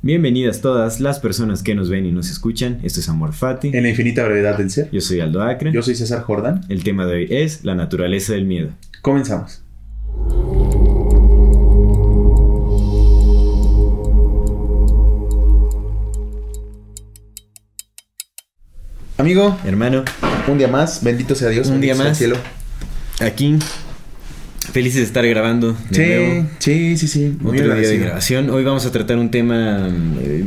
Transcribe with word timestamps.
Bienvenidas 0.00 0.60
todas 0.60 1.00
las 1.00 1.18
personas 1.18 1.64
que 1.64 1.74
nos 1.74 1.90
ven 1.90 2.06
y 2.06 2.12
nos 2.12 2.30
escuchan. 2.30 2.78
Esto 2.84 3.00
es 3.00 3.08
Amor 3.08 3.32
Fati. 3.32 3.72
En 3.74 3.82
la 3.82 3.88
infinita 3.88 4.24
brevedad 4.24 4.56
del 4.56 4.70
ser. 4.70 4.88
Yo 4.92 5.00
soy 5.00 5.18
Aldo 5.18 5.42
Acre. 5.42 5.72
Yo 5.72 5.82
soy 5.82 5.96
César 5.96 6.22
Jordán. 6.22 6.60
El 6.68 6.84
tema 6.84 7.04
de 7.04 7.14
hoy 7.14 7.26
es 7.30 7.64
la 7.64 7.74
naturaleza 7.74 8.32
del 8.34 8.44
miedo. 8.44 8.68
Comenzamos. 9.02 9.64
Amigo, 19.16 19.58
Hermano, 19.64 20.04
un 20.46 20.58
día 20.58 20.68
más, 20.68 21.02
bendito 21.02 21.34
sea 21.34 21.48
Dios. 21.48 21.66
Un 21.70 21.80
día 21.80 21.94
bendito 21.94 21.96
sea 21.96 22.04
el 22.04 22.10
más. 22.10 22.18
cielo. 22.18 23.28
aquí 23.28 23.58
felices 24.72 25.00
de 25.00 25.06
estar 25.06 25.26
grabando 25.26 25.76
de 25.90 25.94
Sí, 25.96 26.02
nuevo. 26.02 26.46
sí, 26.58 26.96
sí, 26.96 27.08
sí. 27.08 27.32
Otro 27.44 27.74
día 27.76 27.88
de 27.88 27.98
grabación. 27.98 28.50
Hoy 28.50 28.64
vamos 28.64 28.84
a 28.86 28.92
tratar 28.92 29.18
un 29.18 29.30
tema. 29.30 29.88
eh, 30.22 30.44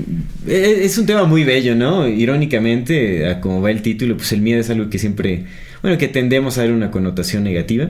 eh, 0.48 0.80
es 0.84 0.98
un 0.98 1.06
tema 1.06 1.24
muy 1.26 1.44
bello, 1.44 1.76
¿no? 1.76 2.08
Irónicamente, 2.08 3.28
a 3.28 3.40
como 3.42 3.62
va 3.62 3.72
el 3.72 3.82
título, 3.82 4.18
pues 4.18 4.32
el 4.32 4.42
miedo 4.42 4.60
es 4.60 4.70
algo 4.70 4.90
que 4.90 5.00
siempre. 5.00 5.46
Bueno, 5.82 5.98
que 5.98 6.08
tendemos 6.08 6.58
a 6.58 6.62
dar 6.62 6.72
una 6.72 6.92
connotación 6.92 7.44
negativa. 7.44 7.90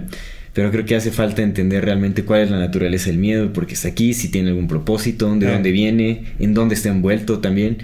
Pero 0.54 0.70
creo 0.70 0.84
que 0.86 0.96
hace 0.98 1.12
falta 1.12 1.42
entender 1.44 1.86
realmente 1.86 2.24
cuál 2.26 2.42
es 2.42 2.52
la 2.52 2.60
naturaleza 2.60 3.10
del 3.10 3.20
miedo, 3.20 3.54
porque 3.54 3.74
está 3.74 3.88
aquí, 3.88 4.14
si 4.14 4.28
tiene 4.28 4.50
algún 4.50 4.68
propósito, 4.68 5.34
de 5.36 5.48
Ah. 5.48 5.52
dónde 5.54 5.72
viene, 5.72 6.24
en 6.40 6.54
dónde 6.54 6.76
está 6.76 6.90
envuelto 6.90 7.40
también. 7.40 7.78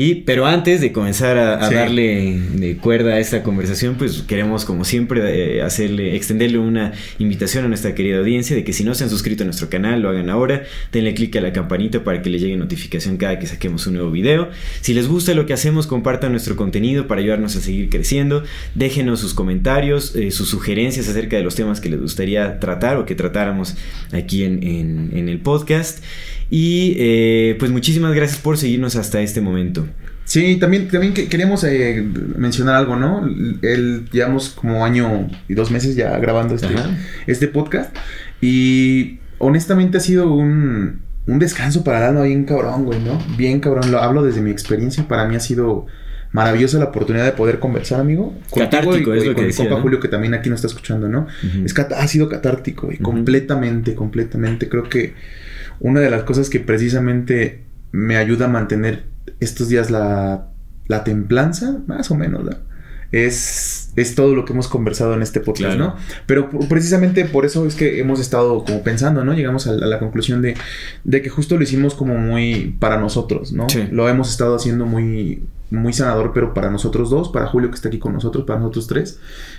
Y, 0.00 0.14
pero 0.26 0.46
antes 0.46 0.80
de 0.80 0.92
comenzar 0.92 1.36
a, 1.38 1.54
a 1.64 1.68
Sí. 1.68 1.74
darle 1.74 2.38
de 2.54 2.76
cuerda 2.76 3.14
a 3.14 3.18
esta 3.18 3.42
conversación, 3.42 3.96
pues 3.96 4.22
queremos 4.22 4.64
como 4.64 4.84
siempre 4.84 5.56
eh, 5.56 5.60
hacerle, 5.62 6.14
extenderle 6.14 6.58
una 6.58 6.92
invitación 7.18 7.64
a 7.64 7.68
nuestra 7.68 7.96
querida 7.96 8.18
audiencia 8.18 8.54
de 8.54 8.62
que 8.62 8.72
si 8.72 8.84
no 8.84 8.94
se 8.94 9.02
han 9.02 9.10
suscrito 9.10 9.42
a 9.42 9.46
nuestro 9.46 9.68
canal, 9.68 10.00
lo 10.00 10.08
hagan 10.10 10.30
ahora, 10.30 10.62
denle 10.92 11.14
click 11.14 11.34
a 11.34 11.40
la 11.40 11.52
campanita 11.52 12.04
para 12.04 12.22
que 12.22 12.30
les 12.30 12.40
llegue 12.40 12.56
notificación 12.56 13.16
cada 13.16 13.40
que 13.40 13.46
saquemos 13.48 13.88
un 13.88 13.94
nuevo 13.94 14.12
video. 14.12 14.50
Si 14.82 14.94
les 14.94 15.08
gusta 15.08 15.34
lo 15.34 15.46
que 15.46 15.52
hacemos, 15.52 15.88
compartan 15.88 16.30
nuestro 16.30 16.54
contenido 16.54 17.08
para 17.08 17.20
ayudarnos 17.20 17.56
a 17.56 17.60
seguir 17.60 17.88
creciendo, 17.90 18.44
déjenos 18.76 19.18
sus 19.18 19.34
comentarios, 19.34 20.14
eh, 20.14 20.30
sus 20.30 20.48
sugerencias 20.48 21.08
acerca 21.08 21.36
de 21.36 21.42
los 21.42 21.56
temas 21.56 21.80
que 21.80 21.88
les 21.88 22.00
gustaría 22.00 22.60
tratar 22.60 22.98
o 22.98 23.04
que 23.04 23.16
tratáramos 23.16 23.74
aquí 24.12 24.44
en, 24.44 24.62
en- 24.62 25.10
en 25.12 25.28
el 25.28 25.40
podcast. 25.40 26.04
Y 26.50 26.94
eh, 26.98 27.56
pues 27.58 27.70
muchísimas 27.70 28.14
gracias 28.14 28.40
por 28.40 28.56
seguirnos 28.56 28.96
hasta 28.96 29.20
este 29.20 29.40
momento. 29.40 29.86
Sí, 30.24 30.56
también, 30.56 30.88
también 30.88 31.14
que- 31.14 31.28
queríamos 31.28 31.64
eh, 31.64 32.04
mencionar 32.36 32.76
algo, 32.76 32.96
¿no? 32.96 33.26
El, 33.62 34.04
llevamos 34.12 34.50
como 34.50 34.84
año 34.84 35.28
y 35.48 35.54
dos 35.54 35.70
meses 35.70 35.96
ya 35.96 36.18
grabando 36.18 36.54
este, 36.54 36.66
Ajá. 36.66 36.96
este 37.26 37.48
podcast. 37.48 37.94
Y 38.40 39.18
honestamente 39.38 39.98
ha 39.98 40.00
sido 40.00 40.32
un, 40.32 41.00
un 41.26 41.38
descanso 41.38 41.82
para 41.84 41.98
el 41.98 42.04
alma 42.04 42.22
bien 42.24 42.44
cabrón, 42.44 42.84
güey, 42.84 43.00
¿no? 43.00 43.18
Bien 43.36 43.60
cabrón. 43.60 43.90
Lo 43.90 44.00
hablo 44.02 44.22
desde 44.22 44.40
mi 44.42 44.50
experiencia. 44.50 45.08
Para 45.08 45.26
mí 45.26 45.34
ha 45.34 45.40
sido 45.40 45.86
maravillosa 46.32 46.78
la 46.78 46.86
oportunidad 46.86 47.24
de 47.24 47.32
poder 47.32 47.58
conversar, 47.58 48.00
amigo. 48.00 48.34
Catártico, 48.54 49.14
y, 49.14 49.18
es 49.18 49.24
y 49.24 49.26
lo 49.28 49.32
que 49.32 49.36
con 49.36 49.44
decía, 49.46 49.64
compa 49.64 49.76
¿no? 49.76 49.82
Julio, 49.82 49.98
que 50.00 50.08
también 50.08 50.34
aquí 50.34 50.50
nos 50.50 50.58
está 50.58 50.66
escuchando, 50.68 51.08
¿no? 51.08 51.20
Ujú. 51.42 51.64
Es 51.64 51.72
cat- 51.72 51.92
ha 51.92 52.06
sido 52.06 52.28
catártico, 52.28 52.86
güey. 52.86 52.98
Completamente, 52.98 53.94
completamente. 53.94 54.68
Creo 54.68 54.82
que 54.90 55.14
una 55.80 56.00
de 56.00 56.10
las 56.10 56.22
cosas 56.24 56.48
que 56.50 56.60
precisamente 56.60 57.64
me 57.92 58.16
ayuda 58.16 58.46
a 58.46 58.48
mantener 58.48 59.04
estos 59.40 59.68
días 59.68 59.90
la, 59.90 60.48
la 60.88 61.04
templanza, 61.04 61.78
más 61.86 62.10
o 62.10 62.14
menos, 62.14 62.44
¿no? 62.44 62.68
Es, 63.10 63.90
es 63.96 64.14
todo 64.14 64.34
lo 64.34 64.44
que 64.44 64.52
hemos 64.52 64.68
conversado 64.68 65.14
en 65.14 65.22
este 65.22 65.40
podcast, 65.40 65.76
Claro. 65.76 65.94
¿no? 65.94 65.96
Pero 66.26 66.50
por- 66.50 66.68
precisamente 66.68 67.24
por 67.24 67.46
eso 67.46 67.66
es 67.66 67.74
que 67.74 68.00
hemos 68.00 68.20
estado 68.20 68.64
como 68.64 68.82
pensando, 68.82 69.24
¿no? 69.24 69.32
Llegamos 69.32 69.66
a, 69.66 69.72
la- 69.72 69.86
a 69.86 69.88
la 69.88 69.98
conclusión 69.98 70.42
de, 70.42 70.54
de 71.04 71.22
que 71.22 71.30
justo 71.30 71.56
lo 71.56 71.62
hicimos 71.62 71.94
como 71.94 72.16
muy 72.18 72.76
para 72.78 72.98
nosotros, 72.98 73.52
¿no? 73.54 73.66
Sí. 73.70 73.88
Lo 73.90 74.10
hemos 74.10 74.28
estado 74.28 74.56
haciendo 74.56 74.84
muy, 74.84 75.42
muy 75.70 75.94
sanador, 75.94 76.32
pero 76.34 76.52
para 76.52 76.68
nosotros 76.70 77.08
dos, 77.08 77.30
para 77.30 77.46
Julio 77.46 77.70
que 77.70 77.76
está 77.76 77.88
aquí 77.88 77.98
con 77.98 78.12
nosotros, 78.12 78.44
para 78.44 78.58
nosotros 78.60 78.86
tres. 78.88 79.18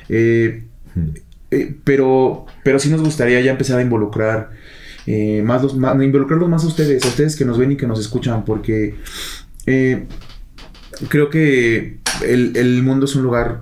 Eh, 0.09 0.65
Ujú. 0.95 1.13
eh, 1.49 1.75
pero, 1.83 2.45
pero 2.63 2.77
sí 2.77 2.89
nos 2.91 3.01
gustaría 3.01 3.41
ya 3.41 3.49
empezar 3.51 3.79
a 3.79 3.81
involucrar 3.81 4.51
eh, 5.11 5.41
más 5.43 5.63
los 5.63 5.75
más, 5.75 5.95
involucrarlos 6.01 6.49
más 6.49 6.63
a 6.63 6.67
ustedes, 6.67 7.03
a 7.03 7.07
ustedes 7.07 7.35
que 7.35 7.45
nos 7.45 7.57
ven 7.57 7.71
y 7.71 7.77
que 7.77 7.87
nos 7.87 7.99
escuchan, 7.99 8.45
porque 8.45 8.95
eh, 9.65 10.05
creo 11.07 11.29
que 11.29 11.99
el, 12.23 12.55
el 12.55 12.83
mundo 12.83 13.05
es 13.05 13.15
un 13.15 13.23
lugar 13.23 13.61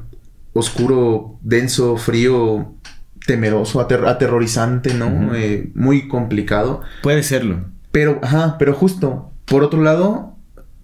oscuro, 0.54 1.40
denso, 1.42 1.96
frío, 1.96 2.74
temeroso, 3.26 3.80
ater- 3.80 4.08
aterrorizante, 4.08 4.94
¿no? 4.94 5.34
Eh, 5.36 5.70
muy 5.76 6.08
complicado. 6.08 6.82
Puede 7.04 7.24
serlo. 7.24 7.66
Pero, 7.92 8.20
ajá, 8.22 8.58
pero 8.58 8.74
justo, 8.74 9.32
por 9.46 9.64
otro 9.64 9.82
lado, 9.82 10.36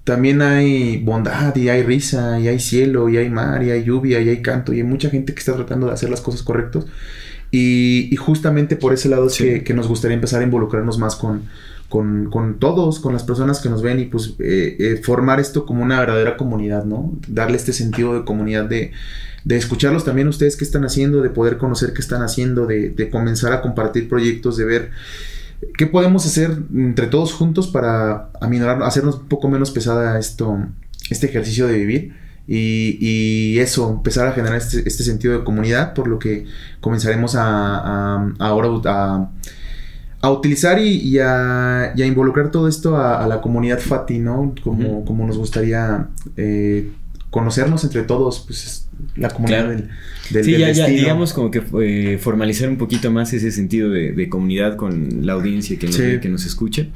también 0.03 0.41
hay 0.41 0.97
bondad 0.97 1.56
y 1.56 1.69
hay 1.69 1.84
risa 1.84 2.40
y 2.40 2.47
hay 2.47 2.59
cielo 2.59 3.09
y 3.09 3.18
hay 3.18 3.30
mar 3.30 3.63
y 3.63 3.72
hay 3.72 3.84
lluvia 3.84 4.19
y 4.22 4.30
hay 4.30 4.41
canto 4.41 4.74
y 4.74 4.78
hay 4.78 4.84
mucha 4.84 5.09
gente 5.09 5.34
que 5.34 5.40
está 5.40 5.56
tratando 5.56 5.88
de 5.88 5.94
hacer 5.94 6.09
las 6.09 6.22
cosas 6.22 6.44
correctas. 6.44 6.85
Y, 7.55 8.09
y 8.11 8.15
justamente 8.15 8.75
por 8.75 8.93
ese 8.93 9.09
lado 9.09 9.27
es 9.27 9.33
Sí. 9.35 9.43
que, 9.43 9.63
que 9.63 9.73
nos 9.75 9.87
gustaría 9.87 10.15
empezar 10.15 10.41
a 10.41 10.43
involucrarnos 10.43 10.97
más 10.97 11.15
con, 11.15 11.43
con, 11.87 12.31
con 12.31 12.57
todos, 12.57 12.99
con 12.99 13.13
las 13.13 13.23
personas 13.23 13.59
que 13.59 13.69
nos 13.69 13.83
ven 13.83 13.99
y 13.99 14.05
pues 14.05 14.33
eh, 14.39 14.75
eh, 14.79 15.01
formar 15.03 15.39
esto 15.39 15.63
como 15.67 15.83
una 15.83 15.99
verdadera 15.99 16.35
comunidad, 16.35 16.83
¿no? 16.83 17.13
Darle 17.27 17.57
este 17.57 17.71
sentido 17.71 18.15
de 18.15 18.25
comunidad 18.25 18.65
de, 18.65 18.91
de 19.43 19.55
escucharlos 19.55 20.03
también 20.03 20.27
ustedes 20.27 20.57
qué 20.57 20.63
están 20.63 20.83
haciendo, 20.83 21.21
de 21.21 21.29
poder 21.29 21.57
conocer 21.59 21.93
qué 21.93 22.01
están 22.01 22.23
haciendo, 22.23 22.65
de, 22.65 22.89
de 22.89 23.11
comenzar 23.11 23.53
a 23.53 23.61
compartir 23.61 24.09
proyectos, 24.09 24.57
de 24.57 24.65
ver 24.65 24.89
qué 25.77 25.85
podemos 25.85 26.25
hacer 26.25 26.57
entre 26.73 27.05
todos 27.05 27.33
juntos 27.33 27.67
para 27.67 28.31
aminorar, 28.41 28.81
hacernos 28.81 29.17
un 29.17 29.27
poco 29.27 29.47
menos 29.47 29.69
pesada 29.69 30.17
esto, 30.17 30.57
este 31.11 31.27
ejercicio 31.27 31.67
de 31.67 31.77
vivir. 31.77 32.22
Y, 32.47 32.97
y 32.99 33.59
eso, 33.59 33.89
empezar 33.89 34.27
a 34.27 34.33
generar 34.33 34.57
este, 34.57 34.87
este 34.87 35.03
sentido 35.03 35.37
de 35.37 35.43
comunidad, 35.45 35.93
por 35.93 36.07
lo 36.07 36.19
que 36.19 36.45
comenzaremos 36.81 37.35
a, 37.35 37.43
a- 37.77 38.33
ahora 38.39 38.69
a, 38.85 39.29
a 40.21 40.31
utilizar 40.31 40.79
y, 40.79 40.89
y 40.97 41.19
a, 41.19 41.93
y 41.95 42.01
a 42.01 42.05
involucrar 42.05 42.51
todo 42.51 42.67
esto 42.67 42.97
a, 42.97 43.25
la 43.27 43.39
comunidad 43.41 43.79
Fati, 43.79 44.19
¿no? 44.19 44.53
Como, 44.63 45.03
nos 45.25 45.37
gustaría 45.37 46.07
eh, 46.37 46.91
conocernos 47.29 47.83
entre 47.85 48.03
todos, 48.03 48.43
pues 48.45 48.65
es 48.65 48.89
la 49.15 49.29
comunidad 49.29 49.59
Claro. 49.65 49.69
del, 49.77 49.89
del, 50.31 50.43
sí, 50.45 50.51
del 50.51 50.59
ya, 50.61 50.71
ya, 50.71 50.85
digamos 50.87 51.33
como 51.33 51.49
que 51.49 51.63
eh, 51.81 52.17
formalizar 52.21 52.69
un 52.69 52.77
poquito 52.77 53.09
más 53.09 53.33
ese 53.33 53.51
sentido 53.51 53.89
de, 53.89 54.11
de 54.11 54.29
comunidad 54.29 54.75
con 54.75 55.25
la 55.25 55.33
audiencia 55.33 55.79
que 55.79 55.87
nos, 55.87 55.95
Sí. 55.95 56.19
que 56.21 56.29
nos 56.29 56.45
escucha. 56.45 56.87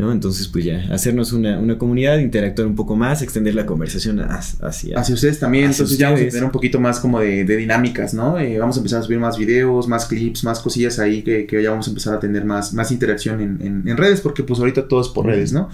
¿No? 0.00 0.10
Entonces, 0.12 0.48
pues 0.48 0.64
ya, 0.64 0.88
hacernos 0.92 1.32
una, 1.32 1.58
una 1.58 1.78
comunidad, 1.78 2.18
interactuar 2.18 2.66
un 2.66 2.74
poco 2.74 2.96
más, 2.96 3.22
extender 3.22 3.54
la 3.54 3.66
conversación 3.66 4.20
hacia... 4.20 4.98
hacia 4.98 5.14
ustedes 5.14 5.38
también, 5.38 5.66
Hacia 5.70 5.82
entonces 5.82 5.98
ya 5.98 6.06
vamos 6.08 6.20
a 6.20 6.28
tener 6.30 6.44
un 6.44 6.50
poquito 6.50 6.80
más 6.80 6.98
como 7.00 7.20
de, 7.20 7.44
de 7.44 7.56
dinámicas, 7.56 8.14
¿no? 8.14 8.38
Eh, 8.38 8.58
vamos 8.58 8.76
a 8.76 8.80
empezar 8.80 9.00
a 9.00 9.02
subir 9.02 9.18
más 9.18 9.38
videos, 9.38 9.86
más 9.86 10.06
clips, 10.06 10.42
más 10.44 10.58
cosillas 10.60 10.98
ahí 10.98 11.22
que, 11.22 11.46
que 11.46 11.62
ya 11.62 11.70
vamos 11.70 11.86
a 11.86 11.90
empezar 11.90 12.14
a 12.14 12.20
tener 12.20 12.44
más, 12.44 12.72
más 12.74 12.90
interacción 12.90 13.40
en, 13.40 13.58
en- 13.60 13.88
en 13.88 13.96
redes, 13.96 14.20
porque 14.20 14.42
pues 14.42 14.58
ahorita 14.58 14.88
todo 14.88 15.00
es 15.00 15.08
por 15.08 15.26
redes, 15.26 15.52
¿no? 15.52 15.68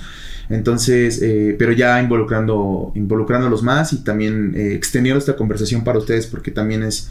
Entonces, 0.49 1.21
eh, 1.23 1.57
pero 1.59 1.73
ya 1.73 2.01
involucrando, 2.01 2.93
involucrándolos 2.95 3.63
más 3.63 3.93
y 3.93 3.99
también 4.05 4.53
eh, 4.57 4.75
extendiendo 4.75 5.19
esta 5.19 5.37
conversación 5.37 5.83
para 5.85 5.99
ustedes, 5.99 6.27
porque 6.27 6.51
también 6.51 6.83
es, 6.85 7.11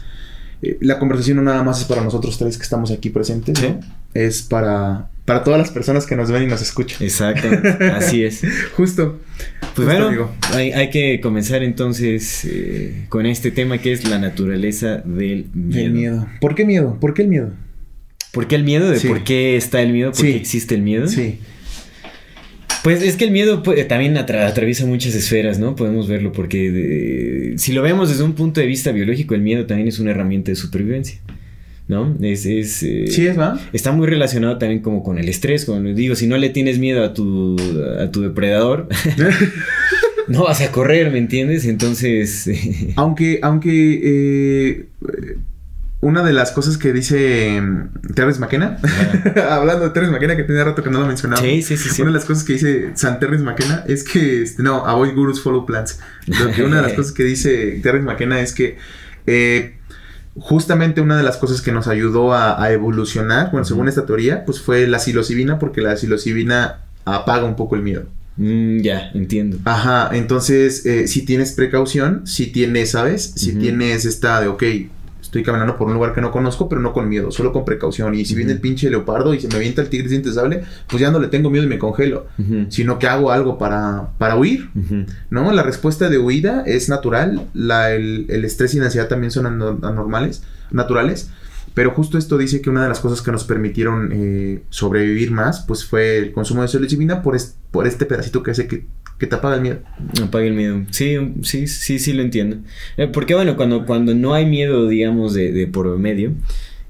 eh, 0.62 0.78
la 0.80 0.98
conversación 0.98 1.36
no 1.36 1.42
nada 1.42 1.62
más 1.62 1.80
es 1.80 1.84
para 1.86 2.02
nosotros 2.02 2.38
tres 2.38 2.56
que 2.56 2.62
estamos 2.62 2.90
aquí 2.90 3.10
presentes. 3.10 3.58
Es 4.14 4.40
para, 4.42 5.10
para 5.26 5.44
todas 5.44 5.58
las 5.60 5.70
personas 5.70 6.06
que 6.06 6.16
nos 6.16 6.30
ven 6.30 6.44
y 6.44 6.46
nos 6.46 6.62
escuchan. 6.62 7.02
Exacto, 7.02 7.48
así 7.94 8.24
es. 8.24 8.40
Justo. 8.76 9.20
Pues 9.74 9.86
Justo, 9.88 10.04
bueno, 10.06 10.30
hay, 10.54 10.72
hay 10.72 10.88
que 10.88 11.20
comenzar 11.20 11.62
entonces 11.62 12.46
eh, 12.46 13.04
con 13.10 13.26
este 13.26 13.50
tema 13.50 13.76
que 13.76 13.92
es 13.92 14.08
la 14.08 14.18
naturaleza 14.18 15.02
del 15.04 15.48
miedo. 15.52 15.84
El 15.86 15.92
miedo. 15.92 16.26
¿Por 16.40 16.54
qué 16.54 16.64
miedo? 16.64 16.96
¿Por 16.98 17.12
qué 17.12 17.22
el 17.22 17.28
miedo? 17.28 17.52
¿Por 18.32 18.46
qué 18.48 18.54
el 18.54 18.64
miedo? 18.64 18.88
¿De 18.90 18.98
Sí. 18.98 19.08
por 19.08 19.22
qué 19.24 19.56
está 19.56 19.82
el 19.82 19.92
miedo? 19.92 20.12
¿Por 20.12 20.20
Sí. 20.20 20.30
qué 20.32 20.36
existe 20.38 20.74
el 20.74 20.82
miedo? 20.82 21.08
Sí. 21.08 21.38
Pues 22.82 23.02
es 23.02 23.16
que 23.16 23.24
el 23.24 23.32
miedo 23.32 23.62
pues, 23.64 23.86
también 23.88 24.14
atra- 24.16 24.46
atraviesa 24.46 24.86
muchas 24.86 25.14
esferas, 25.14 25.58
¿no? 25.58 25.74
Podemos 25.74 26.06
verlo 26.08 26.30
porque 26.32 26.70
de- 26.70 27.54
si 27.58 27.72
lo 27.72 27.82
vemos 27.82 28.08
desde 28.10 28.22
un 28.22 28.34
punto 28.34 28.60
de 28.60 28.66
vista 28.66 28.92
biológico, 28.92 29.34
el 29.34 29.40
miedo 29.42 29.66
también 29.66 29.88
es 29.88 29.98
una 29.98 30.12
herramienta 30.12 30.52
de 30.52 30.56
supervivencia. 30.56 31.18
¿No? 31.88 32.16
Es, 32.20 32.46
es, 32.46 32.82
eh, 32.82 33.06
Sí, 33.08 33.26
es, 33.26 33.38
¿va? 33.38 33.58
Está 33.72 33.92
muy 33.92 34.06
relacionado 34.06 34.58
también 34.58 34.80
como 34.82 35.02
con 35.02 35.18
el 35.18 35.28
estrés, 35.28 35.64
como 35.64 35.80
digo, 35.80 36.14
si 36.14 36.26
no 36.26 36.36
le 36.36 36.50
tienes 36.50 36.78
miedo 36.78 37.04
a 37.04 37.14
tu, 37.14 37.56
a 38.00 38.10
tu 38.10 38.22
depredador, 38.22 38.88
no 40.28 40.44
vas 40.44 40.60
a 40.60 40.72
correr, 40.72 41.10
¿me 41.10 41.18
entiendes? 41.18 41.64
Entonces... 41.66 42.46
eh, 42.48 42.92
Aunque, 42.96 43.38
aunque 43.42 44.00
eh, 44.02 44.86
una 46.00 46.22
de 46.22 46.32
las 46.32 46.52
cosas 46.52 46.76
que 46.78 46.92
dice 46.92 47.60
mm, 47.60 48.12
Terrence 48.14 48.40
McKenna, 48.40 48.78
hablando 49.50 49.84
de 49.84 49.90
Terrence 49.90 50.12
McKenna, 50.12 50.36
que 50.36 50.44
tiene 50.44 50.62
rato 50.64 50.82
que 50.82 50.90
no 50.90 51.00
lo 51.00 51.06
mencionaba. 51.06 51.40
sí, 51.40 51.62
sí, 51.62 51.76
sí, 51.76 51.88
sí. 51.90 52.02
Una 52.02 52.10
de 52.10 52.16
las 52.18 52.24
cosas 52.24 52.44
que 52.44 52.54
dice 52.54 52.90
San 52.94 53.18
Terrence 53.20 53.44
McKenna 53.44 53.84
es 53.86 54.04
que, 54.04 54.42
este, 54.42 54.62
no, 54.62 54.86
avoid 54.86 55.14
gurus, 55.14 55.40
follow 55.42 55.64
plants. 55.64 56.00
Lo 56.26 56.50
que 56.52 56.62
una 56.64 56.76
de 56.76 56.82
las 56.82 56.92
cosas 56.92 57.12
que 57.12 57.24
dice 57.24 57.78
Terrence 57.82 58.06
McKenna 58.06 58.40
es 58.40 58.52
que 58.52 58.76
eh, 59.26 59.75
justamente 60.38 61.00
una 61.00 61.16
de 61.16 61.22
las 61.22 61.36
cosas 61.36 61.60
que 61.60 61.72
nos 61.72 61.88
ayudó 61.88 62.32
a, 62.32 62.62
a 62.62 62.72
evolucionar, 62.72 63.50
bueno, 63.50 63.64
según 63.64 63.88
esta 63.88 64.06
teoría, 64.06 64.44
pues 64.44 64.60
fue 64.60 64.86
la 64.86 64.98
psilocibina, 64.98 65.58
porque 65.58 65.80
la 65.80 65.96
psilocibina 65.96 66.80
apaga 67.04 67.44
un 67.44 67.56
poco 67.56 67.76
el 67.76 67.82
miedo. 67.82 68.04
Mm, 68.36 68.80
ya, 68.80 69.10
entiendo. 69.14 69.58
Ajá, 69.64 70.10
entonces, 70.12 70.84
eh, 70.84 71.08
si 71.08 71.24
tienes 71.24 71.52
precaución, 71.52 72.26
si 72.26 72.46
tienes, 72.48 72.90
¿sabes? 72.90 73.32
Si 73.34 73.54
tienes 73.54 74.04
esta 74.04 74.40
de, 74.40 74.48
ok, 74.48 74.62
estoy 75.38 75.44
caminando 75.44 75.76
por 75.76 75.88
un 75.88 75.94
lugar 75.94 76.14
que 76.14 76.20
no 76.20 76.30
conozco, 76.30 76.68
pero 76.68 76.80
no 76.80 76.92
con 76.92 77.08
miedo, 77.08 77.30
solo 77.30 77.52
con 77.52 77.64
precaución. 77.64 78.14
Y 78.14 78.24
si 78.24 78.34
viene 78.34 78.52
el 78.52 78.60
pinche 78.60 78.88
leopardo 78.88 79.34
y 79.34 79.40
se 79.40 79.48
me 79.48 79.56
avienta 79.56 79.82
el 79.82 79.88
tigre 79.88 80.08
dientes 80.08 80.34
sable, 80.34 80.62
pues 80.86 81.00
ya 81.00 81.10
no 81.10 81.18
le 81.18 81.28
tengo 81.28 81.50
miedo 81.50 81.64
y 81.64 81.68
me 81.68 81.78
congelo. 81.78 82.26
Sino 82.70 82.98
que 82.98 83.06
hago 83.06 83.30
algo 83.30 83.58
para, 83.58 84.10
para 84.18 84.36
huir. 84.36 84.70
¿no? 85.30 85.52
La 85.52 85.62
respuesta 85.62 86.08
de 86.08 86.18
huida 86.18 86.62
es 86.66 86.88
natural, 86.88 87.48
la, 87.54 87.92
el, 87.92 88.26
el 88.28 88.44
estrés 88.44 88.74
y 88.74 88.78
la 88.78 88.86
ansiedad 88.86 89.08
también 89.08 89.30
son 89.30 89.46
ano- 89.46 89.78
anormales, 89.82 90.42
naturales. 90.70 91.30
Pero 91.74 91.90
justo 91.90 92.16
esto 92.16 92.38
dice 92.38 92.62
que 92.62 92.70
una 92.70 92.82
de 92.84 92.88
las 92.88 93.00
cosas 93.00 93.20
que 93.20 93.30
nos 93.30 93.44
permitieron 93.44 94.10
eh, 94.12 94.62
sobrevivir 94.70 95.30
más, 95.30 95.60
pues 95.60 95.84
fue 95.84 96.16
el 96.16 96.32
consumo 96.32 96.62
de 96.62 96.68
psilocibina 96.68 97.20
por, 97.22 97.36
es- 97.36 97.56
por 97.70 97.86
este 97.86 98.06
pedacito 98.06 98.42
que 98.42 98.52
hace 98.52 98.66
que, 98.66 98.86
que 99.18 99.26
te 99.26 99.34
apaga 99.34 99.56
el 99.56 99.62
miedo. 99.62 99.80
Apague 100.22 100.48
el 100.48 100.54
miedo. 100.54 100.84
Sí, 100.90 101.16
sí, 101.42 101.66
sí, 101.66 101.98
sí 101.98 102.12
lo 102.12 102.22
entiendo. 102.22 102.58
Eh, 102.96 103.08
porque 103.08 103.34
bueno, 103.34 103.56
cuando, 103.56 103.86
cuando 103.86 104.14
no 104.14 104.34
hay 104.34 104.46
miedo, 104.46 104.88
digamos, 104.88 105.34
de, 105.34 105.52
de 105.52 105.66
por 105.66 105.98
medio, 105.98 106.32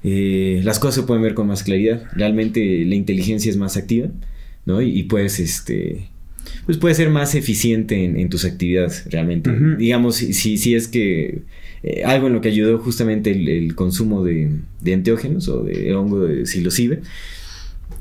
eh, 0.03 0.61
las 0.63 0.79
cosas 0.79 0.95
se 0.95 1.03
pueden 1.03 1.23
ver 1.23 1.33
con 1.33 1.47
más 1.47 1.63
claridad. 1.63 2.03
Realmente 2.13 2.85
la 2.85 2.95
inteligencia 2.95 3.49
es 3.49 3.57
más 3.57 3.77
activa, 3.77 4.09
¿no? 4.65 4.81
Y, 4.81 4.89
y 4.89 5.03
puedes, 5.03 5.39
este, 5.39 6.09
pues 6.65 6.77
puedes 6.77 6.97
ser 6.97 7.09
más 7.09 7.35
eficiente 7.35 8.03
en, 8.03 8.17
en 8.19 8.29
tus 8.29 8.45
actividades, 8.45 9.05
realmente. 9.09 9.51
Digamos, 9.77 10.17
si, 10.17 10.33
si, 10.33 10.57
si 10.57 10.75
es 10.75 10.87
que 10.87 11.43
eh, 11.83 12.03
algo 12.03 12.27
en 12.27 12.33
lo 12.33 12.41
que 12.41 12.49
ayudó 12.49 12.77
justamente 12.79 13.31
el, 13.31 13.47
el 13.47 13.75
consumo 13.75 14.23
de, 14.23 14.51
de 14.81 14.93
enteógenos 14.93 15.47
o 15.47 15.63
de 15.63 15.93
hongo 15.95 16.21
de 16.25 16.45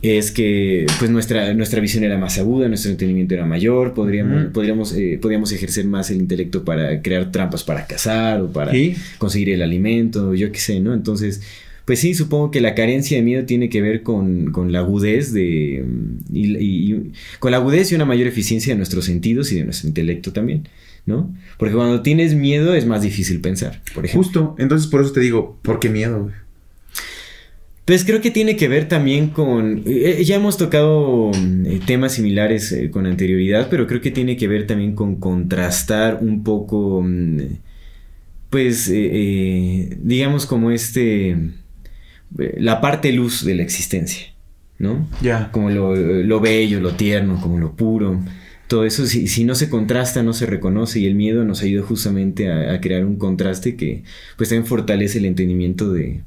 es 0.02 0.31
que 0.31 0.87
pues 0.98 1.10
nuestra, 1.10 1.52
nuestra 1.54 1.81
visión 1.81 2.04
era 2.04 2.19
más 2.19 2.38
aguda, 2.38 2.69
nuestro 2.69 2.90
entendimiento 2.90 3.34
era 3.34 3.44
mayor, 3.46 3.94
podríamos, 3.94 4.46
podríamos, 4.52 4.94
eh, 4.94 5.19
podríamos 5.20 5.52
ejercer 5.52 5.87
más 5.87 6.10
el 6.10 6.19
intelecto 6.19 6.64
para 6.64 7.02
crear 7.02 7.32
trampas 7.32 7.64
para 7.64 7.87
cazar 7.87 8.40
o 8.40 8.52
para 8.52 8.72
Sí. 8.72 8.94
conseguir 9.19 9.50
el 9.50 9.62
alimento, 9.62 10.34
yo 10.34 10.52
qué 10.52 10.58
sé, 10.60 10.81
¿no? 10.81 10.93
Entonces, 10.94 11.40
pues 11.87 12.00
sí, 12.00 12.14
supongo 12.14 12.50
que 12.50 12.60
la 12.60 12.75
carencia 12.75 13.16
de 13.16 13.22
miedo 13.22 13.44
tiene 13.46 13.69
que 13.69 13.81
ver 13.81 14.02
con, 14.02 14.50
con 14.52 14.72
la 14.72 14.81
agudez 14.81 15.32
de... 15.32 15.84
Y, 16.32 16.56
y- 16.56 16.93
y- 16.93 17.12
con 17.38 17.52
la 17.52 17.58
agudez 17.58 17.90
y 17.93 17.94
una 17.94 18.04
mayor 18.04 18.26
eficiencia 18.26 18.75
de 18.75 18.76
nuestros 18.76 19.04
sentidos 19.04 19.52
y 19.52 19.56
de 19.56 19.64
nuestro 19.64 19.87
intelecto 19.88 20.32
también, 20.32 20.69
¿no? 21.06 21.32
Porque 21.58 21.75
cuando 21.75 22.02
tienes 22.02 22.34
miedo 22.34 22.75
es 22.75 22.87
más 22.87 23.02
difícil 23.02 23.40
pensar, 23.40 23.82
por 23.94 24.04
ejemplo. 24.04 24.25
Justo, 24.25 24.56
entonces 24.58 24.88
por 24.88 25.00
eso 25.02 25.12
te 25.12 25.20
digo, 25.20 25.58
¿por 25.62 25.78
qué 25.78 25.88
miedo? 25.88 26.25
güey? 26.25 26.34
Pues 27.87 28.05
creo 28.05 28.21
que 28.21 28.33
tiene 28.33 28.56
que 28.56 28.67
ver 28.69 28.88
también 28.88 29.29
con... 29.29 29.83
eh, 29.87 30.23
ya 30.25 30.37
hemos 30.37 30.56
tocado 30.59 31.31
mm, 31.33 31.67
eh, 31.67 31.81
temas 31.87 32.15
similares 32.15 32.73
eh, 32.73 32.91
con 32.91 33.06
anterioridad, 33.06 33.69
pero 33.71 33.87
creo 33.87 34.00
que 34.00 34.11
tiene 34.11 34.37
que 34.37 34.49
ver 34.49 34.67
también 34.67 34.94
con 34.97 35.17
contrastar 35.21 36.19
un 36.21 36.43
poco, 36.43 37.00
mm, 37.03 37.38
pues, 38.50 38.88
eh, 38.88 39.11
eh, 39.12 39.99
digamos 40.03 40.47
como 40.47 40.73
este... 40.73 41.31
eh, 41.31 42.56
la 42.59 42.81
parte 42.81 43.12
luz 43.12 43.44
de 43.44 43.55
la 43.55 43.62
existencia, 43.62 44.35
¿no? 44.79 45.09
Ya. 45.23 45.50
Como 45.53 45.71
lo, 45.71 45.94
lo 45.94 46.41
bello, 46.41 46.81
lo 46.81 46.94
tierno, 46.97 47.41
como 47.41 47.59
lo 47.59 47.77
puro. 47.77 48.21
Todo 48.67 48.85
eso, 48.85 49.06
si, 49.06 49.29
si 49.29 49.44
no 49.44 49.55
se 49.55 49.71
contrasta, 49.71 50.25
no 50.25 50.32
se 50.32 50.47
reconoce 50.47 50.99
y 51.00 51.06
el 51.06 51.15
miedo 51.15 51.44
nos 51.44 51.62
ayuda 51.62 51.85
justamente 51.87 52.50
a, 52.50 52.75
a 52.75 52.81
crear 52.81 53.05
un 53.05 53.17
contraste 53.17 53.77
que 53.77 54.03
pues 54.37 54.49
también 54.49 54.67
fortalece 54.67 55.19
el 55.19 55.27
entendimiento 55.27 55.93
de, 55.93 56.23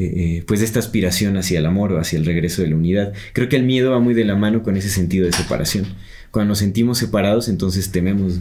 eh, 0.00 0.12
eh, 0.38 0.44
pues 0.46 0.60
de 0.60 0.66
esta 0.66 0.78
aspiración 0.78 1.36
hacia 1.36 1.58
el 1.58 1.66
amor 1.66 1.92
o 1.92 2.00
hacia 2.00 2.18
el 2.18 2.24
regreso 2.24 2.62
de 2.62 2.68
la 2.68 2.76
unidad. 2.76 3.12
Creo 3.34 3.50
que 3.50 3.56
el 3.56 3.64
miedo 3.64 3.90
va 3.90 4.00
muy 4.00 4.14
de 4.14 4.24
la 4.24 4.34
mano 4.34 4.62
con 4.62 4.78
ese 4.78 4.88
sentido 4.88 5.26
de 5.26 5.32
separación. 5.32 5.84
Cuando 6.30 6.50
nos 6.50 6.58
sentimos 6.58 6.96
separados, 6.96 7.50
entonces 7.50 7.90
tememos 7.92 8.40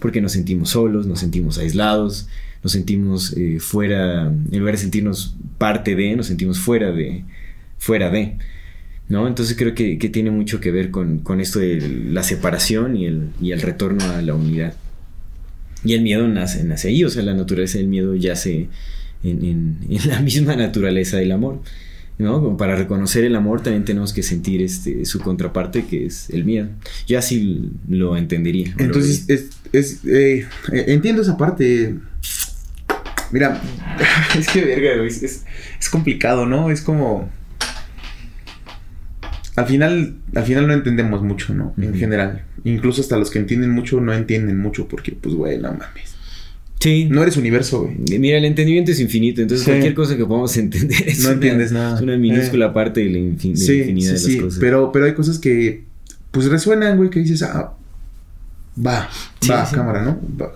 porque 0.00 0.20
nos 0.20 0.32
sentimos 0.32 0.70
solos, 0.70 1.06
nos 1.06 1.20
sentimos 1.20 1.56
aislados, 1.56 2.28
nos 2.62 2.72
sentimos 2.72 3.34
eh, 3.38 3.58
fuera, 3.58 4.26
en 4.26 4.58
lugar 4.58 4.74
de 4.74 4.82
sentirnos 4.82 5.34
parte 5.56 5.94
de, 5.96 6.14
nos 6.14 6.26
sentimos 6.26 6.58
fuera 6.58 6.92
de, 6.92 7.24
fuera 7.78 8.10
de. 8.10 8.36
¿No? 9.08 9.26
Entonces 9.26 9.56
creo 9.56 9.74
que, 9.74 9.96
que 9.96 10.10
tiene 10.10 10.30
mucho 10.30 10.60
que 10.60 10.70
ver 10.70 10.90
con, 10.90 11.20
con 11.20 11.40
esto 11.40 11.58
de 11.58 11.80
la 12.10 12.22
separación 12.22 12.94
y 12.94 13.06
el, 13.06 13.30
y 13.40 13.52
el 13.52 13.62
retorno 13.62 14.04
a 14.04 14.20
la 14.20 14.34
unidad. 14.34 14.74
Y 15.82 15.94
el 15.94 16.02
miedo 16.02 16.28
nace, 16.28 16.64
nace 16.64 16.88
ahí, 16.88 17.02
o 17.04 17.08
sea, 17.08 17.22
la 17.22 17.32
naturaleza 17.32 17.78
del 17.78 17.88
miedo 17.88 18.14
yace 18.14 18.68
en, 19.22 19.44
en, 19.44 19.78
en 19.88 20.08
la 20.08 20.20
misma 20.20 20.56
naturaleza 20.56 21.16
del 21.16 21.32
amor. 21.32 21.60
¿no? 22.18 22.42
Como 22.42 22.56
para 22.56 22.74
reconocer 22.74 23.24
el 23.24 23.36
amor 23.36 23.62
también 23.62 23.84
tenemos 23.84 24.12
que 24.12 24.22
sentir 24.22 24.60
este, 24.60 25.04
su 25.04 25.20
contraparte 25.20 25.84
que 25.86 26.06
es 26.06 26.28
el 26.30 26.44
miedo. 26.44 26.68
Yo 27.06 27.18
así 27.18 27.70
lo 27.88 28.16
entendería. 28.16 28.74
lo 28.76 28.84
Entonces, 28.84 29.24
es, 29.28 29.50
es, 29.72 30.04
eh, 30.04 30.46
eh, 30.72 30.84
entiendo 30.88 31.22
esa 31.22 31.36
parte. 31.36 31.94
Mira, 33.30 33.62
es 34.38 34.48
que 34.48 34.64
verga, 34.64 35.04
es, 35.04 35.22
es, 35.22 35.44
es 35.78 35.88
complicado, 35.88 36.46
¿no? 36.46 36.70
Es 36.70 36.80
como... 36.80 37.30
Al 39.54 39.66
final, 39.66 40.16
al 40.36 40.44
final 40.44 40.68
no 40.68 40.72
entendemos 40.72 41.22
mucho, 41.22 41.52
¿no? 41.52 41.74
En 41.78 41.94
general. 41.94 42.44
Incluso 42.62 43.00
hasta 43.00 43.16
los 43.16 43.28
que 43.30 43.40
entienden 43.40 43.72
mucho 43.72 44.00
no 44.00 44.14
entienden 44.14 44.58
mucho 44.58 44.86
porque, 44.86 45.12
pues, 45.12 45.34
güey, 45.34 45.58
no 45.58 45.72
mames. 45.72 46.17
Sí. 46.80 47.08
No 47.10 47.22
eres 47.22 47.36
universo, 47.36 47.82
güey. 47.82 48.18
Mira, 48.20 48.38
el 48.38 48.44
entendimiento 48.44 48.92
es 48.92 49.00
infinito, 49.00 49.42
entonces 49.42 49.64
Sí. 49.64 49.70
cualquier 49.72 49.94
cosa 49.94 50.16
que 50.16 50.24
podamos 50.24 50.56
entender 50.58 51.08
es 51.08 51.18
No 51.20 51.24
una, 51.26 51.34
entiendes 51.34 51.72
nada. 51.72 51.96
Es 51.96 52.02
una 52.02 52.16
minúscula 52.16 52.72
parte 52.72 53.00
de 53.00 53.10
la, 53.10 53.18
infin- 53.18 53.54
de 53.56 53.66
la 53.72 53.78
infinidad 53.80 54.06
sí, 54.06 54.06
de 54.06 54.12
las 54.12 54.22
sí. 54.22 54.38
cosas. 54.40 54.60
Pero, 54.60 54.92
pero 54.92 55.06
hay 55.06 55.14
cosas 55.14 55.38
que, 55.38 55.84
pues, 56.30 56.46
resuenan, 56.46 56.96
güey, 56.96 57.10
que 57.10 57.20
dices, 57.20 57.42
ah, 57.42 57.74
va, 58.86 59.08
va, 59.50 59.70
cámara, 59.72 60.02
¿no? 60.04 60.20
Va. 60.40 60.52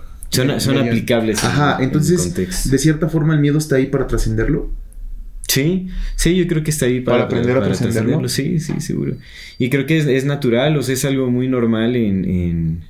son, 0.59 0.77
aplicables. 0.77 1.43
Ajá, 1.43 1.77
en 1.79 1.85
entonces, 1.85 2.33
de 2.71 2.77
cierta 2.77 3.09
forma 3.09 3.33
el 3.33 3.41
miedo 3.41 3.57
está 3.57 3.75
ahí 3.75 3.87
para 3.87 4.07
trascenderlo. 4.07 4.71
Sí, 5.49 5.89
sí, 6.15 6.35
yo 6.37 6.47
creo 6.47 6.63
que 6.63 6.71
está 6.71 6.85
ahí 6.85 7.01
para, 7.01 7.17
Para 7.17 7.25
aprender 7.25 7.57
a 7.57 7.63
trascenderlo. 7.63 8.27
Sí, 8.29 8.59
sí, 8.61 8.75
seguro. 8.79 9.17
Y 9.59 9.69
creo 9.69 9.85
que 9.85 9.97
es, 9.97 10.05
es 10.07 10.23
natural, 10.23 10.77
o 10.77 10.81
sea, 10.83 10.93
es 10.93 11.03
algo 11.03 11.29
muy 11.29 11.49
normal 11.49 11.97
en, 11.97 12.23
en- 12.25 12.83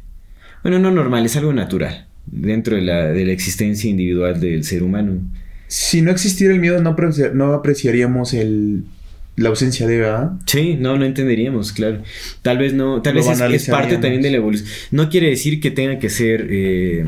Bueno, 0.62 0.78
no 0.78 0.92
normal, 0.92 1.26
es 1.26 1.36
algo 1.36 1.52
natural 1.52 2.08
dentro 2.26 2.76
de 2.76 2.82
la, 2.82 3.12
de 3.12 3.26
la 3.26 3.32
existencia 3.34 3.90
individual 3.90 4.40
del 4.40 4.64
ser 4.64 4.84
humano. 4.84 5.22
Si 5.68 6.02
no 6.02 6.12
existiera 6.12 6.54
el 6.54 6.60
miedo, 6.60 6.82
no, 6.82 6.96
no 7.34 7.54
apreciaríamos 7.54 8.34
el, 8.34 8.84
la 9.36 9.50
ausencia 9.50 9.88
de, 9.88 9.98
¿verdad? 9.98 10.34
Sí, 10.46 10.78
no, 10.80 10.98
no 10.98 11.06
entenderíamos, 11.06 11.72
claro. 11.72 12.04
Tal 12.42 12.58
vez 12.58 12.74
no, 12.74 13.02
tal 13.02 13.16
Lo 13.16 13.26
vez 13.26 13.40
es, 13.40 13.52
es 13.64 13.70
parte 13.70 13.98
también 13.98 14.22
de 14.22 14.32
la 14.32 14.38
evolución. 14.38 14.70
No 14.92 15.10
quiere 15.10 15.30
decir 15.30 15.60
que 15.60 15.72
tenga 15.72 16.00
que 16.00 16.10
ser 16.10 16.48
eh, 16.50 17.06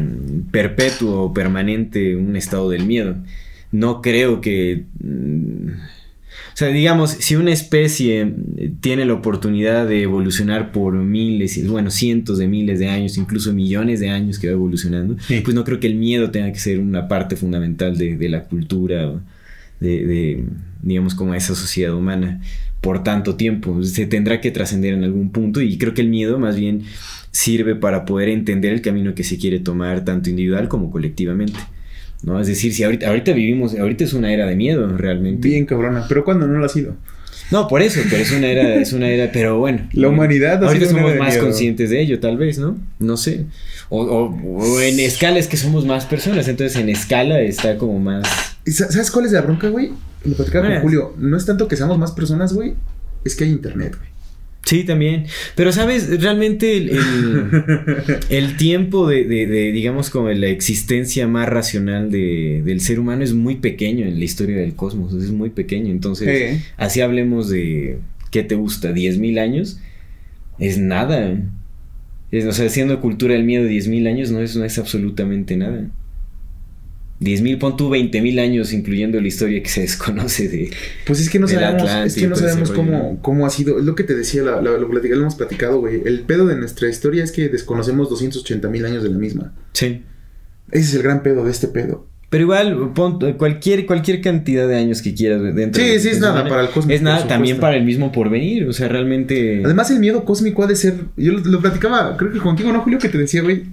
perpetuo 0.52 1.24
o 1.24 1.34
permanente 1.34 2.16
un 2.16 2.36
estado 2.36 2.70
del 2.70 2.86
miedo. 2.86 3.16
No 3.72 4.02
creo 4.02 4.42
que... 4.42 4.86
mm, 5.00 5.95
sea, 6.58 6.70
digamos, 6.70 7.12
si 7.12 7.36
una 7.36 7.52
especie 7.52 8.34
tiene 8.80 9.06
la 9.06 9.14
oportunidad 9.14 9.88
de 9.88 10.04
evolucionar 10.04 10.72
por 10.72 10.94
miles, 10.94 11.68
bueno, 11.68 11.92
cientos 11.92 12.38
de 12.38 12.48
miles 12.48 12.80
de 12.80 12.88
años, 12.88 13.18
incluso 13.18 13.54
millones 13.54 14.00
de 14.00 14.10
años 14.10 14.40
que 14.40 14.48
va 14.48 14.54
evolucionando, 14.54 15.18
Sí. 15.28 15.42
pues 15.44 15.54
no 15.54 15.64
creo 15.66 15.80
que 15.80 15.88
el 15.88 15.96
miedo 15.96 16.32
tenga 16.32 16.52
que 16.54 16.60
ser 16.60 16.80
una 16.80 17.08
parte 17.08 17.36
fundamental 17.36 17.98
de, 17.98 18.16
de 18.16 18.30
la 18.30 18.44
cultura, 18.46 19.08
o 19.10 19.22
de, 19.82 20.06
de, 20.06 20.44
digamos, 20.82 21.14
como 21.16 21.34
esa 21.34 21.56
sociedad 21.56 21.94
humana 21.94 22.40
por 22.80 23.04
tanto 23.04 23.36
tiempo. 23.36 23.84
Se 23.84 24.06
tendrá 24.06 24.40
que 24.40 24.52
trascender 24.52 24.94
en 24.94 25.04
algún 25.04 25.32
punto 25.32 25.60
y 25.62 25.78
creo 25.78 25.94
que 25.94 26.02
el 26.02 26.10
miedo 26.10 26.40
más 26.40 26.56
bien 26.56 26.84
sirve 27.32 27.76
para 27.76 28.06
poder 28.06 28.30
entender 28.30 28.72
el 28.72 28.82
camino 28.82 29.14
que 29.14 29.24
se 29.26 29.38
quiere 29.38 29.60
tomar 29.60 30.06
tanto 30.06 30.30
individual 30.30 30.70
como 30.70 30.90
colectivamente. 30.90 31.60
¿No? 32.26 32.42
Es 32.42 32.48
decir, 32.48 32.74
si 32.74 32.84
ahorita, 32.84 33.08
ahorita 33.08 33.32
vivimos, 33.32 33.74
ahorita 33.80 34.04
es 34.04 34.12
una 34.14 34.34
era 34.34 34.46
de 34.46 34.56
miedo 34.58 34.88
realmente. 34.98 35.48
Bien 35.48 35.66
cabrona. 35.66 36.06
Pero 36.10 36.26
cuando 36.26 36.46
no 36.48 36.58
lo 36.60 36.66
ha 36.66 36.70
sido. 36.70 36.96
No, 37.52 37.68
por 37.68 37.82
eso, 37.84 38.02
pero 38.10 38.24
es 38.24 38.32
una 38.32 38.48
era, 38.48 38.76
es 38.76 38.92
una 38.92 39.08
era, 39.08 39.32
pero 39.32 39.60
bueno. 39.60 39.88
La 39.94 40.08
humanidad 40.10 40.64
ha 40.64 40.68
Ahorita 40.68 40.88
sido 40.88 40.98
una 40.98 41.02
somos 41.04 41.14
de 41.14 41.20
más 41.20 41.30
miedo. 41.34 41.44
conscientes 41.44 41.90
de 41.92 42.02
ello, 42.02 42.20
tal 42.20 42.38
vez, 42.38 42.58
¿no? 42.58 42.76
No 43.00 43.18
sé. 43.18 43.46
O, 43.90 44.02
o- 44.02 44.64
o 44.74 44.82
en 44.82 45.00
escala 45.00 45.38
es 45.38 45.48
que 45.48 45.56
somos 45.56 45.86
más 45.86 46.06
personas, 46.08 46.48
entonces 46.48 46.76
en 46.82 46.90
escala 46.90 47.40
está 47.42 47.78
como 47.78 48.00
más, 48.00 48.24
¿Sabes 48.66 49.12
cuál 49.12 49.26
es 49.28 49.32
la 49.32 49.42
bronca, 49.42 49.70
güey? 49.70 49.92
Lo 50.24 50.34
platicaba 50.36 50.68
con 50.68 50.82
Julio. 50.82 51.14
No 51.20 51.38
es 51.38 51.46
tanto 51.46 51.68
que 51.68 51.76
seamos 51.76 52.00
más 52.00 52.12
personas, 52.14 52.52
güey. 52.52 52.74
Es 53.24 53.36
que 53.36 53.44
hay 53.44 53.52
internet, 53.52 53.96
güey. 53.96 54.10
Sí, 54.66 54.84
también. 54.84 55.26
Pero, 55.56 55.72
¿sabes? 55.72 56.22
Realmente 56.22 56.76
el, 56.76 56.92
el, 58.30 58.58
tiempo 58.58 59.08
de, 59.08 59.24
de, 59.24 59.72
digamos, 59.72 60.10
como 60.10 60.30
la 60.30 60.48
existencia 60.48 61.28
más 61.28 61.48
racional 61.48 62.10
de, 62.10 62.64
del 62.66 62.82
ser 62.82 63.00
humano 63.00 63.24
es 63.24 63.34
muy 63.34 63.58
pequeño 63.58 64.08
en 64.08 64.18
la 64.18 64.26
historia 64.26 64.58
del 64.58 64.76
cosmos. 64.76 65.14
Es 65.14 65.30
muy 65.30 65.52
pequeño. 65.52 65.92
Entonces, 65.92 66.64
así 66.78 67.02
hablemos 67.02 67.48
de, 67.48 68.00
¿qué 68.32 68.42
te 68.42 68.56
gusta? 68.56 68.92
¿10.000 68.92 69.40
años? 69.40 69.80
Es 70.58 70.80
nada. 70.80 71.40
Es, 72.32 72.46
o 72.46 72.52
sea, 72.52 72.68
siendo 72.70 73.00
cultura 73.02 73.36
del 73.36 73.44
miedo 73.44 73.66
10.000 73.66 74.08
años 74.08 74.32
no 74.32 74.42
es, 74.42 74.56
no 74.56 74.66
es 74.66 74.80
absolutamente 74.80 75.58
nada. 75.58 75.86
10.000, 77.22 77.60
pon 77.60 77.78
tú 77.78 77.90
20.000 77.90 78.40
años, 78.42 78.74
incluyendo 78.74 79.22
la 79.22 79.28
historia 79.28 79.64
que 79.64 79.70
se 79.70 79.82
desconoce 79.82 80.50
de. 80.50 80.72
Pues 81.06 81.22
es 81.22 81.30
que 81.30 81.40
no 81.40 81.48
sabemos, 81.48 81.90
es 82.06 82.16
que 82.16 82.28
no 82.28 82.36
sabemos 82.36 82.72
cómo, 82.72 83.20
cómo 83.22 83.46
ha 83.46 83.50
sido. 83.50 83.80
Es 83.80 83.86
lo 83.86 83.96
que 83.96 84.04
te 84.04 84.16
decía, 84.16 84.42
lo, 84.42 84.62
lo, 84.62 84.78
lo, 84.80 85.04
hemos 85.04 85.36
platicado, 85.36 85.80
güey. 85.80 86.02
El 86.06 86.22
pedo 86.22 86.46
de 86.46 86.56
nuestra 86.56 86.90
historia 86.90 87.24
es 87.24 87.32
que 87.32 87.48
desconocemos 87.48 88.10
280.000 88.10 88.86
años 88.86 89.04
de 89.04 89.10
la 89.10 89.18
misma. 89.18 89.54
Sí. 89.72 90.04
Ese 90.72 90.84
es 90.84 90.94
el 90.96 91.04
gran 91.04 91.24
pedo 91.24 91.46
de 91.46 91.52
este 91.52 91.68
pedo. 91.68 92.08
Pero 92.36 92.44
igual, 92.44 92.92
pon 92.94 93.18
cualquier, 93.38 93.86
cualquier 93.86 94.20
cantidad 94.20 94.68
de 94.68 94.76
años 94.76 95.02
que 95.02 95.14
quieras 95.14 95.42
dentro 95.56 95.82
Sí, 95.82 96.00
sí, 96.00 96.10
es 96.10 96.20
nada 96.20 96.46
para 96.46 96.64
el 96.64 96.68
cosmos. 96.68 96.94
Es 96.94 97.02
nada 97.02 97.26
también 97.28 97.62
para 97.62 97.78
el 97.78 97.86
mismo 97.86 98.12
porvenir. 98.12 98.68
O 98.68 98.74
sea, 98.74 98.90
realmente. 98.90 99.62
Además, 99.64 99.90
el 99.90 100.00
miedo 100.00 100.26
cósmico 100.26 100.62
ha 100.62 100.68
de 100.68 100.76
ser. 100.76 100.96
Yo 101.16 101.32
lo, 101.32 101.40
lo 101.40 101.62
platicaba, 101.62 102.18
creo 102.18 102.34
que 102.34 102.40
contigo, 102.40 102.74
¿no, 102.74 102.82
Julio? 102.82 103.00
Que 103.00 103.08
te 103.08 103.18
decía, 103.18 103.42
güey 103.42 103.64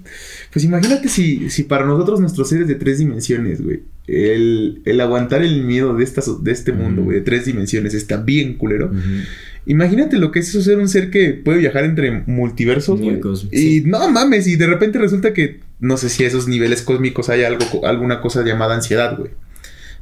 pues 0.53 0.67
imagínate 0.67 1.09
si, 1.09 1.49
si 1.49 1.63
para 1.63 1.87
nosotros 1.87 2.21
nuestros 2.21 2.51
seres 2.51 2.69
de 2.69 2.75
tres 2.75 2.99
dimensiones, 2.99 3.63
güey, 3.63 3.81
el, 4.07 4.83
el 4.85 5.01
aguantar 5.01 5.43
el 5.43 5.65
miedo 5.65 5.95
de, 5.95 6.05
esta, 6.05 6.21
de 6.43 6.53
este 6.53 6.73
mundo, 6.73 7.05
güey, 7.05 7.19
de 7.19 7.25
tres 7.25 7.47
dimensiones, 7.47 7.95
está 7.95 8.19
bien 8.19 8.59
culero. 8.59 8.93
Imagínate 9.65 10.19
lo 10.19 10.31
que 10.31 10.41
es 10.41 10.51
eso 10.51 10.61
ser 10.61 10.79
un 10.79 10.89
ser 10.89 11.11
que 11.11 11.33
puede 11.33 11.59
viajar 11.59 11.85
entre 11.85 12.25
multiversos, 12.27 13.01
güey. 13.01 13.19
Y 13.51 13.81
no 13.87 14.11
mames, 14.11 14.47
y 14.47 14.57
de 14.57 14.67
repente 14.67 14.99
resulta 14.99 15.33
que 15.33 15.61
no 15.83 15.97
sé 15.97 16.09
si 16.09 16.25
a 16.25 16.29
esos 16.29 16.47
niveles 16.47 16.81
cósmicos 16.83 17.29
hay 17.29 17.43
algo, 17.43 17.85
alguna 17.85 18.21
cosa 18.21 18.45
llamada 18.45 18.75
ansiedad, 18.75 19.19
güey. 19.19 19.33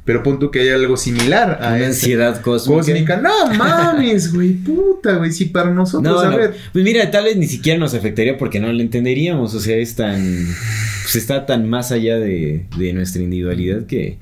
Pero 0.05 0.23
punto 0.23 0.49
que 0.49 0.61
hay 0.61 0.69
algo 0.69 0.95
similar 0.95 1.59
a 1.61 1.75
Una 1.75 1.87
ansiedad 1.87 2.39
cósmica. 2.41 3.17
No 3.17 3.53
mames, 3.53 4.33
güey, 4.33 4.53
puta, 4.53 5.15
güey, 5.15 5.31
si 5.31 5.45
para 5.45 5.71
nosotros, 5.71 6.23
a 6.23 6.29
ver. 6.29 6.55
Pues 6.71 6.85
mira, 6.85 7.09
tal 7.09 7.25
vez 7.25 7.35
ni 7.35 7.47
siquiera 7.47 7.79
nos 7.79 7.93
afectaría 7.95 8.37
porque 8.37 8.59
no 8.59 8.71
lo 8.71 8.79
entenderíamos, 8.79 9.53
o 9.55 9.59
sea, 9.59 9.75
es 9.77 9.95
tan 9.95 10.47
pues 11.01 11.15
está 11.15 11.45
tan 11.45 11.67
más 11.67 11.91
allá 11.91 12.19
de, 12.19 12.65
de 12.77 12.93
nuestra 12.93 13.21
individualidad 13.21 13.85
que 13.85 14.19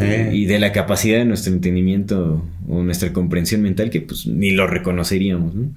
eh. 0.00 0.30
y 0.32 0.46
de 0.46 0.60
la 0.60 0.70
capacidad 0.70 1.18
de 1.18 1.24
nuestro 1.24 1.52
entendimiento 1.52 2.44
o 2.68 2.82
nuestra 2.82 3.12
comprensión 3.12 3.62
mental 3.62 3.90
que 3.90 4.00
pues 4.00 4.26
ni 4.26 4.52
lo 4.52 4.68
reconoceríamos, 4.68 5.54
¿no? 5.54 5.70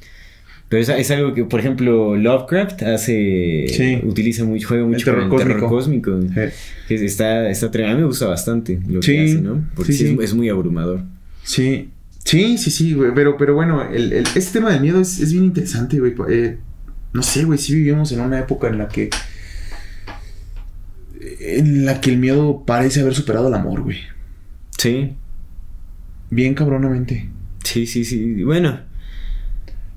Pero 0.71 0.93
es, 0.93 1.11
algo 1.11 1.33
que, 1.33 1.43
por 1.43 1.59
ejemplo, 1.59 2.15
Lovecraft 2.15 2.83
hace. 2.83 4.01
Utiliza 4.05 4.45
mucho, 4.45 4.69
juega 4.69 4.85
mucho 4.85 5.05
con 5.11 5.21
el 5.21 5.37
terror 5.37 5.67
cósmico. 5.67 6.17
está, 6.87 7.49
está 7.49 7.65
A 7.67 7.93
mí 7.93 7.95
me 7.95 8.05
gusta 8.05 8.27
bastante 8.27 8.79
lo 8.87 9.01
que 9.01 9.21
hace, 9.21 9.41
¿no? 9.41 9.67
Porque 9.75 9.91
sí, 9.91 10.17
es, 10.21 10.33
muy 10.33 10.47
abrumador. 10.47 11.01
Sí. 11.43 11.89
Sí, 12.23 12.57
sí, 12.57 12.71
sí, 12.71 12.93
güey. 12.93 13.11
Pero, 13.13 13.35
pero 13.35 13.53
bueno, 13.53 13.83
el, 13.83 14.13
el, 14.13 14.25
este 14.33 14.59
tema 14.59 14.71
del 14.71 14.79
miedo 14.79 15.01
es, 15.01 15.19
es 15.19 15.33
bien 15.33 15.43
interesante, 15.43 15.99
güey. 15.99 16.13
Eh, 16.29 16.57
no 17.11 17.21
sé, 17.21 17.43
güey. 17.43 17.59
Sí 17.59 17.75
vivimos 17.75 18.09
en 18.13 18.21
una 18.21 18.39
época 18.39 18.69
en 18.69 18.77
la 18.77 18.87
que. 18.87 19.09
En 21.41 21.83
la 21.83 21.99
que 21.99 22.11
el 22.11 22.17
miedo 22.17 22.63
parece 22.65 23.01
haber 23.01 23.13
superado 23.13 23.49
el 23.49 23.55
amor, 23.55 23.81
güey. 23.81 23.97
Sí. 24.77 25.15
Bien 26.29 26.53
cabronamente. 26.53 27.29
Sí, 27.61 27.85
sí, 27.85 28.05
sí. 28.05 28.41
Bueno. 28.45 28.89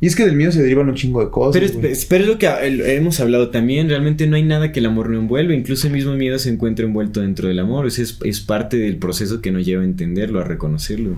Y 0.05 0.07
es 0.07 0.17
que 0.17 0.27
del 0.27 0.37
miedo 0.37 0.53
se 0.53 0.61
derivan 0.61 0.91
un 0.91 0.95
chingo 0.95 1.25
de 1.25 1.31
cosas. 1.31 1.59
Pero 1.59 1.89
es, 1.89 2.05
pero 2.05 2.25
es 2.25 2.29
lo 2.29 2.37
que 2.37 2.47
hemos 2.95 3.21
hablado 3.21 3.49
también. 3.49 3.89
Realmente 3.89 4.27
no 4.27 4.37
hay 4.37 4.43
nada 4.43 4.71
que 4.71 4.81
el 4.81 4.85
amor 4.85 5.09
no 5.09 5.19
envuelva. 5.19 5.55
Incluso 5.55 5.87
el 5.87 5.95
mismo 5.95 6.13
miedo 6.13 6.39
se 6.39 6.51
encuentra 6.51 6.85
envuelto 6.85 7.23
dentro 7.23 7.49
del 7.49 7.59
amor. 7.59 7.87
Es, 7.87 7.99
es, 7.99 8.41
parte 8.43 8.77
del 8.77 8.99
proceso 8.99 9.41
que 9.41 9.51
nos 9.51 9.65
lleva 9.65 9.81
a 9.81 9.87
entenderlo, 9.87 10.41
a 10.41 10.45
reconocerlo. 10.45 11.17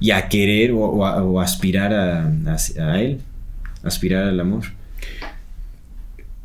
Y 0.00 0.12
a 0.12 0.30
querer 0.30 0.70
o, 0.72 1.38
aspirar 1.42 1.92
a, 1.92 2.32
a, 2.78 3.02
él. 3.02 3.18
Aspirar 3.82 4.24
al 4.24 4.40
amor. 4.40 4.64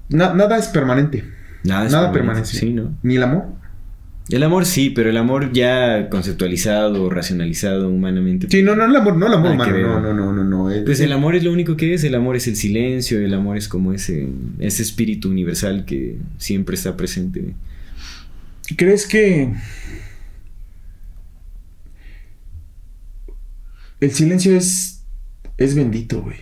nada 0.09 0.57
es 0.57 0.67
permanente. 0.67 1.23
Nada, 1.63 1.85
es 1.85 1.91
nada 1.93 2.11
permanente. 2.11 2.49
Sí, 2.49 2.73
¿no? 2.73 2.97
Ni 3.01 3.15
el 3.15 3.23
amor. 3.23 3.45
El 4.31 4.43
amor 4.43 4.65
sí, 4.65 4.89
pero 4.91 5.09
el 5.09 5.17
amor 5.17 5.51
ya 5.51 6.07
conceptualizado, 6.09 7.09
racionalizado 7.09 7.89
humanamente. 7.89 8.47
Sí, 8.49 8.63
no, 8.63 8.77
no 8.77 8.85
el 8.85 8.95
amor, 8.95 9.17
no 9.17 9.27
el 9.27 9.33
amor 9.33 9.51
humano, 9.51 9.77
no, 9.77 9.99
no, 9.99 10.13
no, 10.13 10.31
no, 10.31 10.43
no. 10.43 10.85
pues 10.85 11.01
el 11.01 11.11
amor 11.11 11.35
es 11.35 11.43
lo 11.43 11.51
único 11.51 11.75
que 11.75 11.93
es, 11.93 12.05
el 12.05 12.15
amor 12.15 12.37
es 12.37 12.47
el 12.47 12.55
silencio, 12.55 13.19
el 13.19 13.33
amor 13.33 13.57
es 13.57 13.67
como 13.67 13.91
ese, 13.91 14.29
ese 14.59 14.83
espíritu 14.83 15.29
universal 15.29 15.83
que 15.83 16.17
siempre 16.37 16.75
está 16.75 16.95
presente. 16.95 17.55
¿Crees 18.77 19.05
que 19.05 19.53
el 23.99 24.11
silencio 24.11 24.55
es, 24.55 25.03
es 25.57 25.75
bendito, 25.75 26.21
güey? 26.21 26.37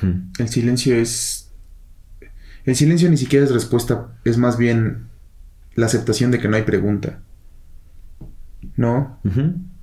Hmm. 0.00 0.30
El 0.38 0.48
silencio 0.48 0.94
es... 0.94 1.50
El 2.64 2.76
silencio 2.76 3.10
ni 3.10 3.16
siquiera 3.16 3.44
es 3.44 3.50
respuesta, 3.50 4.16
es 4.24 4.38
más 4.38 4.56
bien 4.56 5.09
la 5.74 5.86
aceptación 5.86 6.30
de 6.30 6.38
que 6.38 6.48
no 6.48 6.56
hay 6.56 6.62
pregunta. 6.62 7.20
¿No? 8.76 9.18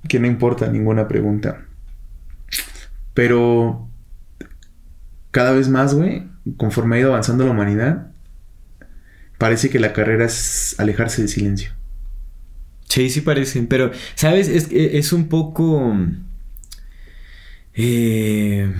Que 0.08 0.20
no 0.20 0.26
importa 0.26 0.68
ninguna 0.68 1.08
pregunta. 1.08 1.64
Pero 3.14 3.88
cada 5.30 5.52
vez 5.52 5.68
más, 5.68 5.94
güey, 5.94 6.28
conforme 6.56 6.96
ha 6.96 7.00
ido 7.00 7.10
avanzando 7.10 7.44
la 7.44 7.50
humanidad, 7.50 8.12
parece 9.38 9.70
que 9.70 9.80
la 9.80 9.92
carrera 9.92 10.24
es 10.24 10.76
alejarse 10.78 11.22
del 11.22 11.28
silencio. 11.28 11.72
Sí, 12.88 13.10
sí 13.10 13.20
parecen, 13.20 13.66
pero, 13.66 13.90
¿sabes? 14.14 14.48
Es, 14.48 14.68
es 14.70 15.12
un 15.12 15.28
poco... 15.28 15.96
Eh, 17.74 18.72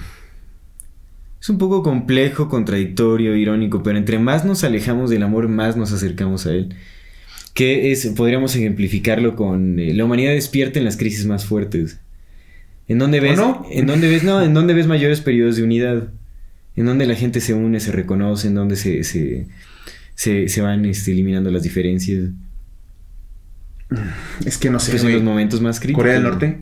es 1.41 1.49
un 1.49 1.59
poco 1.59 1.83
complejo, 1.83 2.49
contradictorio, 2.49 3.37
irónico, 3.37 3.83
pero 3.83 3.99
entre 3.99 4.19
más 4.19 4.45
nos 4.45 4.65
alejamos 4.65 5.11
del 5.11 5.23
amor, 5.23 5.49
más 5.49 5.77
nos 5.77 5.93
acercamos 5.93 6.47
a 6.47 6.53
él 6.53 6.75
que 7.59 7.91
es, 7.91 8.07
podríamos 8.15 8.55
ejemplificarlo 8.55 9.35
con 9.35 9.81
eh, 9.81 9.93
la 9.93 10.05
humanidad 10.05 10.31
despierta 10.31 10.79
en 10.79 10.85
las 10.85 10.97
crisis 10.97 11.27
más 11.27 11.45
fuertes. 11.45 11.99
¿En 12.87 13.01
dónde 13.01 13.19
ves? 13.19 13.37
¿En 13.73 13.85
dónde 13.89 14.09
ves? 14.09 14.23
No, 14.23 14.41
en 14.41 14.55
dónde 14.55 14.75
ves 14.75 14.87
mayores 14.87 15.21
periodos 15.21 15.57
de 15.57 15.65
unidad. 15.65 16.07
En 16.77 16.87
donde 16.87 17.05
la 17.05 17.17
gente 17.17 17.41
se 17.41 17.55
une, 17.55 17.81
se 17.81 17.91
reconoce, 17.91 18.47
en 18.47 18.55
donde 18.55 18.77
se, 18.77 19.03
se, 19.03 19.49
se, 20.15 20.61
van 20.63 20.85
este, 20.85 21.11
eliminando 21.11 21.51
las 21.51 21.65
diferencias. 21.65 22.31
Es 24.47 24.57
que 24.57 24.71
no 24.71 24.79
sé. 24.79 24.93
Pues 24.93 25.03
en 25.03 25.15
los 25.15 25.23
momentos 25.25 25.61
más 25.61 25.81
críticos. 25.81 26.03
Corea 26.03 26.15
del 26.15 26.23
Norte. 26.23 26.61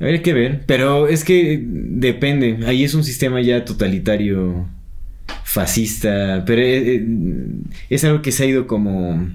Hay 0.00 0.18
que 0.18 0.32
ver. 0.32 0.64
Pero 0.66 1.06
es 1.06 1.22
que 1.22 1.62
depende. 1.64 2.58
Ahí 2.66 2.82
es 2.82 2.94
un 2.94 3.04
sistema 3.04 3.40
ya 3.40 3.64
totalitario 3.64 4.68
fascista, 5.44 6.44
pero 6.46 6.62
eh, 6.62 6.96
eh, 6.96 7.06
es, 7.90 8.04
algo 8.04 8.22
que 8.22 8.32
se 8.32 8.44
ha 8.44 8.46
ido 8.46 8.66
como 8.66 9.30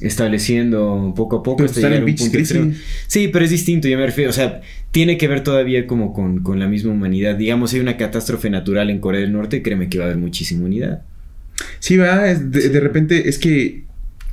estableciendo 0.00 1.12
poco 1.16 1.36
a 1.36 1.42
poco. 1.42 1.66
Sí, 1.68 3.28
pero 3.28 3.44
es 3.44 3.50
distinto, 3.50 3.88
yo 3.88 3.98
me 3.98 4.06
refiero, 4.06 4.30
o 4.30 4.32
sea, 4.32 4.60
tiene 4.90 5.16
que 5.16 5.28
ver 5.28 5.42
todavía 5.42 5.86
como 5.86 6.12
con, 6.12 6.58
la 6.58 6.68
misma 6.68 6.92
humanidad. 6.92 7.36
Digamos, 7.36 7.72
hay 7.72 7.80
una 7.80 7.96
catástrofe 7.96 8.50
natural 8.50 8.90
en 8.90 8.98
Corea 8.98 9.20
del 9.20 9.32
Norte, 9.32 9.62
créeme 9.62 9.88
que 9.88 9.98
va 9.98 10.04
a 10.04 10.06
haber 10.08 10.18
muchísima 10.18 10.64
unidad. 10.64 11.02
Sí, 11.78 11.96
va, 11.96 12.22
de, 12.22 12.68
de 12.68 12.80
repente 12.80 13.28
es 13.28 13.38
que 13.38 13.84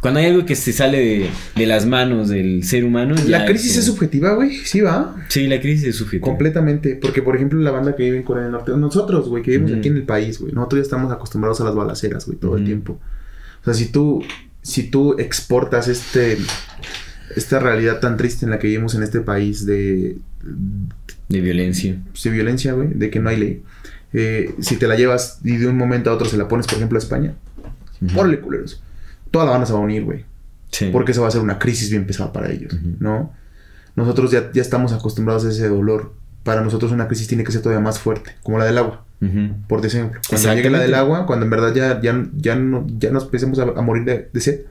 cuando 0.01 0.21
hay 0.21 0.27
algo 0.27 0.45
que 0.45 0.55
se 0.55 0.71
sale 0.71 1.29
de, 1.55 1.65
las 1.65 1.85
manos 1.85 2.29
del 2.29 2.63
ser 2.63 2.85
humano. 2.85 3.15
La 3.27 3.45
crisis 3.45 3.75
es, 3.75 3.85
subjetiva, 3.85 4.33
güey. 4.33 4.55
Sí, 4.55 4.79
va. 4.79 5.15
Sí, 5.27 5.45
la 5.47 5.59
crisis 5.59 5.89
es 5.89 5.95
subjetiva. 5.97 6.25
Completamente. 6.25 6.95
Porque, 6.95 7.21
por 7.21 7.35
ejemplo, 7.35 7.59
la 7.59 7.71
banda 7.71 7.95
que 7.97 8.03
vive 8.03 8.17
en 8.17 8.23
Corea 8.23 8.43
del 8.43 8.53
Norte, 8.53 8.71
nosotros, 8.77 9.27
güey, 9.27 9.43
que 9.43 9.51
vivimos 9.51 9.77
aquí 9.77 9.89
en 9.89 9.97
el 9.97 10.03
país, 10.03 10.39
güey, 10.39 10.53
nosotros 10.53 10.79
ya 10.79 10.83
estamos 10.83 11.11
acostumbrados 11.11 11.59
a 11.59 11.65
las 11.65 11.75
balaceras, 11.75 12.25
güey, 12.25 12.37
todo 12.37 12.55
el 12.55 12.63
tiempo. 12.63 12.97
O 13.61 13.65
sea, 13.65 13.73
si 13.73 13.87
tú, 13.87 14.23
si 14.61 14.83
tú 14.83 15.17
exportas 15.19 15.89
este, 15.89 16.37
esta 17.35 17.59
realidad 17.59 17.99
tan 17.99 18.15
triste 18.15 18.45
en 18.45 18.51
la 18.51 18.59
que 18.59 18.67
vivimos 18.67 18.95
en 18.95 19.03
este 19.03 19.19
país 19.19 19.65
de. 19.65 20.17
De 21.27 21.41
violencia. 21.41 22.01
De 22.23 22.29
violencia, 22.29 22.71
güey, 22.71 22.93
de 22.93 23.09
que 23.09 23.19
no 23.19 23.29
hay 23.29 23.37
ley. 23.37 23.63
Eh, 24.13 24.55
si 24.61 24.77
te 24.77 24.87
la 24.87 24.95
llevas 24.95 25.41
y 25.43 25.57
de 25.57 25.67
un 25.67 25.77
momento 25.77 26.09
a 26.09 26.13
otro 26.13 26.25
se 26.25 26.37
la 26.37 26.47
pones, 26.47 26.67
por 26.67 26.77
ejemplo, 26.77 26.97
a 26.97 27.01
España, 27.01 27.35
uh 28.01 28.41
culeros 28.41 28.81
toda 29.31 29.45
la 29.45 29.51
banda 29.51 29.65
se 29.65 29.73
va 29.73 29.79
a 29.79 29.81
unir, 29.81 30.03
güey. 30.03 30.25
Sí. 30.71 30.89
Porque 30.91 31.11
eso 31.11 31.21
va 31.21 31.27
a 31.27 31.31
ser 31.31 31.41
una 31.41 31.59
crisis 31.59 31.89
bien 31.89 32.05
pesada 32.05 32.31
para 32.31 32.51
ellos, 32.51 32.75
¿no? 32.99 33.33
Nosotros 33.95 34.31
ya, 34.31 34.51
ya 34.53 34.61
estamos 34.61 34.93
acostumbrados 34.93 35.45
a 35.45 35.49
ese 35.49 35.67
dolor. 35.67 36.13
Para 36.43 36.61
nosotros 36.61 36.91
una 36.91 37.07
crisis 37.07 37.27
tiene 37.27 37.43
que 37.43 37.51
ser 37.51 37.61
todavía 37.61 37.83
más 37.83 37.99
fuerte, 37.99 38.35
como 38.43 38.59
la 38.59 38.65
del 38.65 38.77
agua. 38.77 39.05
Por 39.67 39.85
ejemplo, 39.85 40.21
cuando 40.29 40.53
llegue 40.53 40.69
la 40.69 40.79
del 40.79 40.93
agua, 40.93 41.25
cuando 41.25 41.43
en 41.43 41.49
verdad 41.49 41.73
ya, 41.75 42.01
ya, 42.01 42.25
ya, 42.37 42.55
no, 42.55 42.87
ya 42.87 43.11
nos 43.11 43.25
empecemos 43.25 43.59
a, 43.59 43.65
morir 43.81 44.29
de, 44.31 44.39
sed, 44.39 44.61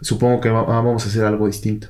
supongo 0.00 0.40
que 0.40 0.48
vamos 0.48 1.04
a 1.04 1.08
hacer 1.08 1.24
algo 1.24 1.46
distinto. 1.46 1.88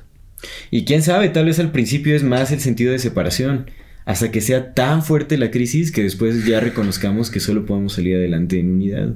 Y 0.69 0.83
quién 0.83 1.01
sabe, 1.01 1.29
tal 1.29 1.45
vez 1.45 1.59
al 1.59 1.71
principio 1.71 2.13
es 2.13 2.23
más 2.23 2.51
el 2.51 2.59
sentido 2.59 2.91
de 2.91 2.99
separación, 2.99 3.71
hasta 4.03 4.31
que 4.31 4.41
sea 4.41 4.73
tan 4.73 5.01
fuerte 5.01 5.37
la 5.37 5.49
crisis 5.49 5.93
que 5.93 6.03
después 6.03 6.45
ya 6.45 6.59
reconozcamos 6.59 7.31
que 7.31 7.39
solo 7.39 7.65
podemos 7.65 7.93
salir 7.93 8.17
adelante 8.17 8.59
en 8.59 8.73
unidad. 8.73 9.13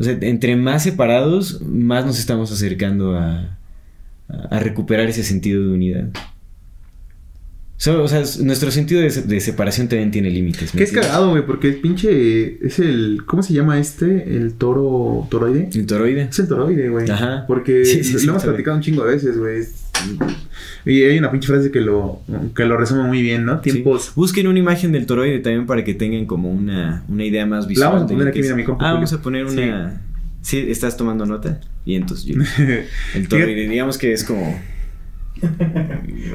O 0.00 0.04
sea, 0.04 0.16
entre 0.22 0.56
más 0.56 0.82
separados, 0.82 1.60
más 1.60 2.06
nos 2.06 2.18
estamos 2.18 2.50
acercando 2.50 3.18
a, 3.18 3.58
a 4.28 4.58
recuperar 4.58 5.10
ese 5.10 5.22
sentido 5.22 5.62
de 5.62 5.74
unidad. 5.74 6.08
O 7.88 8.08
sea, 8.08 8.22
nuestro 8.42 8.70
sentido 8.70 9.00
de, 9.00 9.40
separación 9.40 9.88
también 9.88 10.10
tiene 10.10 10.30
límites. 10.30 10.72
Que 10.72 10.82
es 10.82 10.92
cagado, 10.92 11.30
güey, 11.30 11.46
porque 11.46 11.68
el 11.68 11.76
pinche. 11.76 12.64
Es 12.64 12.78
el. 12.78 13.22
¿Cómo 13.24 13.42
se 13.42 13.54
llama 13.54 13.78
este? 13.78 14.36
El 14.36 14.54
toro. 14.54 15.26
¿Toroide? 15.30 15.70
El 15.72 15.86
toroide. 15.86 16.22
Es 16.30 16.38
el 16.38 16.48
toroide, 16.48 16.90
güey. 16.90 17.10
Ajá. 17.10 17.44
Porque 17.46 17.82
lo 18.12 18.30
hemos 18.30 18.44
platicado 18.44 18.76
un 18.76 18.82
chingo 18.82 19.04
de 19.04 19.14
veces, 19.14 19.38
güey. 19.38 19.64
Y 20.84 21.02
hay 21.02 21.18
una 21.18 21.30
pinche 21.30 21.48
frase 21.48 21.70
que 21.70 21.80
lo, 21.80 22.20
que 22.54 22.64
lo 22.64 22.76
resume 22.76 23.04
muy 23.04 23.22
bien, 23.22 23.46
¿no? 23.46 23.60
Tiempos. 23.60 24.12
Busquen 24.14 24.46
una 24.46 24.58
imagen 24.58 24.92
del 24.92 25.06
toroide 25.06 25.38
también 25.38 25.66
para 25.66 25.82
que 25.82 25.94
tengan 25.94 26.26
como 26.26 26.50
una, 26.50 27.04
una 27.08 27.24
idea 27.24 27.46
más 27.46 27.66
visual. 27.66 27.88
La 27.88 27.94
vamos 27.94 28.10
a 28.10 28.14
poner 28.14 28.28
aquí, 28.28 28.42
mira, 28.42 28.56
mi 28.56 28.64
compa. 28.64 28.90
Ah, 28.90 28.92
vamos 28.94 29.12
a 29.12 29.22
poner 29.22 29.46
una. 29.46 30.02
Sí. 30.42 30.66
¿estás 30.68 30.96
tomando 30.96 31.24
nota? 31.24 31.60
Y 31.86 31.94
entonces 31.94 32.26
yo. 32.26 32.42
El 33.14 33.28
toroide, 33.28 33.68
digamos 33.68 33.96
que 33.96 34.12
es 34.12 34.22
como. 34.24 34.60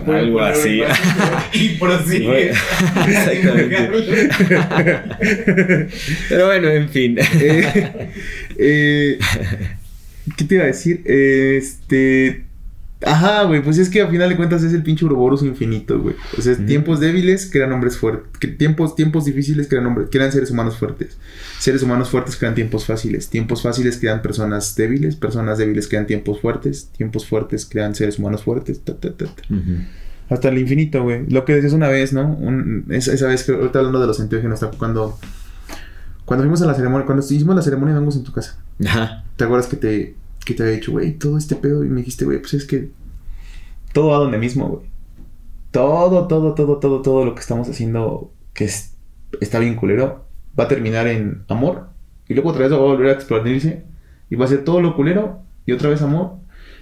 Algo 0.07 0.41
así. 0.41 0.81
Y 1.53 1.69
así. 1.77 2.25
Exactamente. 2.25 3.89
Pero 6.29 6.47
bueno, 6.47 6.69
en 6.69 6.89
fin. 6.89 7.17
Eh, 7.19 8.09
eh, 8.57 9.19
¿Qué 10.35 10.43
te 10.43 10.55
iba 10.55 10.63
a 10.63 10.67
decir? 10.67 11.01
Este 11.05 12.44
Ajá, 13.05 13.43
güey, 13.43 13.61
pues 13.61 13.77
es 13.77 13.89
que 13.89 14.01
a 14.01 14.07
final 14.07 14.29
de 14.29 14.35
cuentas 14.35 14.63
es 14.63 14.73
el 14.73 14.81
pinche 14.81 15.05
Ouroboros 15.05 15.43
infinito, 15.43 15.99
güey. 15.99 16.15
O 16.37 16.41
sea, 16.41 16.57
tiempos 16.57 16.99
débiles 16.99 17.47
crean 17.51 17.71
hombres 17.71 17.97
fuertes. 17.97 18.57
Tiempos, 18.57 18.95
tiempos 18.95 19.25
difíciles 19.25 19.67
crean, 19.67 19.85
hombres, 19.85 20.07
crean 20.11 20.31
seres 20.31 20.49
humanos 20.49 20.77
fuertes. 20.77 21.15
Seres 21.59 21.83
humanos 21.83 22.09
fuertes 22.09 22.35
crean 22.35 22.55
tiempos 22.55 22.85
fáciles. 22.85 23.29
Tiempos 23.29 23.61
fáciles 23.61 23.99
crean 23.99 24.23
personas 24.23 24.75
débiles. 24.75 25.15
Personas 25.15 25.59
débiles 25.59 25.87
crean 25.87 26.07
tiempos 26.07 26.41
fuertes. 26.41 26.89
Tiempos 26.97 27.27
fuertes 27.27 27.67
crean 27.67 27.93
seres 27.93 28.17
humanos 28.17 28.43
fuertes. 28.43 28.81
Hasta 30.27 30.49
el 30.49 30.57
infinito, 30.57 31.03
güey. 31.03 31.29
Lo 31.29 31.45
que 31.45 31.53
decías 31.53 31.73
una 31.73 31.89
vez, 31.89 32.11
¿no? 32.11 32.39
esa, 32.89 33.27
vez 33.27 33.43
que 33.43 33.51
ahorita 33.51 33.77
hablando 33.77 33.99
de 33.99 34.07
los 34.07 34.19
enteógenos, 34.19 34.65
cuando, 34.79 35.19
cuando 36.25 36.43
fuimos 36.43 36.59
a 36.63 36.65
la 36.65 36.73
ceremonia, 36.73 37.05
cuando 37.05 37.23
hicimos 37.23 37.55
la 37.55 37.61
ceremonia 37.61 37.93
de 37.93 38.03
en 38.03 38.23
tu 38.23 38.31
casa. 38.31 38.57
Ajá. 38.83 39.23
¿Te 39.35 39.43
acuerdas 39.43 39.67
que 39.67 39.75
te 39.77 40.15
que 40.45 40.53
te 40.53 40.63
había 40.63 40.75
dicho, 40.75 40.91
güey, 40.91 41.13
todo 41.13 41.37
este 41.37 41.55
pedo. 41.55 41.83
Y 41.83 41.89
me 41.89 42.01
dijiste, 42.01 42.23
güey, 42.23 42.39
pues 42.39 42.53
es 42.53 42.65
que 42.65 42.89
todo 43.91 44.09
va 44.09 44.17
donde 44.17 44.37
mismo, 44.37 44.69
güey. 44.69 44.85
Todo, 45.71 46.27
todo, 46.27 46.53
todo, 46.53 46.77
todo, 46.77 47.01
todo 47.01 47.25
lo 47.25 47.35
que 47.35 47.41
estamos 47.41 47.67
haciendo 47.67 48.31
que 48.53 48.69
está 49.41 49.59
bien 49.59 49.75
culero 49.75 50.25
va 50.57 50.65
a 50.65 50.67
terminar 50.67 51.07
en 51.07 51.43
amor. 51.49 51.89
Y 52.29 52.33
luego 52.33 52.51
otra 52.51 52.63
vez 52.63 52.71
va 52.71 52.77
a 52.77 52.79
volver 52.79 53.07
a 53.07 53.13
expandirse. 53.13 53.83
Y 54.29 54.35
va 54.35 54.45
a 54.45 54.47
ser 54.47 54.63
todo 54.63 54.81
lo 54.81 54.95
culero 54.95 55.41
y 55.65 55.71
otra 55.73 55.89
vez 55.89 56.01
amor. 56.01 56.37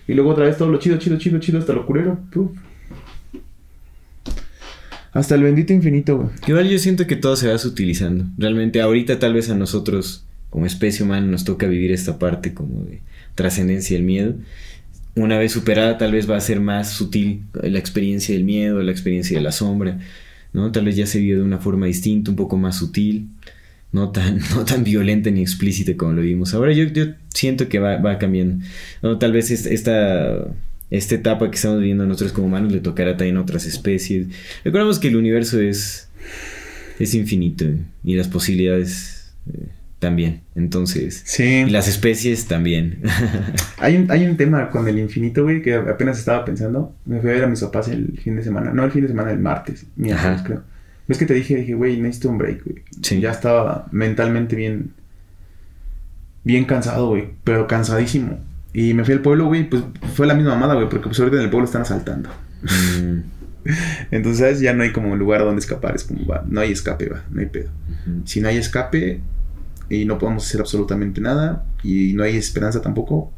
Y 0.08 0.14
luego 0.14 0.32
otra 0.32 0.46
vez 0.46 0.58
todo 0.58 0.70
lo 0.70 0.78
chido, 0.80 0.98
chido, 0.98 1.18
chido, 1.18 1.40
chido 1.40 1.60
hasta 1.60 1.74
lo 1.74 1.86
culero. 1.86 2.20
Hasta 5.14 5.36
el 5.36 5.44
bendito 5.44 5.74
infinito, 5.74 6.18
güey. 6.18 6.30
Igual 6.48 6.70
yo 6.70 6.78
siento 6.80 7.08
que 7.08 7.16
todo 7.16 7.36
se 7.36 7.48
va 7.48 7.58
sutilizando. 7.58 8.26
Realmente 8.38 8.82
ahorita 8.82 9.20
tal 9.20 9.34
vez 9.34 9.50
a 9.50 9.56
nosotros 9.56 10.26
como 10.50 10.66
especie 10.66 11.04
humana 11.04 11.26
nos 11.26 11.44
toca 11.44 11.68
vivir 11.68 11.92
esta 11.92 12.20
parte 12.20 12.54
como 12.54 12.84
de 12.84 13.02
trascendencia 13.36 13.96
del 13.98 14.06
miedo. 14.06 14.36
Una 15.16 15.38
vez 15.38 15.52
superada, 15.52 15.98
tal 15.98 16.12
vez 16.12 16.30
va 16.30 16.38
a 16.38 16.42
ser 16.42 16.60
más 16.60 16.92
sutil 16.92 17.44
la 17.54 17.78
experiencia 17.78 18.34
del 18.34 18.44
miedo, 18.44 18.82
la 18.82 18.92
experiencia 18.92 19.38
de 19.38 19.44
la 19.44 19.52
sombra, 19.52 20.00
¿no? 20.54 20.72
Tal 20.72 20.86
vez 20.86 20.96
ya 20.96 21.06
se 21.06 21.20
vio 21.20 21.38
de 21.38 21.44
una 21.44 21.60
forma 21.60 21.86
distinta, 21.86 22.32
un 22.32 22.38
poco 22.38 22.58
más 22.58 22.78
sutil, 22.78 23.28
no 23.92 24.12
tan, 24.12 24.40
no 24.56 24.66
tan 24.66 24.84
violenta 24.84 25.30
ni 25.32 25.42
explícita 25.42 25.96
como 25.96 26.14
lo 26.14 26.22
vimos 26.22 26.54
ahora. 26.54 26.74
Yo, 26.74 26.86
yo 26.86 27.06
siento 27.34 27.70
que 27.70 27.80
va, 27.80 27.98
va 27.98 28.18
cambiando. 28.18 28.66
Tal 29.20 29.32
vez 29.32 29.52
esta, 29.52 30.48
esta 30.90 31.16
etapa 31.16 31.50
que 31.50 31.56
estamos 31.56 31.80
viviendo 31.80 32.06
nosotros 32.06 32.34
como 32.34 32.48
humanos 32.48 32.72
le 32.72 32.80
tocará 32.80 33.16
también 33.16 33.38
a 33.38 33.42
otras 33.42 33.66
especies. 33.66 34.28
Recordemos 34.64 35.00
que 35.00 35.08
el 35.08 35.16
universo 35.16 35.62
es, 35.62 36.10
es 37.00 37.14
infinito 37.14 37.66
y 38.04 38.16
las 38.16 38.28
posibilidades... 38.28 39.34
También. 40.04 40.42
Entonces, 40.54 41.22
sí. 41.24 41.66
las 41.70 41.88
especies 41.88 42.46
también. 42.46 43.02
hay, 43.78 43.96
un, 43.96 44.12
hay 44.12 44.26
un 44.26 44.36
tema 44.36 44.70
con 44.70 44.86
el 44.86 45.00
infinito, 45.00 45.44
güey, 45.44 45.62
que 45.62 45.76
apenas 45.76 46.20
estaba 46.20 46.44
pensando. 46.44 46.94
Me 47.06 47.22
fui 47.22 47.30
a 47.30 47.34
ver 47.36 47.46
a 47.46 47.48
mis 47.48 47.62
papás 47.62 47.88
el 47.88 48.20
fin 48.22 48.36
de 48.36 48.44
semana. 48.44 48.74
No, 48.74 48.84
el 48.84 48.92
fin 48.92 49.04
de 49.04 49.08
semana, 49.08 49.32
el 49.32 49.40
martes. 49.40 49.86
Miércoles, 49.96 50.42
creo. 50.44 50.64
¿Ves 51.08 51.18
que 51.18 51.26
te 51.26 51.34
dije? 51.34 51.56
Dije, 51.56 51.74
güey, 51.74 52.02
necesito 52.02 52.32
un 52.32 52.38
break, 52.38 52.66
güey. 52.66 52.84
Sí. 53.02 53.22
Ya 53.22 53.32
estaba 53.32 53.88
mentalmente 53.92 54.58
bien. 54.58 54.92
Bien 56.44 56.66
cansado, 56.66 57.08
güey. 57.08 57.30
Pero 57.46 57.66
cansadísimo. 57.66 58.42
Y 58.74 58.94
me 58.94 59.06
fui 59.06 59.14
al 59.14 59.22
pueblo, 59.22 59.46
güey. 59.46 59.70
Pues 59.70 59.84
fue 60.16 60.28
la 60.28 60.34
misma 60.34 60.56
mamada, 60.56 60.74
güey. 60.74 60.90
Porque 60.90 61.06
pues 61.08 61.18
ahorita 61.18 61.38
en 61.38 61.44
el 61.44 61.50
pueblo 61.50 61.64
están 61.64 61.84
asaltando. 61.84 62.30
Mm. 62.64 63.20
Entonces, 64.12 64.60
Ya 64.60 64.74
no 64.74 64.84
hay 64.84 64.92
como 64.92 65.14
un 65.14 65.20
lugar 65.20 65.46
donde 65.46 65.62
escapar. 65.62 65.96
Es 65.96 66.04
como, 66.04 66.26
va, 66.26 66.44
no 66.46 66.60
hay 66.60 66.74
escape, 66.74 67.08
va. 67.08 67.24
No 67.32 67.40
hay 67.40 67.48
pedo. 67.48 67.70
Si 68.26 68.42
no 68.42 68.50
hay 68.50 68.58
escape, 68.58 69.22
y 69.94 70.06
no 70.06 70.18
podemos 70.18 70.46
hacer 70.46 70.62
absolutamente 70.62 71.22
nada 71.22 71.66
y 71.84 72.14
no 72.14 72.24
hay 72.24 72.36
esperanza 72.36 72.82
tampoco 72.82 73.32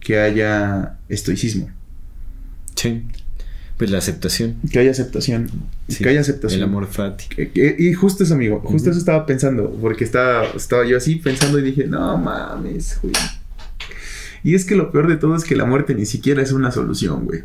que 0.00 0.18
haya 0.18 0.98
estoicismo. 1.08 1.70
Sí. 2.74 3.04
Pues 3.76 3.90
la 3.90 3.98
aceptación. 3.98 4.56
Que 4.72 4.80
haya 4.80 4.90
aceptación. 4.90 5.50
que 5.86 6.08
haya 6.08 6.20
aceptación. 6.20 6.60
El 6.60 6.68
amor 6.68 6.86
fati. 6.88 7.26
Y 7.54 7.92
justo 7.92 8.24
eso, 8.24 8.34
amigo. 8.34 8.60
Justo 8.64 8.90
eso 8.90 8.98
estaba 8.98 9.24
pensando. 9.24 9.70
Porque 9.80 10.02
estaba, 10.02 10.44
estaba 10.56 10.84
yo 10.84 10.96
así 10.96 11.16
pensando 11.16 11.58
y 11.60 11.62
dije, 11.62 11.86
no 11.86 12.18
mames, 12.18 12.98
güey. 13.00 13.14
Y 14.42 14.54
es 14.54 14.64
que 14.64 14.74
lo 14.74 14.90
peor 14.90 15.08
de 15.08 15.16
todo 15.16 15.36
es 15.36 15.44
que 15.44 15.54
la 15.54 15.64
muerte 15.64 15.94
ni 15.94 16.06
siquiera 16.06 16.42
es 16.42 16.52
una 16.52 16.72
solución, 16.72 17.24
güey. 17.24 17.42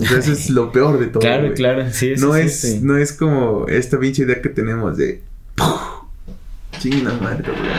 O 0.00 0.04
sea, 0.04 0.18
eso 0.18 0.32
es 0.32 0.48
lo 0.48 0.72
peor 0.72 0.98
de 0.98 1.06
todo. 1.08 1.20
Claro, 1.20 1.52
claro. 1.52 1.90
Sí, 1.92 2.14
no, 2.18 2.34
es, 2.36 2.82
no 2.82 2.96
es 2.96 3.12
como 3.12 3.66
esta 3.68 3.98
pinche 3.98 4.22
idea 4.22 4.40
que 4.40 4.48
tenemos 4.48 4.96
de. 4.96 5.22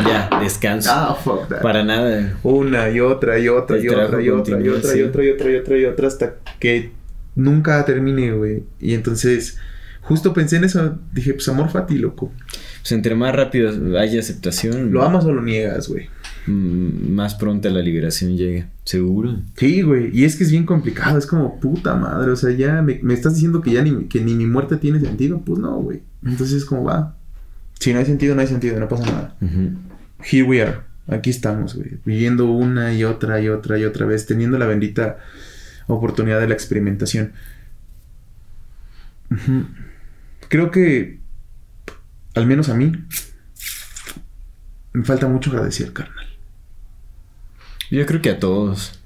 Ya, 0.07 0.29
descanso. 0.41 0.89
Ah, 0.91 1.15
fuck 1.15 1.47
that. 1.49 1.61
Para 1.61 1.83
nada. 1.83 2.37
Una 2.43 2.89
y 2.89 2.99
otra 2.99 3.39
y 3.39 3.47
otra 3.49 3.77
y 3.77 3.87
otra 3.87 4.21
y 4.21 4.29
otra 4.29 4.61
y 4.61 4.69
otra 4.69 4.95
y 4.95 5.01
otra 5.01 5.23
y 5.23 5.29
otra 5.29 5.51
y 5.51 5.55
otra 5.55 5.77
y 5.77 5.85
otra 5.85 6.07
hasta 6.07 6.35
que 6.59 6.91
nunca 7.35 7.83
termine, 7.85 8.31
güey. 8.31 8.63
Y 8.79 8.93
entonces, 8.93 9.57
justo 10.01 10.33
pensé 10.33 10.57
en 10.57 10.65
eso. 10.65 10.97
Dije, 11.11 11.33
pues 11.33 11.47
amor 11.49 11.69
fati, 11.69 11.97
loco. 11.97 12.31
Pues 12.81 12.91
entre 12.91 13.15
más 13.15 13.35
rápido 13.35 13.71
haya 13.99 14.19
aceptación. 14.19 14.91
¿Lo 14.91 15.03
amas 15.03 15.25
o 15.25 15.33
lo 15.33 15.41
niegas, 15.41 15.87
güey? 15.87 16.09
Mm, 16.47 17.11
más 17.13 17.35
pronta 17.35 17.69
la 17.69 17.81
liberación 17.81 18.37
llega, 18.37 18.69
seguro. 18.83 19.41
Sí, 19.55 19.81
güey, 19.81 20.15
y 20.15 20.25
es 20.25 20.35
que 20.35 20.43
es 20.43 20.51
bien 20.51 20.65
complicado, 20.65 21.17
es 21.17 21.25
como 21.25 21.59
puta 21.59 21.95
madre, 21.95 22.29
o 22.31 22.35
sea, 22.35 22.51
ya 22.51 22.83
me, 22.83 22.99
me 23.01 23.15
estás 23.15 23.33
diciendo 23.33 23.61
que 23.61 23.71
ya 23.71 23.81
ni, 23.81 24.05
que 24.05 24.21
ni 24.21 24.35
mi 24.35 24.45
muerte 24.45 24.77
tiene 24.77 24.99
sentido, 24.99 25.41
pues 25.43 25.59
no, 25.59 25.77
güey. 25.77 26.03
Entonces 26.23 26.57
es 26.57 26.65
como 26.65 26.83
va, 26.83 27.17
si 27.79 27.93
no 27.93 27.99
hay 27.99 28.05
sentido, 28.05 28.35
no 28.35 28.41
hay 28.41 28.47
sentido, 28.47 28.79
no 28.79 28.88
pasa 28.88 29.05
nada. 29.05 29.35
Here 30.23 30.43
we 30.43 30.61
are. 30.61 30.81
Aquí 31.07 31.29
estamos, 31.29 31.75
güey. 31.75 31.99
Viviendo 32.03 32.45
una 32.45 32.93
y 32.93 33.03
otra 33.03 33.39
y 33.39 33.49
otra 33.49 33.77
y 33.77 33.85
otra 33.85 34.05
vez, 34.05 34.25
teniendo 34.25 34.57
la 34.57 34.65
bendita 34.65 35.19
oportunidad 35.88 36.39
de 36.39 36.47
la 36.47 36.53
experimentación. 36.53 37.33
Creo 40.49 40.71
que, 40.71 41.19
al 42.33 42.47
menos 42.47 42.69
a 42.69 42.73
mí, 42.73 42.91
me 44.93 45.03
falta 45.03 45.27
mucho 45.27 45.51
agradecer, 45.51 45.93
carnal. 45.93 46.25
Yo 47.91 48.05
creo 48.05 48.21
que 48.21 48.31
a 48.31 48.39
todos, 48.39 48.99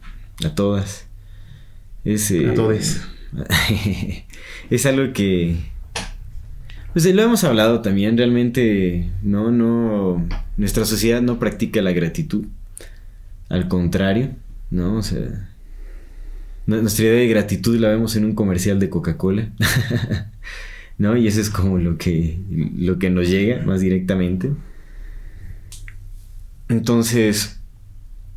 a 0.46 0.56
todas. 0.56 1.08
Es, 2.06 2.32
a 2.32 2.54
todos. 2.54 3.02
es 4.70 4.86
algo 4.86 5.12
que, 5.14 5.58
pues 6.94 7.06
lo 7.06 7.22
hemos 7.22 7.44
hablado 7.44 7.82
también, 7.82 8.18
realmente 8.18 9.10
no, 9.22 9.52
no, 9.52 10.26
nuestra 10.58 10.86
sociedad 10.86 11.22
no 11.22 11.40
practica 11.40 11.82
la 11.82 11.92
gratitud. 11.92 12.46
Al 13.50 13.68
contrario, 13.68 14.30
¿no? 14.70 14.98
O 14.98 15.02
sea, 15.02 15.50
nuestra 16.66 17.06
idea 17.06 17.20
de 17.20 17.28
gratitud 17.28 17.78
la 17.78 17.90
vemos 17.90 18.16
en 18.16 18.26
un 18.26 18.36
comercial 18.36 18.80
de 18.80 18.90
Coca-Cola, 18.90 19.50
¿no? 20.98 21.18
Y 21.18 21.28
eso 21.28 21.42
es 21.42 21.50
como 21.50 21.78
lo 21.78 21.98
que, 21.98 22.40
lo 22.78 23.00
que 23.00 23.10
nos 23.10 23.28
llega 23.28 23.64
más 23.66 23.82
directamente. 23.82 24.52
Entonces, 26.70 27.60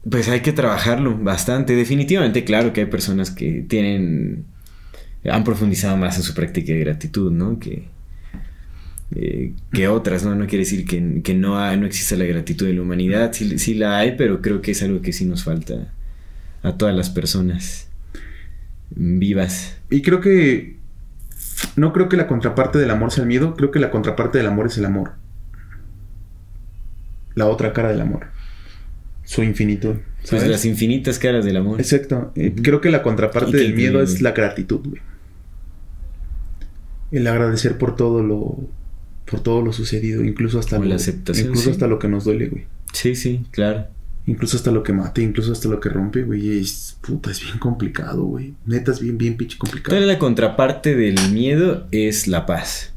pues 0.09 0.29
hay 0.29 0.41
que 0.41 0.53
trabajarlo 0.53 1.17
bastante. 1.19 1.77
Definitivamente, 1.77 2.45
claro 2.45 2.73
que 2.73 2.83
hay 2.83 2.87
personas 2.87 3.31
que 3.31 3.65
tienen, 3.69 4.47
han 5.31 5.45
profundizado 5.45 5.97
más 5.97 6.17
en 6.17 6.23
su 6.23 6.35
práctica 6.35 6.73
de 6.73 6.81
gratitud, 6.81 7.31
¿no? 7.31 7.59
Que, 7.59 7.88
eh, 9.14 9.53
que 9.72 9.88
otras, 9.88 10.25
¿no? 10.25 10.35
No 10.35 10.46
quiere 10.46 10.64
decir 10.64 10.87
que, 10.87 11.22
que 11.22 11.35
no, 11.35 11.59
hay, 11.59 11.79
no 11.79 11.87
exista 11.87 12.16
la 12.16 12.25
gratitud 12.25 12.66
de 12.66 12.75
la 12.75 12.83
humanidad, 12.83 13.33
sí, 13.33 13.59
sí, 13.59 13.75
la 13.75 13.98
hay, 13.98 14.16
pero 14.16 14.40
creo 14.40 14.62
que 14.62 14.70
es 14.70 14.83
algo 14.83 15.03
que 15.03 15.12
sí 15.12 15.25
nos 15.25 15.44
falta 15.44 15.92
a 16.62 16.77
todas 16.77 16.94
las 16.94 17.11
personas 17.11 17.88
vivas. 18.90 19.77
Y 19.90 20.03
creo 20.03 20.20
que 20.20 20.77
no 21.77 21.92
creo 21.92 22.09
que 22.09 22.16
la 22.16 22.27
contraparte 22.27 22.79
del 22.79 22.90
amor 22.90 23.12
sea 23.12 23.22
el 23.22 23.29
miedo, 23.29 23.55
creo 23.55 23.70
que 23.70 23.81
la 23.81 23.90
contraparte 23.90 24.38
del 24.38 24.46
amor 24.46 24.66
es 24.66 24.79
el 24.79 24.85
amor. 24.85 25.12
La 27.35 27.46
otra 27.46 27.72
cara 27.72 27.88
del 27.88 28.01
amor. 28.01 28.27
Su 29.25 29.42
infinitud. 29.42 29.96
Pues 30.18 30.31
¿sabes? 30.31 30.48
las 30.48 30.64
infinitas 30.64 31.18
caras 31.18 31.44
del 31.44 31.57
amor. 31.57 31.81
Exacto. 31.81 32.33
Eh. 32.37 32.55
Creo 32.62 32.81
que 32.81 32.90
la 32.90 33.03
contraparte 33.03 33.57
del 33.57 33.75
miedo 33.75 34.03
es 34.03 34.20
la 34.20 34.33
gratitud, 34.33 34.81
güey. 34.85 35.03
El 37.11 37.27
agradecer 37.27 37.77
por 37.77 37.96
todo 37.96 38.22
lo 38.22 38.68
por 39.33 39.40
todo 39.40 39.62
lo 39.62 39.73
sucedido, 39.73 40.23
incluso 40.23 40.59
hasta 40.59 40.79
lo, 40.79 40.85
la 40.85 40.97
aceptación, 40.97 41.47
incluso 41.47 41.64
sí. 41.64 41.71
hasta 41.71 41.87
lo 41.87 41.99
que 41.99 42.07
nos 42.07 42.25
duele, 42.25 42.49
güey. 42.49 42.66
Sí, 42.92 43.16
sí, 43.16 43.47
claro. 43.51 43.87
Incluso 44.27 44.59
hasta 44.59 44.71
lo 44.71 44.83
que 44.83 44.92
mata, 44.92 45.23
incluso 45.23 45.53
hasta 45.53 45.71
lo 45.71 45.81
que 45.81 45.88
rompe, 45.88 46.23
güey. 46.23 46.49
y 46.49 46.61
Es 46.61 46.99
puta, 47.01 47.31
es 47.31 47.42
bien 47.42 47.57
complicado, 47.57 48.25
güey. 48.25 48.53
Neta 48.66 48.92
es 48.92 49.01
bien 49.01 49.16
bien 49.16 49.38
pinche 49.38 49.57
complicado. 49.57 49.97
Entonces 49.97 50.14
la 50.14 50.18
contraparte 50.18 50.95
del 50.95 51.16
miedo 51.31 51.88
es 51.92 52.29
la 52.29 52.45
paz. 52.45 52.92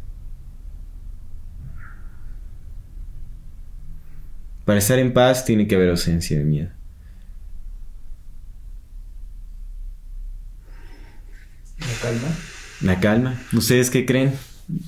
Para 4.65 4.80
estar 4.80 5.00
en 5.00 5.13
paz 5.13 5.45
tiene 5.45 5.67
que 5.67 5.76
haber 5.76 5.89
ausencia 5.89 6.38
de 6.38 6.43
miedo. 6.43 6.69
La 11.80 12.02
calma. 12.02 12.28
La 12.82 13.00
calma. 13.00 13.41
¿Ustedes 13.54 13.89
qué 13.89 14.06
creen? 14.06 14.34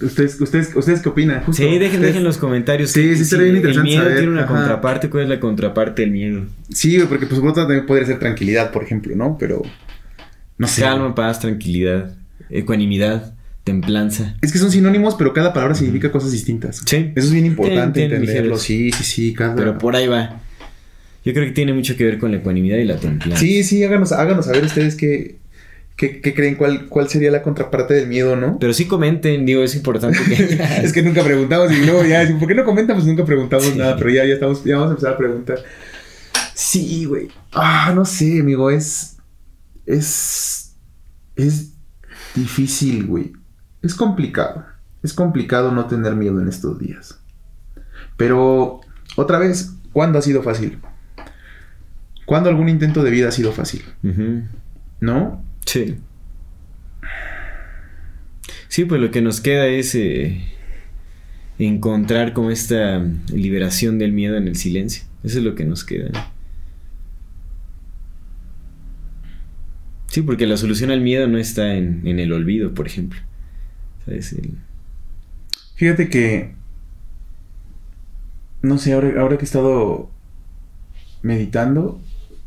¿Ustedes, 0.02 0.42
ustedes, 0.42 0.76
ustedes 0.76 1.02
qué 1.02 1.10
opinan? 1.10 1.44
Justo, 1.44 1.62
Sí, 1.62 1.70
dejen, 1.70 1.86
ustedes- 1.86 2.02
dejen 2.02 2.24
los 2.24 2.38
comentarios. 2.38 2.92
Sí, 2.92 3.16
sí, 3.16 3.22
estaría 3.22 3.44
bien 3.46 3.56
El 3.58 3.62
interesante 3.62 3.90
miedo 3.90 4.04
saber, 4.04 4.18
tiene 4.18 4.32
una 4.34 4.44
ajá. 4.46 4.54
contraparte. 4.56 5.10
¿Cuál 5.10 5.24
es 5.24 5.30
la 5.30 5.40
contraparte 5.40 6.02
del 6.02 6.12
miedo? 6.12 6.46
Sí, 6.70 6.98
porque 7.08 7.28
pues 7.28 7.40
lado 7.40 7.54
también 7.54 7.86
podría 7.86 8.08
ser 8.08 8.18
tranquilidad, 8.20 8.72
por 8.72 8.84
ejemplo, 8.84 9.16
¿no? 9.16 9.38
Pero 9.40 9.62
no 10.58 10.68
sé. 10.68 10.82
Calma, 10.82 11.14
paz, 11.14 11.40
tranquilidad, 11.40 12.16
ecuanimidad, 12.50 13.36
templanza. 13.64 14.36
Es 14.42 14.52
que 14.52 14.58
son 14.58 14.72
sinónimos, 14.72 15.14
pero 15.16 15.34
cada 15.34 15.54
palabra 15.54 15.76
significa 15.76 16.12
cosas 16.12 16.32
distintas. 16.32 16.82
Sí. 16.86 17.12
Eso 17.16 17.28
es 17.28 17.32
bien 17.34 17.46
importante 17.46 18.04
entenderlo. 18.04 18.58
Sí, 18.58 18.92
sí, 18.92 19.04
sí, 19.04 19.34
cada. 19.34 19.56
Pero 19.56 19.78
por 19.78 19.96
ahí 19.96 20.08
va. 20.08 20.42
Yo 21.24 21.34
creo 21.34 21.46
que 21.46 21.52
tiene 21.52 21.74
mucho 21.74 21.96
que 21.98 22.06
ver 22.06 22.18
con 22.20 22.32
la 22.32 22.38
ecuanimidad 22.38 22.78
y 22.78 22.86
la 22.86 22.96
templanza. 22.96 23.38
Sí, 23.38 23.64
sí, 23.64 23.84
háganos, 23.84 24.12
háganos 24.14 24.46
saber 24.46 24.64
ustedes 24.64 24.96
qué, 24.96 25.36
qué, 25.98 26.22
qué 26.22 26.34
creen, 26.34 26.56
cuál, 26.56 26.86
cuál 26.88 27.10
sería 27.10 27.30
la 27.32 27.42
contraparte 27.44 27.94
del 27.96 28.08
miedo, 28.08 28.36
¿no? 28.38 28.58
Pero 28.60 28.72
sí 28.74 28.86
comenten, 28.88 29.46
digo, 29.46 29.64
es 29.64 29.76
importante 29.76 30.18
que... 30.24 30.34
es 30.84 30.94
que 30.94 31.02
nunca 31.02 31.24
preguntamos 31.24 31.72
y 31.72 31.86
luego 31.86 32.06
ya, 32.06 32.26
¿por 32.40 32.48
qué 32.48 32.56
no 32.56 32.64
comentan? 32.64 32.96
Pues 32.96 33.06
nunca 33.08 33.26
preguntamos 33.26 33.66
Sí. 33.66 33.78
nada, 33.78 33.98
pero 33.98 34.10
ya, 34.12 34.26
ya 34.26 34.36
estamos, 34.36 34.64
ya 34.64 34.76
vamos 34.76 34.90
a 34.90 34.92
empezar 34.92 35.14
a 35.14 35.18
preguntar. 35.18 35.60
Sí, 36.54 37.06
güey. 37.06 37.28
Ah, 37.52 37.92
no 37.94 38.06
sé, 38.06 38.40
amigo, 38.40 38.70
es. 38.72 39.18
Es. 39.86 40.76
Es 41.36 41.74
difícil, 42.34 43.06
güey. 43.06 43.34
Es 43.84 43.94
complicado. 43.94 44.66
Es 45.04 45.14
complicado 45.14 45.72
no 45.72 45.86
tener 45.86 46.16
miedo 46.16 46.42
en 46.42 46.48
estos 46.48 46.80
días. 46.80 47.20
Pero, 48.18 48.82
otra 49.16 49.38
vez, 49.38 49.72
¿cuándo 49.94 50.18
ha 50.18 50.22
sido 50.24 50.42
fácil? 50.42 50.80
¿Cuándo 52.26 52.50
algún 52.50 52.70
intento 52.70 53.04
de 53.04 53.12
vida 53.12 53.30
ha 53.30 53.32
sido 53.32 53.52
fácil? 53.52 53.84
¿No? 55.00 55.44
Sí. 55.68 55.98
Sí, 58.70 58.86
pues 58.86 59.02
lo 59.02 59.12
que 59.12 59.22
nos 59.22 59.42
queda 59.42 59.68
es 59.68 59.94
eh, 59.96 60.42
encontrar 61.60 62.32
como 62.34 62.52
esta 62.52 63.06
liberación 63.34 64.00
del 64.00 64.14
miedo 64.14 64.38
en 64.38 64.48
el 64.48 64.56
silencio. 64.56 65.04
Eso 65.24 65.40
es 65.40 65.44
lo 65.44 65.56
que 65.56 65.66
nos 65.66 65.84
queda. 65.84 66.32
Sí, 70.08 70.22
porque 70.22 70.48
la 70.48 70.56
solución 70.56 70.90
al 70.90 71.02
miedo 71.02 71.28
no 71.28 71.38
está 71.38 71.76
en, 71.76 72.08
el 72.08 72.32
olvido, 72.32 72.74
por 72.74 72.88
ejemplo. 72.88 73.20
¿Sabes? 74.06 74.36
Fíjate 75.76 76.10
que. 76.10 76.56
No 78.62 78.78
sé, 78.78 78.94
ahora, 78.94 79.22
ahora 79.22 79.38
que 79.38 79.44
he 79.44 79.46
estado 79.46 80.10
meditando. 81.24 82.02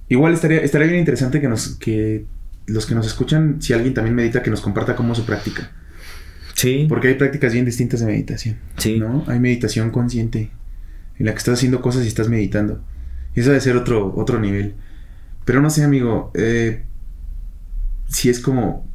Igual 0.08 0.32
estaría, 0.32 0.60
estaría 0.60 0.86
bien 0.86 1.00
interesante 1.00 1.40
que 1.40 1.48
nos. 1.48 1.76
que 1.76 2.24
los 2.66 2.86
que 2.86 2.94
nos 2.94 3.06
escuchan, 3.06 3.60
si 3.60 3.72
alguien 3.72 3.94
también 3.94 4.14
medita, 4.14 4.42
que 4.42 4.50
nos 4.50 4.60
comparta 4.60 4.94
cómo 4.96 5.12
es 5.12 5.18
su 5.18 5.24
práctica. 5.26 5.72
Sí, 6.54 6.86
Porque 6.88 7.08
hay 7.08 7.14
prácticas 7.14 7.52
bien 7.52 7.64
distintas 7.64 8.00
de 8.00 8.06
meditación. 8.06 8.56
sí. 8.76 8.98
¿No? 8.98 9.24
Hay 9.28 9.40
meditación 9.40 9.90
consciente. 9.90 10.50
En 11.18 11.26
la 11.26 11.32
que 11.32 11.38
estás 11.38 11.54
haciendo 11.54 11.80
cosas 11.82 12.04
y 12.04 12.08
estás 12.08 12.28
meditando. 12.28 12.82
Y 13.34 13.40
eso 13.40 13.50
debe 13.50 13.60
ser 13.60 13.76
otro, 13.76 14.12
otro 14.16 14.40
nivel. 14.40 14.74
Pero 15.44 15.60
no 15.62 15.70
sé, 15.70 15.84
amigo. 15.84 16.30
eh, 16.34 16.84
si 18.08 18.28
es 18.28 18.40
como. 18.40 18.88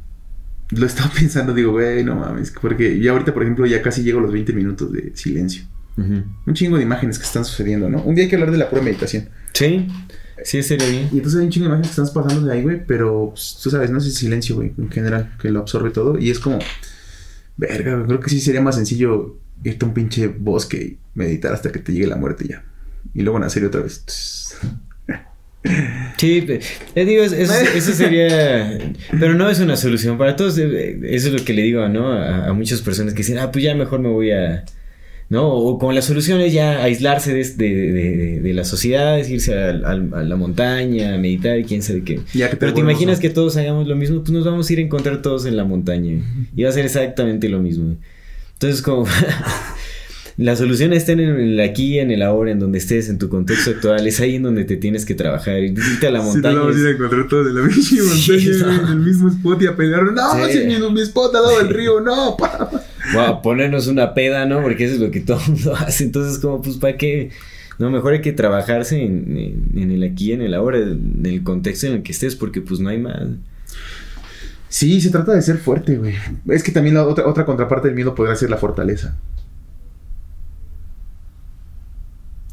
Lo 0.72 0.84
he 0.84 0.88
estado 0.88 1.10
pensando, 1.20 1.54
digo, 1.54 1.72
güey, 1.72 2.04
no 2.04 2.16
mames. 2.16 2.52
Porque 2.62 3.00
ya 3.00 3.12
ahorita, 3.12 3.34
por 3.34 3.44
ejemplo, 3.44 3.66
ya 3.66 3.82
casi 3.82 4.04
llego 4.04 4.20
a 4.20 4.22
los 4.24 4.32
20 4.32 4.54
minutos 4.54 4.92
de 4.92 5.16
silencio. 5.16 5.64
Un 5.98 6.54
chingo 6.54 6.76
de 6.78 6.84
imágenes 6.84 7.18
que 7.18 7.24
están 7.26 7.46
sucediendo, 7.46 7.90
¿no? 7.90 8.02
Un 8.02 8.16
día 8.16 8.26
hay 8.26 8.30
que 8.30 8.36
hablar 8.36 8.52
de 8.52 8.58
la 8.58 8.70
pura 8.70 8.82
meditación. 8.82 9.30
Sí, 9.54 9.88
sí, 10.44 10.62
sería 10.64 10.88
bien. 10.88 11.10
Y 11.12 11.18
entonces 11.18 11.40
hay 11.40 11.46
un 11.46 11.52
chingo 11.52 11.66
de 11.66 11.70
imágenes 11.70 11.96
que 11.96 12.02
están 12.02 12.24
pasando 12.24 12.48
de 12.48 12.54
ahí, 12.54 12.62
güey. 12.64 12.86
Pero 12.86 13.30
pues, 13.34 13.60
tú 13.62 13.70
sabes, 13.70 13.90
no 13.92 13.98
es 14.00 14.06
el 14.06 14.12
silencio, 14.12 14.56
güey, 14.56 14.74
en 14.78 14.90
general, 14.92 15.34
que 15.42 15.50
lo 15.52 15.60
absorbe 15.60 15.90
todo. 15.92 16.18
Y 16.20 16.30
es 16.30 16.40
como. 16.40 16.60
Verga, 17.58 17.96
güey, 17.96 18.08
creo 18.08 18.20
que 18.20 18.30
sí 18.30 18.40
sería 18.42 18.62
más 18.62 18.76
sencillo 18.76 19.38
irte 19.64 19.86
a 19.86 19.88
un 19.88 19.94
pinche 19.94 20.28
bosque 20.28 20.78
y 20.78 20.98
meditar 21.14 21.54
hasta 21.54 21.72
que 21.72 21.80
te 21.80 21.94
llegue 21.94 22.08
la 22.08 22.18
muerte 22.18 22.46
ya. 22.48 22.64
Y 23.14 23.22
luego 23.22 23.40
nacer 23.40 23.64
otra 23.66 23.82
vez. 23.82 24.04
Sí, 26.18 26.46
te 26.94 27.06
digo, 27.06 27.24
es- 27.24 27.32
es- 27.32 27.50
eso 27.76 27.92
sería... 27.94 28.78
Pero 29.20 29.34
no 29.34 29.50
es 29.50 29.60
una 29.60 29.76
solución 29.76 30.16
para 30.18 30.36
todos. 30.36 30.58
eh, 30.60 31.00
Eso 31.06 31.28
es 31.30 31.34
lo 31.34 31.44
que 31.44 31.54
le 31.54 31.64
digo, 31.64 31.88
¿no? 31.90 32.12
A, 32.12 32.48
a 32.50 32.54
muchas 32.54 32.82
personas 32.82 33.14
que 33.14 33.20
dicen, 33.20 33.40
ah, 33.40 33.52
pues 33.52 33.64
ya 33.66 33.74
mejor 33.74 34.00
me 34.00 34.10
voy 34.10 34.32
a... 34.32 34.64
¿No? 35.28 35.48
O 35.52 35.80
como 35.80 35.92
la 35.92 36.04
solución 36.04 36.40
es 36.42 36.54
ya 36.54 36.84
aislarse 36.84 37.34
de, 37.34 37.44
de, 37.44 37.92
de- 37.92 38.40
de 38.42 38.54
la 38.54 38.64
sociedad, 38.64 39.20
es 39.20 39.28
irse 39.30 39.56
al- 39.58 39.84
al- 39.84 40.14
a, 40.14 40.24
la 40.24 40.36
montaña, 40.36 41.16
a 41.16 41.18
meditar 41.18 41.58
y 41.58 41.64
quién 41.64 41.82
sabe 41.82 42.04
qué. 42.04 42.20
Ya 42.34 42.50
que 42.52 42.58
Pero 42.58 42.74
te 42.76 42.82
imaginas 42.82 43.18
¿no? 43.18 43.22
que 43.22 43.30
todos 43.32 43.58
hagamos 43.58 43.88
lo 43.88 43.96
mismo, 43.96 44.20
pues 44.20 44.30
nos 44.32 44.46
vamos 44.46 44.70
a 44.70 44.74
ir 44.74 44.80
a 44.80 44.82
encontrar 44.84 45.24
todos 45.24 45.46
en 45.48 45.58
la 45.58 45.64
montaña. 45.64 46.22
Y 46.56 46.62
va 46.64 46.70
a 46.70 46.74
ser 46.74 46.86
exactamente 46.86 47.50
lo 47.50 47.60
mismo. 47.60 47.96
Entonces, 48.54 48.82
como... 48.84 49.06
La 50.38 50.58
solución 50.58 50.92
está 50.92 51.14
en 51.14 51.22
el 51.22 51.60
aquí, 51.62 51.98
en 51.98 52.12
el 52.12 52.22
ahora, 52.22 52.52
en 52.52 52.60
donde 52.60 52.78
estés, 52.78 53.08
en 53.08 53.18
tu 53.18 53.30
contexto 53.30 53.70
actual. 53.72 54.06
Es 54.06 54.20
ahí 54.20 54.36
en 54.36 54.44
donde 54.44 54.66
te 54.66 54.76
tienes 54.76 55.06
que 55.06 55.16
trabajar. 55.16 55.60
Irte 55.64 56.08
a 56.08 56.12
la 56.12 56.20
Sí, 56.20 56.26
montaña. 56.26 56.56
nos 56.56 56.64
vamos 56.66 56.76
a 56.76 56.80
ir 56.82 56.88
a 56.88 56.92
encontrar 56.92 57.28
todos 57.30 57.48
en 57.48 57.56
la 57.56 57.62
misma 57.62 58.04
montaña, 58.04 58.20
Sí, 58.20 58.50
no. 58.60 58.74
en 58.74 58.88
el 58.90 59.00
mismo 59.00 59.30
spot 59.30 59.62
y 59.62 59.68
a 59.68 59.76
pelear. 59.78 60.04
No, 60.12 60.46
Sí. 60.48 60.52
sí, 60.52 60.60
mi, 60.68 60.92
mi 60.92 61.02
spot 61.04 61.34
al 61.36 61.44
lado 61.44 61.58
del 61.60 61.70
río, 61.70 62.02
no, 62.02 62.36
pa. 62.36 62.70
A 63.18 63.42
ponernos 63.42 63.88
una 63.88 64.14
peda, 64.14 64.46
¿no? 64.46 64.62
Porque 64.62 64.86
eso 64.86 64.96
es 64.96 65.00
lo 65.00 65.12
que 65.12 65.22
todo 65.22 65.40
el 65.46 65.52
mundo 65.54 65.76
hace. 65.78 66.04
Entonces, 66.04 66.40
como, 66.40 66.62
pues, 66.62 66.78
¿para 66.78 66.98
qué? 66.98 67.30
No, 67.78 67.90
mejor 67.90 68.14
hay 68.14 68.22
que 68.22 68.32
trabajarse 68.32 69.04
en 69.04 69.92
el 69.92 70.04
aquí, 70.04 70.32
en 70.32 70.42
el 70.42 70.54
ahora, 70.54 70.78
en 70.78 71.22
el 71.26 71.44
contexto 71.44 71.88
en 71.88 71.94
el 71.94 72.04
que 72.04 72.14
estés, 72.14 72.36
porque 72.36 72.62
pues 72.62 72.80
no 72.80 72.90
hay 72.90 73.00
más. 73.00 73.22
Sí, 74.70 75.00
se 75.00 75.10
trata 75.10 75.34
de 75.34 75.42
ser 75.42 75.58
fuerte, 75.58 75.98
güey. 75.98 76.16
Es 76.50 76.64
que 76.64 76.72
también 76.72 76.96
la 76.96 77.06
otra, 77.06 77.28
otra 77.28 77.46
contraparte 77.46 77.88
del 77.88 77.96
miedo 77.96 78.16
podría 78.16 78.36
ser 78.36 78.50
la 78.50 78.58
fortaleza. 78.58 79.16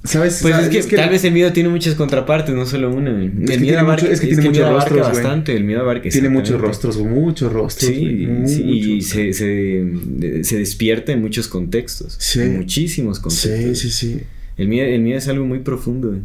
¿Sabes? 0.04 0.40
Pues 0.42 0.52
¿Sabes? 0.54 0.74
es 0.74 0.86
que, 0.86 0.96
tal 0.96 1.10
vez 1.10 1.22
el 1.24 1.32
miedo 1.32 1.52
tiene 1.52 1.68
muchas 1.68 1.94
contrapartes, 1.94 2.52
no 2.54 2.66
solo 2.66 2.90
una. 2.92 3.10
El 3.22 3.44
que 3.46 3.58
miedo 3.58 3.78
abarca, 3.78 4.02
mucho- 4.02 4.12
es 4.12 4.20
que 4.20 4.26
tiene 4.28 4.42
muchos 4.48 4.68
rostros, 4.68 5.00
bastante. 5.06 5.54
El 5.56 5.62
miedo 5.64 5.80
abarca 5.80 6.08
tiene 6.08 6.28
muchos 6.28 6.60
rostros, 6.60 6.98
muchos 6.98 7.52
rostros. 7.52 7.88
Sí, 7.88 8.26
y 8.66 9.02
se, 9.02 9.32
se, 9.32 9.44
de- 9.46 10.42
se 10.42 10.58
despierta 10.58 11.12
en 11.12 11.20
muchos 11.20 11.46
contextos. 11.46 12.16
Sí. 12.18 12.40
En 12.40 12.56
muchísimos 12.56 13.20
contextos. 13.20 13.78
Sí, 13.78 13.90
sí, 13.90 13.90
sí. 13.90 14.20
El 14.56 14.68
miedo, 14.68 14.86
el 14.88 15.00
miedo 15.02 15.18
es 15.18 15.28
algo 15.28 15.46
muy 15.46 15.60
profundo. 15.60 16.18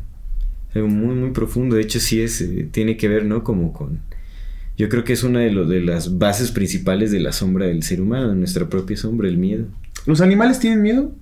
Algo 0.74 0.88
muy, 0.88 1.14
muy 1.16 1.30
profundo. 1.30 1.76
De 1.76 1.84
hecho, 1.84 2.00
sí 2.00 2.20
es, 2.20 2.42
eh, 2.42 2.68
tiene 2.72 2.98
que 2.98 3.08
ver, 3.08 3.26
¿no? 3.26 3.44
Como 3.44 3.74
con. 3.74 4.00
Yo 4.76 4.90
creo 4.90 5.04
que 5.04 5.14
es 5.14 5.24
una 5.24 5.40
de, 5.42 5.52
lo- 5.52 5.66
de 5.68 5.82
las 5.82 6.18
bases 6.18 6.50
principales 6.52 7.12
de 7.12 7.20
la 7.20 7.32
sombra 7.32 7.68
del 7.68 7.84
ser 7.84 8.02
humano, 8.02 8.30
de 8.30 8.36
nuestra 8.36 8.68
propia 8.70 8.98
sombra, 8.98 9.28
el 9.28 9.38
miedo. 9.38 9.66
¿Los 10.08 10.22
animales 10.22 10.60
tienen 10.60 10.82
miedo? 10.82 11.16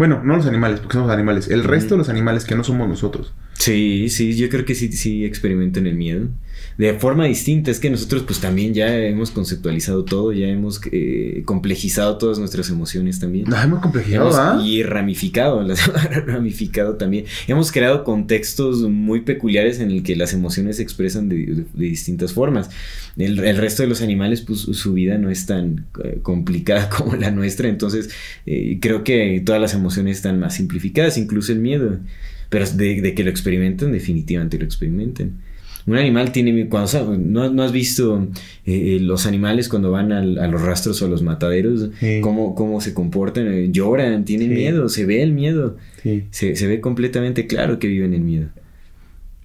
Bueno, 0.00 0.22
no 0.24 0.34
los 0.34 0.46
animales, 0.46 0.80
porque 0.80 0.94
somos 0.94 1.10
animales. 1.10 1.50
El 1.50 1.62
resto 1.62 1.92
de 1.92 1.98
los 1.98 2.08
animales 2.08 2.46
que 2.46 2.54
no 2.54 2.64
somos 2.64 2.88
nosotros. 2.88 3.34
Sí, 3.52 4.08
sí, 4.08 4.34
yo 4.34 4.48
creo 4.48 4.64
que 4.64 4.74
sí, 4.74 4.90
sí 4.92 5.26
experimentan 5.26 5.86
el 5.86 5.94
miedo. 5.94 6.28
De 6.80 6.94
forma 6.94 7.26
distinta, 7.26 7.70
es 7.70 7.78
que 7.78 7.90
nosotros 7.90 8.22
pues 8.22 8.40
también 8.40 8.72
ya 8.72 8.96
hemos 8.96 9.30
conceptualizado 9.30 10.02
todo, 10.06 10.32
ya 10.32 10.48
hemos 10.48 10.80
eh, 10.90 11.42
complejizado 11.44 12.16
todas 12.16 12.38
nuestras 12.38 12.70
emociones 12.70 13.20
también. 13.20 13.44
No, 13.50 13.60
hemos 13.60 13.80
complejidad, 13.80 14.22
Hemos- 14.22 14.36
¿ah? 14.38 14.62
y 14.64 14.82
ramificado, 14.82 15.62
las 15.68 15.86
ramificado 16.24 16.94
también. 16.96 17.26
Hemos 17.48 17.70
creado 17.70 18.02
contextos 18.02 18.80
muy 18.88 19.20
peculiares 19.20 19.78
en 19.78 19.90
el 19.90 20.02
que 20.02 20.16
las 20.16 20.32
emociones 20.32 20.76
se 20.76 20.82
expresan 20.82 21.28
de, 21.28 21.36
de- 21.36 21.54
de 21.74 21.84
distintas 21.86 22.32
formas. 22.32 22.70
El, 23.18 23.38
el 23.40 23.58
resto 23.58 23.82
de 23.82 23.88
los 23.90 24.00
animales, 24.00 24.40
pues 24.40 24.60
su 24.60 24.94
vida 24.94 25.18
no 25.18 25.28
es 25.28 25.44
tan 25.44 25.84
eh, 26.02 26.20
complicada 26.22 26.88
como 26.96 27.14
la 27.14 27.30
nuestra, 27.30 27.68
entonces 27.68 28.08
eh, 28.46 28.78
creo 28.80 29.04
que 29.04 29.42
todas 29.44 29.60
las 29.60 29.74
emociones 29.74 30.16
están 30.16 30.40
más 30.40 30.54
simplificadas, 30.54 31.18
incluso 31.18 31.52
el 31.52 31.58
miedo. 31.58 31.98
Pero 32.48 32.64
de, 32.70 33.02
de 33.02 33.14
que 33.14 33.22
lo 33.22 33.28
experimenten, 33.30 33.92
definitivamente 33.92 34.58
lo 34.58 34.64
experimentan. 34.64 35.42
Un 35.90 35.98
animal 35.98 36.30
tiene 36.32 36.68
cuando 36.68 36.84
o 36.84 36.88
sea, 36.88 37.02
¿no, 37.02 37.50
no 37.50 37.62
has 37.62 37.72
visto 37.72 38.28
eh, 38.64 38.96
eh, 38.96 39.00
los 39.00 39.26
animales 39.26 39.68
cuando 39.68 39.90
van 39.90 40.12
al- 40.12 40.38
a 40.38 40.46
los 40.46 40.62
rastros 40.62 41.02
o 41.02 41.06
a 41.06 41.08
los 41.08 41.22
mataderos, 41.22 41.90
Sí. 41.98 42.20
cómo, 42.22 42.54
cómo 42.54 42.80
se 42.80 42.94
comportan, 42.94 43.46
Eh, 43.48 43.70
lloran, 43.72 44.24
tienen 44.24 44.48
Sí. 44.50 44.54
miedo, 44.54 44.88
se 44.88 45.04
ve 45.04 45.22
el 45.22 45.32
miedo, 45.32 45.76
Sí. 46.02 46.26
se, 46.30 46.54
se 46.56 46.66
ve 46.66 46.80
completamente 46.80 47.46
claro 47.46 47.78
que 47.78 47.88
viven 47.88 48.14
en 48.14 48.24
miedo. 48.24 48.48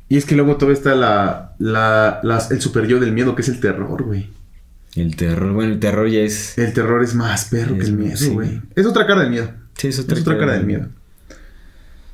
Y 0.07 0.17
es 0.17 0.25
que 0.25 0.35
luego 0.35 0.55
todavía 0.57 0.77
está 0.77 0.93
la, 0.95 1.55
la, 1.57 2.19
las- 2.21 2.51
el 2.51 2.61
super 2.61 2.85
yo 2.87 2.99
del 2.99 3.11
miedo, 3.11 3.33
que 3.35 3.41
es 3.41 3.49
el 3.49 3.59
terror, 3.59 4.03
güey. 4.03 4.27
El 4.95 5.15
terror, 5.15 5.51
bueno, 5.53 5.73
el 5.73 5.79
terror 5.79 6.07
ya 6.07 6.19
es... 6.21 6.57
El 6.57 6.71
terror 6.73 7.03
es 7.03 7.15
más 7.15 7.45
perro 7.45 7.77
que 7.77 7.85
el 7.85 7.93
miedo, 7.93 8.15
sí. 8.15 8.29
güey. 8.29 8.61
Es 8.75 8.85
otra 8.85 9.05
cara 9.07 9.21
del 9.21 9.31
miedo. 9.31 9.49
Sí, 9.75 9.87
es 9.87 9.97
Es 9.99 10.05
otra 10.21 10.37
cara 10.37 10.53
del 10.53 10.65
miedo. 10.65 10.87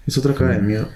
Es 0.08 0.18
otra 0.18 0.34
cara 0.34 0.54
del 0.56 0.64
miedo. 0.64 0.90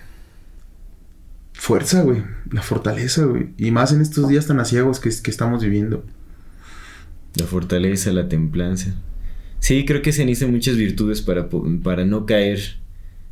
Fuerza, 1.58 2.02
güey. 2.04 2.22
La 2.52 2.62
fortaleza, 2.62 3.26
güey. 3.26 3.48
Y 3.58 3.72
más 3.72 3.92
en 3.92 4.02
estos 4.02 4.28
días 4.28 4.46
tan 4.48 4.60
asiagos 4.60 5.00
que, 5.00 5.10
que 5.10 5.32
estamos 5.32 5.64
viviendo. 5.64 6.06
La 7.38 7.46
fortaleza, 7.46 8.12
la 8.12 8.30
templanza. 8.30 8.94
Sí, 9.60 9.84
creo 9.86 10.02
que 10.02 10.12
se 10.12 10.26
necesitan 10.26 10.54
muchas 10.54 10.78
virtudes 10.78 11.22
para, 11.22 11.50
para 11.84 12.06
no 12.06 12.26
caer 12.26 12.60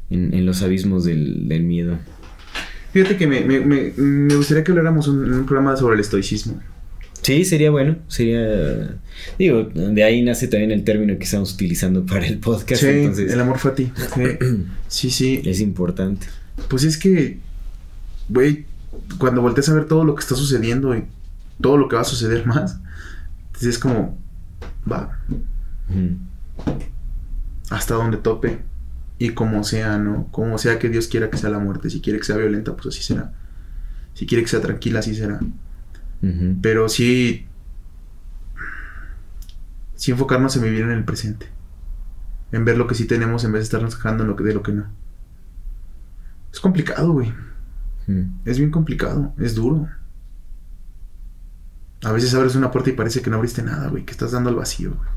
en, 0.09 0.33
en 0.33 0.45
los 0.45 0.62
abismos 0.63 1.03
del, 1.05 1.47
del 1.47 1.63
miedo. 1.63 1.99
Fíjate 2.91 3.17
que 3.17 3.27
me, 3.27 3.41
me, 3.41 3.59
me, 3.59 3.93
me 3.97 4.36
gustaría 4.36 4.63
que 4.63 4.71
habláramos 4.71 5.07
un- 5.07 5.31
un 5.33 5.45
programa 5.45 5.75
sobre 5.75 5.95
el 5.95 5.99
estoicismo. 6.01 6.59
Sí, 7.21 7.45
sería 7.45 7.71
bueno, 7.71 7.97
sería... 8.07 8.97
Digo, 9.39 9.63
de 9.63 10.03
ahí 10.03 10.21
nace 10.23 10.47
también 10.47 10.71
el 10.71 10.83
término 10.83 11.17
que 11.17 11.23
estamos 11.23 11.53
utilizando 11.53 12.05
para 12.05 12.27
el 12.27 12.39
podcast, 12.39 12.81
Sí, 12.81 12.88
entonces 12.89 13.31
el 13.31 13.39
amor 13.39 13.59
fati. 13.59 13.91
Sí, 13.95 14.21
sí. 14.88 15.09
sí. 15.12 15.41
es 15.45 15.62
importante. 15.62 16.27
Pues 16.67 16.83
es 16.83 16.97
que, 16.97 17.39
güey, 18.29 18.65
cuando 19.17 19.41
volteas 19.41 19.69
a 19.69 19.73
ver 19.73 19.86
todo 19.86 20.03
lo 20.03 20.15
que 20.15 20.21
está 20.21 20.36
sucediendo 20.36 20.95
y 20.95 21.05
todo 21.62 21.77
lo 21.77 21.88
que 21.88 21.95
va 21.95 22.01
a 22.01 22.05
suceder 22.05 22.45
más, 22.47 22.79
entonces 23.47 23.69
es 23.75 23.79
como, 23.79 24.17
va, 24.89 25.19
hasta 27.69 27.95
donde 27.95 28.17
tope. 28.17 28.59
Y 29.19 29.29
como 29.29 29.63
sea, 29.63 29.97
¿no? 29.97 30.27
Como 30.31 30.57
sea 30.57 30.79
que 30.79 30.89
Dios 30.89 31.07
quiera 31.07 31.29
que 31.29 31.38
sea 31.38 31.49
la 31.49 31.59
muerte. 31.59 31.89
Si 31.89 32.01
quiere 32.01 32.19
que 32.19 32.25
sea 32.25 32.36
violenta, 32.36 32.75
pues 32.75 32.88
así 32.88 33.03
será. 33.03 33.31
Si 34.13 34.25
quiere 34.25 34.43
que 34.43 34.49
sea 34.49 34.62
tranquila, 34.62 34.99
así 34.99 35.15
será. 35.15 35.39
Pero 36.62 36.89
sí. 36.89 37.47
Sí 39.95 40.12
enfocarnos 40.12 40.55
en 40.55 40.63
vivir 40.63 40.81
en 40.81 40.91
el 40.91 41.03
presente. 41.03 41.47
En 42.51 42.65
ver 42.65 42.77
lo 42.77 42.88
que 42.88 42.95
sí 42.95 43.05
tenemos 43.05 43.43
en 43.43 43.51
vez 43.51 43.62
de 43.62 43.63
estarnos 43.65 43.95
quejando 43.95 44.23
en 44.23 44.29
lo 44.29 44.36
que, 44.36 44.43
de 44.43 44.53
lo 44.53 44.63
que 44.63 44.71
no. 44.71 44.88
Es 46.51 46.59
complicado, 46.59 47.13
güey. 47.13 47.33
Ujú. 48.07 48.25
Es 48.45 48.57
bien 48.57 48.71
complicado. 48.71 49.33
Es 49.39 49.55
duro. 49.55 49.87
A 52.03 52.11
veces 52.11 52.33
abres 52.33 52.55
una 52.55 52.71
puerta 52.71 52.89
y 52.89 52.93
parece 52.93 53.21
que 53.21 53.29
no 53.29 53.37
abriste 53.37 53.63
nada, 53.63 53.87
güey. 53.89 54.03
Que 54.03 54.11
estás 54.11 54.31
dando 54.31 54.49
al 54.49 54.55
vacío, 54.55 54.91
güey. 54.95 55.09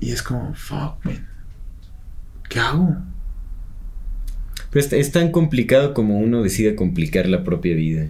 Y 0.00 0.12
es 0.12 0.22
como, 0.22 0.54
fuck, 0.54 1.04
man. 1.04 1.26
¿Qué 2.48 2.58
hago? 2.60 2.96
Pero 4.70 4.84
es, 4.84 4.92
es 4.92 5.12
tan 5.12 5.30
complicado 5.30 5.94
como 5.94 6.18
uno 6.18 6.42
decide 6.42 6.74
complicar 6.76 7.26
la 7.28 7.44
propia 7.44 7.74
vida. 7.74 8.06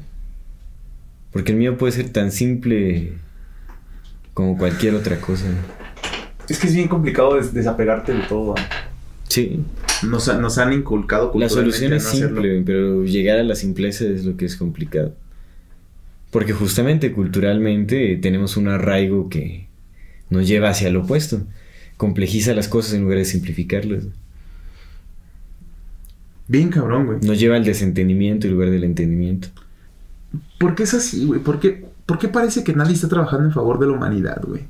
Porque 1.33 1.53
el 1.53 1.59
mío 1.59 1.77
puede 1.77 1.93
ser 1.93 2.11
tan 2.11 2.33
simple 2.33 3.15
como 4.35 4.57
cualquier 4.57 4.95
otra 4.95 5.21
cosa. 5.21 5.45
Es 6.49 6.59
que 6.59 6.67
es 6.67 6.75
bien 6.75 6.89
complicado 6.89 7.37
des- 7.37 7.53
desapegarte 7.53 8.13
de 8.15 8.23
todo. 8.23 8.55
¿ah? 8.57 8.88
Sí, 9.29 9.61
Nos, 10.03 10.27
nos 10.41 10.59
han 10.59 10.73
inculcado 10.73 11.33
la 11.35 11.49
solución 11.49 11.93
es 11.93 12.05
no 12.05 12.09
hacerlo. 12.09 12.43
simple, 12.43 12.63
pero 12.65 13.05
llegar 13.05 13.39
a 13.39 13.43
la 13.43 13.55
simpleza 13.55 14.05
es 14.05 14.25
lo 14.25 14.37
que 14.37 14.47
es 14.47 14.57
complicado. 14.57 15.15
Porque 16.31 16.53
justamente 16.53 17.13
culturalmente 17.13 18.17
tenemos 18.21 18.57
un 18.57 18.69
arraigo 18.69 19.29
que 19.29 19.67
nos 20.31 20.47
lleva 20.47 20.71
hacia 20.71 20.91
lo 20.91 21.03
opuesto. 21.03 21.43
Complejiza 21.97 22.55
las 22.55 22.69
cosas 22.69 22.95
en 22.95 23.03
lugar 23.03 23.19
de 23.19 23.25
simplificarlas. 23.25 24.05
Bien 26.47 26.71
cabrón, 26.71 27.07
güey. 27.07 27.19
Nos 27.23 27.39
lleva 27.39 27.57
al 27.57 27.65
desentendimiento 27.65 28.47
en 28.47 28.55
lugar 28.55 28.71
del 28.71 28.85
entendimiento. 28.85 29.49
¿Por 30.59 30.75
qué 30.75 30.85
es 30.85 30.95
así, 30.95 31.27
güey? 31.27 31.41
¿Por 31.41 31.61
qué, 31.61 31.85
por 32.07 32.19
qué 32.19 32.29
parece 32.29 32.65
que 32.65 32.73
nadie 32.75 32.95
está 32.95 33.09
trabajando 33.09 33.45
en 33.47 33.53
favor 33.53 33.79
de 33.79 33.87
la 33.87 33.93
humanidad, 33.93 34.41
güey? 34.47 34.63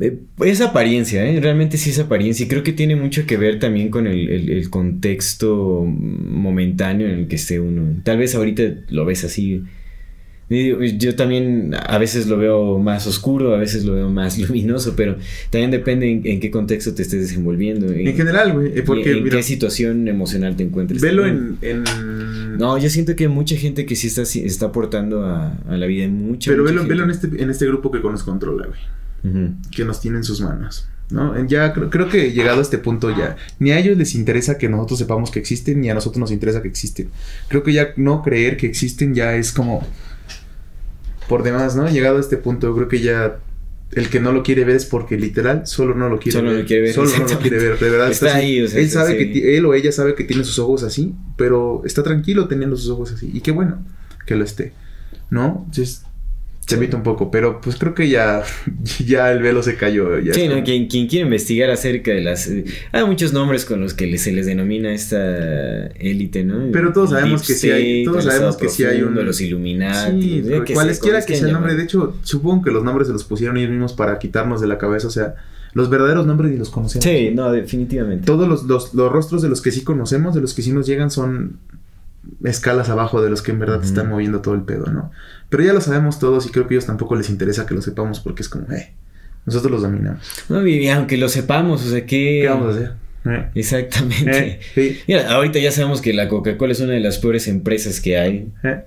Eh, 0.00 0.18
Es 0.40 0.60
apariencia, 0.60 1.24
¿eh? 1.24 1.38
realmente 1.40 1.76
sí 1.78 1.90
es 1.90 1.98
apariencia 2.00 2.44
y 2.44 2.48
creo 2.48 2.62
que 2.64 2.72
tiene 2.72 2.96
mucho 2.96 3.26
que 3.26 3.36
ver 3.36 3.58
también 3.60 3.90
con 3.90 4.06
el, 4.06 4.28
el- 4.28 4.50
el 4.50 4.70
contexto 4.70 5.84
momentáneo 5.86 7.06
en 7.08 7.18
el 7.20 7.28
que 7.28 7.36
esté 7.36 7.60
uno. 7.60 8.00
Tal 8.02 8.18
vez 8.18 8.34
ahorita 8.34 8.62
lo 8.90 9.04
ves 9.04 9.24
así. 9.24 9.62
Yo 10.98 11.14
también 11.16 11.74
a 11.74 11.96
veces 11.98 12.26
lo 12.26 12.36
veo 12.36 12.78
más 12.78 13.06
oscuro, 13.06 13.54
a 13.54 13.58
veces 13.58 13.84
lo 13.84 13.94
veo 13.94 14.10
más 14.10 14.38
luminoso, 14.48 14.94
pero 14.94 15.16
también 15.50 15.70
depende 15.70 16.10
en, 16.10 16.22
en 16.26 16.38
qué 16.40 16.50
contexto 16.50 16.92
te 16.94 17.02
estés 17.02 17.22
desenvolviendo. 17.22 17.90
En 17.92 18.14
general, 18.14 18.52
güey. 18.52 18.78
eh, 18.78 18.82
Porque, 18.82 19.12
en 19.12 19.24
mira, 19.24 19.36
qué 19.38 19.42
situación 19.42 20.06
emocional 20.06 20.54
te 20.56 20.64
encuentres. 20.64 21.00
velo 21.00 21.26
en, 21.26 21.56
en... 21.62 21.84
No, 22.58 22.78
yo 22.78 22.90
siento 22.90 23.16
que 23.16 23.24
hay 23.24 23.30
mucha 23.30 23.56
gente 23.56 23.86
que 23.86 23.96
sí 23.96 24.08
está, 24.08 24.22
está 24.22 24.66
aportando 24.66 25.24
a, 25.24 25.54
a 25.68 25.76
la 25.76 25.86
vida 25.86 26.06
mucha 26.08 26.50
Pero 26.50 26.62
mucha 26.62 26.74
velo, 26.74 26.88
velo 26.88 27.04
en, 27.04 27.10
este, 27.10 27.42
en 27.42 27.50
este 27.50 27.66
grupo 27.66 27.90
que 27.90 28.00
nos 28.00 28.22
controla, 28.22 28.66
güey. 28.66 28.78
Que 29.74 29.84
nos 29.84 30.00
tiene 30.00 30.18
en 30.18 30.24
sus 30.24 30.40
manos. 30.40 30.86
¿No? 31.10 31.46
Ya 31.46 31.72
creo, 31.72 31.90
creo 31.90 32.08
que 32.08 32.32
llegado 32.32 32.58
a 32.58 32.62
este 32.62 32.78
punto 32.78 33.10
ya, 33.10 33.36
ni 33.58 33.70
a 33.72 33.78
ellos 33.78 33.96
les 33.96 34.14
interesa 34.14 34.56
que 34.56 34.68
nosotros 34.68 34.98
sepamos 34.98 35.30
que 35.30 35.38
existen, 35.38 35.80
ni 35.80 35.90
a 35.90 35.94
nosotros 35.94 36.18
nos 36.18 36.30
interesa 36.30 36.62
que 36.62 36.68
existen. 36.68 37.10
Creo 37.48 37.62
que 37.62 37.72
ya 37.72 37.88
no 37.96 38.22
creer 38.22 38.56
que 38.56 38.66
existen 38.66 39.14
ya 39.14 39.34
es 39.36 39.52
como 39.52 39.86
por 41.28 41.42
demás, 41.42 41.76
¿no? 41.76 41.88
Llegado 41.88 42.16
a 42.16 42.20
este 42.20 42.36
punto, 42.36 42.74
creo 42.74 42.88
que 42.88 43.00
ya 43.00 43.38
el 43.92 44.08
que 44.08 44.18
no 44.18 44.32
lo 44.32 44.42
quiere 44.42 44.64
ver 44.64 44.76
es 44.76 44.86
porque 44.86 45.16
literal 45.16 45.66
solo 45.66 45.94
no 45.94 46.08
lo 46.08 46.18
quiere 46.18 46.38
Solo 46.38 46.50
ver. 46.50 46.60
lo 46.60 46.66
quiere 46.66 46.82
ver, 46.82 46.94
Solo 46.94 47.10
no 47.18 47.28
lo 47.28 47.38
quiere 47.38 47.58
ver, 47.58 47.78
de 47.78 47.90
verdad. 47.90 48.10
Está 48.10 48.34
ahí, 48.34 48.62
o 48.62 48.68
sea, 48.68 48.80
él 48.80 48.90
sabe 48.90 49.16
que 49.16 49.56
él 49.56 49.64
o 49.66 49.74
ella 49.74 49.92
sabe 49.92 50.14
que 50.14 50.24
tiene 50.24 50.42
sus 50.42 50.58
ojos 50.58 50.82
así, 50.82 51.14
pero 51.36 51.82
está 51.84 52.02
tranquilo 52.02 52.48
teniendo 52.48 52.76
sus 52.76 52.90
ojos 52.90 53.12
así. 53.12 53.30
Y 53.32 53.40
qué 53.40 53.52
bueno 53.52 53.84
que 54.26 54.34
lo 54.36 54.44
esté. 54.44 54.72
¿No? 55.30 55.64
Entonces, 55.66 56.02
se 56.66 56.76
evita 56.76 56.96
un 56.96 57.02
poco, 57.02 57.30
pero 57.30 57.60
pues 57.60 57.76
creo 57.76 57.92
que 57.94 58.08
ya, 58.08 58.42
ya 59.06 59.30
el 59.32 59.42
velo 59.42 59.62
se 59.62 59.76
cayó. 59.76 60.18
Ya 60.18 60.32
Sí. 60.32 60.48
¿no? 60.48 60.62
Quien, 60.64 60.86
quien 60.88 61.06
quiere 61.08 61.24
investigar 61.26 61.70
acerca 61.70 62.10
de 62.10 62.20
las... 62.22 62.46
eh, 62.48 62.64
hay 62.92 63.04
muchos 63.04 63.32
nombres 63.32 63.64
con 63.64 63.80
los 63.80 63.92
que 63.94 64.16
se 64.18 64.32
les 64.32 64.46
denomina 64.46 64.92
esta 64.92 65.86
élite, 65.88 66.42
¿no? 66.44 66.70
Pero 66.72 66.92
todos 66.92 67.10
El 67.12 67.18
sabemos 67.18 67.46
que 67.46 67.54
sí 67.54 67.70
hay- 67.70 68.04
todos 68.04 68.24
sabemos 68.24 68.56
que 68.56 68.68
sí 68.68 68.84
hay 68.84 69.02
un- 69.02 69.14
Los 69.24 69.40
Illuminati. 69.40 70.42
Sí, 70.42 70.72
cualesquiera 70.74 71.24
que 71.24 71.36
sea 71.36 71.46
el 71.48 71.52
nombre, 71.52 71.74
de 71.74 71.82
hecho, 71.84 72.16
supongo 72.22 72.64
que 72.64 72.70
los 72.70 72.82
nombres 72.84 73.06
se 73.08 73.12
los 73.12 73.24
pusieron 73.24 73.56
ellos 73.56 73.70
mismos 73.70 73.92
para 73.92 74.18
quitarnos 74.18 74.60
de 74.60 74.66
la 74.66 74.78
cabeza, 74.78 75.06
o 75.08 75.10
sea, 75.10 75.34
los 75.72 75.90
verdaderos 75.90 76.26
nombres 76.26 76.52
ni 76.52 76.56
los 76.58 76.70
conocemos. 76.70 77.04
Sí, 77.04 77.30
no, 77.34 77.50
definitivamente. 77.52 78.24
Todos 78.26 78.48
los, 78.48 78.64
los, 78.64 78.94
los 78.94 79.10
rostros 79.12 79.42
de 79.42 79.48
los 79.48 79.60
que 79.60 79.70
sí 79.72 79.82
conocemos, 79.82 80.34
de 80.34 80.40
los 80.40 80.54
que 80.54 80.62
sí 80.62 80.72
nos 80.72 80.86
llegan, 80.86 81.10
son 81.10 81.58
escalas 82.44 82.88
abajo 82.88 83.22
de 83.22 83.30
los 83.30 83.42
que 83.42 83.52
en 83.52 83.58
verdad 83.58 83.82
están 83.82 84.08
moviendo 84.08 84.40
todo 84.40 84.54
el 84.54 84.62
pedo, 84.62 84.86
¿no? 84.92 85.10
Pero 85.48 85.62
ya 85.62 85.72
lo 85.72 85.80
sabemos 85.80 86.18
todos 86.18 86.46
y 86.46 86.50
creo 86.50 86.66
que 86.66 86.74
a 86.74 86.76
ellos 86.76 86.86
tampoco 86.86 87.14
les 87.16 87.30
interesa 87.30 87.66
que 87.66 87.74
lo 87.74 87.82
sepamos 87.82 88.20
porque 88.20 88.42
es 88.42 88.48
como, 88.48 88.70
eh, 88.72 88.92
nosotros 89.46 89.70
los 89.72 89.82
dominamos. 89.82 90.20
No, 90.48 90.66
y 90.66 90.88
aunque 90.88 91.16
lo 91.16 91.28
sepamos, 91.28 91.84
o 91.86 91.90
sea, 91.90 92.00
que... 92.06 92.40
¿Qué 92.42 92.48
vamos 92.48 92.68
a 92.74 92.78
hacer? 92.78 92.92
Eh, 93.26 93.46
Exactamente. 93.54 94.38
eh, 94.48 94.60
sí, 94.74 94.98
Mira, 95.08 95.30
ahorita 95.32 95.58
ya 95.58 95.70
sabemos 95.70 96.00
que 96.00 96.12
la 96.12 96.28
Coca-Cola 96.28 96.72
es 96.72 96.80
una 96.80 96.92
de 96.92 97.00
las 97.00 97.18
peores 97.18 97.48
empresas 97.48 98.00
que 98.00 98.18
hay. 98.18 98.48
eh. 98.62 98.84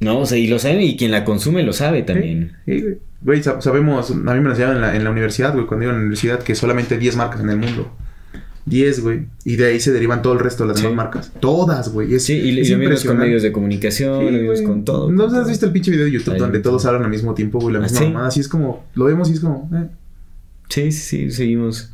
No, 0.00 0.18
o 0.20 0.26
sea, 0.26 0.36
y 0.36 0.46
lo 0.46 0.58
saben 0.58 0.82
y 0.82 0.96
quien 0.98 1.10
la 1.10 1.24
consume 1.24 1.62
lo 1.62 1.72
sabe 1.72 2.02
también. 2.02 2.52
Sí, 2.66 2.80
güey. 2.82 2.98
Güey, 3.22 3.40
sab- 3.42 3.62
sabemos, 3.62 4.10
a 4.10 4.14
mí 4.14 4.20
me 4.22 4.42
lo 4.44 4.50
enseñaron 4.50 4.76
en 4.76 4.82
la, 4.82 4.94
en 4.94 5.02
la 5.04 5.10
universidad, 5.10 5.54
güey, 5.54 5.64
cuando 5.66 5.84
iba 5.84 5.92
a 5.92 5.94
la 5.96 6.00
universidad, 6.00 6.42
que 6.42 6.54
solamente 6.54 6.94
hay 6.94 7.00
10 7.00 7.16
marcas 7.16 7.40
en 7.40 7.48
el 7.48 7.56
mundo. 7.56 7.96
10, 8.66 9.00
güey. 9.00 9.26
Y 9.44 9.56
de 9.56 9.66
ahí 9.66 9.80
se 9.80 9.92
derivan 9.92 10.22
todo 10.22 10.32
el 10.32 10.40
resto 10.40 10.64
de 10.64 10.68
las 10.70 10.78
Sí. 10.78 10.82
demás 10.82 10.96
marcas. 10.96 11.32
Todas, 11.40 11.88
güey. 11.92 12.14
Es, 12.14 12.24
Sí, 12.24 12.34
y, 12.34 12.60
es 12.60 12.68
y 12.68 12.74
lo 12.74 12.96
con 13.06 13.18
medios 13.18 13.42
de 13.42 13.52
comunicación, 13.52 14.28
Sí, 14.28 14.62
lo 14.62 14.68
con 14.68 14.84
todo. 14.84 15.10
¿No 15.10 15.24
has 15.26 15.48
visto 15.48 15.66
el 15.66 15.72
pinche 15.72 15.92
video 15.92 16.04
de 16.04 16.10
YouTube 16.10 16.34
Ahí 16.34 16.40
donde 16.40 16.58
todos 16.58 16.82
todo. 16.82 16.90
hablan 16.90 17.04
al 17.04 17.10
mismo 17.10 17.32
tiempo, 17.32 17.60
güey? 17.60 17.72
La 17.72 17.78
¿Ah, 17.78 17.82
misma 17.82 17.98
sí? 17.98 18.04
mamada. 18.06 18.26
Así 18.28 18.40
es 18.40 18.48
como, 18.48 18.84
lo 18.94 19.04
vemos 19.04 19.30
y 19.30 19.34
es 19.34 19.40
como, 19.40 19.70
eh. 19.72 19.88
Sí, 20.68 20.90
sí, 20.90 21.30
seguimos. 21.30 21.92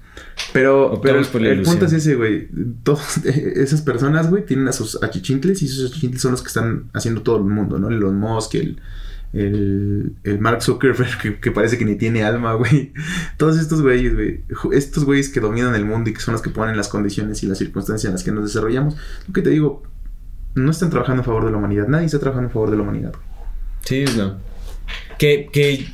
Pero, 0.54 0.92
Optamos 0.92 1.28
pero 1.32 1.50
el, 1.50 1.62
punto 1.62 1.84
es 1.86 1.92
ese, 1.92 2.14
güey. 2.14 2.48
Todas 2.82 3.18
esas 3.26 3.82
personas, 3.82 4.30
güey, 4.30 4.44
tienen 4.46 4.66
a 4.68 4.72
sus 4.72 5.02
achichincles 5.02 5.62
y 5.62 5.66
esos 5.66 5.90
achichincles 5.90 6.22
son 6.22 6.32
los 6.32 6.42
que 6.42 6.48
están 6.48 6.84
haciendo 6.94 7.22
todo 7.22 7.36
el 7.36 7.44
mundo, 7.44 7.78
¿no? 7.78 7.88
El 7.88 7.96
Elon 7.96 8.18
Musk, 8.18 8.54
el, 8.54 8.78
el, 9.32 10.14
el 10.24 10.38
Mark 10.38 10.62
Zuckerberg, 10.62 11.40
que, 11.40 11.50
parece 11.50 11.78
que 11.78 11.84
ni 11.84 11.96
tiene 11.96 12.22
alma, 12.22 12.54
güey. 12.54 12.92
Todos 13.36 13.58
estos 13.58 13.82
güeyes, 13.82 14.14
güey. 14.14 14.44
Estos 14.72 15.04
güeyes 15.04 15.30
que 15.30 15.40
dominan 15.40 15.74
el 15.74 15.84
mundo 15.84 16.10
y 16.10 16.14
que 16.14 16.20
son 16.20 16.32
los 16.32 16.42
que 16.42 16.50
ponen 16.50 16.76
las 16.76 16.88
condiciones 16.88 17.42
y 17.42 17.46
las 17.46 17.58
circunstancias 17.58 18.08
en 18.08 18.12
las 18.12 18.24
que 18.24 18.32
nos 18.32 18.44
desarrollamos. 18.44 18.96
Lo 19.26 19.32
que 19.32 19.42
te 19.42 19.50
digo, 19.50 19.82
no 20.54 20.70
están 20.70 20.90
trabajando 20.90 21.22
a 21.22 21.24
favor 21.24 21.46
de 21.46 21.50
la 21.50 21.56
humanidad. 21.56 21.88
Nadie 21.88 22.06
está 22.06 22.18
trabajando 22.18 22.50
a 22.50 22.52
favor 22.52 22.70
de 22.70 22.76
la 22.76 22.82
humanidad. 22.82 23.12
Sí, 23.84 24.04
no. 24.16 24.36
Que, 25.18 25.48
que 25.52 25.86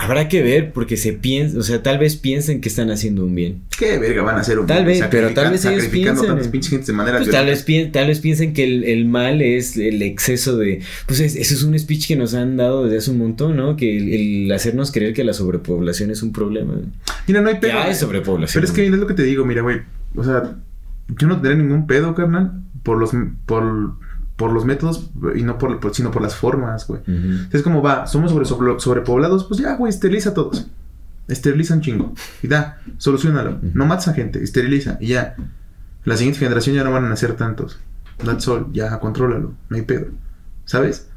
Habrá 0.00 0.28
que 0.28 0.42
ver, 0.42 0.72
porque 0.72 0.96
se 0.96 1.12
piensa, 1.12 1.58
o 1.58 1.62
sea, 1.62 1.82
tal 1.82 1.98
vez 1.98 2.14
piensen 2.16 2.60
que 2.60 2.68
están 2.68 2.90
haciendo 2.90 3.24
un 3.24 3.34
bien. 3.34 3.62
¿Qué 3.76 3.98
verga 3.98 4.22
van 4.22 4.36
a 4.36 4.40
hacer 4.40 4.58
un 4.60 4.66
Tal 4.66 4.84
bien? 4.84 5.00
vez, 5.00 5.08
pero 5.10 5.30
tal 5.34 5.50
vez 5.50 5.64
ellos 5.64 5.82
sacrificando 5.82 6.20
piensen, 6.22 6.28
tantas 6.36 6.48
pinches 6.52 6.70
gentes 6.70 6.86
de 6.86 6.92
manera 6.92 7.18
Pues 7.18 7.30
tal 7.30 7.46
vez, 7.46 7.66
pien- 7.66 7.90
tal 7.90 8.06
vez 8.06 8.20
piensen 8.20 8.52
que 8.52 8.62
el, 8.64 8.84
el 8.84 9.06
mal 9.06 9.42
es 9.42 9.76
el 9.76 10.00
exceso 10.02 10.56
de... 10.56 10.82
Pues 11.06 11.18
es- 11.18 11.34
eso 11.34 11.54
es 11.54 11.62
un 11.64 11.76
speech 11.76 12.06
que 12.06 12.14
nos 12.16 12.34
han 12.34 12.56
dado 12.56 12.84
desde 12.84 12.98
hace 12.98 13.10
un 13.10 13.18
montón, 13.18 13.56
¿no? 13.56 13.76
Que 13.76 13.96
el, 13.96 14.44
el 14.46 14.52
hacernos 14.52 14.92
creer 14.92 15.14
que 15.14 15.24
la 15.24 15.32
sobrepoblación 15.34 16.10
es 16.12 16.22
un 16.22 16.32
problema. 16.32 16.74
Mira, 17.26 17.40
no 17.40 17.48
hay 17.48 17.56
pedo. 17.56 17.72
Ya 17.72 17.84
hay 17.86 17.94
sobrepoblación. 17.94 18.60
Pero 18.62 18.72
es 18.72 18.76
que 18.76 18.86
es 18.86 18.92
lo 18.92 19.06
que 19.06 19.14
te 19.14 19.24
digo, 19.24 19.44
mira, 19.44 19.62
güey. 19.62 19.80
O 20.14 20.22
sea, 20.22 20.56
yo 21.18 21.26
no 21.26 21.34
tendré 21.40 21.56
ningún 21.56 21.86
pedo, 21.88 22.14
carnal, 22.14 22.52
por 22.84 22.98
los, 22.98 23.10
por, 23.46 23.96
por 24.38 24.52
los 24.52 24.64
métodos 24.64 25.10
y 25.34 25.42
no 25.42 25.58
por, 25.58 25.78
por- 25.80 25.94
sino 25.94 26.10
por 26.10 26.22
las 26.22 26.34
formas, 26.34 26.86
güey. 26.86 27.02
Ujú. 27.02 27.48
Es 27.52 27.62
como 27.62 27.82
va, 27.82 28.06
somos 28.06 28.30
sobre, 28.30 28.46
sobre- 28.46 28.78
sobrepoblados, 28.80 29.44
pues 29.44 29.60
ya, 29.60 29.74
güey, 29.76 29.90
esteriliza 29.90 30.30
a 30.30 30.34
todos. 30.34 30.68
Esteriliza 31.26 31.74
un 31.74 31.80
chingo. 31.82 32.14
Y 32.42 32.46
da, 32.48 32.78
solucionalo. 32.98 33.58
No 33.74 33.84
mates 33.84 34.08
a 34.08 34.14
gente, 34.14 34.42
esteriliza. 34.42 34.96
Y 35.00 35.08
ya. 35.08 35.34
La 36.04 36.16
siguiente 36.16 36.38
generación 36.38 36.76
ya 36.76 36.84
no 36.84 36.92
van 36.92 37.04
a 37.04 37.08
nacer 37.10 37.34
tantos. 37.34 37.78
That's 38.24 38.46
all, 38.48 38.68
ya, 38.72 38.98
contrólalo. 39.00 39.52
No 39.68 39.76
hay 39.76 39.82
pedo. 39.82 40.06
¿Sabes? 40.64 41.08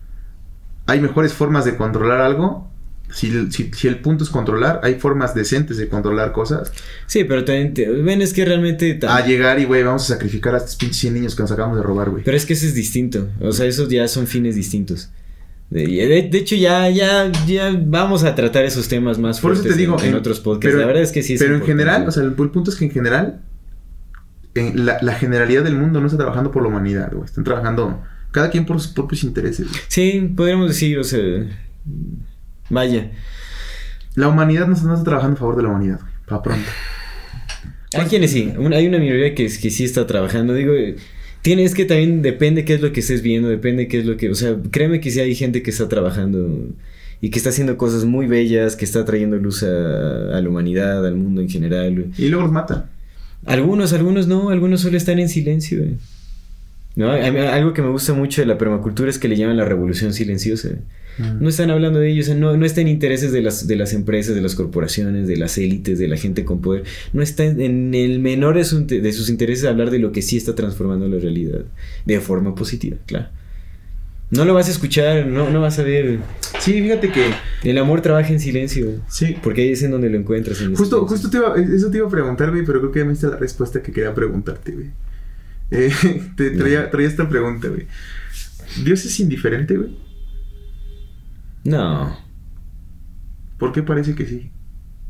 Hay 0.88 1.00
mejores 1.00 1.32
formas 1.34 1.64
de 1.64 1.78
controlar 1.78 2.22
algo. 2.22 2.71
Si, 3.13 3.28
el- 3.28 3.52
si, 3.52 3.71
si 3.74 3.88
el 3.88 4.00
punto 4.00 4.24
es 4.24 4.30
controlar, 4.30 4.80
hay 4.84 4.95
formas 4.95 5.34
decentes 5.36 5.78
de 5.78 5.88
controlar 5.89 6.32
cosas. 6.32 6.71
Sí, 7.08 7.24
pero 7.24 7.43
también... 7.45 7.74
te- 7.74 7.89
ven, 7.89 8.21
es 8.21 8.34
que 8.34 8.45
realmente... 8.45 9.00
A 9.08 9.26
llegar 9.26 9.60
y, 9.60 9.65
güey, 9.65 9.84
vamos 9.84 10.04
a 10.10 10.13
sacrificar 10.13 10.54
a 10.56 10.58
estos 10.58 10.76
pinches 10.76 10.97
100 10.97 11.13
niños 11.13 11.36
que 11.36 11.43
nos 11.43 11.52
acabamos 11.52 11.78
de 11.78 11.84
robar, 11.84 12.10
güey. 12.10 12.24
Pero 12.24 12.38
es 12.38 12.45
que 12.45 12.54
eso 12.54 12.65
es 12.65 12.74
distinto. 12.74 13.30
O 13.41 13.52
sea, 13.52 13.65
esos 13.65 13.89
ya 13.89 14.08
son 14.08 14.28
fines 14.28 14.56
distintos. 14.56 15.12
De, 15.69 15.86
de- 15.88 16.28
de 16.30 16.38
hecho, 16.38 16.56
ya, 16.56 16.89
ya, 16.89 17.32
ya 17.47 17.71
vamos 17.86 18.24
a 18.26 18.36
tratar 18.36 18.65
esos 18.65 18.88
temas 18.89 19.17
más 19.19 19.39
Por 19.39 19.54
eso 19.54 19.62
fuertes 19.62 19.78
te 19.78 19.82
digo, 19.82 19.95
en, 20.00 20.06
en 20.06 20.10
en- 20.12 20.15
otros 20.15 20.39
podcasts. 20.41 20.65
pero- 20.67 20.80
la 20.80 20.86
verdad 20.86 21.04
es 21.04 21.12
que 21.12 21.24
sí 21.24 21.34
es 21.36 21.39
Pero 21.41 21.56
en 21.56 21.63
general, 21.63 22.08
o 22.08 22.12
sea, 22.12 22.24
el, 22.24 22.30
el 22.38 22.50
punto 22.50 22.69
es 22.71 22.76
que 22.76 22.86
en 22.86 22.91
general, 22.91 23.41
en 24.54 24.86
la, 24.86 24.97
la 25.02 25.13
generalidad 25.15 25.63
del 25.63 25.76
mundo 25.78 26.00
no 26.02 26.08
está 26.08 26.17
trabajando 26.17 26.52
por 26.52 26.62
la 26.63 26.69
humanidad, 26.69 27.12
güey. 27.13 27.24
Están 27.26 27.43
trabajando 27.45 28.02
cada 28.32 28.50
quien 28.50 28.65
por 28.65 28.80
sus 28.82 28.91
propios 28.91 29.24
intereses. 29.24 29.67
güey. 29.69 29.80
Sí, 29.88 30.34
podríamos 30.36 30.67
decir, 30.69 30.97
o 31.00 31.04
sea... 31.04 31.19
Vaya. 32.72 33.12
La 34.16 34.28
humanidad 34.28 34.68
no, 34.68 34.74
está- 34.74 34.88
no 34.88 34.94
está 34.94 35.06
trabajando 35.06 35.36
a 35.36 35.40
favor 35.40 35.56
de 35.58 35.64
la 35.64 35.70
humanidad, 35.70 36.00
güey. 36.00 36.12
Para 36.26 36.42
pronto. 36.42 36.70
Hay 37.94 38.06
quienes 38.06 38.32
sí, 38.32 38.52
hay 38.74 38.88
una 38.88 39.00
minoría 39.00 39.36
que, 39.36 39.44
que 39.46 39.70
sí 39.70 39.84
está 39.84 40.08
trabajando. 40.08 40.54
Digo, 40.54 40.74
eh, 40.74 40.96
tiene, 41.42 41.64
es 41.66 41.76
que 41.76 41.84
también 41.86 42.22
depende 42.22 42.64
qué 42.64 42.76
es 42.76 42.82
lo 42.82 42.94
que 42.94 43.02
estés 43.02 43.22
viendo, 43.22 43.50
depende 43.50 43.88
qué 43.88 44.00
es 44.00 44.06
lo 44.06 44.16
que. 44.18 44.30
O 44.30 44.36
sea, 44.36 44.56
créeme 44.72 45.02
que 45.02 45.12
sí 45.12 45.20
hay 45.20 45.36
gente 45.36 45.62
que 45.62 45.72
está 45.72 45.90
trabajando 45.90 46.70
y 47.20 47.30
que 47.30 47.38
está 47.38 47.50
haciendo 47.50 47.78
cosas 47.78 48.06
muy 48.06 48.28
bellas, 48.28 48.76
que 48.78 48.86
está 48.86 49.04
trayendo 49.04 49.36
luz 49.38 49.64
a, 49.64 49.68
a 50.38 50.42
la 50.42 50.48
humanidad, 50.50 51.06
al 51.06 51.16
mundo 51.16 51.42
en 51.42 51.50
general. 51.50 51.94
güey. 51.94 52.08
Y 52.18 52.30
luego 52.30 52.44
los 52.44 52.52
matan. 52.54 52.86
Algunos, 53.46 53.92
algunos 53.92 54.28
no, 54.28 54.50
algunos 54.52 54.82
solo 54.82 54.96
están 54.98 55.20
en 55.20 55.28
silencio. 55.28 55.80
güey. 55.80 55.98
¿No? 56.95 57.10
Algo 57.12 57.73
que 57.73 57.82
me 57.82 57.89
gusta 57.89 58.13
mucho 58.13 58.41
de 58.41 58.47
la 58.47 58.58
permacultura 58.58 59.10
es 59.10 59.17
que 59.17 59.27
le 59.30 59.38
llaman 59.38 59.56
la 59.58 59.65
revolución 59.65 60.13
silenciosa. 60.13 60.69
No 61.39 61.49
están 61.49 61.69
hablando 61.69 61.99
de 61.99 62.10
ellos, 62.10 62.30
no, 62.30 62.58
no 62.58 62.65
está 62.65 62.82
en 62.82 62.88
intereses 62.88 63.32
de 63.32 63.41
las, 63.41 63.67
de 63.67 63.75
las 63.75 63.93
empresas, 63.93 64.34
de 64.34 64.41
las 64.41 64.56
corporaciones, 64.56 65.27
de 65.27 65.38
las 65.38 65.58
élites, 65.58 65.99
de 65.99 66.08
la 66.08 66.17
gente 66.17 66.43
con 66.45 66.62
poder. 66.62 66.84
No 67.13 67.21
está 67.21 67.45
en, 67.45 67.93
el 67.93 68.19
menor 68.19 68.56
de, 68.56 68.63
su- 68.63 68.88
de 68.88 69.13
sus 69.13 69.30
intereses 69.30 69.65
hablar 69.65 69.91
de 69.91 69.99
lo 69.99 70.12
que 70.12 70.21
sí 70.21 70.36
está 70.38 70.56
transformando 70.56 71.08
la 71.08 71.19
realidad 71.19 71.62
de 72.06 72.19
forma 72.21 72.56
positiva, 72.56 72.97
claro. 73.06 73.27
No 74.32 74.45
lo 74.45 74.54
vas 74.54 74.67
a 74.69 74.71
escuchar, 74.71 75.27
no, 75.27 75.49
no 75.49 75.60
vas 75.62 75.77
a 75.80 75.84
ver. 75.84 76.19
Sí, 76.60 76.82
fíjate 76.82 77.10
que. 77.12 77.25
El 77.69 77.77
amor 77.77 78.01
trabaja 78.01 78.32
en 78.32 78.39
silencio, 78.39 79.01
Sí. 79.10 79.36
porque 79.43 79.62
ahí 79.63 79.71
es 79.73 79.84
en 79.84 79.91
donde 79.91 80.10
lo 80.10 80.17
encuentras. 80.17 80.62
en 80.62 80.71
el 80.71 80.75
Justo, 80.77 81.06
justo 81.06 81.30
te 81.30 81.38
iba, 81.38 81.54
eso 81.58 81.91
te 81.91 81.97
iba 81.97 82.08
a 82.08 82.10
preguntar, 82.10 82.49
güey, 82.51 82.65
pero 82.65 82.80
creo 82.80 82.91
que 82.91 82.99
ya 82.99 83.06
me 83.06 83.12
diste 83.12 83.27
la 83.27 83.36
respuesta 83.38 83.82
que 83.84 83.91
quería 83.91 84.13
preguntarte, 84.13 84.71
güey. 84.71 84.88
Eh, 85.72 85.92
te 86.38 86.52
traía, 86.52 86.90
traía 86.92 87.08
esta 87.08 87.28
pregunta, 87.30 87.68
güey. 87.70 87.88
¿Dios 88.84 89.04
es 89.06 89.20
indiferente, 89.20 89.78
güey? 89.78 89.90
No, 91.64 92.18
¿Por 93.58 93.72
qué 93.72 93.84
parece 93.84 94.16
que 94.16 94.26
sí? 94.26 94.50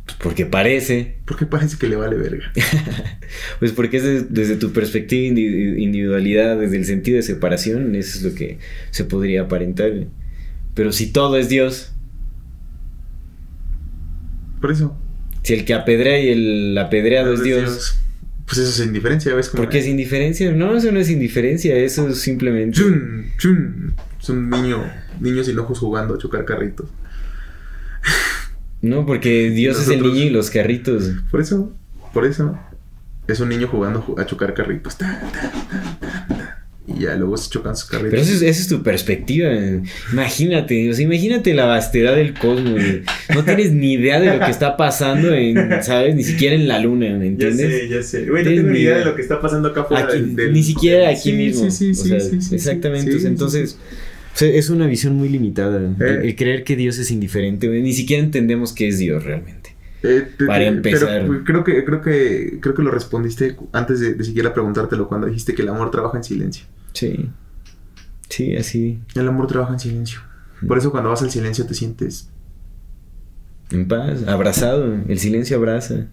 pues 0.05 0.17
porque 0.19 0.45
parece. 0.45 1.15
¿Por 1.25 1.37
qué 1.37 1.45
parece 1.45 1.77
que 1.77 1.87
le 1.87 1.95
vale 1.95 2.17
verga? 2.17 2.51
Pues 3.59 3.71
porque 3.71 3.97
es 3.97 4.03
de- 4.03 4.23
desde 4.23 4.57
tu 4.57 4.73
perspectiva 4.73 5.21
indi- 5.33 5.77
individualidad, 5.81 6.57
desde 6.59 6.75
el 6.77 6.85
sentido 6.85 7.15
de 7.17 7.23
separación, 7.23 7.95
eso 7.95 8.17
es 8.17 8.23
lo 8.23 8.33
que 8.35 8.59
se 8.89 9.05
podría 9.05 9.43
aparentar. 9.43 9.91
güey. 9.91 10.07
Pero 10.73 10.91
si 10.91 11.11
todo 11.13 11.37
es 11.37 11.47
Dios, 11.47 11.93
Por 14.59 14.71
eso. 14.71 14.97
si 15.43 15.53
el 15.53 15.63
que 15.65 15.73
apedrea 15.73 16.19
y 16.19 16.29
el 16.29 16.77
apedreado 16.77 17.33
es 17.33 17.43
Dios, 17.43 18.00
Pues 18.51 18.67
eso 18.67 18.81
es 18.81 18.85
indiferencia, 18.85 19.33
¿ves? 19.33 19.47
Como 19.47 19.63
¿por 19.63 19.71
qué 19.71 19.79
es 19.79 19.87
indiferencia? 19.87 20.51
No, 20.51 20.75
eso 20.75 20.91
no 20.91 20.99
es 20.99 21.09
indiferencia, 21.09 21.73
eso 21.77 22.09
es 22.09 22.19
simplemente... 22.19 22.77
Chun, 22.77 23.27
chun. 23.37 23.93
Es 24.21 24.27
un 24.27 24.49
niño, 24.49 24.83
niños 25.21 25.45
sin 25.45 25.57
ojos 25.57 25.79
jugando 25.79 26.15
a 26.15 26.17
chocar 26.17 26.43
carritos. 26.43 26.89
No, 28.81 29.05
porque 29.05 29.51
Dios 29.51 29.79
es 29.79 29.87
el 29.87 30.01
niño 30.01 30.23
y 30.23 30.29
los 30.31 30.49
carritos. 30.49 31.11
Por 31.31 31.39
eso, 31.39 31.71
por 32.13 32.25
eso. 32.25 32.59
Es 33.27 33.39
un 33.39 33.47
niño 33.49 33.67
jugando 33.69 34.03
ju- 34.03 34.19
a 34.19 34.25
chocar 34.25 34.53
carritos. 34.53 34.97
Ta, 34.97 35.21
ta, 35.31 35.51
ta, 35.51 36.10
ya 37.01 37.15
luego 37.15 37.35
se 37.37 37.49
chocan 37.49 37.75
sus 37.75 37.89
carritos. 37.89 38.11
Pero 38.11 38.21
eso 38.21 38.33
es, 38.33 38.41
esa 38.41 38.61
es 38.61 38.67
tu 38.67 38.81
perspectiva. 38.83 39.49
eh. 39.51 39.81
Imagínate, 40.13 40.89
o 40.89 40.93
sea, 40.93 41.03
imagínate 41.03 41.53
la 41.53 41.65
vastedad 41.65 42.15
del 42.15 42.33
cosmos. 42.33 42.73
güey. 42.73 43.01
No 43.33 43.43
tienes 43.43 43.71
ni 43.71 43.93
idea 43.93 44.19
de 44.19 44.37
lo 44.37 44.45
que 44.45 44.51
está 44.51 44.77
pasando 44.77 45.33
en, 45.33 45.83
¿sabes? 45.83 46.15
Ni 46.15 46.23
siquiera 46.23 46.55
en 46.55 46.67
la 46.67 46.79
luna, 46.79 47.07
¿me 47.17 47.25
Ya 47.25 47.25
entiendes? 47.47 47.67
sé, 47.81 47.89
ya 47.89 48.03
sé. 48.03 48.25
Güey, 48.29 48.43
no 48.43 48.49
tengo 48.51 48.69
ni 48.69 48.79
idea 48.79 48.97
de 48.99 49.05
lo 49.05 49.15
que 49.15 49.21
está 49.21 49.41
pasando 49.41 49.69
acá 49.69 49.81
afuera. 49.81 50.03
Aquí, 50.05 50.13
del- 50.17 50.35
del- 50.35 50.53
ni 50.53 50.63
siquiera 50.63 51.09
aquí 51.09 51.31
Sí, 51.31 51.33
mismo. 51.33 51.69
Sí, 51.71 51.93
sí, 51.93 52.13
O 52.13 52.19
sea, 52.19 52.55
exactamente. 52.55 53.11
entonces, 53.27 53.71
sí. 53.71 53.77
o 54.33 54.37
sea, 54.37 54.49
es 54.49 54.69
una 54.69 54.87
visión 54.87 55.15
muy 55.15 55.29
limitada. 55.29 55.77
El, 55.79 55.95
Eh. 56.05 56.19
el 56.23 56.35
creer 56.35 56.63
que 56.63 56.75
Dios 56.75 56.97
es 56.99 57.11
indiferente, 57.11 57.67
güey, 57.67 57.81
ni 57.81 57.93
siquiera 57.93 58.23
entendemos 58.23 58.73
qué 58.73 58.87
es 58.87 58.97
Dios 58.99 59.23
realmente. 59.23 59.71
Eh, 60.03 60.23
te- 60.35 60.45
Para 60.45 60.65
empezar. 60.65 61.25
Pero 61.27 61.43
creo 61.43 61.63
que, 61.63 61.83
creo 61.85 62.01
que, 62.01 62.57
creo 62.59 62.73
que 62.73 62.81
lo 62.81 62.89
respondiste 62.89 63.55
antes 63.71 63.99
de, 63.99 64.15
de 64.15 64.23
siquiera 64.23 64.51
preguntártelo 64.51 65.07
cuando 65.07 65.27
dijiste 65.27 65.53
que 65.53 65.61
el 65.61 65.69
amor 65.69 65.91
trabaja 65.91 66.17
en 66.17 66.23
silencio. 66.23 66.65
Sí. 66.93 67.29
Sí, 68.29 68.55
así. 68.55 69.01
El 69.15 69.27
amor 69.27 69.47
trabaja 69.47 69.73
en 69.73 69.79
silencio. 69.79 70.21
Por 70.67 70.77
eso 70.77 70.91
cuando 70.91 71.09
vas 71.09 71.21
al 71.21 71.31
silencio 71.31 71.65
te 71.65 71.73
sientes. 71.73 72.29
En 73.71 73.87
paz, 73.87 74.27
abrazado. 74.27 74.93
El 75.07 75.19
silencio 75.19 75.57
abraza. 75.57 76.07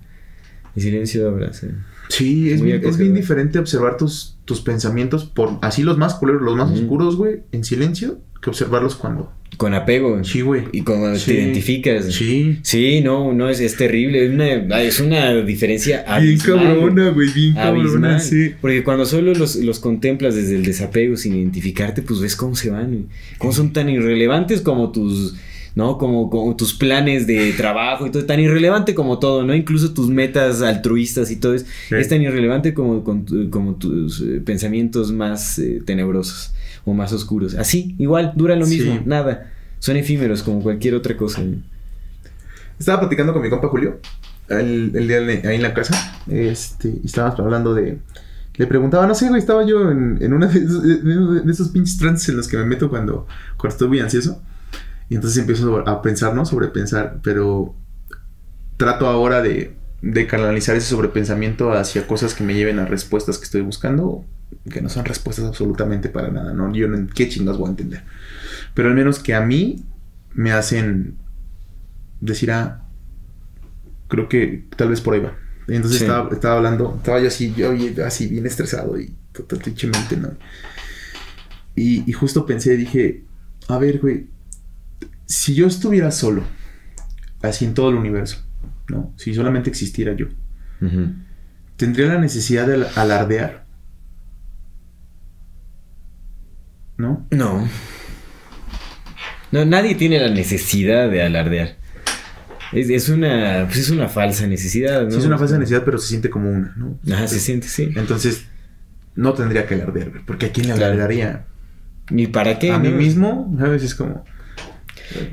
El 0.74 0.82
silencio 0.82 1.28
abraza. 1.28 1.68
Sí, 2.08 2.50
es, 2.50 2.62
bien, 2.62 2.80
es 2.84 2.96
bien 2.96 3.14
diferente 3.14 3.58
observar 3.58 3.96
tus, 3.96 4.36
tus 4.44 4.60
pensamientos 4.60 5.24
por 5.24 5.58
así 5.62 5.82
los 5.82 5.98
más 5.98 6.14
culeros, 6.14 6.42
los 6.42 6.56
más 6.56 6.70
oscuros, 6.70 7.16
güey, 7.16 7.40
en 7.52 7.64
silencio, 7.64 8.18
que 8.42 8.50
observarlos 8.50 8.96
cuando. 8.96 9.32
Con 9.56 9.74
apego. 9.74 10.22
Sí, 10.24 10.42
güey. 10.42 10.64
Y 10.72 10.82
cuando 10.82 11.16
Sí. 11.16 11.32
te 11.32 11.34
identificas. 11.42 12.04
Sí. 12.12 12.58
Sí, 12.62 13.00
no, 13.00 13.32
no, 13.32 13.48
es, 13.48 13.60
es 13.60 13.76
terrible. 13.76 14.26
Es 14.26 14.30
una, 14.32 14.82
es 14.82 15.00
una 15.00 15.34
diferencia 15.42 16.02
Bien 16.02 16.12
abismal. 16.14 16.58
cabrona, 16.66 17.08
güey, 17.10 17.28
bien 17.32 17.58
Abismal. 17.58 17.86
cabrona, 17.92 18.20
sí. 18.20 18.52
Porque 18.60 18.84
cuando 18.84 19.04
solo 19.06 19.34
los, 19.34 19.56
los 19.56 19.80
contemplas 19.80 20.34
desde 20.34 20.54
el 20.54 20.64
desapego 20.64 21.16
sin 21.16 21.34
identificarte, 21.34 22.02
pues 22.02 22.20
ves 22.20 22.36
cómo 22.36 22.54
se 22.56 22.70
van. 22.70 22.86
güey. 22.88 23.04
Cómo 23.38 23.52
son 23.52 23.72
tan 23.72 23.88
irrelevantes 23.88 24.60
como 24.60 24.92
tus. 24.92 25.34
¿No? 25.78 25.96
Como, 25.96 26.28
como 26.28 26.56
tus 26.56 26.74
planes 26.74 27.28
de 27.28 27.52
trabajo 27.52 28.04
y 28.04 28.10
todo. 28.10 28.24
Tan 28.24 28.40
irrelevante 28.40 28.96
como 28.96 29.20
todo, 29.20 29.44
¿no? 29.44 29.54
Incluso 29.54 29.94
tus 29.94 30.08
metas 30.08 30.60
altruistas 30.60 31.30
y 31.30 31.36
todo. 31.36 31.54
Es, 31.54 31.66
Sí. 31.88 31.94
es 31.94 32.08
tan 32.08 32.20
irrelevante 32.20 32.74
como, 32.74 33.00
tus 33.78 34.20
eh, 34.22 34.42
pensamientos 34.44 35.12
más 35.12 35.56
eh, 35.60 35.80
tenebrosos 35.86 36.52
o 36.84 36.94
más 36.94 37.12
oscuros. 37.12 37.54
Así, 37.54 37.94
igual, 38.00 38.32
dura 38.34 38.56
lo 38.56 38.66
Sí. 38.66 38.78
mismo. 38.80 39.00
Nada. 39.06 39.52
Son 39.78 39.96
efímeros 39.96 40.42
como 40.42 40.60
cualquier 40.64 40.96
otra 40.96 41.16
cosa. 41.16 41.42
Estaba 42.78 42.98
platicando 43.00 43.32
con 43.32 43.42
mi 43.42 43.48
compa 43.48 43.68
Julio 43.68 44.00
el, 44.48 44.90
el 44.96 45.06
día 45.06 45.20
de- 45.20 45.46
ahí 45.48 45.56
en 45.56 45.62
la 45.62 45.74
casa. 45.74 45.94
Este, 46.28 46.88
y 47.02 47.06
estábamos 47.06 47.38
hablando 47.38 47.72
de. 47.74 47.98
Le 48.56 48.66
preguntaba, 48.66 49.06
no 49.06 49.14
sé, 49.14 49.28
güey, 49.28 49.38
estaba 49.40 49.64
yo 49.64 49.92
en, 49.92 50.18
en 50.20 50.32
una 50.32 50.48
de 50.48 50.58
esos, 50.58 50.82
de- 50.82 51.42
de 51.44 51.52
esos 51.52 51.68
pinches 51.68 51.98
trances 51.98 52.30
en 52.30 52.36
los 52.36 52.48
que 52.48 52.56
me 52.56 52.64
meto 52.64 52.88
cuando, 52.90 53.28
cuando 53.56 53.72
estoy 53.74 53.86
muy 53.88 54.00
ansioso. 54.00 54.42
Y 55.08 55.14
entonces 55.14 55.38
empiezo 55.38 55.88
a 55.88 56.02
pensar, 56.02 56.34
¿no? 56.34 56.44
Sobrepensar. 56.44 57.20
Pero 57.22 57.74
trato 58.76 59.06
ahora 59.06 59.40
de, 59.42 59.74
de 60.02 60.26
canalizar 60.26 60.76
ese 60.76 60.88
sobrepensamiento 60.88 61.72
hacia 61.72 62.06
cosas 62.06 62.34
que 62.34 62.44
me 62.44 62.54
lleven 62.54 62.78
a 62.78 62.84
respuestas 62.84 63.38
que 63.38 63.44
estoy 63.44 63.62
buscando. 63.62 64.24
Que 64.70 64.80
no 64.80 64.88
son 64.88 65.04
respuestas 65.04 65.44
absolutamente 65.46 66.08
para 66.08 66.28
nada, 66.30 66.52
¿no? 66.54 66.72
Yo 66.74 66.88
no, 66.88 67.06
¿qué 67.14 67.28
chingas 67.28 67.56
voy 67.58 67.68
a 67.68 67.70
entender? 67.70 68.02
Pero 68.74 68.88
al 68.88 68.94
menos 68.94 69.18
que 69.18 69.34
a 69.34 69.40
mí 69.40 69.84
me 70.34 70.52
hacen 70.52 71.16
decir, 72.20 72.50
ah, 72.50 72.82
creo 74.08 74.28
que 74.28 74.64
tal 74.76 74.88
vez 74.88 75.00
por 75.00 75.14
ahí 75.14 75.20
va. 75.20 75.34
Y 75.68 75.74
entonces 75.74 75.98
Sí. 75.98 76.04
estaba, 76.04 76.30
estaba 76.32 76.56
hablando, 76.56 76.94
estaba 76.96 77.20
yo 77.20 77.28
así, 77.28 77.52
yo 77.54 77.72
así 78.04 78.26
bien 78.26 78.46
estresado 78.46 78.98
y 78.98 79.14
total 79.32 79.58
pinchemente, 79.58 80.16
¿no? 80.16 80.30
Y, 81.74 82.08
y 82.10 82.12
justo 82.12 82.46
pensé, 82.46 82.76
dije, 82.76 83.24
a 83.68 83.78
ver, 83.78 83.98
güey, 84.00 84.26
si 85.28 85.54
yo 85.54 85.66
estuviera 85.66 86.10
solo 86.10 86.42
así 87.42 87.66
en 87.66 87.74
todo 87.74 87.90
el 87.90 87.96
universo, 87.96 88.44
¿no? 88.88 89.12
Si 89.16 89.34
solamente 89.34 89.68
existiera 89.68 90.14
yo, 90.14 90.26
¿tendría 91.76 92.08
la 92.08 92.18
necesidad 92.18 92.66
de 92.66 92.86
alardear? 92.96 93.66
¿No? 96.96 97.26
No. 97.30 97.68
No, 99.52 99.64
nadie 99.64 99.94
tiene 99.94 100.18
la 100.18 100.30
necesidad 100.30 101.10
de 101.10 101.22
alardear. 101.22 101.76
Es, 102.72 103.08
una, 103.08 103.64
pues 103.66 103.78
es 103.78 103.90
una 103.90 104.08
falsa 104.08 104.46
necesidad, 104.46 105.04
¿no? 105.04 105.10
Sí, 105.10 105.18
es 105.18 105.24
una 105.24 105.38
falsa 105.38 105.56
necesidad, 105.58 105.84
pero 105.84 105.98
se 105.98 106.08
siente 106.08 106.28
como 106.28 106.50
una, 106.50 106.74
¿no? 106.76 106.98
Ajá, 107.14 107.26
se 107.26 107.38
siente, 107.38 107.68
sí. 107.68 107.90
Entonces, 107.96 108.46
no 109.14 109.32
tendría 109.34 109.66
que 109.66 109.74
alardear, 109.74 110.10
porque 110.26 110.46
¿a 110.46 110.52
quién 110.52 110.66
le 110.66 110.72
alardearía? 110.72 111.46
¿Ni 112.10 112.26
para 112.26 112.58
qué? 112.58 112.72
A 112.72 112.78
mí 112.78 112.90
mismo, 112.90 113.54
¿sabes? 113.58 113.82
Es 113.82 113.94
como... 113.94 114.24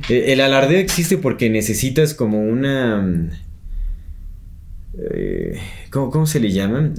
El, 0.10 0.42
alardeo 0.42 0.80
existe 0.80 1.18
porque 1.18 1.50
necesitas 1.50 2.14
como 2.14 2.42
una... 2.42 3.30
Eh, 4.98 5.60
¿cómo, 5.90 6.10
¿Cómo 6.10 6.26
se 6.26 6.40
le 6.40 6.52
llama? 6.52 6.94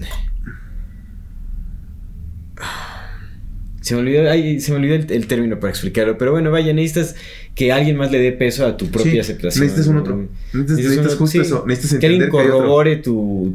Se 3.87 3.95
me 3.95 4.01
olvidó, 4.01 4.25
se 4.61 4.73
me 4.73 4.79
olvidó 4.79 4.97
el, 4.97 5.27
término 5.29 5.61
para 5.61 5.71
explicarlo, 5.71 6.19
pero 6.19 6.33
bueno, 6.33 6.51
vaya, 6.51 6.73
necesitas 6.73 7.15
que 7.55 7.71
alguien 7.71 7.97
más 7.97 8.11
le 8.11 8.19
dé 8.19 8.33
peso 8.33 8.67
a 8.67 8.77
tu 8.77 8.89
propia 8.89 9.21
aceptación. 9.21 9.65
Necesitas 9.65 9.87
un 9.87 9.99
otro. 9.99 10.29
Necesitas, 10.53 11.15
justo 11.15 11.41
eso. 11.41 11.65
Necesitas 11.69 12.01
que 12.01 12.07
alguien 12.07 12.29
corrobore 12.29 12.97
tu, 12.97 13.55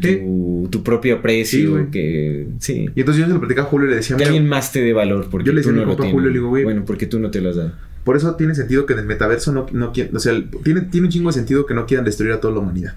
tu, 0.72 0.84
propio 0.84 1.16
aprecio. 1.16 1.92
que, 1.92 2.48
sí. 2.60 2.86
Y 2.96 3.02
entonces 3.02 3.20
yo 3.20 3.28
se 3.28 3.34
lo 3.34 3.42
platicaba 3.42 3.68
a 3.68 3.70
Julio 3.70 3.88
y 3.88 3.90
le 3.90 3.96
decía... 3.98 4.16
Que 4.16 4.24
alguien 4.24 4.48
más 4.48 4.72
te 4.72 4.82
dé 4.82 4.94
valor 4.94 5.28
porque 5.30 5.48
yo 5.48 5.52
le 5.52 5.64
tú 5.64 5.74
no 5.74 5.84
lo 5.84 5.98
tienes. 5.98 6.14
Julio, 6.14 6.30
le 6.30 6.34
digo, 6.36 6.48
güey, 6.48 6.64
bueno, 6.64 6.86
porque 6.86 7.08
tú 7.08 7.20
no 7.20 7.30
te 7.30 7.42
lo 7.42 7.50
has 7.50 7.58
dado. 7.58 7.74
Por 8.04 8.18
eso 8.18 8.36
tiene 8.36 8.56
sentido 8.56 8.86
que 8.86 8.94
en 8.94 9.00
el 9.00 9.06
metaverso 9.06 9.52
no, 9.52 9.68
no 9.72 9.92
O 9.92 10.20
sea, 10.20 10.34
tiene, 10.64 10.82
tiene 10.82 11.08
un 11.08 11.12
chingo 11.12 11.30
de 11.30 11.34
sentido 11.34 11.66
que 11.66 11.74
no 11.74 11.86
quieran 11.86 12.06
destruir 12.06 12.34
a 12.34 12.40
toda 12.40 12.54
la 12.54 12.60
humanidad. 12.60 12.96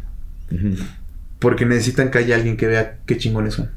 Porque 1.39 1.67
necesitan 1.67 2.11
que 2.11 2.19
haya 2.19 2.37
alguien 2.37 2.57
que 2.57 2.67
vea 2.67 3.01
qué 3.07 3.19
chingones 3.19 3.55
son. 3.55 3.71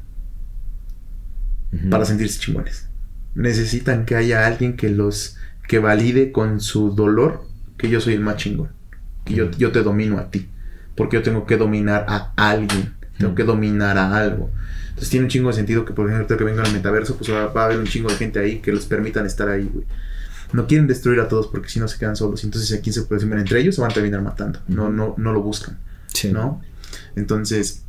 Para 1.90 2.04
sentirse 2.04 2.40
chingones 2.40 2.88
necesitan 3.38 4.04
que 4.04 4.16
haya 4.16 4.46
alguien 4.46 4.76
que 4.76 4.90
los 4.90 5.36
que 5.68 5.78
valide 5.78 6.32
con 6.32 6.60
su 6.60 6.90
dolor 6.94 7.44
que 7.76 7.88
yo 7.88 8.00
soy 8.00 8.14
el 8.14 8.20
más 8.20 8.36
chingón, 8.36 8.70
que 9.24 9.34
yo, 9.34 9.50
yo 9.52 9.70
te 9.70 9.82
domino 9.82 10.18
a 10.18 10.30
ti, 10.30 10.48
porque 10.96 11.16
yo 11.16 11.22
tengo 11.22 11.46
que 11.46 11.56
dominar 11.56 12.04
a 12.08 12.32
alguien, 12.36 12.94
tengo 13.16 13.34
que 13.36 13.44
dominar 13.44 13.96
a 13.96 14.16
algo. 14.16 14.50
Entonces 14.88 15.10
tiene 15.10 15.26
un 15.26 15.30
chingo 15.30 15.50
de 15.50 15.54
sentido 15.54 15.84
que, 15.84 15.92
por 15.92 16.10
ejemplo, 16.10 16.36
que 16.36 16.42
venga 16.42 16.64
al 16.64 16.72
metaverso, 16.72 17.16
pues 17.16 17.30
va, 17.30 17.44
a 17.44 17.64
haber 17.64 17.78
un 17.78 17.86
chingo 17.86 18.08
de 18.08 18.16
gente 18.16 18.40
ahí 18.40 18.58
que 18.58 18.72
los 18.72 18.86
permitan 18.86 19.24
estar 19.24 19.48
ahí, 19.48 19.70
güey. 19.72 19.86
No 20.52 20.66
quieren 20.66 20.86
destruir 20.86 21.20
a 21.20 21.28
todos 21.28 21.48
porque 21.48 21.68
si 21.68 21.78
no 21.80 21.88
se 21.88 21.98
quedan 21.98 22.16
solos. 22.16 22.44
Entonces 22.44 22.78
aquí 22.78 22.92
se 22.92 23.02
presumen 23.02 23.38
entre 23.38 23.60
ellos 23.60 23.74
se 23.74 23.80
van 23.80 23.90
a 23.90 23.94
terminar 23.94 24.22
matando. 24.22 24.60
No, 24.68 24.88
no, 24.88 25.14
no 25.16 25.32
lo 25.32 25.42
buscan. 25.42 25.78
¿No? 26.32 26.62
Entonces, 27.16 27.84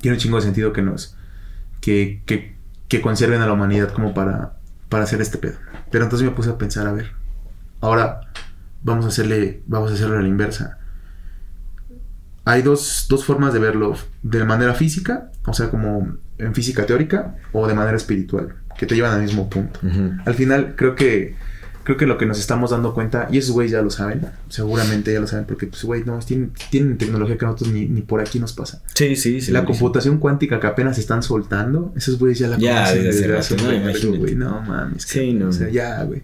tiene 0.00 0.16
un 0.16 0.20
chingo 0.20 0.36
de 0.36 0.42
sentido 0.42 0.72
que 0.72 0.82
nos. 0.82 1.16
que, 1.80 2.22
que 2.26 2.54
que 2.88 3.00
conserven 3.00 3.40
a 3.40 3.46
la 3.46 3.52
humanidad 3.52 3.92
como 3.92 4.14
para, 4.14 4.54
para 4.88 5.04
hacer 5.04 5.20
este 5.20 5.38
pedo. 5.38 5.56
Pero 5.90 6.04
entonces 6.04 6.28
me 6.28 6.34
puse 6.34 6.50
a 6.50 6.58
pensar, 6.58 6.86
a 6.86 6.92
ver, 6.92 7.12
ahora 7.80 8.20
vamos 8.82 9.04
a 9.04 9.08
hacerle, 9.08 9.62
vamos 9.66 9.90
a 9.90 9.94
hacerlo 9.94 10.18
a 10.18 10.22
la 10.22 10.28
inversa. 10.28 10.78
Hay 12.44 12.62
dos, 12.62 13.06
dos 13.08 13.24
formas 13.24 13.54
de 13.54 13.58
verlo, 13.58 13.96
de 14.22 14.44
manera 14.44 14.74
física, 14.74 15.30
o 15.46 15.54
sea, 15.54 15.70
como 15.70 16.18
en 16.36 16.54
física 16.54 16.84
teórica, 16.84 17.36
o 17.52 17.66
de 17.66 17.74
manera 17.74 17.96
espiritual, 17.96 18.54
que 18.76 18.86
te 18.86 18.94
llevan 18.94 19.12
al 19.12 19.22
mismo 19.22 19.48
punto. 19.48 19.80
Al 20.24 20.34
final, 20.34 20.74
creo 20.76 20.94
que 20.94 21.36
creo 21.84 21.98
que 21.98 22.06
lo 22.06 22.16
que 22.18 22.26
nos 22.26 22.40
estamos 22.40 22.70
dando 22.70 22.94
cuenta, 22.94 23.28
y 23.30 23.38
esos 23.38 23.52
güeyes 23.52 23.72
ya 23.72 23.82
lo 23.82 23.90
saben, 23.90 24.26
seguramente 24.48 25.12
ya 25.12 25.20
lo 25.20 25.26
saben, 25.26 25.44
porque 25.44 25.66
pues 25.66 25.84
güey, 25.84 26.02
no, 26.04 26.18
tienen, 26.18 26.52
tienen, 26.70 26.96
tecnología 26.98 27.36
que 27.36 27.44
nosotros 27.44 27.70
ni, 27.70 27.86
ni, 27.86 28.00
por 28.00 28.20
aquí 28.20 28.40
nos 28.40 28.54
pasa. 28.54 28.82
Sí, 28.94 29.14
sí, 29.16 29.40
sí. 29.42 29.52
La 29.52 29.64
computación 29.64 30.18
cuántica 30.18 30.58
que 30.58 30.66
apenas 30.66 30.98
están 30.98 31.22
soltando, 31.22 31.92
esos 31.94 32.18
güeyes 32.18 32.38
ya 32.38 32.48
la 32.48 32.58
ya, 32.58 32.84
conocen 32.84 33.04
desde, 33.04 33.36
hace 33.36 33.56
no, 33.56 34.18
güey. 34.18 34.34
No 34.34 34.62
mames. 34.62 35.02
Sí, 35.02 35.34
no. 35.34 35.48
O 35.48 35.52
sea, 35.52 35.68
ya, 35.68 36.02
güey. 36.04 36.22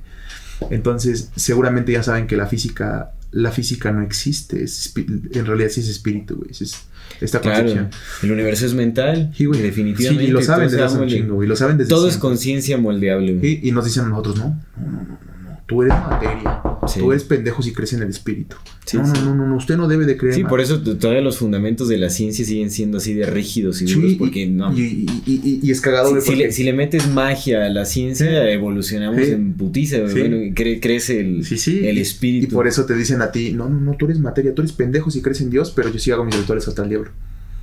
Entonces, 0.71 1.31
seguramente 1.37 1.93
ya 1.93 2.03
saben 2.03 2.27
que 2.27 2.37
la 2.37 2.47
física, 2.47 3.13
la 3.31 3.53
física 3.53 3.93
no 3.93 4.03
existe. 4.03 4.65
Es, 4.65 4.93
en 4.97 5.47
realidad 5.47 5.69
sí 5.69 5.81
es 5.81 5.89
espíritu, 5.89 6.37
güey. 6.37 6.51
Es, 6.51 6.75
esta 7.21 7.41
concepción. 7.41 7.91
El 8.23 8.33
universo 8.33 8.65
es 8.65 8.73
mental. 8.73 9.31
Sí, 9.37 9.45
güey. 9.45 9.61
Definitivamente. 9.61 10.25
Sí, 10.25 10.31
y 10.31 10.33
lo 10.33 10.43
saben 10.43 10.69
desde 10.69 10.83
hace 10.83 10.99
un 10.99 11.09
chingo, 11.09 11.35
güey. 11.35 11.49
Lo 11.49 11.57
saben 11.57 11.77
desde 11.77 11.91
Todo 11.91 12.09
es 12.09 12.17
conciencia 12.17 12.79
moldeable. 12.79 13.39
Y, 13.43 13.69
y 13.69 13.73
nos 13.73 13.85
dicen 13.85 14.05
a 14.05 14.09
nosotros, 14.09 14.37
no, 14.37 14.59
no, 14.79 14.91
no, 14.91 15.03
no 15.03 15.30
tú 15.71 15.83
eres 15.83 15.95
materia. 15.95 16.63
Tú 16.99 17.13
eres 17.13 17.23
pendejo 17.23 17.63
si 17.63 17.73
crees 17.73 17.93
en 17.93 18.03
el 18.03 18.09
espíritu. 18.09 18.57
no, 18.95 19.03
no, 19.07 19.35
no, 19.37 19.47
no, 19.47 19.57
usted 19.57 19.77
no 19.77 19.87
debe 19.87 20.05
de 20.05 20.17
creer. 20.17 20.35
Sí, 20.35 20.43
por 20.43 20.61
eso 20.61 20.83
todavía 20.83 21.23
los 21.23 21.39
fundamentos 21.39 21.87
de 21.87 21.97
la 21.97 22.11
ciencia 22.11 22.45
siguen 22.45 22.73
siendo 22.73 22.99
así 22.99 23.15
de 23.15 23.27
rígidos 23.27 23.81
y 23.81 23.85
duros. 23.85 24.15
porque 24.19 24.49
no. 24.49 24.77
Y, 24.77 25.07
y, 25.27 25.71
es 25.71 25.81
cagado. 25.81 26.21
Si, 26.21 26.35
le, 26.35 26.51
si, 26.51 26.65
le, 26.65 26.73
metes 26.73 27.07
magia 27.07 27.67
a 27.67 27.69
la 27.69 27.85
ciencia, 27.85 28.51
evolucionamos 28.51 29.21
en 29.21 29.53
putiza. 29.53 29.99
Bueno, 30.01 30.53
crece 30.57 31.21
el, 31.21 31.47
el 31.85 31.99
espíritu. 31.99 32.49
Y 32.49 32.51
por 32.51 32.67
eso 32.67 32.85
te 32.85 32.97
dicen 32.97 33.23
a 33.23 33.31
ti, 33.31 33.53
no, 33.53 33.69
no, 33.69 33.79
no, 33.81 33.95
tú 33.95 34.07
eres 34.07 34.19
materia, 34.19 34.53
tú 34.53 34.63
eres 34.63 34.73
pendejo 34.73 35.13
si 35.13 35.23
crees 35.23 35.41
en 35.41 35.51
Dios, 35.51 35.71
pero 35.71 35.89
yo 35.93 36.01
sí 36.01 36.11
hago 36.11 36.25
mis 36.25 36.37
rituales 36.37 36.67
hasta 36.67 36.83
el 36.83 36.89
diablo. 36.89 37.13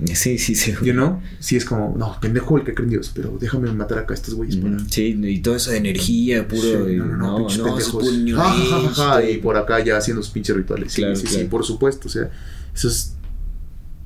Sí, 0.06 0.38
sí, 0.38 0.54
sí. 0.54 0.76
You 0.84 0.94
know? 0.94 1.22
Sí, 1.40 1.56
es 1.56 1.66
como, 1.66 1.96
no, 1.98 2.20
pendejo 2.22 2.58
el 2.58 2.64
que 2.64 2.76
cree 2.76 2.86
en 2.86 2.92
Dios, 2.92 3.12
pero 3.16 3.36
déjame 3.40 3.72
matar 3.72 3.98
acá 4.00 4.14
a 4.14 4.16
estos 4.16 4.36
güeyes. 4.36 4.58
Para... 4.58 4.78
Sí, 4.90 5.20
y 5.24 5.40
toda 5.40 5.58
esa 5.58 5.76
energía, 5.76 6.48
puro. 6.48 6.88
no, 6.88 7.06
no, 7.06 7.40
no, 7.40 7.48
pinches 7.48 7.90
pendejos. 7.90 9.24
y 9.28 9.38
por 9.38 9.58
acá 9.58 9.84
ya 9.84 9.98
haciendo 9.98 10.22
sus 10.22 10.32
pinches 10.32 10.56
rituales. 10.56 10.94
Sí, 10.94 11.04
sí, 11.16 11.28
sí, 11.28 11.44
por 11.46 11.66
supuesto. 11.66 12.08
O 12.08 12.12
sea, 12.12 12.30
eso 12.74 12.88
es. 12.88 13.16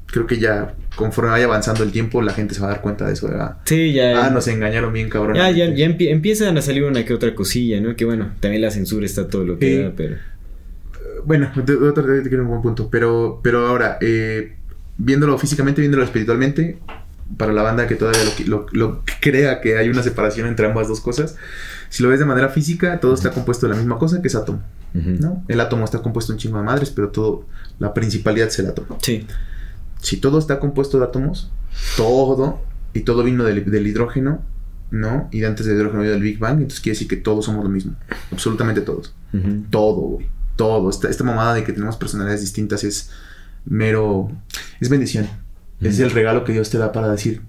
Creo 0.06 0.28
que 0.28 0.40
ya, 0.40 0.76
conforme 0.96 1.32
vaya 1.32 1.46
avanzando 1.46 1.84
el 1.84 1.92
tiempo, 1.92 2.22
la 2.22 2.34
gente 2.34 2.54
se 2.54 2.62
va 2.62 2.68
a 2.68 2.72
dar 2.72 2.82
cuenta 2.82 3.08
de 3.08 3.14
eso. 3.14 3.28
¿verdad? 3.28 3.58
Sí, 3.66 3.94
ya. 3.94 4.26
Ah, 4.26 4.30
nos 4.30 4.48
engañaron 4.48 4.94
bien, 4.94 5.10
cabrón. 5.10 5.36
Ya, 5.36 5.52
ya, 5.52 5.74
ya 5.74 5.86
empiezan 5.86 6.58
a 6.58 6.62
salir 6.62 6.84
una 6.84 7.06
que 7.06 7.14
otra 7.14 7.36
cosilla, 7.36 7.82
¿no? 7.82 7.96
Que 7.98 8.06
bueno, 8.06 8.34
también 8.40 8.62
la 8.62 8.72
censura 8.72 9.06
está 9.06 9.28
todo 9.28 9.44
lo 9.44 9.60
que 9.60 9.84
da, 9.84 9.94
pero. 9.96 10.16
Bueno, 11.26 11.52
te 11.54 11.64
quiero 11.64 12.44
un 12.44 12.50
buen 12.50 12.62
punto. 12.62 12.90
Pero, 12.90 13.42
pero 13.44 13.68
ahora, 13.68 13.98
eh 14.02 14.56
viéndolo 15.04 15.38
físicamente, 15.38 15.82
viéndolo 15.82 16.04
espiritualmente, 16.04 16.80
para 17.38 17.54
la 17.54 17.64
banda 17.64 17.88
que 17.88 17.96
todavía 17.96 18.22
lo, 18.46 18.66
lo, 18.72 19.04
crea 19.20 19.62
que 19.62 19.78
hay 19.78 19.90
una 19.90 20.04
separación 20.04 20.48
entre 20.48 20.68
ambas 20.68 20.88
dos 20.88 21.00
cosas, 21.00 21.36
si 21.90 22.04
lo 22.04 22.10
ves 22.10 22.20
de 22.20 22.26
manera 22.26 22.50
física, 22.50 23.00
todo 23.00 23.14
está 23.14 23.32
compuesto 23.32 23.68
de 23.68 23.74
la 23.74 23.80
misma 23.80 23.98
cosa, 23.98 24.22
que 24.22 24.28
es 24.28 24.36
átomo. 24.36 24.62
¿no? 24.94 25.44
El 25.48 25.60
átomo 25.62 25.86
está 25.86 26.02
compuesto 26.02 26.34
en 26.34 26.38
chingo 26.38 26.58
de 26.58 26.64
madres, 26.64 26.90
pero 26.92 27.10
todo, 27.10 27.46
la 27.80 27.94
principalidad 27.94 28.48
es 28.48 28.60
el 28.60 28.68
átomo. 28.68 28.98
Sí. 29.02 29.26
Si 30.02 30.18
todo 30.18 30.38
está 30.38 30.60
compuesto 30.60 31.00
de 31.00 31.06
átomos, 31.06 31.52
todo, 31.96 32.62
y 32.94 33.02
todo 33.02 33.24
vino 33.24 33.44
del, 33.44 33.88
hidrógeno, 33.88 34.42
¿no? 34.92 35.30
Y 35.32 35.40
de 35.40 35.48
antes 35.48 35.66
del 35.66 35.78
hidrógeno 35.78 36.02
vino 36.02 36.14
del 36.14 36.22
Big 36.22 36.40
Bang, 36.40 36.58
entonces 36.58 36.82
quiere 36.82 36.96
decir 36.96 37.08
que 37.08 37.18
todos 37.18 37.46
somos 37.46 37.64
lo 37.64 37.70
mismo. 37.70 37.96
Absolutamente 38.32 38.82
todos. 38.82 39.14
Todo, 39.70 39.96
güey. 39.96 40.28
Todo. 40.58 40.90
Esta, 40.90 41.10
esta 41.10 41.24
mamada 41.24 41.54
de 41.54 41.64
que 41.64 41.72
tenemos 41.72 41.96
personalidades 41.96 42.42
distintas 42.42 42.84
es 42.84 43.12
mero... 43.66 44.32
Es 44.80 44.90
bendición. 44.90 45.28
Es 45.82 46.00
el 46.00 46.12
regalo 46.12 46.44
que 46.44 46.54
Dios 46.54 46.70
te 46.70 46.78
da 46.78 46.92
para 46.92 47.12
decir, 47.12 47.42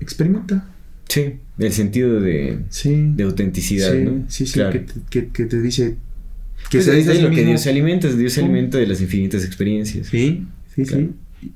experimenta. 0.00 0.66
Sí, 1.08 1.40
el 1.58 1.72
sentido 1.72 2.20
de, 2.20 2.60
sí, 2.70 3.12
de 3.14 3.24
autenticidad, 3.24 3.92
sí, 3.92 3.98
¿no? 3.98 4.24
Sí, 4.28 4.46
sí, 4.46 4.60
que, 5.10 5.28
que, 5.28 5.44
te 5.44 5.60
dice... 5.60 5.96
Que 6.70 6.78
pues 6.78 6.86
se 6.86 6.94
dice 6.94 7.20
lo 7.20 7.30
que 7.30 7.44
Dios 7.44 7.60
se 7.60 7.70
alimenta, 7.70 8.08
Dios 8.08 8.32
se 8.32 8.40
alimenta 8.40 8.78
de 8.78 8.86
las 8.86 9.00
infinitas 9.02 9.44
experiencias. 9.44 10.06
Sí, 10.06 10.46
sí, 10.74 10.86
sí. 10.86 11.10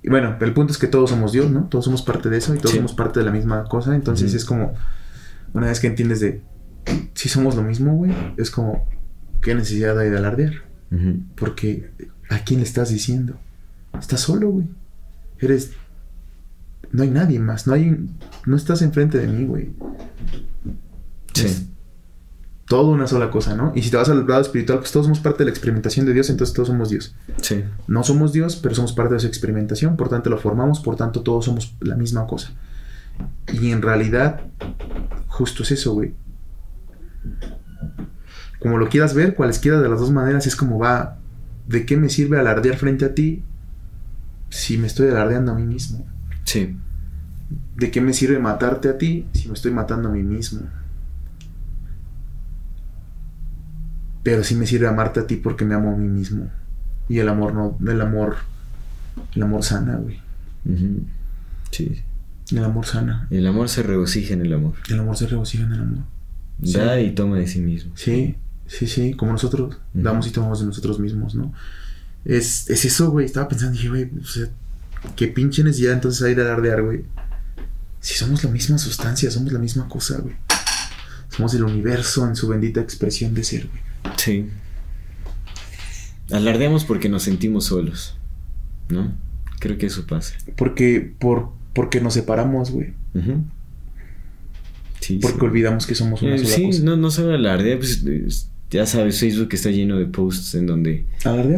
Bueno, 0.05 0.37
el 0.41 0.53
punto 0.53 0.73
es 0.73 0.79
que 0.79 0.87
todos 0.87 1.11
somos 1.11 1.33
Dios, 1.33 1.51
¿no? 1.51 1.65
Todos 1.65 1.87
somos 1.87 2.03
parte 2.03 2.29
de 2.29 2.37
eso 2.39 2.55
y 2.55 2.59
todos 2.59 2.75
somos 2.75 2.93
parte 2.93 3.21
de 3.21 3.25
la 3.25 3.33
misma 3.33 3.65
cosa. 3.65 3.95
Entonces 3.95 4.35
es 4.35 4.45
como, 4.45 4.75
una 5.55 5.69
vez 5.69 5.81
que 5.81 5.87
entiendes 5.87 6.21
de, 6.21 6.43
si 7.15 7.29
somos 7.29 7.57
lo 7.57 7.63
mismo, 7.63 7.95
güey, 7.95 8.13
es 8.37 8.51
como, 8.51 8.87
¿qué 9.41 9.55
necesidad 9.55 9.99
hay 9.99 10.11
de 10.11 10.19
alardear? 10.19 10.53
Porque, 11.37 11.91
¿a 12.29 12.41
quién 12.45 12.61
le 12.61 12.67
estás 12.67 12.91
diciendo? 12.91 13.39
Estás 13.99 14.21
solo, 14.21 14.51
güey. 14.51 14.67
Eres. 15.39 15.73
No 16.93 17.03
hay 17.03 17.11
nadie 17.11 17.39
más. 17.39 17.67
No 17.67 17.75
hay. 17.75 18.09
No 18.47 18.57
estás 18.57 18.83
enfrente 18.83 19.19
de 19.19 19.29
mí, 19.29 19.45
güey. 19.47 19.71
Sí. 21.35 21.69
todo 22.67 22.91
una 22.91 23.07
sola 23.07 23.31
cosa, 23.31 23.55
¿no? 23.55 23.73
Y 23.75 23.83
si 23.83 23.91
te 23.91 23.97
vas 23.97 24.09
al 24.09 24.27
lado 24.27 24.41
espiritual, 24.41 24.81
pues 24.81 24.91
todos 24.91 25.07
somos 25.07 25.21
parte 25.21 25.39
de 25.39 25.45
la 25.47 25.51
experimentación 25.51 26.05
de 26.05 26.13
Dios, 26.13 26.29
entonces 26.31 26.55
todos 26.55 26.69
somos 26.69 26.91
Dios. 26.91 27.15
Sí. 27.41 27.65
No 27.87 28.03
somos 28.03 28.33
Dios, 28.33 28.57
pero 28.57 28.75
somos 28.75 28.93
parte 28.93 29.15
de 29.15 29.19
esa 29.19 29.29
experimentación, 29.29 29.97
por 29.97 30.09
tanto 30.09 30.31
lo 30.31 30.39
formamos, 30.39 30.81
por 30.81 30.97
tanto 30.97 31.23
todos 31.23 31.45
somos 31.45 31.77
la 31.81 31.95
misma 31.95 32.27
cosa. 32.27 32.53
Y 33.53 33.71
en 33.71 33.83
realidad, 33.83 34.41
justo 35.29 35.63
es 35.63 35.71
eso, 35.73 35.95
güey. 35.95 36.15
Como 38.59 38.77
lo 38.79 38.89
quieras 38.89 39.15
ver, 39.15 39.35
cualesquiera 39.35 39.81
de 39.81 39.89
las 39.89 40.01
dos 40.01 40.11
maneras, 40.11 40.47
es 40.47 40.57
como 40.57 40.79
va. 40.79 41.19
¿De 41.67 41.87
qué 41.87 41.97
me 41.97 42.09
sirve 42.09 42.39
alardear 42.39 42.77
frente 42.77 43.05
a 43.05 43.15
ti 43.15 43.45
si 44.51 44.79
me 44.79 44.87
estoy 44.87 45.09
alardeando 45.09 45.53
a 45.53 45.55
mí 45.55 45.65
mismo? 45.65 46.07
Sí. 46.45 46.77
¿De 47.77 47.91
qué 47.91 48.01
me 48.01 48.13
sirve 48.13 48.39
matarte 48.39 48.89
a 48.89 48.99
ti 48.99 49.27
si 49.33 49.49
me 49.49 49.55
estoy 49.55 49.73
matando 49.73 50.09
a 50.09 50.13
mí 50.13 50.23
mismo? 50.23 50.63
Pero 54.23 54.45
sí 54.45 54.55
me 54.55 54.67
sirve 54.67 54.89
amarte 54.89 55.21
a 55.21 55.27
ti 55.27 55.37
porque 55.37 55.65
me 55.65 55.75
amo 55.75 55.93
a 55.93 55.97
mí 55.97 56.09
mismo. 56.09 56.51
Y 57.09 57.19
el 57.19 57.29
amor 57.29 57.55
no, 57.55 57.79
el 57.91 58.01
amor, 58.01 58.37
el 59.35 59.43
amor 59.43 59.63
sana, 59.63 59.97
güey. 59.97 60.21
Sí. 61.71 62.03
El 62.51 62.65
amor 62.65 62.87
sana. 62.87 63.27
El 63.31 63.47
amor 63.47 63.69
se 63.69 63.83
regocija 63.83 64.35
en 64.35 64.43
el 64.43 64.53
amor. 64.53 64.75
El 64.89 65.01
amor 65.01 65.17
se 65.17 65.27
regocija 65.27 65.65
en 65.65 65.73
el 65.73 65.81
amor. 65.81 66.05
Da 66.59 67.01
y 67.01 67.15
toma 67.15 67.37
de 67.37 67.47
sí 67.47 67.61
mismo. 67.61 67.93
Sí, 67.95 68.37
sí, 68.67 68.87
sí, 68.87 69.15
como 69.15 69.33
nosotros 69.33 69.79
damos 69.95 70.27
y 70.27 70.31
tomamos 70.31 70.61
de 70.61 70.67
nosotros 70.67 70.99
mismos, 70.99 71.35
¿no? 71.35 71.53
Es, 72.25 72.69
es 72.71 72.85
eso, 72.85 73.11
güey. 73.11 73.27
Estaba 73.27 73.49
pensando, 73.49 73.73
dije, 73.73 73.89
güey, 73.89 74.11
o 74.21 74.25
sea, 74.27 74.47
qué 75.17 75.29
pinche 75.29 75.63
necesidad 75.65 75.95
entonces 75.95 76.23
hay 76.23 76.35
de 76.35 76.43
alardear, 76.43 76.83
güey. 76.83 77.05
Si 78.01 78.15
somos 78.15 78.45
la 78.45 78.51
misma 78.51 78.79
sustancia, 78.79 79.31
somos 79.31 79.53
la 79.53 79.59
misma 79.59 79.89
cosa, 79.89 80.19
güey. 80.19 80.35
Somos 81.31 81.53
el 81.55 81.65
universo 81.65 82.27
en 82.27 82.37
su 82.37 82.49
bendita 82.49 82.81
expresión 82.81 83.35
de 83.35 83.45
ser, 83.45 83.67
güey. 83.69 84.15
Sí. 84.17 84.49
Alardeamos 86.31 86.85
porque 86.85 87.09
nos 87.09 87.23
sentimos 87.23 87.67
solos. 87.67 88.17
¿No? 88.89 89.13
Creo 89.59 89.77
que 89.79 89.87
eso 89.87 90.07
pasa. 90.07 90.35
Porque, 90.57 91.15
por, 91.19 91.51
porque 91.75 92.01
nos 92.01 92.15
separamos, 92.15 92.71
güey. 92.71 92.95
Ujú. 93.15 93.45
Sí, 95.01 95.19
Porque 95.23 95.39
sí. 95.39 95.45
olvidamos 95.45 95.87
que 95.87 95.95
somos 95.95 96.21
una 96.23 96.35
Eh, 96.35 96.39
sola 96.39 96.55
sí, 96.57 96.65
cosa. 96.67 96.83
no, 96.83 96.97
no 96.97 97.11
solo 97.11 97.35
alardea, 97.35 97.77
pues 97.79 98.03
es- 98.05 98.51
ya 98.71 98.87
sabes, 98.87 99.19
Facebook 99.21 99.49
está 99.53 99.71
lleno 99.71 99.99
de 99.99 100.07
posts 100.07 100.55
en 100.55 100.67
donde 100.67 101.05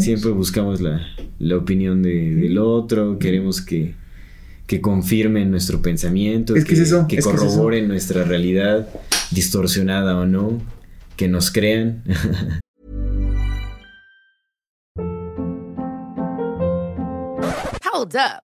siempre 0.01 0.31
buscamos 0.31 0.81
la, 0.81 1.01
la 1.39 1.57
opinión 1.57 2.03
de- 2.03 2.35
del 2.35 2.59
otro, 2.59 3.19
queremos 3.19 3.61
que, 3.61 3.95
que 4.67 4.81
confirmen 4.81 5.51
nuestro 5.51 5.83
pensamiento, 5.83 6.55
Es 6.55 6.65
que 6.65 6.75
es 6.75 6.81
eso, 6.81 7.07
que 7.09 7.17
es 7.17 7.25
que 7.27 7.31
es 7.33 7.37
corroboren 7.41 7.89
nuestra 7.89 8.25
realidad, 8.25 8.89
distorsionada 9.33 10.17
o 10.19 10.27
no, 10.27 10.61
que 11.17 11.29
nos 11.29 11.51
crean. 11.51 12.03
Hold 17.93 18.15
up. 18.17 18.50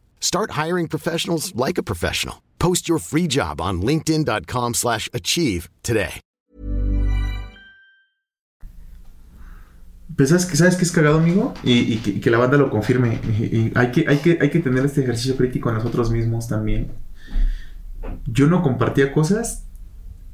Start 0.21 0.51
hiring 0.51 0.87
professionals 0.87 1.53
like 1.55 1.77
a 1.77 1.83
professional. 1.83 2.41
Post 2.57 2.87
your 2.87 2.99
free 2.99 3.27
job 3.27 3.59
on 3.59 3.81
linkedin.com/achieve 3.81 4.73
slash 4.75 5.09
achieve 5.13 5.69
today. 5.83 6.21
Pero 10.15 10.27
¿sabes, 10.27 10.45
qué- 10.45 10.57
¿sabes 10.57 10.75
qué 10.75 10.83
es 10.83 10.91
cagado, 10.91 11.17
amigo? 11.19 11.53
Y, 11.63 11.97
que, 11.97 12.19
que 12.19 12.29
la 12.29 12.37
banda 12.37 12.57
lo 12.57 12.69
confirme. 12.69 13.19
Hay, 13.75 13.91
que, 13.91 14.05
hay, 14.07 14.17
que, 14.17 14.37
hay 14.41 14.49
que 14.49 14.59
tener 14.59 14.85
este 14.85 15.01
ejercicio 15.01 15.37
crítico 15.37 15.69
a 15.69 15.73
nosotros 15.73 16.11
mismos 16.11 16.47
también. 16.47 16.91
Yo 18.25 18.47
no 18.47 18.61
compartía 18.61 19.13
cosas, 19.13 19.65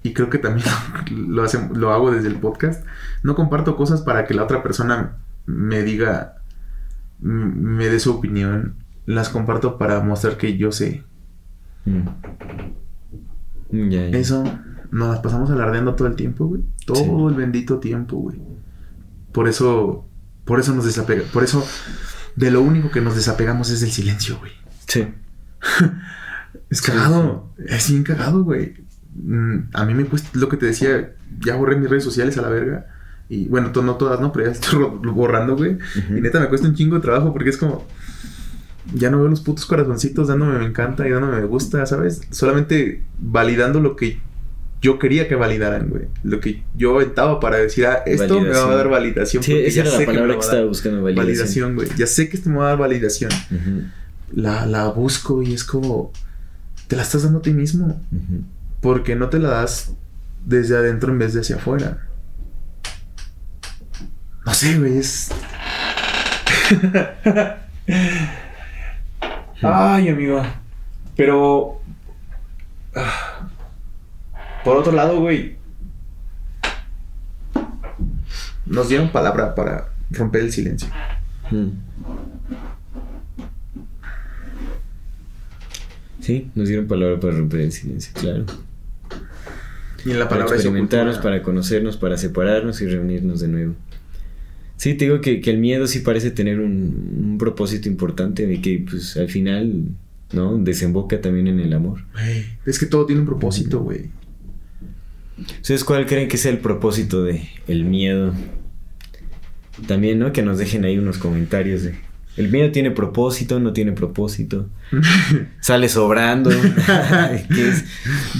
y 0.04 0.14
creo 0.14 0.30
que 0.30 0.40
también 0.40 0.66
lo, 1.12 1.46
lo 1.76 1.94
hago 1.94 2.12
desde 2.12 2.28
el 2.28 2.36
podcast. 2.40 2.86
No 3.24 3.36
comparto 3.36 3.78
cosas 3.78 4.02
para 4.02 4.26
que 4.26 4.34
la 4.34 4.44
otra 4.44 4.64
persona 4.64 5.18
me 5.46 5.84
diga, 5.84 6.42
me 7.20 7.88
dé 7.88 8.00
su 8.00 8.12
opinión. 8.16 8.84
Las 9.08 9.30
comparto 9.30 9.78
para 9.80 10.00
mostrar 10.02 10.38
que 10.38 10.56
yo 10.58 10.72
sé. 10.72 11.04
Mm. 11.86 12.08
Eso 14.14 14.44
nos 14.92 15.10
las 15.10 15.20
pasamos 15.20 15.50
alardeando 15.50 15.96
todo 15.96 16.08
el 16.08 16.16
tiempo, 16.16 16.46
güey. 16.46 16.62
Todo 16.86 16.98
Sí. 16.98 17.34
el 17.34 17.34
bendito 17.36 17.80
tiempo, 17.80 18.18
güey. 18.18 18.40
Por 19.32 19.48
eso, 19.48 20.08
por 20.46 20.60
eso 20.60 20.74
nos 20.74 20.86
desapega, 20.86 21.24
por 21.34 21.44
eso 21.44 21.66
de 22.36 22.52
lo 22.52 22.62
único 22.62 22.92
que 22.92 23.02
nos 23.02 23.16
desapegamos 23.16 23.70
es 23.72 23.82
del 23.82 23.92
silencio, 23.92 24.38
güey. 24.40 24.52
Sí. 24.88 25.08
Es 26.70 26.82
cagado, 26.82 27.54
es 27.66 27.90
bien 27.90 28.04
cagado, 28.04 28.44
güey. 28.44 28.74
Mm, 29.16 29.70
A 29.74 29.86
mí 29.86 29.94
me 29.94 30.04
cuesta 30.06 30.28
lo 30.34 30.50
que 30.50 30.58
te 30.58 30.66
decía, 30.66 31.14
ya 31.40 31.56
borré 31.56 31.78
mis 31.78 31.90
redes 31.90 32.04
sociales 32.04 32.38
a 32.38 32.42
la 32.42 32.50
verga. 32.50 32.88
Y 33.30 33.48
bueno, 33.48 33.72
no 33.84 33.96
todas, 33.96 34.20
¿no? 34.20 34.34
Pero 34.34 34.48
ya 34.48 34.52
estoy 34.52 34.84
borrando, 35.14 35.56
güey. 35.56 35.78
Y 36.10 36.20
neta 36.20 36.42
me 36.42 36.50
cuesta 36.50 36.68
un 36.68 36.76
chingo 36.76 36.96
de 36.96 37.02
trabajo 37.02 37.32
porque 37.32 37.50
es 37.52 37.58
como. 37.58 37.86
Ya 38.94 39.10
no 39.10 39.20
veo 39.20 39.28
los 39.28 39.42
putos 39.42 39.66
corazoncitos 39.66 40.28
dándome 40.28 40.60
me 40.60 40.66
encanta 40.66 41.08
y 41.08 41.12
dándome 41.12 41.42
me 41.42 41.46
gusta, 41.46 41.86
¿sabes? 41.86 42.22
Solamente 42.32 43.04
validando 43.20 43.80
lo 43.80 43.96
que 43.96 44.20
yo 44.82 45.00
quería 45.00 45.28
que 45.28 45.36
validaran, 45.36 45.90
güey. 45.90 46.04
Lo 46.24 46.40
que 46.40 46.64
yo 46.76 46.96
aventaba 46.96 47.40
para 47.40 47.58
decir, 47.58 47.86
ah, 47.88 48.04
esto 48.06 48.40
me 48.40 48.50
va 48.50 48.72
a 48.72 48.76
dar 48.76 48.90
validación. 48.90 49.44
Sí, 49.44 49.54
esa 49.54 49.78
ya 49.78 49.82
era 49.82 49.92
sé 49.92 50.00
la 50.00 50.06
palabra 50.06 50.34
que 50.34 50.40
a 50.40 50.42
estaba 50.42 50.66
buscando, 50.66 51.02
validación. 51.02 51.26
Validación, 51.26 51.76
güey. 51.76 51.90
Ya 51.98 52.08
sé 52.08 52.30
que 52.30 52.38
esto 52.38 52.50
me 52.50 52.58
va 52.58 52.66
a 52.66 52.70
dar 52.70 52.78
validación. 52.78 53.32
La, 54.32 54.66
la 54.66 54.88
busco 54.90 55.42
y 55.42 55.54
es 55.54 55.64
como. 55.64 56.12
Te 56.88 56.96
la 56.96 57.02
estás 57.02 57.24
dando 57.24 57.40
a 57.40 57.42
ti 57.42 57.52
mismo. 57.52 58.02
Porque 58.82 59.16
no 59.16 59.30
te 59.30 59.40
la 59.40 59.50
das 59.50 59.94
desde 60.46 60.78
adentro 60.78 61.12
en 61.12 61.20
vez 61.20 61.34
de 61.34 61.42
hacia 61.42 61.56
afuera. 61.56 62.08
No 64.46 64.54
sé, 64.54 64.78
güey, 64.78 64.98
es. 65.00 65.30
Ay, 69.62 70.10
amigo. 70.10 70.42
Pero. 71.16 71.82
ah, 72.96 73.50
Por 74.64 74.78
otro 74.78 74.92
lado, 74.92 75.20
güey. 75.20 75.58
Nos 78.66 78.90
dieron 78.90 79.10
palabra 79.12 79.56
para 79.56 79.90
romper 80.12 80.42
el 80.42 80.52
silencio. 80.52 80.90
Mm. 81.52 81.68
Sí, 86.20 86.52
nos 86.56 86.68
dieron 86.68 86.88
palabra 86.88 87.20
para 87.20 87.38
romper 87.38 87.62
el 87.62 87.72
silencio, 87.72 88.12
claro. 88.14 88.46
Y 90.06 90.12
en 90.12 90.20
la 90.20 90.26
Para 90.26 90.42
palabra 90.42 90.56
es 90.56 90.62
experimentarnos, 90.62 91.18
para 91.20 91.42
conocernos, 91.42 91.98
para 91.98 92.18
separarnos 92.18 92.82
y 92.82 92.88
reunirnos 92.88 93.40
de 93.40 93.48
nuevo. 93.48 93.76
Sí, 94.78 94.94
te 94.94 95.06
digo 95.06 95.22
que, 95.22 95.42
que 95.42 95.50
el 95.50 95.58
miedo 95.58 95.88
sí 95.88 96.00
parece 96.00 96.32
tener 96.32 96.60
un, 96.60 97.28
un 97.32 97.38
propósito 97.38 97.90
importante 97.90 98.46
de 98.46 98.62
que 98.62 98.86
pues 98.88 99.18
al 99.18 99.28
final, 99.28 99.86
¿no? 100.32 100.58
Desemboca 100.58 101.20
también 101.20 101.48
en 101.48 101.60
el 101.60 101.74
amor. 101.74 102.04
Es 102.66 102.80
que 102.80 102.86
todo 102.86 103.06
tiene 103.06 103.22
un 103.22 103.28
propósito, 103.28 103.80
güey. 103.82 104.12
¿Ustedes 105.62 105.84
cuál 105.84 106.06
creen 106.06 106.28
que 106.28 106.38
sea 106.38 106.52
el 106.52 106.60
propósito 106.60 107.24
de 107.24 107.48
el 107.68 107.86
miedo? 107.86 108.34
También, 109.88 110.20
¿no? 110.20 110.32
Que 110.32 110.42
nos 110.42 110.58
dejen 110.58 110.86
ahí 110.86 110.98
unos 110.98 111.18
comentarios 111.18 111.84
de... 111.84 111.96
El 112.36 112.50
miedo 112.50 112.72
tiene 112.72 112.92
propósito, 112.92 113.60
no 113.60 113.74
tiene 113.74 113.94
propósito. 113.94 114.70
Sale 115.60 115.90
sobrando. 115.90 116.50
¿Qué 117.54 117.70
es? 117.70 117.84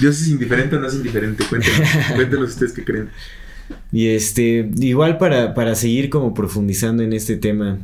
Dios 0.00 0.20
es 0.20 0.28
indiferente 0.28 0.76
o 0.76 0.80
no 0.80 0.86
es 0.86 0.94
indiferente. 0.94 1.44
Cuéntenos, 1.44 1.88
cuéntenos 2.14 2.50
ustedes 2.50 2.72
qué 2.72 2.84
creen. 2.84 3.10
Y 3.92 4.08
este, 4.08 4.70
igual 4.78 5.18
para, 5.18 5.54
para 5.54 5.74
seguir 5.74 6.10
como 6.10 6.34
profundizando 6.34 7.02
en 7.02 7.12
este 7.12 7.36
tema, 7.36 7.78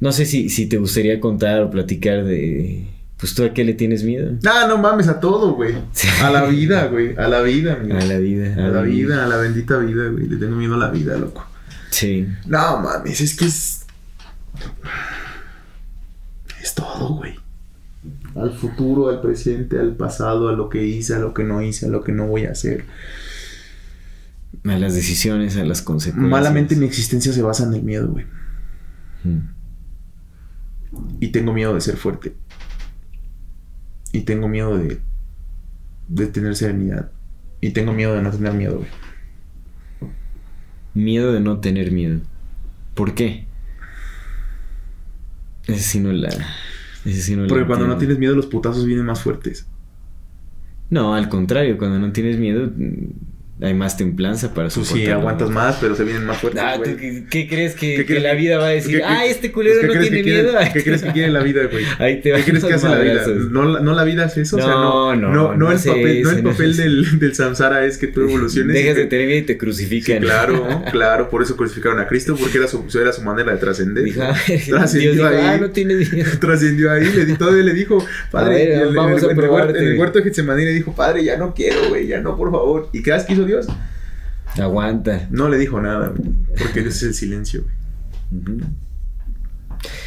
no 0.00 0.12
sé 0.12 0.26
si, 0.26 0.48
si 0.48 0.66
te 0.66 0.78
gustaría 0.78 1.20
contar 1.20 1.62
o 1.62 1.70
platicar 1.70 2.24
de, 2.24 2.88
pues 3.16 3.34
tú 3.34 3.44
a 3.44 3.54
qué 3.54 3.64
le 3.64 3.74
tienes 3.74 4.04
miedo. 4.04 4.32
Ah, 4.46 4.66
no 4.68 4.76
mames, 4.76 5.08
a 5.08 5.20
todo, 5.20 5.54
güey. 5.54 5.74
A 6.22 6.30
la 6.30 6.44
vida, 6.44 6.86
güey. 6.86 7.16
A 7.16 7.28
la 7.28 7.40
vida. 7.40 7.74
A 7.74 8.04
la 8.04 8.18
vida. 8.18 8.54
A 8.54 8.68
la 8.68 8.82
vida, 8.82 9.24
a 9.24 9.28
la 9.28 9.36
bendita 9.38 9.78
vida, 9.78 10.08
güey. 10.08 10.26
Le 10.26 10.36
tengo 10.36 10.56
miedo 10.56 10.74
a 10.74 10.78
la 10.78 10.90
vida, 10.90 11.16
loco. 11.16 11.46
Sí. 11.90 12.26
No 12.46 12.80
mames, 12.80 13.20
es 13.22 13.36
que 13.36 13.46
es. 13.46 13.86
Es 16.60 16.74
todo, 16.74 17.14
güey. 17.14 17.34
Al 18.34 18.52
futuro, 18.52 19.08
al 19.08 19.22
presente, 19.22 19.78
al 19.78 19.96
pasado, 19.96 20.50
a 20.50 20.52
lo 20.52 20.68
que 20.68 20.84
hice, 20.84 21.14
a 21.14 21.18
lo 21.18 21.32
que 21.32 21.42
no 21.42 21.62
hice, 21.62 21.86
a 21.86 21.88
lo 21.88 22.04
que 22.04 22.12
no 22.12 22.26
voy 22.26 22.44
a 22.44 22.50
hacer. 22.50 22.84
A 24.66 24.78
las 24.78 24.94
decisiones, 24.94 25.56
a 25.56 25.64
las 25.64 25.82
consecuencias. 25.82 26.30
Malamente 26.30 26.76
mi 26.76 26.86
existencia 26.86 27.32
se 27.32 27.42
basa 27.42 27.64
en 27.64 27.74
el 27.74 27.82
miedo, 27.82 28.08
güey. 28.08 28.24
Mm. 29.24 29.38
Y 31.20 31.28
tengo 31.28 31.52
miedo 31.52 31.74
de 31.74 31.80
ser 31.80 31.96
fuerte. 31.96 32.34
Y 34.12 34.20
tengo 34.22 34.48
miedo 34.48 34.76
de. 34.76 35.00
de 36.08 36.26
tener 36.26 36.56
serenidad. 36.56 37.12
Y 37.60 37.70
tengo 37.70 37.92
miedo 37.92 38.14
de 38.14 38.22
no 38.22 38.30
tener 38.30 38.54
miedo, 38.54 38.78
güey. 38.78 40.10
miedo 40.94 41.32
de 41.32 41.40
no 41.40 41.60
tener 41.60 41.92
miedo. 41.92 42.20
¿Por 42.94 43.14
qué? 43.14 43.46
Ese 45.66 45.80
sí 45.80 46.00
no 46.00 46.12
la. 46.12 46.28
Ese 47.04 47.20
sí 47.20 47.36
no 47.36 47.42
la 47.42 47.48
Porque 47.48 47.66
cuando 47.66 47.86
no 47.86 47.98
tienes 47.98 48.18
miedo, 48.18 48.34
los 48.34 48.46
putazos 48.46 48.84
vienen 48.86 49.06
más 49.06 49.20
fuertes. 49.20 49.66
No, 50.88 51.14
al 51.14 51.28
contrario, 51.28 51.78
cuando 51.78 51.98
no 51.98 52.12
tienes 52.12 52.38
miedo, 52.38 52.70
hay 53.58 53.72
más 53.72 53.96
templanza 53.96 54.52
para 54.52 54.68
Tú 54.68 54.84
soportar. 54.84 54.98
sí 55.06 55.10
aguantas 55.10 55.48
más, 55.48 55.78
pero 55.80 55.96
se 55.96 56.04
vienen 56.04 56.26
más 56.26 56.36
fuertes. 56.36 56.62
Ah, 56.62 56.74
¿tú 56.76 56.90
qué, 56.98 57.24
qué 57.30 57.48
crees 57.48 57.74
que, 57.74 57.92
¿Qué 57.92 57.96
que 57.96 58.06
crees 58.06 58.22
la 58.22 58.34
vida 58.34 58.58
va 58.58 58.66
a 58.66 58.70
decir? 58.70 58.98
¿Qué- 58.98 59.04
ah, 59.04 59.24
este 59.24 59.50
culero 59.50 59.76
pues, 59.80 59.92
¿qué 59.92 59.94
no 59.96 60.00
tiene 60.02 60.22
quiere- 60.22 60.42
miedo. 60.42 60.58
¿Qué 60.74 60.84
crees 60.84 61.02
que 61.02 61.12
quiere 61.12 61.28
la 61.32 61.40
vida, 61.42 61.62
güey? 61.72 61.84
Ahí 61.98 62.20
te 62.20 62.32
¿Qué 62.32 62.42
crees 62.44 62.64
que 62.64 62.74
hace 62.74 62.86
la 62.88 62.98
vida? 62.98 63.24
¿No, 63.50 63.64
la- 63.64 63.80
no 63.80 63.94
la 63.94 64.04
vida 64.04 64.26
es 64.26 64.36
eso? 64.36 64.56
o 64.56 64.60
sea, 64.60 64.68
No, 64.68 65.16
no, 65.16 65.32
no, 65.32 65.32
no, 65.32 65.56
no 65.56 65.72
el 65.72 65.78
papel, 65.78 66.22
no 66.22 66.30
el 66.32 66.44
no 66.44 66.50
papel 66.50 66.76
del, 66.76 67.18
del 67.18 67.34
samsara 67.34 67.86
es 67.86 67.96
que 67.96 68.08
tú 68.08 68.20
evoluciones. 68.28 68.74
Dejas 68.74 68.96
de 68.96 69.06
tener 69.06 69.26
miedo 69.26 69.38
y 69.40 69.42
te 69.46 69.52
Sí, 69.54 69.58
crucifican. 69.58 70.18
claro, 70.18 70.82
claro, 70.92 71.30
por 71.30 71.42
eso 71.42 71.56
crucificaron 71.56 71.98
a 71.98 72.06
Cristo, 72.06 72.36
porque 72.38 72.58
era 72.58 72.66
su, 72.68 72.84
era 73.00 73.12
su 73.12 73.22
manera 73.22 73.52
de 73.52 73.58
trascender. 73.58 74.04
Trascendió 74.68 75.26
ahí. 75.26 75.36
ah, 75.40 75.58
no 75.58 75.70
tienes 75.70 76.12
miedo. 76.12 76.28
Trascendió 76.40 76.90
ahí, 76.92 77.04
le 77.10 77.24
todavía 77.36 77.62
le 77.62 77.72
dijo, 77.72 78.04
padre, 78.30 78.74
en 78.74 78.80
el- 78.80 78.94
vamos 78.94 79.22
a 79.22 79.26
huerto, 79.28 79.40
probarte. 79.40 79.78
en 79.78 79.84
el 79.88 79.98
huerto 79.98 80.18
de 80.18 80.24
Getsemaní 80.24 80.64
le 80.64 80.72
dijo, 80.74 80.94
padre, 80.94 81.24
ya 81.24 81.36
no 81.36 81.54
quiero, 81.54 81.88
güey, 81.88 82.06
ya 82.06 82.20
no, 82.20 82.36
por 82.36 82.50
favor. 82.50 82.88
¿Y 82.92 83.02
qué 83.02 83.16
que 83.26 83.32
hizo 83.32 83.45
Dios? 83.46 83.66
Aguanta. 84.58 85.26
No 85.30 85.48
le 85.48 85.58
dijo 85.58 85.80
nada, 85.80 86.08
güey, 86.08 86.30
porque 86.58 86.80
es 86.80 87.02
el 87.02 87.14
silencio, 87.14 87.62
güey. 87.62 88.60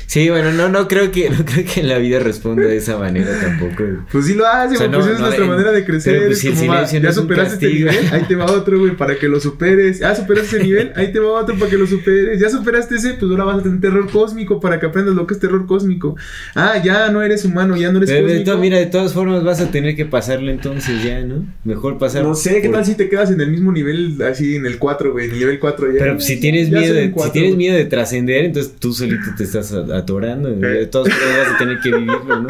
Sí, 0.06 0.28
bueno, 0.30 0.52
no, 0.52 0.70
no 0.70 0.88
creo 0.88 1.12
que, 1.12 1.30
no 1.30 1.46
creo 1.46 1.64
que 1.72 1.84
la 1.84 1.98
vida 2.00 2.20
responda 2.20 2.64
de 2.64 2.78
esa 2.78 2.98
manera 2.98 3.30
tampoco. 3.40 3.84
Pues 4.12 4.26
sí 4.26 4.34
lo 4.34 4.48
hace, 4.48 4.76
O 4.76 4.78
sea, 4.78 4.88
güey, 4.88 5.00
no, 5.00 5.06
pues 5.06 5.14
es 5.16 5.20
nuestra 5.20 5.44
en- 5.44 5.50
manera 5.52 5.72
de 5.72 5.86
crecer. 5.86 6.14
pero 6.16 6.26
pues 6.28 6.44
es 6.44 6.60
como, 6.60 6.74
ya 7.00 7.14
superaste 7.14 7.54
este 7.54 7.68
nivel, 7.70 7.96
ahí 8.12 8.24
te 8.28 8.36
va 8.36 8.46
otro, 8.46 8.80
güey, 8.80 8.98
para 8.98 9.16
que 9.18 9.28
lo 9.28 9.40
superes. 9.40 10.02
Ah, 10.02 10.16
superaste 10.16 10.58
ese 10.58 10.66
nivel, 10.66 10.92
ahí 10.96 11.12
te 11.12 11.20
va 11.20 11.40
otro 11.40 11.56
para 11.58 11.70
que 11.70 11.78
lo 11.78 11.86
superes. 11.86 12.40
Ya 12.40 12.50
superaste 12.50 12.96
ese, 12.96 13.14
pues 13.14 13.30
ahora 13.32 13.44
vas 13.44 13.60
a 13.60 13.64
tener 13.64 13.80
terror 13.82 14.10
cósmico 14.10 14.60
para 14.60 14.80
que 14.80 14.88
aprendas 14.88 15.14
lo 15.16 15.28
que 15.28 15.36
es 15.36 15.40
terror 15.40 15.68
cósmico. 15.68 16.16
Ah, 16.56 16.82
ya 16.84 17.12
no 17.12 17.22
eres 17.22 17.46
humano, 17.46 17.78
ya 17.78 17.92
no 17.92 17.98
eres 18.00 18.10
Pero 18.10 18.28
cósmico. 18.28 18.58
mira, 18.58 18.78
de 18.80 18.88
todas 18.88 19.14
formas 19.14 19.44
vas 19.44 19.62
a 19.62 19.70
tener 19.70 19.96
que 19.96 20.06
pasarlo 20.06 20.50
entonces 20.50 21.04
ya, 21.04 21.22
¿no? 21.22 21.46
Mejor 21.64 22.00
pasar. 22.00 22.24
No 22.24 22.34
sé, 22.34 22.62
¿qué 22.62 22.70
tal 22.70 22.84
si 22.86 22.96
te 22.96 23.10
quedas 23.10 23.30
en 23.32 23.42
el 23.42 23.52
mismo 23.52 23.72
nivel, 23.72 24.20
así 24.24 24.56
en 24.56 24.66
el 24.66 24.80
4, 24.80 25.12
güey, 25.12 25.26
en 25.26 25.32
el 25.34 25.40
nivel 25.40 25.60
4 25.60 25.92
ya? 25.94 26.00
Pero 26.00 26.14
pues, 26.16 26.26
si 26.26 26.40
tienes 26.40 26.70
ya 26.72 26.80
miedo 26.80 26.94
de, 26.96 27.14
si 27.24 27.32
tienes 27.32 27.56
miedo 27.56 27.76
de 27.78 27.86
trascender, 27.86 28.46
entonces 28.46 28.74
tú 28.80 28.92
solito 28.94 29.26
te 29.38 29.44
estás 29.44 29.69
a- 29.74 29.98
atorando. 29.98 30.50
De 30.50 30.86
todas 30.88 31.14
formas 31.14 31.38
vas 31.48 31.56
a 31.56 31.58
tener 31.58 31.80
que 31.80 31.92
vivirlo, 31.92 32.42
¿no? 32.42 32.48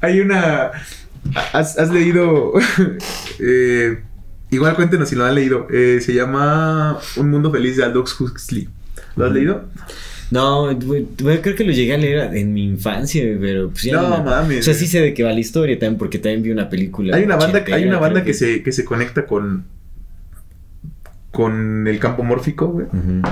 Hay 0.00 0.20
una. 0.20 0.70
¿Has, 1.52 1.78
has 1.78 1.90
leído? 1.90 2.52
eh, 3.40 3.98
igual 4.50 4.74
cuéntenos 4.74 5.08
si 5.08 5.16
lo 5.16 5.24
han 5.24 5.34
leído. 5.34 5.66
Eh, 5.72 6.00
se 6.00 6.14
llama 6.14 6.98
Un 7.16 7.30
mundo 7.30 7.50
feliz 7.50 7.76
de 7.76 7.84
Aldous 7.84 8.20
Huxley. 8.20 8.68
¿Lo 9.16 9.26
has 9.26 9.32
leído? 9.32 9.64
No, 10.30 10.70
creo 11.18 11.54
que 11.54 11.64
lo 11.64 11.72
llegué 11.72 11.92
a 11.94 11.98
leer 11.98 12.34
en 12.36 12.54
mi 12.54 12.64
infancia, 12.64 13.22
pero 13.38 13.68
pues 13.68 13.82
ya 13.82 14.00
No, 14.00 14.18
me- 14.18 14.24
mames. 14.24 14.60
O 14.60 14.62
sea, 14.62 14.72
sí 14.74 14.86
sé 14.86 15.00
de 15.00 15.12
qué 15.12 15.22
va 15.24 15.32
la 15.32 15.40
historia 15.40 15.78
también, 15.78 15.98
porque 15.98 16.18
también 16.18 16.42
vi 16.42 16.50
una 16.50 16.70
película. 16.70 17.16
Hay 17.16 17.24
una 17.24 17.36
banda, 17.36 17.62
hay 17.70 17.84
una 17.84 17.98
banda 17.98 18.24
que 18.24 18.32
se, 18.32 18.62
que 18.62 18.72
se 18.72 18.84
conecta 18.84 19.26
con. 19.26 19.64
Con 21.32 21.86
el 21.88 21.98
campo 21.98 22.22
mórfico, 22.22 22.68
güey. 22.68 22.86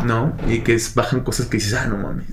¿No? 0.06 0.36
Y 0.48 0.60
que 0.60 0.74
es- 0.74 0.94
bajan 0.94 1.20
cosas 1.20 1.46
que 1.46 1.58
dices, 1.58 1.74
ah, 1.74 1.86
no 1.86 1.96
mames. 1.98 2.26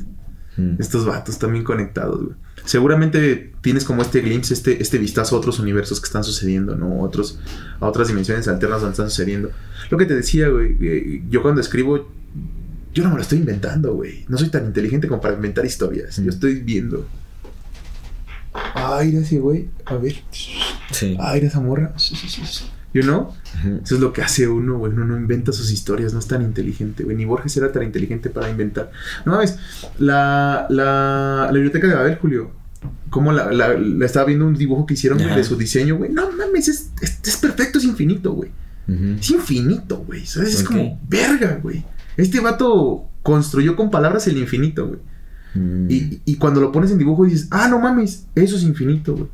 ujú. 0.57 0.75
Estos 0.79 1.05
vatos 1.05 1.37
también 1.37 1.63
conectados, 1.63 2.23
güey. 2.23 2.35
Seguramente 2.65 3.53
tienes 3.61 3.83
como 3.85 4.01
este 4.01 4.21
glimpse, 4.21 4.53
este, 4.53 4.81
este 4.81 4.97
vistazo 4.97 5.35
a 5.35 5.39
otros 5.39 5.59
universos 5.59 5.99
que 6.01 6.05
están 6.05 6.23
sucediendo, 6.23 6.75
¿no? 6.75 6.99
Otros, 7.01 7.39
a 7.79 7.85
otras 7.85 8.07
dimensiones 8.07 8.47
alternas 8.47 8.81
donde 8.81 8.93
están 8.93 9.09
sucediendo. 9.09 9.51
Lo 9.91 9.97
que 9.97 10.05
te 10.05 10.15
decía, 10.15 10.49
güey, 10.49 10.75
eh, 10.81 11.23
yo 11.29 11.41
cuando 11.43 11.61
escribo, 11.61 12.09
yo 12.93 13.03
no 13.03 13.09
me 13.09 13.15
lo 13.17 13.21
estoy 13.21 13.37
inventando, 13.37 13.93
güey. 13.93 14.25
No 14.27 14.37
soy 14.37 14.49
tan 14.49 14.65
inteligente 14.65 15.07
como 15.07 15.21
para 15.21 15.35
inventar 15.35 15.65
historias. 15.65 16.17
Mm. 16.17 16.23
Yo 16.23 16.29
estoy 16.31 16.55
viendo. 16.61 17.07
Ay, 18.73 19.09
era 19.09 19.19
ese 19.19 19.37
güey. 19.39 19.69
A 19.85 19.95
ver. 19.95 20.15
Sí. 20.31 21.15
Ay, 21.19 21.37
era 21.39 21.47
esa 21.47 21.59
morra. 21.59 21.93
You 22.93 23.03
know? 23.03 23.33
Eso 23.83 23.95
es 23.95 24.01
lo 24.01 24.13
que 24.13 24.21
hace 24.21 24.47
uno, 24.47 24.77
güey. 24.77 24.91
Uno 24.91 25.05
no 25.05 25.17
inventa 25.17 25.51
sus 25.51 25.71
historias, 25.71 26.13
no 26.13 26.19
es 26.19 26.27
tan 26.27 26.41
inteligente, 26.41 27.03
güey. 27.03 27.15
Ni 27.15 27.25
Borges 27.25 27.55
era 27.57 27.71
tan 27.71 27.83
inteligente 27.83 28.29
para 28.29 28.49
inventar. 28.49 28.91
No 29.25 29.33
mames, 29.33 29.57
la, 29.99 30.65
la, 30.69 31.45
la 31.47 31.51
biblioteca 31.51 31.87
de 31.87 31.95
Babel, 31.95 32.17
Julio. 32.17 32.51
Como 33.09 33.33
la, 33.33 33.51
la, 33.51 33.77
la 33.77 34.05
estaba 34.05 34.25
viendo 34.25 34.47
un 34.47 34.55
dibujo 34.55 34.85
que 34.85 34.93
hicieron 34.93 35.17
de 35.17 35.43
su 35.43 35.57
diseño, 35.57 35.97
güey. 35.97 36.11
No 36.11 36.31
mames, 36.31 36.69
es, 36.69 36.91
es, 37.01 37.19
es 37.23 37.37
perfecto, 37.37 37.77
es 37.77 37.83
infinito, 37.83 38.33
güey. 38.33 38.51
Es 39.19 39.29
infinito, 39.31 39.97
güey. 39.97 40.25
¿Sabes? 40.25 40.55
Es 40.55 40.63
como 40.63 40.99
verga, 41.09 41.59
güey. 41.61 41.83
Este 42.15 42.39
vato 42.39 43.09
construyó 43.21 43.75
con 43.75 43.91
palabras 43.91 44.27
el 44.27 44.37
infinito, 44.37 44.87
güey. 44.87 44.99
Mm. 45.53 45.91
Y, 45.91 46.21
y 46.25 46.35
cuando 46.35 46.61
lo 46.61 46.71
pones 46.71 46.91
en 46.91 46.97
dibujo 46.97 47.25
dices, 47.25 47.47
ah, 47.51 47.67
no 47.67 47.79
mames, 47.79 48.27
eso 48.33 48.55
es 48.55 48.63
infinito, 48.63 49.15
güey. 49.15 49.27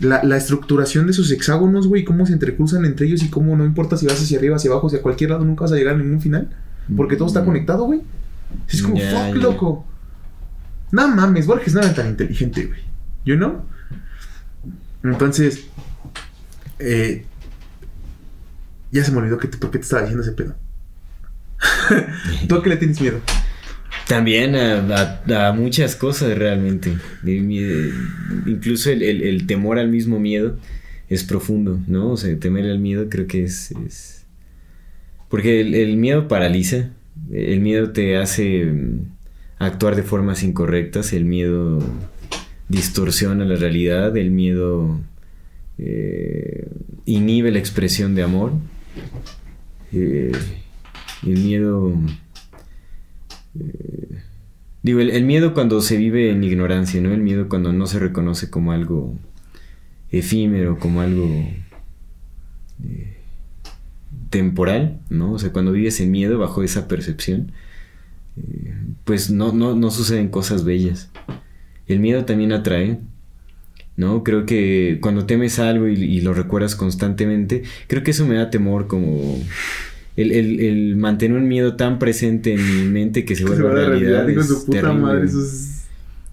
La, 0.00 0.22
la 0.22 0.36
estructuración 0.36 1.06
de 1.08 1.12
sus 1.12 1.30
hexágonos, 1.32 1.88
güey, 1.88 2.04
cómo 2.04 2.24
se 2.24 2.32
entrecruzan 2.32 2.84
entre 2.84 3.06
ellos 3.06 3.22
y 3.24 3.30
cómo 3.30 3.56
no 3.56 3.64
importa 3.64 3.96
si 3.96 4.06
vas 4.06 4.20
hacia 4.22 4.38
arriba, 4.38 4.54
hacia 4.56 4.70
abajo, 4.70 4.86
hacia 4.86 5.02
cualquier 5.02 5.30
lado, 5.30 5.44
nunca 5.44 5.62
vas 5.62 5.72
a 5.72 5.76
llegar 5.76 5.94
a 5.94 5.98
ningún 5.98 6.20
final. 6.20 6.48
Porque 6.96 7.16
todo 7.16 7.26
está 7.28 7.42
Mm. 7.42 7.46
conectado, 7.46 7.84
güey. 7.84 8.02
Es 8.68 8.80
como, 8.82 8.96
fuck, 8.96 9.34
loco. 9.42 9.84
No 10.92 11.08
mames, 11.08 11.46
Borges 11.46 11.74
no 11.74 11.80
era 11.80 11.92
tan 11.94 12.08
inteligente, 12.08 12.66
güey. 12.66 12.80
¿You 13.24 13.36
know? 13.36 13.62
Entonces, 15.02 15.64
eh, 16.78 17.26
ya 18.92 19.04
se 19.04 19.10
me 19.12 19.18
olvidó 19.18 19.36
que 19.38 19.48
te- 19.48 19.58
por 19.58 19.70
qué 19.70 19.78
te 19.78 19.82
estaba 19.82 20.02
diciendo 20.02 20.22
ese 20.22 20.32
pedo. 20.32 20.54
¿Tú 22.48 22.54
a 22.54 22.62
qué 22.62 22.68
le 22.70 22.76
tienes 22.76 23.00
miedo? 23.00 23.18
También 24.06 24.54
a, 24.56 25.20
a- 25.28 25.52
muchas 25.52 25.94
cosas 25.96 26.36
realmente. 26.36 26.96
Incluso 28.46 28.90
el, 28.90 29.46
temor 29.46 29.78
al 29.78 29.88
mismo 29.88 30.18
miedo 30.18 30.56
es 31.08 31.24
profundo, 31.24 31.78
¿no? 31.86 32.12
O 32.12 32.16
sea, 32.16 32.38
temer 32.38 32.64
al 32.70 32.78
miedo 32.78 33.08
creo 33.08 33.26
que 33.26 33.44
es... 33.44 34.24
Porque 35.28 35.60
el, 35.60 35.74
el 35.74 35.96
miedo 35.98 36.26
paraliza, 36.26 36.90
el 37.30 37.60
miedo 37.60 37.90
te 37.92 38.16
hace 38.16 38.64
mm, 38.64 39.00
actuar 39.58 39.94
de 39.94 40.02
formas 40.02 40.42
incorrectas, 40.42 41.12
el 41.12 41.26
miedo 41.26 41.80
distorsiona 42.68 43.44
la 43.44 43.56
realidad, 43.56 44.16
el 44.16 44.30
miedo 44.30 45.00
eh, 45.76 46.66
inhibe 47.04 47.50
la 47.50 47.58
expresión 47.58 48.14
de 48.14 48.22
amor, 48.22 48.52
eh, 49.92 50.32
el 51.26 51.38
miedo... 51.38 51.92
Digo, 54.82 55.00
el, 55.00 55.10
el 55.10 55.24
miedo 55.24 55.54
cuando 55.54 55.80
se 55.80 55.96
vive 55.96 56.30
en 56.30 56.44
ignorancia, 56.44 57.00
¿no? 57.00 57.12
El 57.12 57.20
miedo 57.20 57.48
cuando 57.48 57.72
no 57.72 57.86
se 57.86 57.98
reconoce 57.98 58.48
como 58.48 58.72
algo 58.72 59.14
efímero, 60.10 60.78
como 60.78 61.00
algo 61.00 61.26
eh, 62.84 63.16
temporal, 64.30 65.00
¿no? 65.10 65.32
O 65.32 65.38
sea, 65.38 65.52
cuando 65.52 65.72
vives 65.72 66.00
en 66.00 66.10
miedo 66.10 66.38
bajo 66.38 66.62
esa 66.62 66.88
percepción, 66.88 67.52
eh, 68.36 68.74
pues 69.04 69.30
no, 69.30 69.52
no, 69.52 69.74
no 69.74 69.90
suceden 69.90 70.28
cosas 70.28 70.64
bellas. 70.64 71.10
El 71.86 72.00
miedo 72.00 72.24
también 72.24 72.52
atrae, 72.52 72.98
¿no? 73.96 74.22
Creo 74.22 74.46
que 74.46 74.98
cuando 75.00 75.26
temes 75.26 75.58
algo 75.58 75.88
y, 75.88 75.94
y 75.94 76.20
lo 76.20 76.34
recuerdas 76.34 76.76
constantemente, 76.76 77.64
creo 77.88 78.02
que 78.02 78.12
eso 78.12 78.26
me 78.26 78.36
da 78.36 78.50
temor 78.50 78.86
como... 78.86 79.38
El, 80.20 80.32
el- 80.32 80.60
el 80.60 80.96
mantener 80.96 81.36
un 81.38 81.46
miedo 81.48 81.76
tan 81.76 81.98
presente 81.98 82.54
en 82.54 82.60
mi 82.84 82.88
mente 82.90 83.24
que 83.24 83.36
se 83.36 83.44
la 83.48 83.54
realidad, 83.56 84.28
es 84.28 84.46
puta 84.48 84.80
terrible. 84.80 85.00
madre, 85.00 85.26
eso 85.26 85.42
es... 85.44 85.74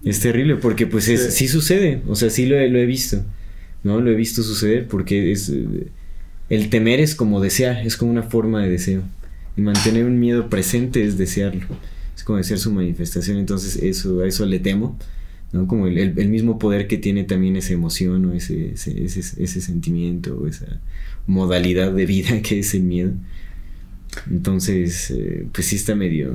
Es 0.04 0.20
terrible 0.20 0.56
porque 0.56 0.86
pues 0.86 1.08
es, 1.08 1.20
Sí. 1.34 1.46
sí 1.46 1.48
sucede, 1.48 2.02
o 2.06 2.14
sea, 2.14 2.30
sí 2.30 2.46
lo 2.46 2.56
he, 2.56 2.68
lo 2.68 2.78
he 2.78 2.86
visto, 2.86 3.24
¿no? 3.84 4.00
Lo 4.00 4.10
he 4.10 4.14
visto 4.14 4.42
suceder 4.42 4.86
porque 4.88 5.32
es... 5.32 5.48
eh, 5.48 5.88
el 6.48 6.68
temer 6.70 7.00
es 7.00 7.14
como 7.14 7.40
desear, 7.40 7.84
es 7.86 7.96
como 7.96 8.10
una 8.12 8.22
forma 8.22 8.62
de 8.62 8.70
deseo. 8.70 9.02
Y 9.56 9.62
mantener 9.62 10.04
un 10.04 10.18
miedo 10.20 10.48
presente 10.50 11.02
es 11.02 11.16
desearlo, 11.18 11.64
es 12.16 12.22
como 12.24 12.38
desear 12.38 12.58
su 12.60 12.70
manifestación, 12.72 13.38
entonces 13.38 13.76
eso, 13.82 14.20
a 14.20 14.26
eso 14.28 14.46
le 14.46 14.58
temo, 14.60 14.96
¿no? 15.52 15.66
Como 15.66 15.86
el, 15.88 15.98
el- 15.98 16.18
el 16.18 16.28
mismo 16.28 16.58
poder 16.58 16.86
que 16.88 16.98
tiene 16.98 17.24
también 17.24 17.56
esa 17.56 17.72
emoción 17.72 18.26
o 18.26 18.32
ese, 18.32 18.72
ese, 18.74 19.04
ese, 19.04 19.20
ese 19.42 19.60
sentimiento 19.60 20.36
o 20.38 20.46
esa 20.46 20.66
modalidad 21.26 21.92
de 21.92 22.06
vida 22.06 22.40
que 22.46 22.58
es 22.60 22.74
el 22.74 22.82
miedo. 22.82 23.12
Entonces, 24.30 25.10
eh, 25.10 25.46
pues 25.52 25.66
sí 25.66 25.76
está 25.76 25.94
medio... 25.94 26.34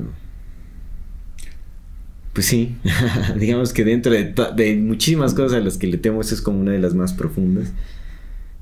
Pues 2.33 2.45
sí, 2.45 2.77
digamos 3.37 3.73
que 3.73 3.83
dentro 3.83 4.13
de, 4.13 4.75
muchísimas 4.77 5.33
cosas 5.33 5.53
a 5.57 5.59
las 5.59 5.77
que 5.77 5.87
le 5.87 5.97
temo, 5.97 6.21
es 6.21 6.41
como 6.41 6.61
una 6.61 6.71
de 6.71 6.79
las 6.79 6.93
más 6.95 7.11
profundas, 7.11 7.73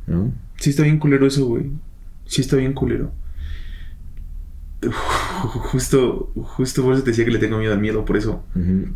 ¿no? 0.07 0.33
Sí 0.57 0.71
está 0.71 0.83
bien 0.83 0.97
culero 0.97 1.27
eso, 1.27 1.45
güey. 1.45 1.65
Sí 2.25 2.41
está 2.41 2.55
bien 2.55 2.73
culero. 2.73 3.11
Justo, 5.71 6.31
justo 6.35 6.83
por 6.83 6.93
eso 6.93 7.03
te 7.03 7.11
decía 7.11 7.25
que 7.25 7.31
le 7.31 7.39
tengo 7.39 7.57
miedo 7.57 7.73
al 7.73 7.79
miedo, 7.81 8.05
por 8.05 8.17
eso. 8.17 8.43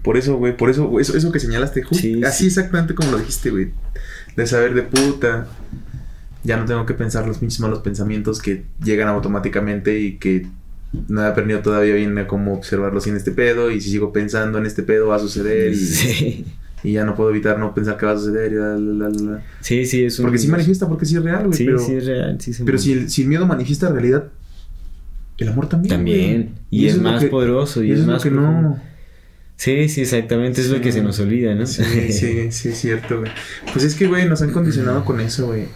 Por 0.02 0.18
eso, 0.18 0.38
güey, 0.38 0.56
por 0.56 0.70
eso, 0.70 1.00
eso, 1.00 1.16
eso 1.16 1.32
que 1.32 1.40
señalaste, 1.40 1.84
justo 1.84 2.02
Sí, 2.02 2.24
así 2.24 2.44
sí. 2.44 2.48
exactamente 2.48 2.96
como 2.96 3.12
lo 3.12 3.18
dijiste, 3.18 3.50
güey. 3.50 3.72
De 4.36 4.48
saber 4.48 4.74
de 4.74 4.84
puta. 4.84 5.48
Ya 6.44 6.58
no 6.58 6.66
tengo 6.66 6.86
que 6.86 6.94
pensar 6.94 7.26
los 7.28 7.38
pinches 7.38 7.60
malos 7.62 7.80
pensamientos 7.80 8.42
que 8.42 8.64
llegan 8.84 9.08
automáticamente 9.08 10.00
y 10.00 10.18
que 10.18 10.46
no 11.08 11.24
he 11.24 11.28
aprendido 11.28 11.62
todavía 11.62 11.96
bien 11.96 12.18
a 12.18 12.28
cómo 12.28 12.54
observarlos 12.54 13.06
sin 13.06 13.16
este 13.16 13.32
pedo. 13.32 13.72
Y 13.72 13.80
si 13.82 13.90
sigo 13.92 14.12
pensando 14.12 14.58
en 14.58 14.66
este 14.66 14.84
pedo 14.84 15.08
va 15.08 15.16
a 15.16 15.20
suceder. 15.20 15.72
Y, 15.72 15.76
Sí. 15.78 16.46
y 16.84 16.92
ya 16.94 17.06
no 17.06 17.16
puedo 17.16 17.30
evitar 17.30 17.58
no 17.58 17.74
pensar 17.74 17.96
que 17.98 18.06
va 18.06 18.12
a 18.12 18.18
suceder. 18.18 18.52
y 18.52 18.56
la, 18.56 18.76
la, 18.78 19.10
la. 19.10 19.44
Sí, 19.62 19.86
sí, 19.86 20.04
es 20.04 20.20
un... 20.20 20.24
Porque 20.26 20.38
sí 20.38 20.50
manifiesta, 20.50 20.88
porque 20.90 21.06
sí 21.06 21.16
es 21.16 21.24
real, 21.24 21.46
güey. 21.46 21.58
Sí, 21.58 21.66
pero 21.66 21.80
sí 21.80 21.94
es 21.96 22.06
real. 22.06 22.38
Sí 22.42 22.54
pero 22.66 22.78
si 22.78 22.92
el, 22.92 23.10
si 23.10 23.22
el 23.22 23.30
miedo 23.30 23.46
manifiesta 23.48 23.90
realidad, 23.90 24.26
el 25.38 25.48
amor 25.50 25.68
también. 25.70 25.96
También. 25.96 26.42
güey. 26.44 26.50
Y, 26.70 26.88
es 26.88 26.98
lo 26.98 27.04
más 27.04 27.24
que- 27.24 27.30
poderoso. 27.30 27.82
Y, 27.84 27.88
Y 27.88 27.92
es 27.94 28.00
es 28.02 28.06
lo 28.06 28.12
más 28.14 28.22
que 28.24 28.30
profundo. 28.32 28.62
no. 28.62 28.82
Sí, 29.56 29.88
sí, 29.88 30.02
exactamente. 30.02 30.60
Es 30.62 30.68
lo 30.70 30.76
Sí. 30.76 30.82
que 30.82 30.92
se 30.92 31.02
nos 31.02 31.20
olvida, 31.22 31.56
¿no? 31.56 31.66
Sí, 31.66 31.84
sí, 32.12 32.52
sí, 32.52 32.70
es 32.70 32.78
cierto, 32.78 33.20
güey. 33.20 33.32
Pues 33.72 33.86
es 33.86 33.96
que, 33.96 34.08
güey, 34.08 34.28
nos 34.28 34.42
han 34.42 34.52
condicionado 34.52 35.06
con 35.06 35.22
eso, 35.22 35.48
güey. 35.48 35.68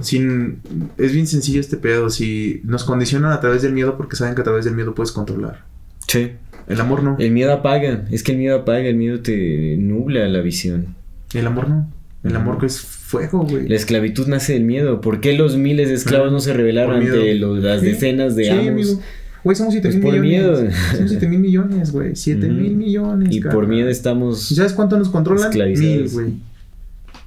Sin... 0.00 0.58
Es 0.98 1.12
bien 1.12 1.26
sencillo 1.26 1.60
este 1.60 1.76
pedo. 1.76 2.10
Si 2.10 2.60
nos 2.64 2.84
condicionan 2.84 3.32
a 3.32 3.40
través 3.40 3.62
del 3.62 3.72
miedo 3.72 3.96
porque 3.96 4.16
saben 4.16 4.34
que 4.34 4.40
a 4.40 4.44
través 4.44 4.64
del 4.64 4.74
miedo 4.74 4.94
puedes 4.94 5.12
controlar. 5.12 5.64
Sí. 6.08 6.32
El 6.68 6.80
amor 6.80 7.02
no. 7.02 7.16
El 7.18 7.32
miedo 7.32 7.52
apaga. 7.52 8.04
Es 8.10 8.22
que 8.22 8.32
el 8.32 8.38
miedo 8.38 8.56
apaga. 8.56 8.80
El 8.88 8.96
miedo 8.96 9.20
te 9.20 9.76
nubla 9.78 10.28
la 10.28 10.40
visión. 10.40 10.94
El 11.34 11.46
amor 11.46 11.68
no. 11.68 11.90
El 12.24 12.36
amor 12.36 12.58
que 12.58 12.66
es 12.66 12.80
fuego, 12.80 13.40
güey. 13.44 13.68
La 13.68 13.74
esclavitud 13.74 14.28
nace 14.28 14.52
del 14.52 14.62
miedo. 14.64 15.00
¿Por 15.00 15.20
qué 15.20 15.32
los 15.36 15.56
miles 15.56 15.88
de 15.88 15.94
esclavos 15.94 16.30
no 16.30 16.38
se 16.38 16.52
rebelaron 16.52 16.96
ante 17.02 17.34
los- 17.34 17.62
las 17.62 17.80
Sí, 17.80 17.86
decenas 17.86 18.36
de 18.36 18.44
sí, 18.44 18.50
amos? 18.50 18.68
amigo. 18.68 19.00
Güey, 19.42 19.56
somos 19.56 19.72
7 19.74 19.88
Pues 19.88 19.96
mil 19.96 20.04
por 20.04 20.20
millones. 20.20 20.60
miedo. 20.60 20.72
Somos 20.94 21.10
7 21.10 21.28
mil 21.28 21.40
millones, 21.40 21.90
güey. 21.90 22.14
7 22.14 22.46
Ujú. 22.46 22.54
mil 22.54 22.76
millones. 22.76 23.34
Y 23.34 23.40
por 23.40 23.66
miedo 23.66 23.88
estamos. 23.88 24.52
¿Y 24.52 24.54
sabes 24.54 24.72
cuánto 24.72 24.96
nos 24.96 25.08
controlan? 25.08 25.50
Mil, 25.52 26.08
güey. 26.10 26.34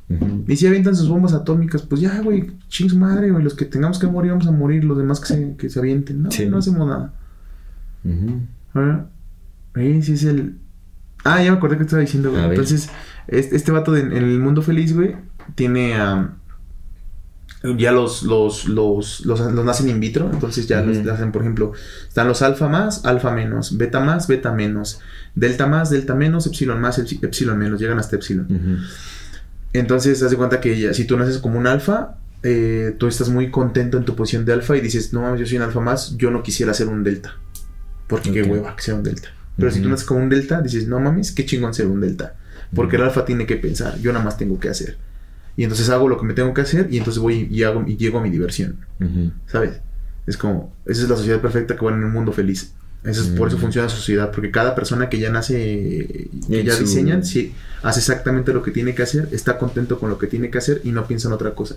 Ujú. 0.07 0.45
Y 0.47 0.55
si 0.55 0.67
avientan 0.67 0.95
sus 0.95 1.09
bombas 1.09 1.33
atómicas, 1.33 1.81
pues 1.81 1.99
ya, 2.01 2.21
güey, 2.21 2.51
ching 2.67 2.89
su 2.89 2.97
madre, 2.97 3.31
güey. 3.31 3.43
Los 3.43 3.55
que 3.55 3.65
tengamos 3.65 3.97
que 3.99 4.05
morir, 4.07 4.31
vamos 4.31 4.47
a 4.47 4.51
morir. 4.51 4.83
Los 4.83 4.97
demás 4.97 5.19
que 5.19 5.27
se, 5.27 5.55
que 5.57 5.69
se 5.69 5.79
avienten. 5.79 6.21
No, 6.23 6.31
Sí. 6.31 6.45
no 6.45 6.57
hacemos 6.59 6.87
nada. 6.87 7.13
Ujú. 8.03 8.41
¿verdad? 8.73 9.07
Ese 9.75 10.13
es 10.13 10.23
el. 10.25 10.57
Ah, 11.23 11.41
ya 11.43 11.51
me 11.51 11.57
acordé 11.57 11.77
que 11.77 11.83
estaba 11.83 12.01
diciendo, 12.01 12.29
güey. 12.31 12.43
Entonces, 12.43 12.89
este, 13.27 13.55
este 13.55 13.71
vato 13.71 13.91
de- 13.91 14.01
en 14.01 14.11
el 14.13 14.39
mundo 14.39 14.61
feliz, 14.61 14.93
güey, 14.95 15.15
tiene 15.55 15.95
a. 15.95 16.35
ya 17.77 17.91
los, 17.91 18.21
los, 18.21 18.67
los, 18.67 19.25
los, 19.25 19.39
los 19.39 19.65
nacen 19.65 19.89
in 19.89 19.99
vitro, 19.99 20.29
entonces 20.31 20.67
ya 20.67 20.81
los 20.83 20.97
hacen, 21.07 21.31
por 21.31 21.41
ejemplo, 21.41 21.71
están 22.07 22.27
los 22.27 22.43
alfa 22.43 22.67
más, 22.69 23.05
alfa 23.05 23.31
menos, 23.33 23.75
beta 23.77 23.99
más, 24.01 24.27
beta 24.27 24.51
menos, 24.51 24.99
delta 25.33 25.65
más, 25.65 25.89
delta 25.89 26.13
menos, 26.13 26.45
epsilon 26.45 26.79
más, 26.79 26.99
epsi- 26.99 27.23
epsilon 27.23 27.57
menos, 27.57 27.79
llegan 27.81 27.97
hasta 27.97 28.17
epsilon. 28.17 28.83
Entonces, 29.77 30.21
haz 30.23 30.31
de 30.31 30.37
cuenta 30.37 30.59
que 30.61 30.79
ya, 30.79 30.93
si 30.93 31.05
tú 31.05 31.17
naces 31.17 31.37
como 31.39 31.59
un 31.59 31.67
alfa, 31.67 32.17
eh, 32.43 32.95
tú 32.97 33.07
estás 33.07 33.29
muy 33.29 33.49
contento 33.49 33.97
en 33.97 34.05
tu 34.05 34.15
posición 34.15 34.45
de 34.45 34.53
alfa 34.53 34.77
y 34.77 34.81
dices, 34.81 35.13
no 35.13 35.21
mames, 35.21 35.39
yo 35.39 35.45
soy 35.45 35.57
un 35.57 35.63
alfa 35.63 35.79
más, 35.79 36.15
yo 36.17 36.31
no 36.31 36.43
quisiera 36.43 36.73
ser 36.73 36.87
un 36.87 37.03
delta. 37.03 37.35
Porque 38.07 38.31
qué 38.31 38.43
hueva 38.43 38.75
que 38.75 38.83
sea 38.83 38.95
un 38.95 39.03
delta. 39.03 39.29
Pero 39.57 39.71
si 39.71 39.81
tú 39.81 39.89
naces 39.89 40.05
como 40.05 40.21
un 40.21 40.29
delta, 40.29 40.61
dices, 40.61 40.87
no 40.87 40.99
mames, 40.99 41.31
qué 41.31 41.45
chingón 41.45 41.73
ser 41.73 41.87
un 41.87 42.01
delta. 42.01 42.35
Porque 42.73 42.97
el 42.97 43.03
alfa 43.03 43.25
tiene 43.25 43.45
que 43.45 43.55
pensar, 43.55 43.99
yo 43.99 44.11
nada 44.11 44.23
más 44.23 44.37
tengo 44.37 44.59
que 44.59 44.69
hacer. 44.69 44.97
Y 45.57 45.63
entonces 45.63 45.89
hago 45.89 46.09
lo 46.09 46.19
que 46.19 46.25
me 46.25 46.33
tengo 46.33 46.53
que 46.53 46.61
hacer 46.61 46.87
y 46.91 46.97
entonces 46.97 47.21
voy 47.21 47.47
y, 47.49 47.63
hago, 47.63 47.83
y 47.87 47.95
llego 47.95 48.19
a 48.19 48.21
mi 48.21 48.29
diversión. 48.29 48.85
¿Sabes? 49.47 49.79
Es 50.27 50.37
como, 50.37 50.73
esa 50.85 51.03
es 51.03 51.09
la 51.09 51.15
sociedad 51.15 51.39
perfecta 51.39 51.75
que 51.75 51.85
va 51.85 51.91
en 51.91 52.03
un 52.03 52.11
mundo 52.11 52.31
feliz. 52.31 52.73
Eso 53.05 53.21
es, 53.21 53.27
Por 53.29 53.47
eso 53.49 53.57
Mm. 53.57 53.61
funciona 53.61 53.87
la 53.87 53.93
sociedad, 53.93 54.31
porque 54.31 54.49
cada 54.51 54.73
persona 54.73 55.09
que 55.09 55.19
ya 55.19 55.29
nace, 55.29 56.29
que 56.49 56.63
ya 56.63 56.73
su- 56.73 56.83
diseñan, 56.83 57.23
sí, 57.23 57.53
hace 57.83 57.99
exactamente 57.99 58.51
lo 58.51 58.63
que 58.63 58.71
tiene 58.71 58.95
que 58.95 59.03
hacer, 59.03 59.29
está 59.31 59.57
contento 59.59 59.99
con 59.99 60.09
lo 60.09 60.17
que 60.17 60.25
tiene 60.27 60.49
que 60.49 60.57
hacer 60.57 60.81
y 60.83 60.91
no 60.91 61.05
piensa 61.07 61.27
en 61.27 61.33
otra 61.35 61.53
cosa. 61.53 61.75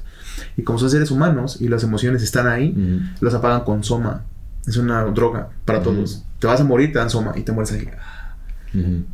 Y 0.56 0.62
como 0.62 0.78
son 0.78 0.88
seres 0.90 1.10
humanos 1.10 1.58
y 1.60 1.68
las 1.68 1.82
emociones 1.84 2.22
están 2.22 2.46
ahí, 2.48 2.70
Ujú. 2.70 3.04
los 3.20 3.34
apagan 3.34 3.62
con 3.64 3.84
soma. 3.84 4.24
Es 4.66 4.76
una 4.78 5.04
droga 5.04 5.50
para 5.64 5.82
todos. 5.82 6.24
Te 6.38 6.46
vas 6.46 6.60
a 6.60 6.64
morir, 6.64 6.92
te 6.92 6.98
dan 6.98 7.10
soma 7.10 7.32
y 7.36 7.42
te 7.42 7.52
mueres 7.52 7.72
ahí. 7.72 7.88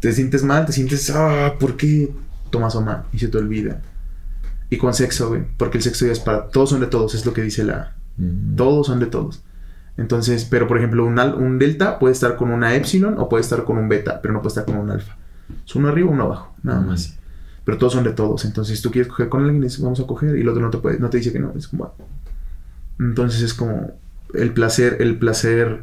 Te 0.01 0.12
sientes 0.12 0.43
mal, 0.43 0.67
te 0.67 0.73
sientes, 0.73 1.11
ah, 1.11 1.55
¿por 1.59 1.77
qué? 1.77 2.12
Toma 2.51 2.71
soma 2.71 3.07
y 3.12 3.19
se 3.19 3.29
te 3.29 3.39
olvida. 3.39 3.81
Y 4.71 4.77
con 4.79 4.95
sexo, 4.95 5.29
güey, 5.29 5.43
porque 5.57 5.79
el 5.79 5.85
sexo 5.85 6.07
ya 6.07 6.12
es 6.12 6.21
para 6.21 6.49
todos 6.49 6.71
son 6.71 6.81
de 6.81 6.87
todos, 6.87 7.15
es 7.15 7.25
lo 7.27 7.33
que 7.33 7.43
dice 7.43 7.62
la, 7.65 7.95
todos 8.57 8.87
son 8.89 8.99
de 9.01 9.07
todos. 9.07 9.43
Entonces, 9.97 10.45
pero 10.45 10.66
por 10.66 10.78
ejemplo, 10.78 11.05
un, 11.07 11.18
al- 11.18 11.34
un 11.34 11.59
delta 11.59 11.99
puede 11.99 12.12
estar 12.12 12.36
con 12.36 12.51
una 12.51 12.74
epsilon 12.74 13.16
o 13.18 13.28
puede 13.28 13.42
estar 13.42 13.64
con 13.64 13.78
un 13.78 13.88
beta, 13.88 14.20
pero 14.20 14.34
no 14.34 14.40
puede 14.42 14.49
estar 14.51 14.64
con 14.64 14.76
un 14.76 14.90
alfa. 14.90 15.16
Es 15.64 15.74
uno 15.76 15.88
arriba, 15.88 16.11
uno 16.11 16.24
abajo, 16.24 16.55
nada 16.62 16.80
más. 16.80 17.16
Pero 17.64 17.78
todos 17.78 17.92
son 17.95 18.05
de 18.05 18.11
todos. 18.12 18.45
Entonces, 18.45 18.82
tú 18.82 18.90
quieres 18.90 19.09
coger 19.09 19.28
con 19.28 19.42
alguien, 19.45 19.62
dices, 19.62 19.80
vamos 19.80 20.01
a 20.01 20.07
coger, 20.07 20.36
y 20.36 20.40
el 20.40 20.49
otro 20.49 20.61
no 20.62 20.70
te 20.70 20.78
puede, 20.78 20.99
no 20.99 21.11
te 21.11 21.18
dice 21.18 21.32
que 21.32 21.38
no. 21.38 21.53
Es 21.57 21.68
como. 21.68 21.95
Entonces 22.99 23.42
es 23.42 23.55
como 23.55 23.92
el 24.34 24.53
placer, 24.53 24.97
el 25.01 25.18
placer 25.18 25.82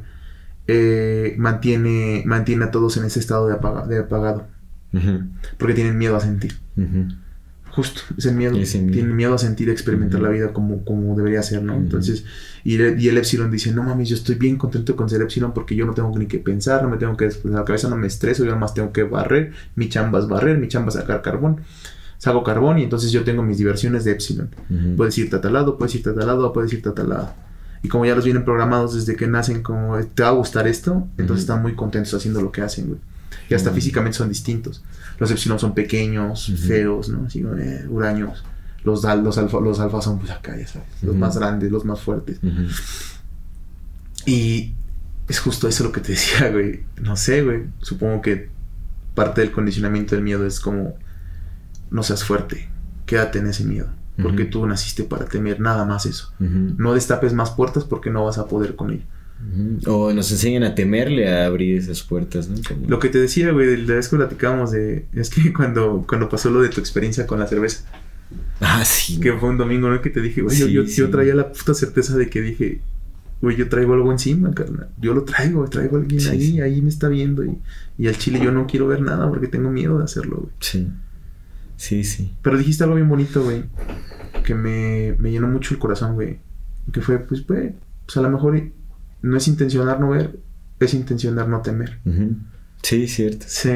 eh, 0.68 1.36
mantiene, 1.38 2.24
mantiene 2.26 2.66
a 2.66 2.72
todos 2.72 2.98
en 2.98 3.06
ese 3.06 3.20
estado 3.20 3.48
de, 3.48 3.54
apaga- 3.56 3.86
de 3.88 4.00
apagado. 4.00 4.48
Porque 5.58 5.74
tienen 5.74 5.98
miedo 5.98 6.16
a 6.16 6.20
sentir. 6.20 6.58
Justo, 7.74 8.02
ese 8.18 8.32
miedo. 8.34 8.58
Ese 8.58 8.80
miedo. 8.80 8.94
Tienen 8.94 9.16
miedo 9.16 9.34
a 9.34 9.38
sentir, 9.38 9.70
a 9.70 9.72
experimentar 9.72 10.20
la 10.22 10.30
vida 10.30 10.52
como, 10.52 10.84
como 10.84 11.16
debería 11.16 11.42
ser, 11.42 11.64
¿no? 11.64 11.76
Entonces, 11.76 12.26
y, 12.64 12.76
el- 12.76 13.00
y 13.00 13.08
el 13.08 13.18
Epsilon 13.18 13.50
dice, 13.50 13.72
no 13.72 13.82
mames, 13.84 14.10
yo 14.10 14.16
estoy 14.16 14.36
bien 14.36 14.58
contento 14.58 14.96
con 14.96 15.10
ser 15.10 15.22
Epsilon 15.22 15.54
porque 15.54 15.76
yo 15.76 15.86
no 15.86 15.94
tengo 15.94 16.18
ni 16.18 16.26
que 16.26 16.40
pensar, 16.40 16.84
no 16.84 16.90
me 16.90 16.98
tengo 16.98 17.16
que, 17.16 17.28
pues, 17.28 17.54
la 17.54 17.64
cabeza 17.64 17.88
no 17.90 17.96
me 17.96 18.08
estreso, 18.08 18.44
yo 18.44 18.50
nada 18.50 18.60
más 18.60 18.74
tengo 18.74 18.92
que 18.92 19.04
barrer, 19.04 19.54
mi 19.76 19.88
chamba 19.90 20.20
es 20.20 20.28
barrer, 20.28 20.58
mi 20.58 20.68
chamba 20.68 20.90
es 20.90 20.96
sacar 20.96 21.22
carbón, 21.22 21.62
saco 22.18 22.44
carbón 22.44 22.78
y 22.80 22.84
entonces 22.84 23.12
yo 23.12 23.24
tengo 23.24 23.42
mis 23.42 23.58
diversiones 23.58 24.04
de 24.04 24.12
Epsilon. 24.12 24.50
Ujú. 24.70 24.96
Puedes 24.98 25.18
irte 25.18 25.38
a 25.38 25.42
tal 25.42 25.54
lado, 25.54 25.78
puedes 25.78 25.96
irte 25.96 26.10
a 26.10 26.14
tal 26.14 26.28
lado, 26.28 26.52
puedes 26.54 26.72
irte 26.74 26.90
a 26.90 26.94
tal 26.94 27.10
lado. 27.10 27.34
Y 27.84 27.88
como 27.88 28.06
ya 28.06 28.14
los 28.16 28.26
vienen 28.26 28.44
programados 28.46 28.94
desde 28.94 29.16
que 29.16 29.26
nacen, 29.28 29.64
como 29.64 29.98
te 30.14 30.22
va 30.22 30.30
a 30.30 30.34
gustar 30.34 30.68
esto, 30.68 31.08
entonces 31.18 31.44
están 31.46 31.62
muy 31.64 31.74
contentos 31.74 32.14
haciendo 32.14 32.40
lo 32.42 32.52
que 32.52 32.62
hacen, 32.62 32.88
güey. 32.88 33.00
Y 33.50 33.54
hasta 33.54 33.70
Ujú. 33.70 33.76
físicamente 33.80 34.18
son 34.18 34.30
distintos. 34.30 34.84
Los 35.20 35.32
Epsilon 35.32 35.60
son 35.60 35.74
pequeños, 35.74 36.52
feos, 36.68 37.10
¿no? 37.10 37.26
Así, 37.26 37.40
eh, 37.60 37.86
huraños. 37.90 38.44
Los, 38.84 39.04
los, 39.04 39.38
alfa, 39.38 39.60
los 39.60 39.80
alfa 39.80 40.02
son, 40.02 40.18
pues 40.20 40.32
acá, 40.32 40.58
ya 40.58 40.66
sabes, 40.68 40.88
los 41.04 41.16
más 41.16 41.38
grandes, 41.38 41.72
los 41.72 41.86
más 41.86 42.00
fuertes. 42.02 42.40
Y 44.26 44.74
es 45.28 45.40
justo 45.40 45.68
eso 45.68 45.84
lo 45.84 45.92
que 45.92 46.02
te 46.02 46.12
decía, 46.14 46.50
güey. 46.52 46.84
No 47.02 47.16
sé, 47.16 47.44
güey. 47.44 47.64
Supongo 47.80 48.22
que 48.22 48.50
parte 49.16 49.42
del 49.42 49.52
condicionamiento 49.52 50.16
del 50.16 50.24
miedo 50.24 50.46
es 50.46 50.60
como, 50.60 50.96
no 51.90 52.04
seas 52.04 52.24
fuerte, 52.24 52.70
quédate 53.06 53.40
en 53.40 53.48
ese 53.48 53.64
miedo. 53.66 53.88
Porque 54.22 54.44
Ujú. 54.44 54.52
tú 54.52 54.66
naciste 54.68 55.04
para 55.04 55.26
temer 55.26 55.60
nada 55.60 55.86
más 55.86 56.06
eso. 56.06 56.32
No 56.40 56.94
destapes 56.94 57.34
más 57.34 57.52
puertas 57.52 57.86
porque 57.86 58.10
no 58.12 58.26
vas 58.26 58.38
a 58.38 58.48
poder 58.48 58.76
con 58.76 58.92
ello. 58.92 59.04
O 59.88 60.14
nos 60.14 60.32
enseñan 60.32 60.64
a 60.64 60.76
temerle 60.76 61.30
a 61.30 61.46
abrir 61.46 61.78
esas 61.78 62.04
puertas, 62.04 62.48
¿no? 62.50 62.58
Como- 62.68 62.88
Lo 62.88 63.00
que 63.00 63.10
te 63.10 63.20
decía, 63.20 63.52
güey, 63.52 63.68
de 63.68 63.78
la 63.80 63.96
vez 63.96 64.08
que 64.08 64.16
platicábamos 64.18 64.72
de... 64.72 65.06
Es 65.14 65.30
que 65.30 65.52
cuando, 65.58 66.06
cuando 66.08 66.30
pasó 66.30 66.50
lo 66.50 66.62
de 66.62 66.70
tu 66.70 66.80
experiencia 66.80 67.26
con 67.28 67.40
la 67.40 67.48
cerveza, 67.48 67.86
Ah, 68.62 68.86
sí. 68.86 69.20
que 69.20 69.34
fue 69.34 69.50
un 69.50 69.58
domingo, 69.58 69.90
¿no? 69.90 70.02
Que 70.02 70.10
te 70.10 70.22
dije, 70.22 70.42
güey, 70.42 70.56
yo, 70.58 70.68
Sí, 70.68 70.72
yo, 70.74 70.86
sí. 70.88 70.96
yo 70.98 71.10
traía 71.10 71.36
la 71.36 71.52
puta 71.52 71.74
certeza 71.74 72.16
de 72.16 72.30
que 72.30 72.42
dije, 72.42 72.82
güey, 73.42 73.58
yo 73.58 73.68
traigo 73.68 73.94
algo 73.94 74.12
encima, 74.12 74.54
carnal. 74.54 74.90
Yo 75.00 75.14
lo 75.14 75.24
traigo, 75.24 75.68
traigo 75.68 75.98
a 75.98 76.00
alguien 76.02 76.22
Sí, 76.22 76.30
ahí, 76.30 76.62
ahí 76.62 76.82
me 76.82 76.90
está 76.90 77.10
viendo. 77.10 77.44
Y, 77.44 77.58
y 77.98 78.08
al 78.08 78.18
chile 78.18 78.40
yo 78.42 78.52
no 78.52 78.68
quiero 78.68 78.88
ver 78.88 79.02
nada 79.02 79.28
porque 79.28 79.48
tengo 79.48 79.70
miedo 79.72 79.98
de 79.98 80.04
hacerlo, 80.06 80.38
güey. 80.42 80.54
Sí. 80.60 80.88
Sí, 81.76 82.04
sí. 82.04 82.32
Pero 82.44 82.58
dijiste 82.58 82.84
algo 82.84 82.96
bien 82.96 83.10
bonito, 83.10 83.44
güey. 83.44 83.64
Que 84.46 84.54
me, 84.56 85.16
me 85.20 85.32
llenó 85.32 85.48
mucho 85.48 85.74
el 85.74 85.80
corazón, 85.80 86.14
güey. 86.14 86.40
Que 86.94 87.02
fue, 87.02 87.18
pues, 87.20 87.46
güey, 87.46 87.74
pues 88.06 88.16
a 88.18 88.22
lo 88.22 88.30
mejor 88.30 88.62
no 89.22 89.38
es 89.38 89.48
intencionar 89.48 90.00
no 90.00 90.10
ver, 90.10 90.40
es 90.80 90.94
intencionar 90.94 91.48
no 91.48 91.62
temer. 91.62 92.00
Sí, 92.82 93.08
cierto. 93.08 93.46
Sí, 93.48 93.72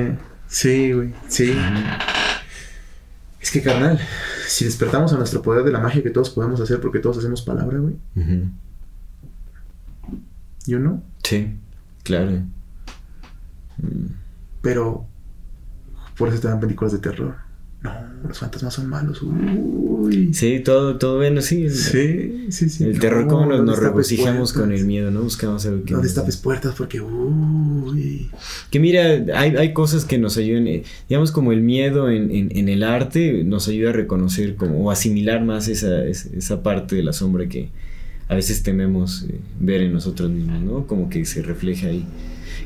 sí, 0.48 0.92
güey, 0.94 1.14
sí. 1.28 1.56
Es 3.40 3.52
que, 3.52 3.62
carnal, 3.62 4.00
si 4.48 4.66
despertamos 4.66 5.14
a 5.14 5.18
nuestro 5.18 5.42
poder 5.42 5.64
de 5.64 5.72
la 5.72 5.80
magia 5.80 6.02
que 6.02 6.10
todos 6.10 6.32
podemos 6.32 6.60
hacer 6.60 6.80
porque 6.82 7.00
todos 7.00 7.20
hacemos 7.20 7.44
palabra, 7.44 7.78
güey. 7.78 7.96
Ujú. 8.16 8.50
Yo 10.66 10.80
no. 10.80 11.04
Sí, 11.24 11.56
claro. 12.04 12.42
Pero 14.62 15.06
por 16.18 16.30
eso 16.30 16.40
te 16.40 16.48
dan 16.48 16.60
películas 16.60 16.94
de 16.94 17.00
terror. 17.00 17.36
No, 17.86 18.28
los 18.28 18.38
fantasmas 18.40 18.74
son 18.74 18.88
malos. 18.90 19.22
Uy. 19.22 20.34
Sí, 20.34 20.60
todo, 20.60 20.98
todo 20.98 21.18
bueno, 21.18 21.42
sí. 21.42 21.64
el- 21.64 21.72
Sí, 21.74 22.48
sí, 22.50 22.70
sí. 22.70 22.84
El 22.84 23.00
terror, 23.00 23.24
No, 23.24 23.28
como 23.30 23.46
nos, 23.48 23.60
no 23.60 23.66
nos 23.66 23.80
regocijamos 23.80 24.54
con 24.54 24.72
el 24.72 24.86
miedo, 24.86 25.12
¿no? 25.12 25.22
Buscamos 25.22 25.66
algo 25.66 25.84
que. 25.84 25.94
No 25.94 26.02
destapes 26.02 26.38
puertas 26.38 26.74
porque, 26.78 27.02
uy. 27.02 28.30
Que 28.70 28.80
mira, 28.80 29.04
hay, 29.36 29.56
hay 29.56 29.74
cosas 29.74 30.06
que 30.06 30.18
nos 30.18 30.38
ayudan, 30.38 30.68
eh, 30.68 30.84
digamos 31.10 31.32
como 31.32 31.52
el 31.52 31.62
miedo 31.62 32.10
en, 32.10 32.32
en- 32.32 32.56
en 32.58 32.70
el 32.70 32.84
arte 32.84 33.44
nos 33.44 33.68
ayuda 33.68 33.92
a 33.92 33.94
reconocer 33.94 34.56
como, 34.56 34.86
o 34.86 34.92
asimilar 34.92 35.44
más 35.44 35.68
esa, 35.68 36.04
esa, 36.06 36.62
parte 36.64 36.96
de 36.96 37.04
la 37.04 37.14
sombra 37.14 37.48
que 37.48 37.70
a 38.28 38.36
veces 38.36 38.64
tememos 38.64 39.26
eh, 39.30 39.40
ver 39.60 39.82
en 39.82 39.94
nosotros 39.94 40.30
mismos, 40.30 40.62
¿no? 40.62 40.88
Como 40.88 41.10
que 41.10 41.26
se 41.26 41.42
refleja 41.42 41.88
ahí. 41.88 42.06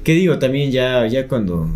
Que 0.04 0.14
digo, 0.14 0.40
también 0.40 0.72
ya, 0.72 1.06
ya 1.08 1.28
cuando, 1.28 1.70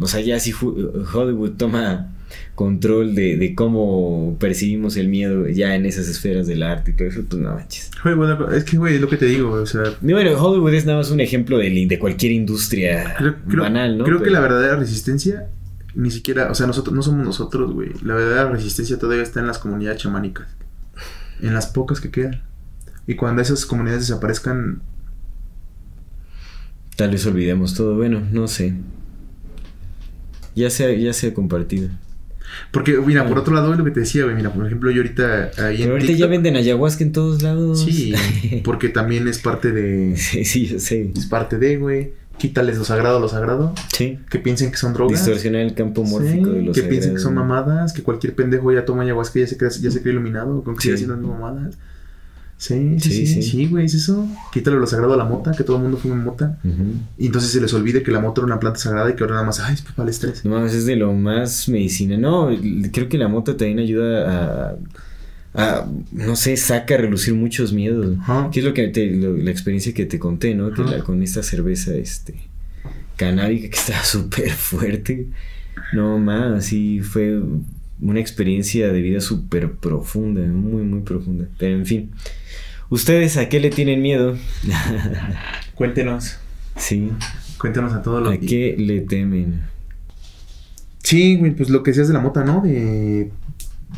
o 0.00 0.06
sea, 0.06 0.20
ya 0.20 0.38
si 0.40 0.52
Hollywood 0.52 1.52
toma 1.56 2.12
control 2.54 3.14
de, 3.14 3.36
de 3.36 3.54
cómo 3.54 4.36
percibimos 4.38 4.96
el 4.96 5.08
miedo 5.08 5.48
ya 5.48 5.74
en 5.74 5.86
esas 5.86 6.08
esferas 6.08 6.46
del 6.46 6.62
arte 6.62 6.90
y 6.90 6.94
todo 6.94 7.08
eso, 7.08 7.22
pues 7.28 7.40
no 7.42 7.54
manches. 7.54 7.90
Güey, 8.02 8.14
bueno, 8.14 8.50
es 8.52 8.64
que, 8.64 8.76
güey, 8.76 8.96
es 8.96 9.00
lo 9.00 9.08
que 9.08 9.16
te 9.16 9.26
digo, 9.26 9.50
o 9.52 9.66
sea... 9.66 9.82
Y 10.02 10.12
bueno, 10.12 10.30
Hollywood 10.32 10.74
es 10.74 10.84
nada 10.86 10.98
más 10.98 11.10
un 11.10 11.20
ejemplo 11.20 11.58
de, 11.58 11.86
de 11.88 11.98
cualquier 11.98 12.32
industria 12.32 13.14
Creo, 13.16 13.36
creo- 13.48 13.62
banal, 13.62 13.96
¿no? 13.98 14.04
creo 14.04 14.22
que 14.22 14.30
la 14.30 14.40
verdadera 14.40 14.76
resistencia 14.76 15.48
ni 15.94 16.10
siquiera, 16.10 16.50
o 16.50 16.54
sea, 16.54 16.66
nosotros 16.66 16.94
no 16.94 17.02
somos 17.02 17.24
nosotros, 17.26 17.72
güey. 17.72 17.90
La 18.02 18.14
verdadera 18.14 18.50
resistencia 18.50 18.98
todavía 18.98 19.22
está 19.22 19.40
en 19.40 19.46
las 19.48 19.58
comunidades 19.58 20.00
chamánicas. 20.02 20.46
En 21.40 21.54
las 21.54 21.66
pocas 21.68 22.00
que 22.00 22.10
quedan. 22.10 22.42
Y 23.06 23.14
cuando 23.16 23.42
esas 23.42 23.64
comunidades 23.66 24.06
desaparezcan, 24.08 24.80
Tal 26.96 27.10
vez 27.10 27.24
olvidemos 27.26 27.74
todo, 27.74 27.94
bueno, 27.96 28.22
no 28.32 28.48
sé. 28.48 28.74
Ya 30.56 30.68
se 30.70 31.00
ya 31.00 31.12
se 31.12 31.28
ha 31.28 31.34
compartido. 31.34 31.88
Porque 32.70 32.98
mira, 32.98 33.26
por 33.26 33.38
otro 33.38 33.54
lado, 33.54 33.72
es 33.72 33.78
lo 33.78 33.84
que 33.84 33.90
te 33.90 34.00
decía, 34.00 34.24
güey, 34.24 34.34
mira, 34.36 34.52
por 34.52 34.66
ejemplo, 34.66 34.90
yo 34.90 35.02
ahorita 35.02 35.50
ahí 35.58 35.76
en 35.76 35.82
Pero 35.82 35.92
ahorita 35.94 36.12
ya 36.12 36.26
venden 36.26 36.56
ayahuasca 36.56 37.04
en 37.04 37.12
todos 37.12 37.42
lados. 37.42 37.84
Sí, 37.84 38.14
porque 38.64 38.88
también 38.88 39.28
es 39.28 39.38
parte 39.38 39.72
de 39.72 40.16
sí, 40.16 40.44
sí, 40.44 40.66
yo 40.66 40.78
sé. 40.80 41.12
es 41.16 41.26
parte 41.26 41.58
de, 41.58 41.76
güey. 41.76 42.12
Quítales 42.38 42.78
lo 42.78 42.84
sagrado 42.84 43.16
a 43.16 43.20
lo 43.20 43.28
sagrado, 43.28 43.74
Sí. 43.92 44.20
que 44.30 44.38
piensen 44.38 44.70
que 44.70 44.76
son 44.76 44.92
drogas. 44.94 45.18
Distorsionar 45.26 45.62
el 45.62 45.74
campo 45.74 46.04
mórfico 46.04 46.50
Sí, 46.50 46.54
de 46.54 46.62
los 46.62 46.76
que 46.76 46.84
piensen 46.84 47.14
que 47.14 47.20
son 47.20 47.34
mamadas, 47.34 47.92
que 47.92 48.04
cualquier 48.04 48.36
pendejo 48.36 48.70
ya 48.72 48.84
toma 48.84 49.02
ayahuasca 49.02 49.40
y 49.40 49.42
ya 49.42 49.48
se 49.48 49.56
cree, 49.56 49.70
ya 49.80 49.90
se 49.90 50.00
cree 50.02 50.12
iluminado, 50.12 50.62
con 50.62 50.76
que 50.76 50.82
Sí. 50.82 50.88
sigue 50.96 51.04
haciendo 51.12 51.16
mamadas. 51.26 51.76
Sí, 52.58 52.98
sí, 52.98 53.24
Sí, 53.26 53.42
sí, 53.42 53.66
güey, 53.66 53.86
es 53.86 53.94
eso. 53.94 54.26
Quítale 54.52 54.76
lo 54.78 54.86
sagrado 54.86 55.14
a 55.14 55.16
la 55.16 55.24
mota, 55.24 55.52
que 55.52 55.62
todo 55.62 55.76
el 55.76 55.82
mundo 55.84 55.96
fume 55.96 56.16
mota. 56.16 56.58
Y 57.16 57.26
entonces 57.26 57.52
se 57.52 57.60
les 57.60 57.72
olvide 57.72 58.02
que 58.02 58.10
la 58.10 58.18
mota 58.20 58.40
era 58.40 58.46
una 58.46 58.58
planta 58.60 58.80
sagrada 58.80 59.08
y 59.10 59.14
que 59.14 59.22
ahora 59.22 59.36
nada 59.36 59.46
más, 59.46 59.60
ay, 59.60 59.76
pues 59.80 59.94
para 59.94 60.08
el 60.08 60.10
estrés. 60.10 60.44
No 60.44 60.66
es 60.66 60.84
de 60.84 60.96
lo 60.96 61.12
más 61.14 61.68
medicina. 61.68 62.18
No, 62.18 62.50
creo 62.92 63.08
que 63.08 63.16
la 63.16 63.28
mota 63.28 63.56
también 63.56 63.78
ayuda 63.78 64.70
a. 64.72 64.76
a, 65.54 65.86
no 66.12 66.34
sé, 66.36 66.56
saca 66.56 66.94
a 66.94 66.98
relucir 66.98 67.32
muchos 67.34 67.72
miedos. 67.72 68.16
Que 68.50 68.58
es 68.58 68.66
lo 68.66 68.74
que 68.74 68.88
te, 68.88 69.06
lo- 69.12 69.36
la 69.36 69.50
experiencia 69.52 69.94
que 69.94 70.04
te 70.06 70.18
conté, 70.18 70.54
¿no? 70.56 70.72
Que 70.72 70.82
la- 70.82 70.98
con 71.04 71.22
esta 71.22 71.44
cerveza, 71.44 71.94
este. 71.94 72.34
canábica 73.16 73.68
que 73.70 73.76
estaba 73.76 74.02
súper 74.04 74.50
fuerte. 74.50 75.28
No 75.92 76.18
más, 76.18 76.64
sí, 76.64 77.00
fue 77.00 77.40
una 78.00 78.20
experiencia 78.20 78.92
de 78.92 79.00
vida 79.00 79.20
súper 79.20 79.72
profunda, 79.72 80.42
muy, 80.42 80.82
muy 80.82 81.00
profunda. 81.00 81.46
Pero 81.58 81.76
en 81.76 81.86
fin. 81.86 82.10
¿Ustedes 82.90 83.36
a 83.36 83.48
qué 83.48 83.60
le 83.60 83.70
tienen 83.70 84.00
miedo? 84.00 84.36
Cuéntenos, 85.74 86.38
sí. 86.76 87.10
cuéntenos 87.58 87.92
a 87.92 88.02
todos 88.02 88.22
los 88.22 88.32
¿A 88.32 88.38
qué 88.38 88.76
le 88.78 89.02
temen? 89.02 89.62
Sí, 91.02 91.36
güey, 91.36 91.54
pues 91.54 91.68
lo 91.70 91.82
que 91.82 91.90
decías 91.90 92.08
de 92.08 92.14
la 92.14 92.20
mota, 92.20 92.44
¿no? 92.44 92.60
De, 92.62 93.30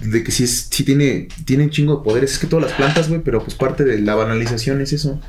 de 0.04 0.24
que 0.24 0.30
sí, 0.32 0.44
es, 0.44 0.68
sí 0.70 0.84
tiene, 0.84 1.28
tiene 1.44 1.64
un 1.64 1.70
chingo 1.70 1.96
de 1.96 2.04
poderes. 2.04 2.32
Es 2.32 2.38
que 2.38 2.46
todas 2.46 2.64
las 2.64 2.74
plantas, 2.74 3.08
güey, 3.08 3.20
pero 3.22 3.42
pues 3.42 3.54
parte 3.54 3.84
de 3.84 4.00
la 4.00 4.14
banalización 4.14 4.80
es 4.80 4.92
eso. 4.92 5.20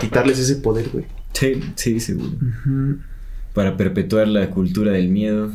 Quitarles 0.00 0.38
ese 0.38 0.56
poder, 0.56 0.88
güey. 0.90 1.06
Sí, 1.32 1.60
sí, 1.76 2.00
seguro. 2.00 2.32
Para 3.54 3.76
perpetuar 3.76 4.28
la 4.28 4.50
cultura 4.50 4.92
del 4.92 5.08
miedo. 5.08 5.52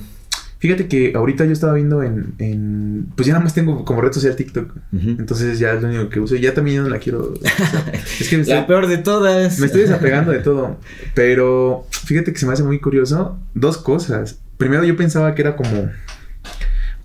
Fíjate 0.60 0.88
que 0.90 1.14
ahorita 1.16 1.46
yo 1.46 1.54
estaba 1.54 1.74
viendo 1.74 2.04
en, 2.04 2.34
en- 2.38 3.08
Pues 3.16 3.26
ya 3.26 3.34
nada 3.34 3.44
más 3.46 3.54
tengo 3.54 3.86
como 3.86 4.02
red 4.02 4.12
social 4.12 4.36
TikTok. 4.36 4.74
Entonces 4.92 5.58
ya 5.58 5.72
es 5.74 5.82
lo 5.82 5.88
único 5.88 6.10
que 6.10 6.20
uso. 6.20 6.36
Y 6.36 6.42
ya 6.42 6.54
también 6.54 6.78
ya 6.78 6.84
no 6.84 6.90
la 6.90 7.00
quiero. 7.00 7.34
o 7.34 7.36
sea, 7.38 7.94
es 8.20 8.28
que 8.30 8.36
me 8.36 8.42
estoy, 8.42 8.58
La 8.58 8.68
peor 8.68 8.88
de 8.88 8.98
todas. 8.98 9.58
me 9.60 9.66
estoy 9.68 9.82
desapegando 9.82 10.32
de 10.34 10.40
todo. 10.44 10.78
Pero 11.16 11.86
fíjate 11.92 12.34
que 12.34 12.40
se 12.40 12.46
me 12.46 12.54
hace 12.54 12.64
muy 12.64 12.80
curioso. 12.80 13.40
Dos 13.54 13.78
cosas. 13.78 14.40
Primero 14.58 14.84
yo 14.84 14.96
pensaba 14.98 15.34
que 15.34 15.42
era 15.44 15.56
como... 15.56 15.90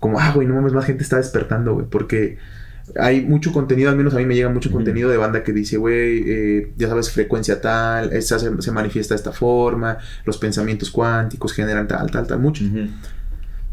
Como, 0.00 0.18
ah, 0.20 0.32
güey, 0.34 0.46
no 0.46 0.54
mames, 0.54 0.72
más 0.72 0.84
gente 0.84 1.02
está 1.02 1.16
despertando, 1.16 1.74
güey. 1.74 1.86
Porque 1.88 2.36
hay 2.98 3.22
mucho 3.22 3.52
contenido, 3.52 3.88
al 3.88 3.96
menos 3.96 4.12
a 4.14 4.18
mí 4.18 4.26
me 4.26 4.34
llega 4.34 4.50
mucho 4.50 4.70
contenido 4.70 5.08
de 5.08 5.16
banda 5.16 5.42
que 5.42 5.52
dice, 5.52 5.78
güey, 5.78 6.22
eh, 6.26 6.72
ya 6.76 6.88
sabes, 6.88 7.10
frecuencia 7.10 7.60
tal, 7.62 8.12
esa 8.12 8.38
se, 8.38 8.50
se 8.60 8.72
manifiesta 8.72 9.14
de 9.14 9.16
esta 9.16 9.32
forma, 9.32 9.96
los 10.26 10.36
pensamientos 10.36 10.90
cuánticos 10.90 11.54
generan 11.54 11.88
tal, 11.88 12.10
tal, 12.10 12.26
tal, 12.26 12.38
mucho. 12.40 12.62
Ujú. 12.64 12.88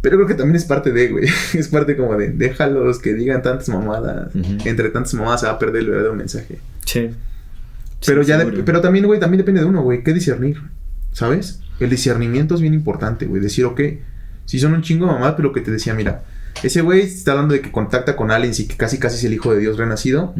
Pero 0.01 0.17
creo 0.17 0.27
que 0.27 0.33
también 0.33 0.55
es 0.55 0.65
parte 0.65 0.91
de, 0.91 1.07
güey. 1.09 1.27
Es 1.53 1.67
parte 1.67 1.95
como 1.95 2.15
de, 2.17 2.29
déjalos 2.29 2.99
que 2.99 3.13
digan 3.13 3.41
tantas 3.41 3.69
mamadas. 3.69 4.31
Entre 4.65 4.89
tantas 4.89 5.13
mamadas 5.13 5.41
se 5.41 5.45
va 5.47 5.53
a 5.53 5.59
perder 5.59 5.81
el 5.83 5.89
verdadero 5.89 6.15
mensaje. 6.15 6.59
Sí. 6.85 7.11
Pero 8.05 8.23
Sí, 8.23 8.29
ya, 8.29 8.39
de- 8.43 8.63
pero 8.63 8.81
también, 8.81 9.05
güey, 9.05 9.19
también 9.19 9.37
depende 9.39 9.61
de 9.61 9.67
uno, 9.67 9.83
güey. 9.83 10.03
¿Qué 10.03 10.13
discernir? 10.13 10.59
¿Sabes? 11.11 11.59
El 11.79 11.89
discernimiento 11.91 12.55
es 12.55 12.61
bien 12.61 12.73
importante, 12.73 13.25
güey. 13.27 13.41
Decir, 13.41 13.65
ok, 13.65 13.79
si 14.45 14.59
son 14.59 14.73
un 14.73 14.81
chingo 14.81 15.05
de 15.05 15.11
mamadas, 15.13 15.35
pero 15.35 15.53
que 15.53 15.61
te 15.61 15.69
decía, 15.71 15.93
mira, 15.93 16.23
ese 16.63 16.81
güey 16.81 17.01
está 17.01 17.31
hablando 17.33 17.53
de 17.53 17.61
que 17.61 17.71
contacta 17.71 18.15
con 18.15 18.31
aliens 18.31 18.59
y 18.59 18.67
que 18.67 18.75
casi 18.77 18.97
casi 18.97 19.17
es 19.17 19.23
el 19.23 19.33
hijo 19.33 19.53
de 19.53 19.59
Dios 19.59 19.77
renacido. 19.77 20.33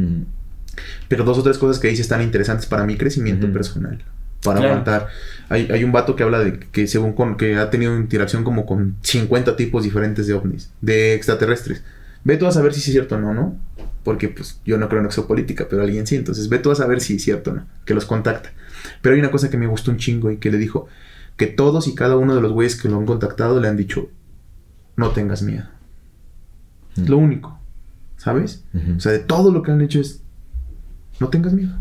Pero 1.08 1.24
dos 1.24 1.38
o 1.38 1.44
tres 1.44 1.58
cosas 1.58 1.80
que 1.80 1.88
dice 1.90 2.02
están 2.02 2.22
interesantes 2.22 2.66
para 2.66 2.86
mi 2.86 2.98
crecimiento 2.98 3.52
personal. 3.54 4.02
Para 4.44 4.60
Claro. 4.60 4.74
aguantar. 4.74 5.08
Hay, 5.50 5.70
hay 5.72 5.84
un 5.84 5.92
vato 5.92 6.16
que 6.16 6.24
habla 6.24 6.40
de 6.40 6.60
que 6.60 6.88
según 6.88 7.14
con 7.14 7.38
que 7.38 7.58
ha 7.58 7.70
tenido 7.70 7.96
interacción 7.98 8.44
como 8.44 8.66
con 8.66 8.96
50 9.02 9.56
tipos 9.56 9.84
diferentes 9.84 10.26
de 10.28 10.34
ovnis, 10.34 10.72
de 10.82 11.14
extraterrestres. 11.14 11.84
Ve 12.24 12.38
tú 12.38 12.48
a 12.48 12.52
saber 12.52 12.74
si 12.74 12.80
es 12.80 12.86
cierto 12.86 13.16
o 13.16 13.20
no, 13.20 13.34
¿no? 13.34 13.58
Porque 14.04 14.30
pues 14.30 14.60
yo 14.66 14.78
no 14.78 14.88
creo 14.90 15.00
en 15.02 15.06
exopolítica, 15.08 15.68
pero 15.70 15.84
alguien 15.84 16.08
sí. 16.08 16.16
Entonces 16.16 16.50
ve 16.50 16.60
tú 16.60 16.72
a 16.72 16.76
saber 16.76 17.02
si 17.02 17.16
es 17.18 17.24
cierto 17.24 17.52
o 17.52 17.54
no, 17.56 17.66
que 17.86 17.94
los 17.94 18.06
contacta. 18.06 18.52
Pero 19.02 19.14
hay 19.16 19.20
una 19.22 19.32
cosa 19.32 19.50
que 19.50 19.58
me 19.58 19.68
gustó 19.68 19.92
un 19.92 19.98
chingo 19.98 20.32
y 20.32 20.38
que 20.38 20.50
le 20.52 20.58
dijo 20.58 20.88
que 21.38 21.48
todos 21.48 21.88
y 21.88 21.96
cada 21.96 22.18
uno 22.18 22.34
de 22.36 22.42
los 22.42 22.52
güeyes 22.52 22.76
que 22.80 22.90
lo 22.90 22.98
han 22.98 23.06
contactado 23.06 23.60
le 23.60 23.68
han 23.68 23.78
dicho, 23.78 24.10
no 24.96 25.10
tengas 25.12 25.42
miedo. 25.44 25.66
Es 26.98 27.10
lo 27.10 27.18
único, 27.18 27.60
¿sabes? 28.18 28.64
O 28.98 29.00
sea, 29.00 29.12
de 29.12 29.20
todo 29.20 29.52
lo 29.52 29.62
que 29.64 29.72
han 29.72 29.82
hecho 29.82 30.00
es, 30.00 30.22
no 31.20 31.30
tengas 31.30 31.54
miedo. 31.54 31.74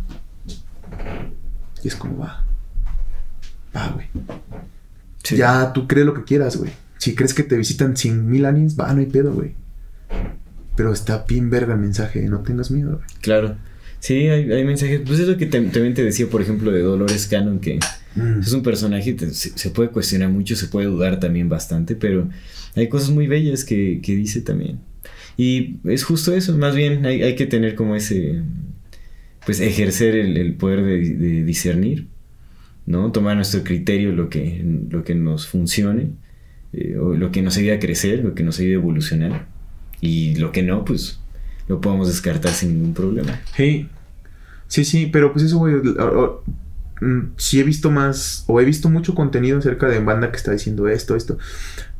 Y 1.83 1.89
es 1.89 1.97
como, 1.97 2.19
va. 2.19 2.45
Va, 3.77 3.89
güey. 3.89 4.07
Sí. 5.23 5.37
Ya 5.37 5.73
tú 5.73 5.87
crees 5.87 6.07
lo 6.07 6.15
que 6.15 6.25
quieras, 6.25 6.57
güey. 6.57 6.71
Si 6.99 7.15
crees 7.15 7.35
que 7.35 7.43
te 7.43 7.57
visitan 7.57 7.97
100 7.97 8.29
mil 8.29 8.45
aliens, 8.45 8.79
va, 8.79 8.93
no 8.93 9.01
hay 9.01 9.07
pedo, 9.07 9.33
güey. 9.33 9.53
Pero 10.77 10.93
está 10.93 11.25
bien 11.29 11.51
verga 11.51 11.75
el 11.75 11.81
mensaje, 11.81 12.23
no 12.29 12.41
tengas 12.41 12.71
miedo, 12.71 12.97
güey. 12.97 13.07
Claro. 13.21 13.57
Sí, 14.01 14.15
hay, 14.29 14.51
hay 14.51 14.65
mensajes. 14.65 15.03
Pues 15.07 15.21
es 15.21 15.29
lo 15.29 15.37
que 15.37 15.47
te- 15.47 15.61
también 15.61 15.95
te 15.95 16.03
decía, 16.03 16.27
por 16.29 16.41
ejemplo, 16.41 16.71
de 16.71 16.81
Dolores 16.81 17.27
Cannon, 17.27 17.59
que 17.61 17.79
Mm. 18.17 18.41
es 18.41 18.53
un 18.53 18.63
personaje, 18.63 19.13
te- 19.13 19.31
se, 19.31 19.51
se 19.57 19.71
puede 19.71 19.91
cuestionar 19.91 20.31
mucho, 20.31 20.57
se 20.57 20.67
puede 20.67 20.87
dudar 20.87 21.21
también 21.21 21.49
bastante, 21.49 21.95
pero 21.95 22.29
hay 22.75 22.89
cosas 22.89 23.11
muy 23.11 23.27
bellas 23.29 23.65
que, 23.65 24.01
que 24.03 24.17
dice 24.17 24.41
también. 24.41 24.81
Y 25.37 25.77
es 25.85 26.03
justo 26.03 26.35
eso, 26.35 26.57
más 26.59 26.75
bien 26.75 27.07
hay, 27.07 27.23
hay 27.23 27.37
que 27.37 27.47
tener 27.47 27.75
como 27.77 27.95
ese, 27.95 28.43
pues 29.47 29.61
ejercer 29.61 30.17
el, 30.17 30.37
el 30.37 30.55
poder 30.55 30.83
de, 30.83 30.99
de 31.15 31.45
discernir, 31.45 32.09
¿no? 32.87 33.13
Tomar 33.13 33.37
nuestro 33.37 33.63
criterio 33.63 34.13
lo 34.13 34.29
que, 34.29 34.65
lo 34.91 35.05
que 35.05 35.15
nos 35.15 35.47
funcione, 35.47 36.11
eh, 36.73 36.97
lo 36.97 37.31
que 37.33 37.43
nos 37.43 37.57
ayude 37.57 37.75
a 37.75 37.79
crecer, 37.79 38.25
lo 38.25 38.35
que 38.35 38.43
nos 38.43 38.59
ayude 38.59 38.73
a 38.73 38.77
evolucionar, 38.77 39.47
y 40.01 40.35
lo 40.37 40.53
que 40.53 40.63
no, 40.63 40.85
pues 40.85 41.21
lo 41.69 41.81
podemos 41.81 42.09
descartar 42.09 42.53
sin 42.53 42.75
ningún 42.75 42.95
problema. 42.95 43.41
Sí. 43.57 43.89
Sí, 44.67 44.85
sí, 44.85 45.07
pero 45.07 45.33
pues 45.33 45.45
eso, 45.45 45.59
güey. 45.59 45.75
mm, 47.01 47.33
Sí 47.37 47.61
he 47.61 47.65
visto 47.65 47.91
más, 47.91 48.45
o 48.47 48.61
he 48.61 48.65
visto 48.65 48.89
mucho 48.89 49.15
contenido 49.15 49.59
acerca 49.59 49.89
de 49.89 50.01
banda 50.01 50.31
que 50.31 50.37
está 50.37 50.53
diciendo 50.53 50.89
esto, 50.89 51.17
esto. 51.17 51.39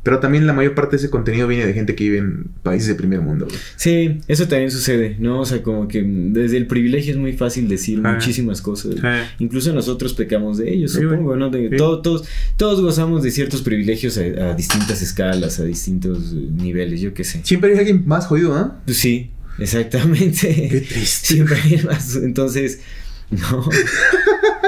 Pero 0.03 0.17
también 0.19 0.47
la 0.47 0.53
mayor 0.53 0.73
parte 0.73 0.95
de 0.95 0.97
ese 0.97 1.11
contenido 1.11 1.47
viene 1.47 1.63
de 1.65 1.73
gente 1.73 1.93
que 1.93 2.05
vive 2.05 2.17
en 2.17 2.45
países 2.63 2.87
de 2.87 2.95
primer 2.95 3.21
mundo, 3.21 3.45
güey. 3.45 3.57
Sí, 3.75 4.19
eso 4.27 4.47
también 4.47 4.71
sucede, 4.71 5.15
¿no? 5.19 5.41
O 5.41 5.45
sea, 5.45 5.61
como 5.61 5.87
que 5.87 6.01
desde 6.03 6.57
el 6.57 6.65
privilegio 6.65 7.11
es 7.11 7.19
muy 7.19 7.33
fácil 7.33 7.67
decir 7.67 8.01
Ah. 8.03 8.13
muchísimas 8.13 8.63
cosas. 8.63 8.95
Ah. 9.03 9.25
Incluso 9.37 9.71
nosotros 9.73 10.15
pecamos 10.15 10.57
de 10.57 10.73
ellos, 10.73 10.93
Sí, 10.93 11.01
supongo, 11.01 11.35
¿no? 11.35 11.51
De- 11.51 11.69
Sí. 11.69 11.75
todo- 11.77 12.01
todos, 12.01 12.27
todos 12.57 12.81
gozamos 12.81 13.21
de 13.21 13.29
ciertos 13.29 13.61
privilegios 13.61 14.17
a, 14.17 14.21
a 14.21 14.53
distintas 14.55 15.03
escalas, 15.03 15.59
a 15.59 15.65
distintos 15.65 16.33
niveles, 16.33 16.99
yo 16.99 17.13
qué 17.13 17.23
sé. 17.23 17.41
Siempre 17.43 17.73
hay 17.73 17.77
alguien 17.77 18.03
más 18.07 18.25
jodido, 18.25 18.55
¿ah? 18.55 18.81
Pues 18.85 18.97
sí, 18.97 19.29
exactamente. 19.59 20.67
Qué 20.71 20.81
triste. 20.81 21.27
Siempre 21.35 21.57
hay 21.63 21.77
más. 21.83 22.15
Entonces, 22.15 22.79
no. 23.29 23.69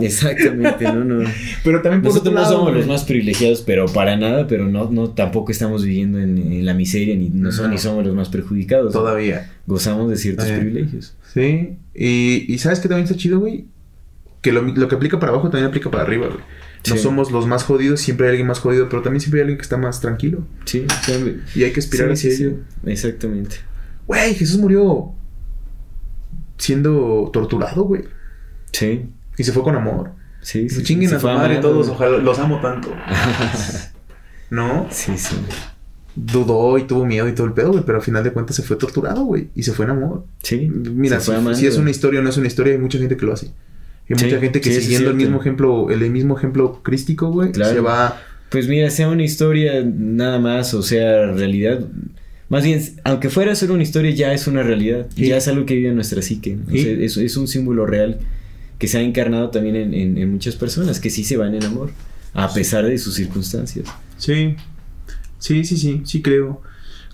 Exactamente, 0.00 0.84
no, 0.84 1.04
no. 1.04 1.28
Pero 1.62 1.82
también 1.82 2.02
por 2.02 2.10
Nosotros 2.12 2.32
otro 2.34 2.42
no 2.42 2.48
somos 2.48 2.74
los 2.74 2.86
más 2.86 3.04
privilegiados, 3.04 3.62
pero 3.62 3.86
para 3.86 4.16
nada, 4.16 4.46
pero 4.46 4.66
no, 4.68 4.90
no 4.90 5.10
tampoco 5.10 5.52
estamos 5.52 5.84
viviendo 5.84 6.18
en, 6.20 6.38
en 6.38 6.64
la 6.66 6.74
miseria, 6.74 7.16
ni, 7.16 7.28
no, 7.30 7.52
son- 7.52 7.66
No. 7.66 7.72
ni 7.72 7.78
somos 7.78 8.04
los 8.06 8.14
más 8.14 8.28
perjudicados. 8.28 8.92
Todavía. 8.92 9.50
Gozamos 9.66 10.10
de 10.10 10.16
ciertos 10.16 10.46
Eh. 10.46 10.56
privilegios. 10.58 11.16
Sí. 11.32 11.76
Y, 11.94 12.52
y 12.52 12.58
¿sabes 12.58 12.80
qué 12.80 12.88
también 12.88 13.04
está 13.04 13.16
chido, 13.16 13.40
güey? 13.40 13.66
Que 14.42 14.52
lo, 14.52 14.62
lo 14.62 14.88
que 14.88 14.94
aplica 14.94 15.18
para 15.20 15.32
abajo 15.32 15.48
también 15.50 15.68
aplica 15.68 15.90
para 15.90 16.02
arriba, 16.04 16.26
güey. 16.26 16.40
No 16.88 16.96
Sí. 16.96 17.02
somos 17.02 17.30
los 17.32 17.46
más 17.46 17.64
jodidos, 17.64 18.00
siempre 18.00 18.26
hay 18.26 18.30
alguien 18.32 18.46
más 18.46 18.58
jodido, 18.58 18.88
pero 18.90 19.00
también 19.00 19.20
siempre 19.20 19.40
hay 19.40 19.44
alguien 19.44 19.56
que 19.58 19.62
está 19.62 19.78
más 19.78 20.00
tranquilo. 20.02 20.44
Sí, 20.66 20.84
sea, 21.04 21.16
Y 21.54 21.64
hay 21.64 21.72
que 21.72 21.80
aspirar 21.80 22.08
sí, 22.08 22.12
hacia 22.12 22.30
sí, 22.30 22.36
sí. 22.36 22.42
ello. 22.44 22.56
Exactamente. 22.84 23.56
Güey, 24.06 24.34
Jesús 24.34 24.58
murió 24.58 25.12
siendo 26.58 27.30
torturado, 27.32 27.84
güey. 27.84 28.04
Sí, 28.72 29.06
Y 29.38 29.44
se 29.44 29.52
fue 29.52 29.62
con 29.62 29.74
amor. 29.76 30.10
sí, 30.40 30.68
sí. 30.68 30.82
chinguen 30.82 31.14
a 31.14 31.20
su 31.20 31.26
madre 31.26 31.56
todos, 31.56 31.88
ojalá 31.88 32.18
los 32.18 32.38
amo 32.38 32.60
tanto. 32.60 32.88
¿No? 34.50 34.86
Sí, 34.90 35.12
sí. 35.16 35.36
dudó 36.14 36.78
y 36.78 36.84
tuvo 36.84 37.04
miedo 37.04 37.28
y 37.28 37.32
todo 37.34 37.46
el 37.46 37.52
pedo, 37.54 37.72
güey, 37.72 37.82
pero 37.84 37.98
al 37.98 38.04
final 38.04 38.22
de 38.22 38.30
cuentas 38.32 38.54
se 38.56 38.62
fue 38.62 38.76
torturado, 38.76 39.24
güey, 39.24 39.48
y 39.54 39.62
se 39.64 39.72
fue 39.72 39.84
en 39.86 39.92
amor. 39.92 40.24
Sí. 40.42 40.70
Mira, 40.70 41.18
si, 41.20 41.32
amando. 41.32 41.54
si 41.54 41.66
es 41.66 41.76
una 41.76 41.90
historia 41.90 42.20
o 42.20 42.22
no 42.22 42.30
es 42.30 42.36
una 42.36 42.46
historia, 42.46 42.72
hay 42.74 42.78
mucha 42.78 42.98
gente 42.98 43.16
que 43.16 43.26
lo 43.26 43.32
hace. 43.32 43.46
Hay 43.46 44.16
Sí, 44.18 44.24
mucha 44.26 44.38
gente 44.38 44.60
que 44.60 44.70
sí, 44.72 44.80
siguiendo 44.82 45.10
el 45.10 45.16
mismo 45.16 45.40
ejemplo, 45.40 45.90
el 45.90 46.08
mismo 46.10 46.36
ejemplo 46.36 46.80
crístico, 46.82 47.30
güey, 47.30 47.50
Claro. 47.52 47.74
se 47.74 47.80
va 47.80 48.20
Pues 48.50 48.68
mira, 48.68 48.90
sea 48.90 49.08
una 49.08 49.24
historia 49.24 49.82
nada 49.84 50.38
más, 50.38 50.74
o 50.74 50.82
sea, 50.82 51.32
realidad. 51.32 51.80
Más 52.50 52.62
bien, 52.62 52.80
aunque 53.02 53.30
fuera 53.30 53.54
solo 53.56 53.74
una 53.74 53.82
historia, 53.82 54.10
ya 54.12 54.32
es 54.34 54.46
una 54.46 54.62
realidad. 54.62 55.06
Sí. 55.16 55.26
Ya 55.28 55.38
es 55.38 55.48
algo 55.48 55.64
que 55.66 55.74
vive 55.74 55.88
en 55.88 55.94
nuestra 55.96 56.20
psique. 56.22 56.58
O 56.68 56.70
Sí. 56.70 56.82
sea, 56.82 56.92
es, 56.92 57.16
es 57.16 57.36
un 57.38 57.48
símbolo 57.48 57.86
real 57.86 58.18
que 58.78 58.88
se 58.88 58.98
ha 58.98 59.00
encarnado 59.02 59.50
también 59.50 59.76
en, 59.76 59.94
en- 59.94 60.18
en 60.18 60.32
muchas 60.32 60.56
personas 60.56 61.00
que 61.00 61.10
sí 61.10 61.24
se 61.24 61.36
van 61.36 61.54
en 61.54 61.64
amor, 61.64 61.90
a 62.32 62.52
pesar 62.52 62.84
de 62.84 62.98
sus 62.98 63.14
circunstancias. 63.14 63.86
Sí, 64.18 64.56
sí, 65.38 65.64
sí, 65.64 65.76
sí, 65.76 66.02
sí 66.04 66.22
creo. 66.22 66.60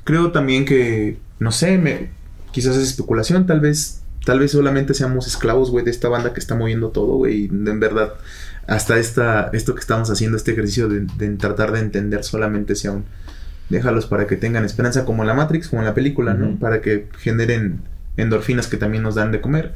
Creo 0.04 0.32
también 0.32 0.64
que, 0.64 1.18
no 1.38 1.52
sé, 1.52 1.78
me, 1.78 2.08
quizás 2.52 2.76
es 2.76 2.88
especulación, 2.88 3.46
tal 3.46 3.60
vez, 3.60 4.00
tal 4.24 4.38
vez 4.38 4.52
solamente 4.52 4.94
seamos 4.94 5.26
esclavos, 5.26 5.70
güey, 5.70 5.84
de 5.84 5.90
esta 5.90 6.08
banda 6.08 6.32
que 6.32 6.40
está 6.40 6.54
moviendo 6.54 6.88
todo, 6.88 7.16
güey, 7.16 7.42
y 7.42 7.44
en 7.46 7.80
verdad, 7.80 8.14
hasta 8.66 8.98
esta, 8.98 9.50
esto 9.52 9.74
que 9.74 9.80
estamos 9.80 10.10
haciendo, 10.10 10.36
este 10.36 10.52
ejercicio 10.52 10.88
de, 10.88 11.06
de 11.18 11.28
tratar 11.36 11.72
de 11.72 11.80
entender 11.80 12.24
solamente 12.24 12.74
sea 12.74 12.92
un, 12.92 13.04
déjalos 13.68 14.06
para 14.06 14.26
que 14.26 14.36
tengan 14.36 14.64
esperanza, 14.64 15.04
como 15.04 15.22
en 15.22 15.28
la 15.28 15.34
Matrix, 15.34 15.68
como 15.68 15.82
en 15.82 15.86
la 15.86 15.94
película. 15.94 16.36
Para 16.58 16.80
que 16.80 17.08
generen 17.18 17.80
endorfinas 18.16 18.66
que 18.66 18.76
también 18.76 19.02
nos 19.04 19.14
dan 19.14 19.30
de 19.32 19.40
comer. 19.40 19.74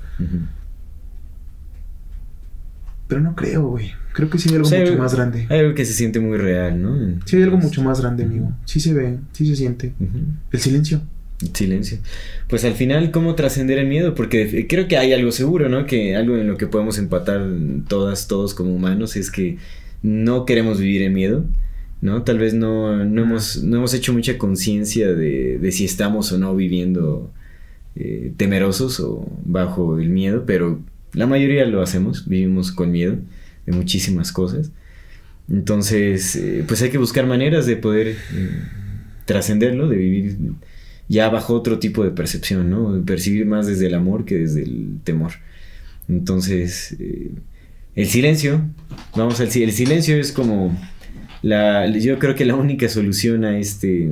Pero 3.09 3.21
no 3.21 3.35
creo, 3.35 3.69
güey. 3.69 3.93
Creo 4.13 4.31
que 4.31 4.39
sí 4.39 4.49
hay 4.49 4.57
algo 4.57 4.67
O 4.67 4.71
sea, 4.71 4.81
mucho 4.81 4.97
más 4.97 5.15
grande. 5.15 5.47
Hay 5.51 5.59
algo 5.59 5.75
que 5.75 5.85
se 5.85 5.93
siente 5.93 6.21
muy 6.21 6.39
real, 6.39 6.81
¿no? 6.81 7.21
Sí 7.25 7.37
hay 7.37 7.43
algo 7.43 7.59
mucho 7.59 7.83
más 7.83 8.01
grande, 8.01 8.25
amigo. 8.25 8.53
Sí 8.65 8.81
se 8.81 8.95
ve, 8.95 9.19
sí 9.33 9.47
se 9.47 9.57
siente. 9.57 9.93
El 10.51 10.61
silencio. 10.61 11.03
Silencio. 11.53 11.99
Pues 12.49 12.65
al 12.65 12.75
final, 12.75 13.11
¿cómo 13.11 13.35
trascender 13.35 13.79
el 13.79 13.89
miedo? 13.89 14.15
Porque 14.15 14.67
creo 14.69 14.89
que 14.89 14.97
hay 14.97 15.13
algo 15.13 15.33
seguro, 15.33 15.69
¿no? 15.69 15.85
Que 15.85 16.17
algo 16.17 16.37
en 16.37 16.47
lo 16.47 16.57
que 16.57 16.67
podemos 16.67 16.97
empatar 16.99 17.45
todas, 17.89 18.29
todos 18.29 18.55
como 18.55 18.75
humanos 18.75 19.17
es 19.17 19.31
que 19.31 19.59
no 20.03 20.47
queremos 20.47 20.79
vivir 20.79 21.03
en 21.03 21.13
miedo, 21.13 21.45
¿no? 22.01 22.23
Tal 22.23 22.39
vez 22.39 22.55
no, 22.55 23.05
no, 23.05 23.23
hemos, 23.23 23.63
no 23.63 23.79
hemos 23.79 23.95
hecho 23.95 24.13
mucha 24.13 24.39
conciencia 24.39 25.13
de, 25.13 25.59
de 25.59 25.73
si 25.73 25.85
estamos 25.85 26.31
o 26.33 26.39
no 26.39 26.55
viviendo 26.55 27.33
eh, 27.97 28.33
temerosos 28.37 29.01
o 29.01 29.27
bajo 29.45 29.99
el 29.99 30.09
miedo, 30.09 30.45
pero 30.47 30.81
la 31.15 31.27
mayoría 31.27 31.65
lo 31.67 31.83
hacemos, 31.83 32.29
vivimos 32.29 32.73
con 32.73 32.91
miedo 32.91 33.17
de 33.67 33.73
muchísimas 33.73 34.33
cosas. 34.33 34.71
Entonces, 35.51 36.37
eh, 36.37 36.65
pues 36.67 36.83
hay 36.83 36.91
que 36.91 36.99
buscar 36.99 37.27
maneras 37.27 37.67
de 37.67 37.77
poder 37.77 38.09
eh, 38.09 38.51
trascenderlo, 39.25 39.89
de 39.89 39.97
vivir 39.97 40.37
ya 41.09 41.29
bajo 41.29 41.55
otro 41.55 41.79
tipo 41.79 42.03
de 42.03 42.11
percepción, 42.11 42.71
¿no? 42.71 43.03
Percibir 43.05 43.47
más 43.47 43.67
desde 43.67 43.87
el 43.87 43.95
amor 43.95 44.25
que 44.25 44.39
desde 44.39 44.63
el 44.63 44.99
temor. 45.05 45.33
Entonces, 46.09 46.97
eh, 46.99 47.31
el 47.95 48.07
silencio, 48.07 48.63
vamos 49.15 49.41
al 49.41 49.49
el 49.55 49.73
silencio 49.73 50.17
es 50.17 50.33
como 50.33 50.77
la, 51.43 51.87
yo 51.89 52.19
creo 52.19 52.35
que 52.35 52.45
la 52.45 52.55
única 52.55 52.89
solución 52.89 53.45
a 53.45 53.59
este, 53.59 54.11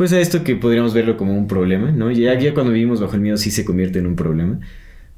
pues 0.00 0.14
a 0.14 0.20
esto 0.20 0.44
que 0.44 0.56
podríamos 0.56 0.94
verlo 0.94 1.18
como 1.18 1.36
un 1.36 1.46
problema, 1.46 1.90
¿no? 1.90 2.10
Ya, 2.10 2.32
ya 2.38 2.54
cuando 2.54 2.72
vivimos 2.72 3.02
bajo 3.02 3.16
el 3.16 3.20
miedo 3.20 3.36
sí 3.36 3.50
se 3.50 3.66
convierte 3.66 3.98
en 3.98 4.06
un 4.06 4.16
problema, 4.16 4.58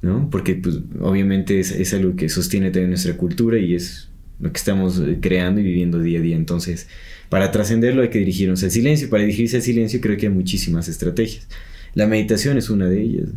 ¿no? 0.00 0.28
Porque 0.28 0.56
pues 0.56 0.80
obviamente 1.00 1.60
es, 1.60 1.70
es 1.70 1.94
algo 1.94 2.16
que 2.16 2.28
sostiene 2.28 2.72
también 2.72 2.90
nuestra 2.90 3.16
cultura 3.16 3.60
y 3.60 3.76
es 3.76 4.08
lo 4.40 4.50
que 4.50 4.58
estamos 4.58 4.98
eh, 4.98 5.18
creando 5.20 5.60
y 5.60 5.62
viviendo 5.62 6.00
día 6.00 6.18
a 6.18 6.22
día. 6.22 6.34
Entonces, 6.34 6.88
para 7.28 7.52
trascenderlo 7.52 8.02
hay 8.02 8.08
que 8.08 8.18
dirigirnos 8.18 8.64
al 8.64 8.72
silencio. 8.72 9.08
Para 9.08 9.22
dirigirse 9.22 9.58
al 9.58 9.62
silencio 9.62 10.00
creo 10.00 10.16
que 10.16 10.26
hay 10.26 10.32
muchísimas 10.32 10.88
estrategias. 10.88 11.46
La 11.94 12.08
meditación 12.08 12.58
es 12.58 12.68
una 12.68 12.86
de 12.86 13.02
ellas. 13.02 13.28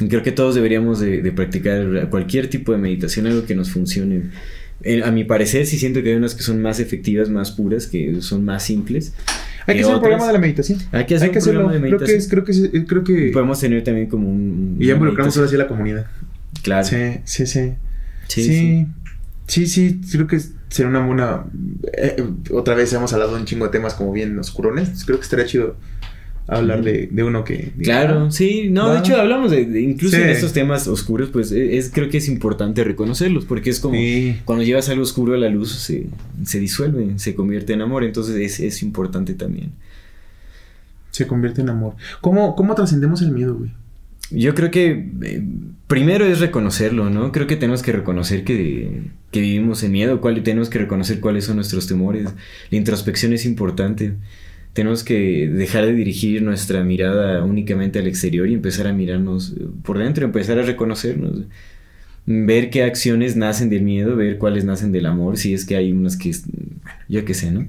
Y 0.00 0.08
creo 0.08 0.24
que 0.24 0.32
todos 0.32 0.56
deberíamos 0.56 0.98
de, 0.98 1.22
de 1.22 1.30
practicar 1.30 2.10
cualquier 2.10 2.50
tipo 2.50 2.72
de 2.72 2.78
meditación, 2.78 3.28
algo 3.28 3.46
que 3.46 3.54
nos 3.54 3.70
funcione. 3.70 4.22
Eh, 4.82 5.04
a 5.04 5.12
mi 5.12 5.22
parecer 5.22 5.66
sí 5.66 5.78
siento 5.78 6.02
que 6.02 6.08
hay 6.08 6.16
unas 6.16 6.34
que 6.34 6.42
son 6.42 6.60
más 6.60 6.80
efectivas, 6.80 7.30
más 7.30 7.52
puras, 7.52 7.86
que 7.86 8.20
son 8.22 8.44
más 8.44 8.64
simples. 8.64 9.14
Hay 9.70 9.76
que 9.76 9.82
hacer 9.82 9.94
un 9.94 10.00
programa 10.00 10.26
de 10.26 10.32
la 10.32 10.38
meditación. 10.38 10.78
Hay 10.92 11.06
que 11.06 11.14
hacer 11.16 11.30
un 11.30 11.36
hacerlo. 11.38 11.60
programa 11.60 11.72
de 11.74 11.88
Creo 11.88 11.98
que 11.98 12.04
es, 12.04 12.10
meditación. 12.10 12.30
creo 12.30 12.44
que 12.44 12.78
es- 12.78 12.84
creo 12.88 13.04
que 13.04 13.30
Podemos 13.32 13.60
tener 13.60 13.84
también 13.84 14.08
como 14.08 14.28
un... 14.30 14.76
y 14.78 14.86
ya 14.86 14.94
involucramos 14.94 15.36
ahora 15.36 15.48
sí 15.48 15.54
a 15.54 15.58
la 15.58 15.68
comunidad. 15.68 16.06
Claro. 16.62 16.84
Sí, 16.86 16.96
sí, 17.24 17.46
sí. 17.46 17.72
Sí, 18.28 18.42
Sí, 18.44 18.86
sí. 19.46 19.66
sí, 19.66 19.66
sí, 19.66 20.00
creo 20.12 20.26
que 20.26 20.40
sería 20.68 20.88
una 20.88 21.04
buena. 21.06 21.44
eh, 21.96 22.22
otra 22.52 22.74
vez 22.74 22.92
hemos 22.92 23.12
hablado 23.12 23.34
de 23.34 23.40
un 23.40 23.46
chingo 23.46 23.64
de 23.66 23.72
temas 23.72 23.94
como 23.94 24.12
bien 24.12 24.38
oscurones. 24.38 25.04
Creo 25.04 25.18
que 25.18 25.24
estaría 25.24 25.46
chido 25.46 25.76
hablar 26.58 26.82
de, 26.82 27.08
de 27.10 27.22
uno 27.22 27.44
que. 27.44 27.72
Claro, 27.82 28.24
ah, 28.26 28.30
sí, 28.30 28.68
no, 28.70 28.86
va. 28.88 28.94
de 28.94 28.98
hecho 29.00 29.16
hablamos 29.20 29.50
de, 29.50 29.64
de- 29.66 29.80
incluso 29.82 30.16
Sí. 30.16 30.22
en 30.22 30.28
estos 30.30 30.52
temas 30.52 30.86
oscuros, 30.88 31.30
pues 31.30 31.52
e- 31.52 31.76
es, 31.78 31.90
creo 31.92 32.08
que 32.08 32.18
es 32.18 32.28
importante 32.28 32.82
reconocerlos, 32.84 33.44
porque 33.44 33.70
es 33.70 33.80
como 33.80 33.94
Sí. 33.94 34.36
cuando 34.44 34.64
llevas 34.64 34.88
algo 34.88 35.02
oscuro 35.02 35.34
a 35.34 35.38
la 35.38 35.48
luz 35.48 35.72
se, 35.72 36.06
se 36.44 36.58
disuelve, 36.60 37.18
se 37.18 37.34
convierte 37.34 37.72
en 37.72 37.82
amor, 37.82 38.04
entonces 38.04 38.36
es, 38.36 38.60
es 38.60 38.82
importante 38.82 39.34
también. 39.34 39.70
Se 41.10 41.26
convierte 41.26 41.60
en 41.60 41.70
amor. 41.70 41.94
¿Cómo, 42.20 42.54
cómo 42.54 42.74
trascendemos 42.74 43.20
el 43.22 43.32
miedo, 43.32 43.54
güey? 43.56 43.70
Yo 44.32 44.54
creo 44.54 44.70
que 44.70 45.08
eh, 45.22 45.42
primero 45.88 46.24
es 46.24 46.38
reconocerlo, 46.38 47.10
¿no? 47.10 47.32
Creo 47.32 47.48
que 47.48 47.56
tenemos 47.56 47.82
que 47.82 47.90
reconocer 47.90 48.44
que, 48.44 49.02
que 49.32 49.40
vivimos 49.40 49.82
en 49.82 49.90
miedo, 49.90 50.20
cuál, 50.20 50.40
tenemos 50.44 50.70
que 50.70 50.78
reconocer 50.78 51.18
cuáles 51.18 51.44
son 51.46 51.56
nuestros 51.56 51.88
temores. 51.88 52.28
La 52.70 52.78
introspección 52.78 53.32
es 53.32 53.44
importante. 53.44 54.12
Tenemos 54.72 55.02
que 55.02 55.48
dejar 55.48 55.86
de 55.86 55.92
dirigir 55.92 56.42
nuestra 56.42 56.84
mirada 56.84 57.44
únicamente 57.44 57.98
al 57.98 58.06
exterior 58.06 58.48
y 58.48 58.54
empezar 58.54 58.86
a 58.86 58.92
mirarnos 58.92 59.54
eh, 59.58 59.66
por 59.82 59.98
dentro, 59.98 60.24
empezar 60.24 60.58
a 60.58 60.62
reconocernos. 60.62 61.42
Ver 62.26 62.70
qué 62.70 62.84
acciones 62.84 63.34
nacen 63.34 63.70
del 63.70 63.82
miedo, 63.82 64.14
ver 64.14 64.38
cuáles 64.38 64.64
nacen 64.64 64.92
del 64.92 65.06
amor, 65.06 65.38
si 65.38 65.54
es 65.54 65.64
que 65.64 65.76
hay 65.76 65.90
unas 65.90 66.16
que, 66.16 66.32
bueno, 66.82 66.98
yo 67.08 67.24
qué 67.24 67.34
sé, 67.34 67.50
¿no? 67.50 67.66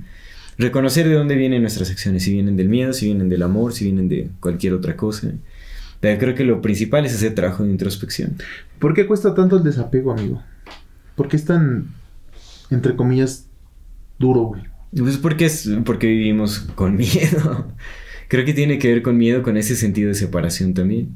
Reconocer 0.58 1.08
de 1.08 1.16
dónde 1.16 1.36
vienen 1.36 1.62
nuestras 1.62 1.89
acciones, 1.89 2.24
si 2.24 2.34
vienen 2.34 2.56
del 2.56 2.70
miedo, 2.70 2.93
si 2.93 3.08
vienen 3.08 3.30
del 3.30 3.41
amor, 3.41 3.74
si 3.74 3.86
vienen 3.86 4.08
de 4.08 4.30
cualquier 4.39 4.74
otra 4.74 4.95
cosa. 4.95 5.32
Pero 6.02 6.20
creo 6.20 6.36
que 6.36 6.43
lo 6.43 6.62
principal 6.62 7.06
es 7.06 7.16
hacer 7.16 7.34
trabajo 7.34 7.64
de 7.64 7.72
introspección. 7.72 8.36
¿Por 8.78 8.93
qué 8.93 9.08
cuesta 9.08 9.34
tanto 9.34 9.58
el 9.58 9.64
desapego, 9.64 10.12
amigo? 10.12 10.43
¿Por 11.16 11.28
qué 11.28 11.36
es 11.36 11.45
tan, 11.45 11.88
entre 12.70 12.95
comillas, 12.95 13.47
duro, 14.20 14.41
güey? 14.41 14.64
Pues 14.97 15.17
porque 15.17 15.45
es 15.45 15.69
porque 15.85 16.07
vivimos 16.07 16.59
con 16.75 16.95
miedo. 16.97 17.67
Creo 18.27 18.45
que 18.45 18.53
tiene 18.53 18.77
que 18.79 18.87
ver 18.89 19.01
con 19.01 19.17
miedo, 19.17 19.43
con 19.43 19.57
ese 19.57 19.75
sentido 19.75 20.09
de 20.09 20.15
separación 20.15 20.73
también. 20.73 21.15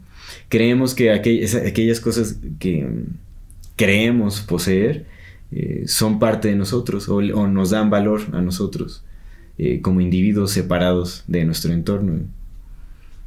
Creemos 0.49 0.93
que 0.95 1.11
aquellas 1.11 1.99
cosas 1.99 2.37
que 2.59 2.83
mm, 2.83 3.03
creemos 3.75 4.41
poseer 4.41 5.05
eh, 5.51 5.83
son 5.87 6.19
parte 6.19 6.47
de 6.49 6.55
nosotros 6.55 7.07
o, 7.09 7.15
o 7.17 7.47
nos 7.47 7.69
dan 7.69 7.89
valor 7.89 8.21
a 8.33 8.41
nosotros 8.41 9.03
eh, 9.57 9.79
como 9.81 10.01
individuos 10.01 10.51
separados 10.51 11.23
de 11.27 11.45
nuestro 11.45 11.71
entorno. 11.73 12.19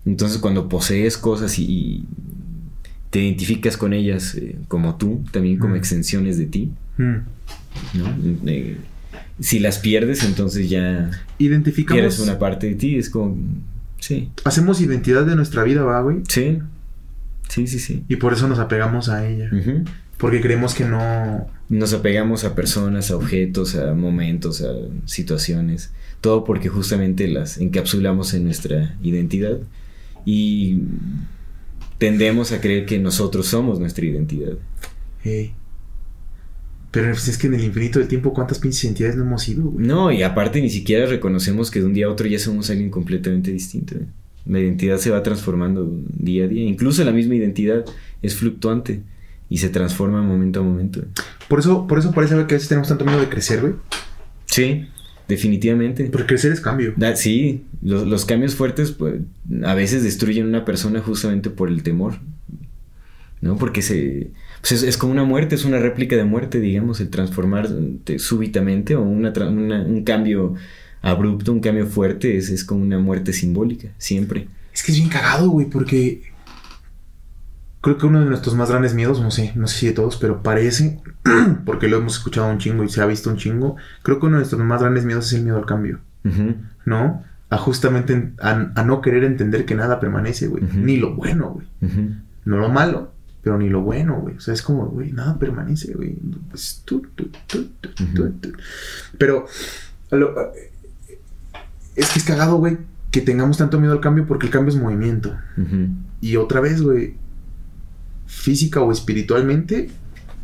Entonces 0.04 0.38
cuando 0.38 0.68
posees 0.68 1.16
cosas 1.16 1.58
y, 1.58 1.64
y 1.64 2.04
te 3.10 3.20
identificas 3.20 3.76
con 3.76 3.92
ellas 3.92 4.34
eh, 4.34 4.56
como 4.68 4.96
tú, 4.96 5.24
también 5.32 5.58
como 5.58 5.74
Mm. 5.74 5.78
extensiones 5.78 6.36
de 6.38 6.46
ti, 6.46 6.70
Mm. 6.98 7.16
¿no? 7.94 8.16
Si 9.40 9.58
las 9.58 9.78
pierdes, 9.78 10.24
entonces 10.24 10.68
ya 10.68 11.10
Identificamos. 11.38 12.00
pierdes 12.00 12.18
una 12.20 12.38
parte 12.38 12.68
de 12.68 12.74
ti. 12.74 12.96
Es 12.96 13.10
como. 13.10 13.36
Sí. 13.98 14.30
Hacemos 14.44 14.80
identidad 14.80 15.24
de 15.24 15.36
nuestra 15.36 15.62
vida, 15.64 15.82
va, 15.82 16.00
güey. 16.02 16.18
Sí. 16.28 16.58
Sí, 17.48 17.66
sí, 17.66 17.78
sí. 17.78 18.04
Y 18.08 18.16
por 18.16 18.32
eso 18.32 18.46
nos 18.48 18.58
apegamos 18.58 19.08
a 19.08 19.26
ella. 19.26 19.50
Porque 20.16 20.40
creemos 20.40 20.74
que 20.74 20.84
no. 20.84 21.48
Nos 21.68 21.92
apegamos 21.92 22.44
a 22.44 22.54
personas, 22.54 23.10
a 23.10 23.16
objetos, 23.16 23.74
a 23.74 23.94
momentos, 23.94 24.62
a 24.62 24.72
situaciones. 25.06 25.92
Todo 26.20 26.44
porque 26.44 26.68
justamente 26.68 27.28
las 27.28 27.58
encapsulamos 27.58 28.34
en 28.34 28.44
nuestra 28.44 28.96
identidad. 29.02 29.58
Y 30.24 30.82
tendemos 31.98 32.52
a 32.52 32.60
creer 32.60 32.86
que 32.86 32.98
nosotros 32.98 33.46
somos 33.46 33.78
nuestra 33.78 34.04
identidad. 34.04 34.54
Ey. 35.24 35.52
Pero 36.90 37.10
pues, 37.10 37.28
es 37.28 37.36
que 37.36 37.46
en 37.48 37.54
el 37.54 37.64
infinito 37.64 37.98
del 37.98 38.08
tiempo, 38.08 38.32
¿cuántas 38.32 38.58
pinches 38.58 38.82
identidades 38.84 39.16
no 39.16 39.24
hemos 39.24 39.42
sido, 39.42 39.64
güey? 39.64 39.86
No, 39.86 40.10
y 40.10 40.22
aparte 40.22 40.60
ni 40.62 40.70
siquiera 40.70 41.06
reconocemos 41.06 41.70
que 41.70 41.80
de 41.80 41.86
un 41.86 41.92
día 41.94 42.06
a 42.06 42.10
otro 42.10 42.26
ya 42.26 42.38
somos 42.38 42.70
alguien 42.70 42.90
completamente 42.90 43.50
distinto. 43.52 43.94
¿eh? 43.96 44.06
La 44.46 44.60
identidad 44.60 44.96
se 44.98 45.10
va 45.10 45.22
transformando 45.22 45.90
día 46.18 46.44
a 46.44 46.48
día. 46.48 46.64
Incluso 46.64 47.04
la 47.04 47.12
misma 47.12 47.34
identidad 47.34 47.84
es 48.22 48.34
fluctuante 48.34 49.02
y 49.50 49.58
se 49.58 49.68
transforma 49.68 50.22
momento 50.22 50.60
a 50.60 50.62
momento. 50.62 51.04
Por 51.48 51.58
eso, 51.60 51.86
por 51.86 51.98
eso 51.98 52.12
parece 52.12 52.34
que 52.34 52.40
a 52.40 52.44
veces 52.44 52.68
tenemos 52.68 52.88
tanto 52.88 53.04
miedo 53.04 53.20
de 53.20 53.28
crecer, 53.28 53.60
güey. 53.60 53.74
Sí, 54.46 54.86
definitivamente. 55.28 56.04
Porque 56.04 56.28
crecer 56.28 56.52
es 56.52 56.60
cambio. 56.62 56.94
Da- 56.96 57.16
sí, 57.16 57.64
los, 57.82 58.06
los 58.06 58.24
cambios 58.24 58.54
fuertes 58.54 58.92
pues, 58.92 59.16
a 59.62 59.74
veces 59.74 60.02
destruyen 60.02 60.46
a 60.46 60.48
una 60.48 60.64
persona 60.64 61.00
justamente 61.00 61.50
por 61.50 61.68
el 61.68 61.82
temor. 61.82 62.14
¿No? 63.40 63.56
Porque 63.56 63.82
se. 63.82 64.30
Pues 64.60 64.72
es, 64.72 64.82
es, 64.82 64.96
como 64.96 65.12
una 65.12 65.24
muerte, 65.24 65.54
es 65.54 65.64
una 65.64 65.78
réplica 65.78 66.16
de 66.16 66.24
muerte, 66.24 66.60
digamos, 66.60 67.00
el 67.00 67.10
transformar 67.10 67.68
súbitamente 68.18 68.96
o 68.96 69.02
una, 69.02 69.32
una, 69.48 69.82
un 69.82 70.02
cambio 70.04 70.54
abrupto, 71.02 71.52
un 71.52 71.60
cambio 71.60 71.86
fuerte, 71.86 72.36
es, 72.36 72.50
es 72.50 72.64
como 72.64 72.82
una 72.82 72.98
muerte 72.98 73.32
simbólica, 73.32 73.88
siempre. 73.98 74.48
Es 74.72 74.82
que 74.82 74.92
es 74.92 74.98
bien 74.98 75.10
cagado, 75.10 75.50
güey, 75.50 75.66
porque 75.66 76.22
creo 77.80 77.98
que 77.98 78.06
uno 78.06 78.20
de 78.20 78.26
nuestros 78.26 78.54
más 78.54 78.70
grandes 78.70 78.94
miedos, 78.94 79.20
no 79.20 79.30
sé, 79.30 79.52
no 79.54 79.66
sé 79.66 79.78
si 79.78 79.86
de 79.86 79.92
todos, 79.92 80.16
pero 80.16 80.42
parece, 80.42 81.00
porque 81.64 81.88
lo 81.88 81.98
hemos 81.98 82.14
escuchado 82.14 82.50
un 82.50 82.58
chingo 82.58 82.84
y 82.84 82.88
se 82.88 83.00
ha 83.00 83.06
visto 83.06 83.30
un 83.30 83.36
chingo, 83.36 83.76
creo 84.02 84.18
que 84.18 84.26
uno 84.26 84.36
de 84.36 84.40
nuestros 84.40 84.62
más 84.62 84.80
grandes 84.80 85.04
miedos 85.04 85.26
es 85.26 85.34
el 85.34 85.44
miedo 85.44 85.56
al 85.56 85.66
cambio, 85.66 86.00
¿no? 86.84 87.22
A 87.50 87.56
justamente 87.56 88.32
a, 88.40 88.84
no 88.84 89.00
querer 89.00 89.24
entender 89.24 89.64
que 89.64 89.74
nada 89.74 90.00
permanece, 90.00 90.48
güey, 90.48 90.64
ni 90.74 90.96
lo 90.96 91.14
bueno, 91.14 91.50
güey, 91.50 91.66
no 92.44 92.56
lo 92.58 92.68
malo, 92.68 93.12
pero 93.42 93.58
ni 93.58 93.68
lo 93.68 93.82
bueno, 93.82 94.20
güey. 94.20 94.36
O 94.36 94.40
sea, 94.40 94.54
es 94.54 94.62
como, 94.62 94.86
güey, 94.86 95.12
nada 95.12 95.38
permanece, 95.38 95.94
güey. 95.94 96.16
Pues, 96.50 96.82
pero 99.18 99.46
es 101.96 102.10
que 102.10 102.18
es 102.18 102.24
cagado, 102.24 102.56
güey, 102.56 102.78
que 103.10 103.20
tengamos 103.20 103.58
tanto 103.58 103.80
miedo 103.80 103.92
al 103.92 104.00
cambio 104.00 104.26
porque 104.26 104.46
el 104.46 104.52
cambio 104.52 104.74
es 104.74 104.80
movimiento. 104.80 105.36
Y 106.20 106.36
otra 106.36 106.60
vez, 106.60 106.82
güey, 106.82 107.14
física 108.26 108.80
o 108.80 108.92
espiritualmente, 108.92 109.90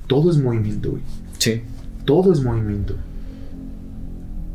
todo 0.07 0.30
es 0.30 0.38
movimiento, 0.38 0.92
güey. 0.92 1.03
Sí. 1.38 1.62
Todo 2.05 2.32
es 2.32 2.42
movimiento. 2.42 2.97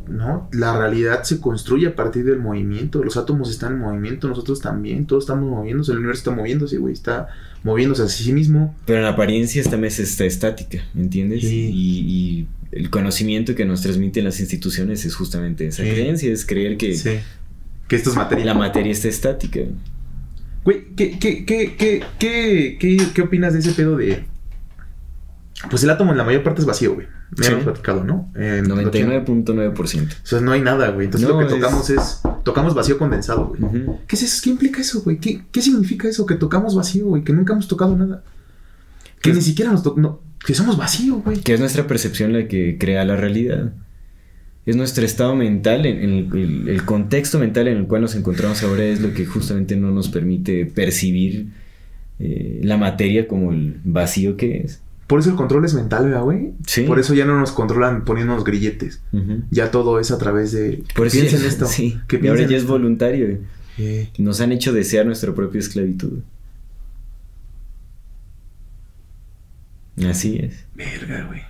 ¿No? 0.10 0.50
La 0.52 0.78
realidad 0.78 1.24
se 1.24 1.40
construye 1.40 1.88
a 1.88 1.96
partir 1.96 2.26
del 2.26 2.40
movimiento. 2.40 3.04
Los 3.04 3.18
átomos 3.18 3.50
están 3.50 3.74
en 3.74 3.80
movimiento, 3.80 4.28
nosotros 4.28 4.62
también, 4.62 5.06
todos 5.06 5.24
estamos 5.24 5.50
moviéndose, 5.50 5.92
el 5.92 6.00
universo 6.00 6.20
está 6.20 6.32
moviéndose, 6.32 6.78
güey, 6.78 6.94
está 6.94 7.28
moviéndose 7.64 8.04
a 8.04 8.08
sí 8.08 8.34
mismo. 8.34 8.76
Pero 8.86 9.00
en 9.00 9.06
apariencia 9.06 9.62
esta 9.62 9.78
mesa 9.78 10.02
está 10.02 10.26
estática, 10.26 10.84
¿me 10.94 11.04
entiendes? 11.04 11.44
Y, 11.44 12.48
el 12.72 12.92
conocimiento 12.92 13.56
que 13.56 13.66
nos 13.66 13.82
transmiten 13.82 14.24
las 14.24 14.40
instituciones 14.40 15.04
es 15.04 15.16
justamente 15.16 15.66
esa 15.66 15.82
creencia, 15.82 16.32
es 16.32 16.46
creer 16.46 16.78
que, 16.78 16.96
que 17.88 17.96
esto 17.96 18.12
es 18.12 18.16
materia. 18.16 18.46
La 18.46 18.54
materia 18.54 18.92
está 18.92 19.08
estática. 19.08 19.62
Güey, 20.64 20.94
¿qué, 20.96 21.18
qué, 21.18 21.46
qué, 21.46 21.76
qué, 21.76 22.04
qué, 22.20 23.08
qué 23.12 23.22
opinas 23.24 23.54
de 23.54 23.60
ese 23.60 23.72
pedo 23.72 23.98
de 23.98 24.24
pues 25.70 25.84
el 25.84 25.90
átomo 25.90 26.12
en 26.12 26.18
la 26.18 26.24
mayor 26.24 26.44
parte 26.44 26.62
es 26.62 26.68
vacío, 26.68 26.94
güey. 26.94 27.08
Me 27.38 27.46
sí. 27.46 27.52
hemos 27.52 27.64
platicado, 27.64 28.04
¿no? 28.04 28.32
99.9%. 28.36 30.12
O 30.12 30.26
sea, 30.26 30.42
no 30.42 30.52
hay 30.52 30.62
nada, 30.62 30.90
güey. 30.90 31.06
Entonces 31.06 31.30
lo 31.30 31.38
que 31.40 31.46
tocamos 31.46 31.90
es... 31.90 32.22
Tocamos 32.44 32.74
vacío 32.74 32.98
condensado, 32.98 33.48
güey. 33.48 33.62
¿Qué 34.08 34.16
es 34.16 34.24
eso? 34.24 34.42
¿Qué 34.44 34.50
implica 34.50 34.82
eso, 34.82 35.02
güey? 35.02 35.20
¿Qué, 35.20 35.44
¿Qué, 35.52 35.62
significa 35.62 36.08
eso? 36.08 36.26
Que 36.26 36.36
tocamos 36.36 36.76
vacío, 36.76 37.08
güey. 37.08 37.24
Que 37.24 37.34
nunca 37.34 37.54
hemos 37.54 37.68
tocado 37.68 37.96
nada. 37.96 38.24
Que 39.22 39.34
ni 39.34 39.42
siquiera 39.42 39.72
nos 39.72 39.84
tocamos... 39.84 40.12
No, 40.12 40.22
que 40.46 40.56
somos 40.56 40.78
vacío, 40.78 41.18
güey. 41.18 41.42
Que 41.42 41.54
es 41.54 41.60
nuestra 41.60 41.86
percepción 41.86 42.34
la 42.34 42.48
que 42.48 42.78
crea 42.80 43.06
la 43.06 43.16
realidad. 43.16 43.74
Es 44.66 44.76
nuestro 44.76 45.06
estado 45.06 45.36
mental, 45.36 45.86
en, 45.86 46.32
el, 46.34 46.70
el, 46.70 46.86
contexto 46.86 47.40
mental 47.40 47.68
en 47.68 47.78
el 47.78 47.88
cual 47.88 48.02
nos 48.02 48.16
encontramos 48.16 48.64
ahora 48.64 48.86
es 48.86 49.02
lo 49.02 49.14
que 49.14 49.26
justamente 49.26 49.76
no 49.76 49.92
nos 49.92 50.10
permite 50.10 50.66
percibir 50.66 51.48
eh, 52.20 52.60
la 52.64 52.78
materia 52.78 53.28
como 53.28 53.52
el 53.52 53.80
vacío 53.84 54.38
que 54.38 54.58
es. 54.58 54.82
Por 55.10 55.22
eso 55.22 55.32
el 55.32 55.36
control 55.36 55.66
es 55.66 55.74
mental, 55.74 56.06
¿verdad, 56.06 56.22
güey? 56.22 56.54
Sí. 56.68 56.84
Por 56.84 57.00
eso 57.00 57.16
ya 57.16 57.26
no 57.26 57.40
nos 57.40 57.52
controlan 57.52 58.06
poniéndonos 58.06 58.44
grilletes. 58.44 59.02
Ya 59.50 59.72
todo 59.72 60.00
es 60.00 60.12
a 60.12 60.20
través 60.20 60.52
de... 60.52 60.84
Por 60.96 61.08
eso 61.08 61.18
piensa 61.18 61.38
en 61.38 61.46
esto. 61.46 61.66
Sí. 61.68 61.98
y 62.22 62.28
ahora 62.28 62.46
ya 62.46 62.56
es 62.56 62.68
voluntario. 62.68 63.40
Nos 64.20 64.40
han 64.40 64.52
hecho 64.52 64.72
desear 64.72 65.08
nuestra 65.08 65.34
propia 65.34 65.58
esclavitud. 65.58 66.20
Así 70.08 70.38
es. 70.38 70.68
Verga, 70.76 71.26
güey. 71.26 71.42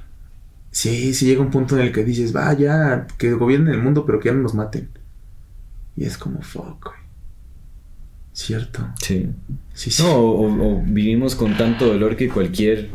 Sí, 0.71 1.13
sí 1.13 1.25
llega 1.25 1.41
un 1.41 1.51
punto 1.51 1.77
en 1.77 1.85
el 1.85 1.91
que 1.91 2.05
dices, 2.05 2.33
va, 2.33 2.53
ya, 2.53 3.07
que 3.17 3.33
gobiernen 3.33 3.73
el 3.73 3.81
mundo, 3.81 4.05
pero 4.05 4.21
que 4.21 4.29
ya 4.29 4.35
no 4.35 4.41
nos 4.41 4.53
maten. 4.53 4.87
Y 5.97 6.05
es 6.05 6.17
como, 6.17 6.41
fuck, 6.41 6.81
güey. 6.85 6.99
¿Cierto? 8.31 8.87
Sí. 9.01 9.27
Sí, 9.73 9.91
sí. 9.91 10.01
No, 10.01 10.15
o 10.17 10.81
vivimos 10.85 11.35
con 11.35 11.57
tanto 11.57 11.87
dolor 11.87 12.15
que 12.15 12.29
cualquier 12.29 12.89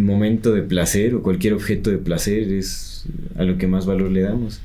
momento 0.00 0.52
de 0.52 0.62
placer 0.62 1.14
o 1.14 1.22
cualquier 1.22 1.54
objeto 1.54 1.90
de 1.90 1.98
placer 1.98 2.52
es 2.52 3.06
a 3.36 3.44
lo 3.44 3.58
que 3.58 3.66
más 3.66 3.86
valor 3.86 4.10
le 4.10 4.22
damos. 4.22 4.60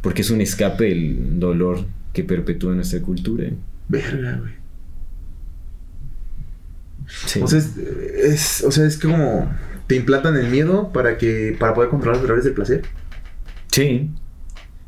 Porque 0.00 0.22
es 0.22 0.30
un 0.30 0.40
escape 0.40 0.90
el 0.90 1.38
dolor 1.38 1.84
que 2.12 2.24
perpetúa 2.24 2.74
nuestra 2.74 3.00
cultura. 3.00 3.50
Verga, 3.88 4.38
güey. 4.38 4.62
O, 7.42 7.46
sea, 7.48 7.58
es, 7.58 8.64
o 8.64 8.70
sea, 8.70 8.86
es 8.86 8.98
como 8.98 9.50
te 9.86 9.96
implantan 9.96 10.36
el 10.36 10.48
miedo 10.48 10.92
para 10.92 11.18
que 11.18 11.54
para 11.58 11.74
poder 11.74 11.90
controlar 11.90 12.20
a 12.20 12.24
través 12.24 12.44
del 12.44 12.54
placer. 12.54 12.82
Sí. 13.70 14.10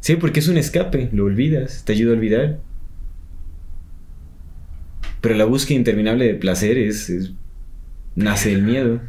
Sí, 0.01 0.17
porque 0.17 0.41
es 0.41 0.49
un 0.49 0.59
escape, 0.59 1.09
lo 1.13 1.25
olvidas, 1.25 1.85
te 1.85 1.93
ayuda 1.93 2.13
a 2.13 2.17
olvidar. 2.17 2.61
Pero 5.21 5.35
la 5.35 5.47
búsqueda 5.47 5.79
interminable 5.79 6.27
de 6.27 6.35
placer 6.35 6.77
es, 6.77 7.09
es 7.09 7.33
nace 8.15 8.53
el 8.53 8.63
miedo. 8.63 9.01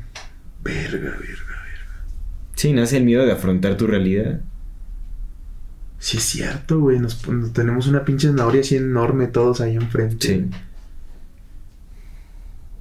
Verga, 0.65 1.11
verga, 1.11 1.19
verga. 1.19 2.03
Sí, 2.55 2.73
nace 2.73 2.97
el 2.97 3.05
miedo 3.05 3.23
de 3.25 3.31
afrontar 3.31 3.77
tu 3.77 3.85
realidad. 3.85 4.41
Sí, 5.99 6.17
es 6.17 6.23
cierto, 6.23 6.79
güey. 6.79 6.99
Nos, 6.99 7.21
tenemos 7.53 7.87
una 7.87 8.03
pinche 8.03 8.27
zanahoria 8.27 8.61
así 8.61 8.75
enorme 8.75 9.27
todos 9.27 9.61
ahí 9.61 9.75
enfrente. 9.75 10.27
Sí. 10.27 10.49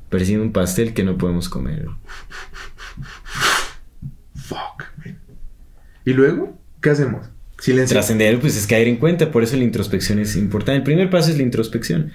Pareciendo 0.08 0.44
un 0.44 0.52
pastel 0.52 0.94
que 0.94 1.04
no 1.04 1.18
podemos 1.18 1.48
comer. 1.48 1.86
Fuck, 4.34 4.84
man. 4.98 5.18
¿Y 6.04 6.12
luego? 6.12 6.58
¿Qué 6.80 6.90
hacemos? 6.90 7.26
Silencio. 7.58 7.94
Trascender, 7.94 8.40
pues 8.40 8.56
es 8.56 8.66
caer 8.66 8.88
en 8.88 8.96
cuenta. 8.96 9.30
Por 9.30 9.42
eso 9.42 9.56
la 9.56 9.64
introspección 9.64 10.18
es 10.18 10.36
importante. 10.36 10.78
El 10.78 10.82
primer 10.84 11.10
paso 11.10 11.30
es 11.30 11.36
la 11.36 11.42
introspección. 11.42 12.12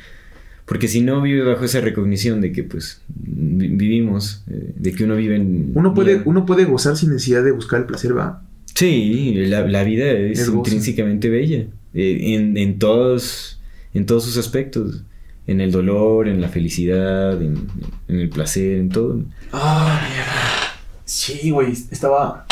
Porque 0.69 0.87
si 0.87 1.01
no 1.01 1.19
vive 1.19 1.41
bajo 1.41 1.65
esa 1.65 1.81
recognición 1.81 2.41
de 2.41 2.51
que 2.51 2.63
pues 2.63 3.01
vivimos, 3.07 4.43
eh, 4.51 4.71
de 4.75 4.93
que 4.93 5.03
uno 5.03 5.15
vive 5.15 5.35
en... 5.35 5.71
Uno 5.73 5.95
puede, 5.95 6.21
uno 6.25 6.45
puede 6.45 6.65
gozar 6.65 6.95
sin 6.95 7.09
necesidad 7.09 7.43
de 7.43 7.51
buscar 7.51 7.79
el 7.79 7.87
placer, 7.87 8.15
¿va? 8.15 8.43
Sí, 8.75 9.33
la, 9.47 9.83
vida 9.83 10.11
es, 10.11 10.47
intrínsecamente 10.47 11.27
bella. 11.27 11.65
Eh, 11.95 12.35
en, 12.55 12.77
todos, 12.77 13.59
en 13.95 14.05
todos 14.05 14.25
sus 14.25 14.37
aspectos. 14.37 15.01
En 15.47 15.59
el 15.59 15.71
dolor, 15.71 16.27
en 16.27 16.39
la 16.39 16.49
felicidad, 16.49 17.41
en, 17.41 17.67
el 18.07 18.29
placer, 18.29 18.77
en 18.77 18.89
todo. 18.89 19.23
Ah, 19.51 20.07
mierda. 20.07 21.03
Sí, 21.03 21.49
güey, 21.49 21.71
estaba... 21.71 22.45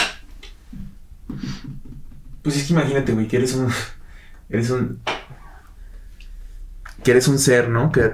Pues 2.42 2.58
es 2.58 2.64
que 2.64 2.74
imagínate, 2.74 3.14
güey, 3.14 3.28
que 3.28 3.38
eres 3.38 3.54
un... 3.54 3.68
Eres 4.50 4.72
un 4.72 4.98
que 7.08 7.12
eres 7.12 7.30
un 7.30 7.40
ser, 7.40 7.70
¿no? 7.70 7.90
Que 7.94 8.12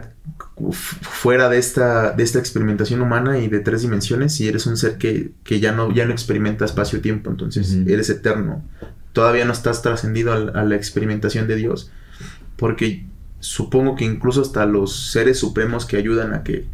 fuera 0.70 1.50
de 1.50 1.58
esta, 1.58 2.12
de 2.12 2.22
esta 2.22 2.38
experimentación 2.38 3.02
humana 3.02 3.40
y 3.40 3.48
de 3.48 3.60
tres 3.60 3.82
dimensiones 3.82 4.40
y 4.40 4.48
eres 4.48 4.68
un 4.68 4.78
ser 4.78 5.00
que, 5.00 5.34
ya, 5.60 5.72
no, 5.72 5.92
ya 5.92 6.06
no 6.06 6.12
experimenta 6.12 6.64
espacio-tiempo, 6.64 7.32
entonces 7.32 7.74
eres 7.88 8.12
eterno. 8.12 8.64
Todavía 9.12 9.46
no 9.46 9.52
estás 9.52 9.82
trascendido 9.82 10.32
a, 10.32 10.64
la 10.64 10.76
experimentación 10.76 11.48
de 11.48 11.56
Dios, 11.56 11.90
porque 12.56 13.08
supongo 13.40 13.96
que 13.96 14.06
incluso 14.06 14.44
hasta 14.44 14.68
los 14.68 15.12
seres 15.12 15.40
supremos 15.40 15.88
que 15.88 15.98
ayudan 15.98 16.36
a 16.36 16.44
que, 16.44 16.68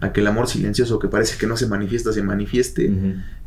a 0.00 0.12
que 0.12 0.20
el 0.20 0.28
amor 0.28 0.46
silencioso 0.46 1.00
que 1.00 1.08
parece 1.08 1.36
que 1.38 1.48
no 1.48 1.56
se 1.56 1.66
manifiesta, 1.66 2.12
se 2.12 2.22
manifieste, 2.22 2.92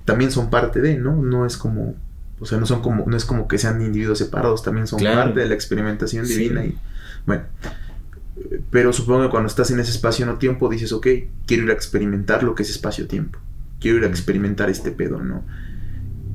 también 0.03 0.33
son 0.33 0.49
parte 0.49 0.81
de, 0.81 0.97
¿no? 0.97 1.15
No 1.15 1.45
es 1.45 1.55
como, 1.55 1.95
o 2.41 2.45
sea, 2.45 2.57
no 2.57 2.65
son 2.65 2.81
como, 2.81 3.05
no 3.07 3.15
es 3.15 3.23
como 3.23 3.47
que 3.47 3.57
sean 3.57 3.81
individuos 3.81 4.17
separados, 4.17 4.63
también 4.63 4.85
son 4.85 5.01
parte 5.01 5.39
de 5.39 5.45
la 5.45 5.53
experimentación 5.55 6.27
divina 6.27 6.65
y, 6.65 6.77
bueno, 7.25 7.43
pero 8.69 8.93
supongo 8.93 9.23
que 9.23 9.29
cuando 9.29 9.47
estás 9.47 9.71
en 9.71 9.79
ese 9.79 9.91
espacio 9.91 10.25
no 10.25 10.37
tiempo 10.37 10.69
dices, 10.69 10.91
ok, 10.91 11.07
quiero 11.45 11.63
ir 11.63 11.69
a 11.71 11.73
experimentar 11.73 12.43
lo 12.43 12.55
que 12.55 12.63
es 12.63 12.69
espacio-tiempo. 12.69 13.39
Quiero 13.79 13.97
ir 13.97 14.03
a 14.03 14.07
experimentar 14.07 14.69
este 14.69 14.91
pedo, 14.91 15.21
¿no? 15.21 15.43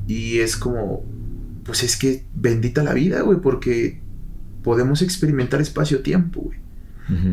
Y 0.07 0.39
es 0.39 0.57
como, 0.57 1.03
pues 1.63 1.83
es 1.83 1.97
que 1.97 2.23
bendita 2.35 2.83
la 2.83 2.93
vida, 2.93 3.21
güey, 3.21 3.39
porque 3.39 3.99
podemos 4.63 5.01
experimentar 5.01 5.61
espacio-tiempo, 5.61 6.41
güey. 6.41 6.63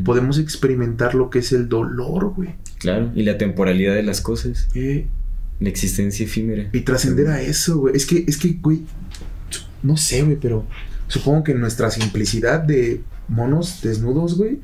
Podemos 0.04 0.38
experimentar 0.38 1.14
lo 1.14 1.30
que 1.30 1.38
es 1.38 1.52
el 1.52 1.68
dolor, 1.68 2.34
güey. 2.34 2.56
Claro, 2.80 3.12
y 3.14 3.22
la 3.22 3.38
temporalidad 3.38 3.94
de 3.94 4.02
las 4.02 4.20
cosas. 4.20 4.68
Eh, 4.74 5.06
la 5.60 5.68
existencia 5.68 6.26
efímera. 6.26 6.68
Y 6.72 6.80
trascender 6.80 7.28
a 7.28 7.40
eso, 7.40 7.78
güey. 7.78 7.96
Es 7.96 8.04
que, 8.04 8.24
es 8.26 8.36
que, 8.36 8.54
güey, 8.60 8.82
no 9.82 9.96
sé, 9.96 10.22
güey, 10.22 10.36
pero 10.40 10.66
supongo 11.06 11.44
que 11.44 11.54
nuestra 11.54 11.90
simplicidad 11.90 12.60
de 12.60 13.00
monos 13.30 13.80
desnudos, 13.82 14.36
güey, 14.36 14.60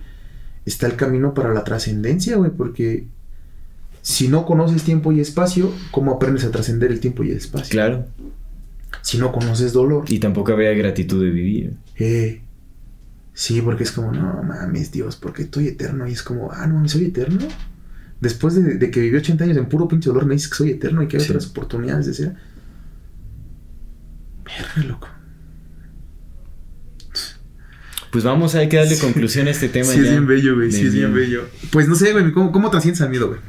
está 0.67 0.87
el 0.87 0.97
camino 0.97 1.33
para 1.33 1.55
la 1.55 1.65
trascendencia, 1.65 2.37
güey, 2.37 2.51
porque 2.51 3.07
si 4.03 4.29
no 4.29 4.45
conoces 4.45 4.83
tiempo 4.83 5.13
y 5.13 5.21
espacio, 5.21 5.73
¿cómo 5.91 6.13
aprendes 6.13 6.45
a 6.45 6.51
trascender 6.51 6.93
el 6.93 7.01
tiempo 7.01 7.25
y 7.25 7.31
el 7.31 7.39
espacio? 7.39 7.71
Claro. 7.71 8.07
Si 9.03 9.19
no 9.19 9.33
conoces 9.33 9.73
dolor. 9.73 10.05
Y 10.09 10.19
tampoco 10.19 10.53
habría 10.53 10.73
gratitud 10.75 11.23
de 11.23 11.31
vivir. 11.31 11.77
Eh. 11.97 12.43
Sí, 13.33 13.61
porque 13.61 13.83
es 13.85 13.93
como, 13.93 14.13
no 14.13 14.43
mames, 14.43 14.91
Dios, 14.93 15.17
porque 15.17 15.43
estoy 15.43 15.69
eterno. 15.69 16.09
Y 16.09 16.13
es 16.13 16.23
como, 16.23 16.51
ah, 16.53 16.67
no, 16.67 16.89
soy 16.89 17.07
eterno. 17.07 17.47
Después 18.21 18.55
de, 18.55 18.77
de 18.79 18.91
que 18.91 19.01
viví 19.01 19.17
80 19.17 19.45
años 19.45 19.57
en 19.59 19.67
puro 19.67 19.87
pinche 19.89 20.09
dolor, 20.09 20.25
me 20.25 20.35
dices 20.35 20.49
que 20.49 20.57
soy 20.57 20.71
eterno 20.71 21.03
y 21.03 21.09
que 21.09 21.19
hay 21.19 21.23
Sí. 21.23 21.31
otras 21.31 21.47
oportunidades 21.49 22.07
de 22.07 22.15
ser. 22.15 22.37
Verga, 24.45 24.89
loco. 24.89 25.09
Pues 28.11 28.25
vamos, 28.25 28.55
hay 28.55 28.69
que 28.69 28.77
darle 28.77 28.97
conclusión 28.99 29.47
a 29.49 29.51
este 29.51 29.69
tema. 29.69 29.87
sí, 29.93 29.99
es 30.01 30.05
ya 30.07 30.11
bien 30.13 30.27
bello, 30.27 30.55
güey. 30.57 30.71
Sí, 30.73 30.87
es 30.87 30.95
bien 30.95 31.13
bello. 31.13 31.45
Pues 31.71 31.89
no 31.89 31.95
sé, 31.95 32.13
güey, 32.13 32.33
¿cómo, 32.33 32.53
cómo 32.53 32.71
trasciendes 32.71 33.01
al 33.03 33.11
miedo, 33.11 33.29
güey? 33.29 33.41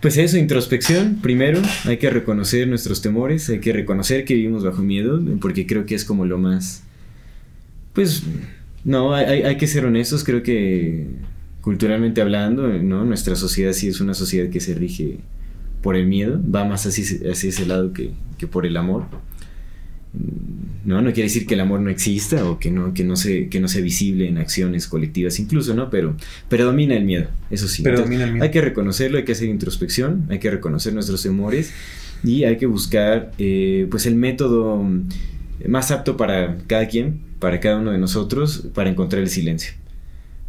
Pues 0.00 0.18
eso, 0.18 0.36
introspección, 0.36 1.20
primero, 1.22 1.62
hay 1.86 1.96
que 1.96 2.10
reconocer 2.10 2.68
nuestros 2.68 3.00
temores, 3.00 3.48
hay 3.48 3.60
que 3.60 3.72
reconocer 3.72 4.24
que 4.26 4.34
vivimos 4.34 4.62
bajo 4.62 4.82
miedo, 4.82 5.20
porque 5.40 5.66
creo 5.66 5.86
que 5.86 5.94
es 5.94 6.04
como 6.04 6.26
lo 6.26 6.36
más... 6.38 6.82
Pues, 7.94 8.22
no, 8.84 9.14
hay, 9.14 9.42
hay- 9.42 9.56
que 9.56 9.66
ser 9.66 9.86
honestos, 9.86 10.22
creo 10.24 10.42
que 10.42 11.06
culturalmente 11.62 12.20
hablando, 12.20 12.68
¿no? 12.68 13.04
Nuestra 13.06 13.34
sociedad 13.34 13.72
sí 13.72 13.88
es 13.88 14.00
una 14.02 14.12
sociedad 14.12 14.50
que 14.50 14.60
se 14.60 14.74
rige 14.74 15.18
por 15.82 15.96
el 15.96 16.06
miedo, 16.06 16.38
va 16.54 16.64
más 16.66 16.84
hacia, 16.86 17.02
ese- 17.02 17.30
hacia 17.30 17.48
ese 17.48 17.64
lado 17.66 17.92
que, 17.94 18.10
que 18.36 18.46
por 18.46 18.66
el 18.66 18.76
amor. 18.76 19.06
No, 20.84 21.00
no 21.00 21.12
quiere 21.12 21.28
decir 21.28 21.46
que 21.46 21.54
el 21.54 21.60
amor 21.60 21.80
no 21.80 21.88
exista 21.90 22.44
o 22.44 22.58
que 22.58 22.70
no, 22.70 22.92
que 22.92 23.04
no, 23.04 23.16
se, 23.16 23.48
que 23.48 23.58
no 23.58 23.68
sea 23.68 23.80
visible 23.80 24.28
en 24.28 24.36
acciones 24.36 24.86
colectivas 24.86 25.40
incluso, 25.40 25.74
¿no? 25.74 25.88
Pero, 25.88 26.14
pero 26.50 26.66
domina 26.66 26.94
el 26.94 27.04
miedo, 27.04 27.28
eso 27.50 27.68
sí. 27.68 27.82
Pero 27.82 27.96
Entonces, 27.96 28.10
domina 28.10 28.24
el 28.26 28.32
miedo. 28.32 28.44
Hay 28.44 28.50
que 28.50 28.60
reconocerlo, 28.60 29.16
hay 29.16 29.24
que 29.24 29.32
hacer 29.32 29.48
introspección, 29.48 30.26
hay 30.28 30.38
que 30.40 30.50
reconocer 30.50 30.92
nuestros 30.92 31.22
temores 31.22 31.72
y 32.22 32.44
hay 32.44 32.58
que 32.58 32.66
buscar 32.66 33.32
eh, 33.38 33.86
pues 33.90 34.04
el 34.04 34.14
método 34.14 34.84
más 35.66 35.90
apto 35.90 36.18
para 36.18 36.58
cada 36.66 36.86
quien, 36.86 37.20
para 37.38 37.60
cada 37.60 37.78
uno 37.78 37.90
de 37.90 37.98
nosotros, 37.98 38.68
para 38.74 38.90
encontrar 38.90 39.22
el 39.22 39.30
silencio. 39.30 39.72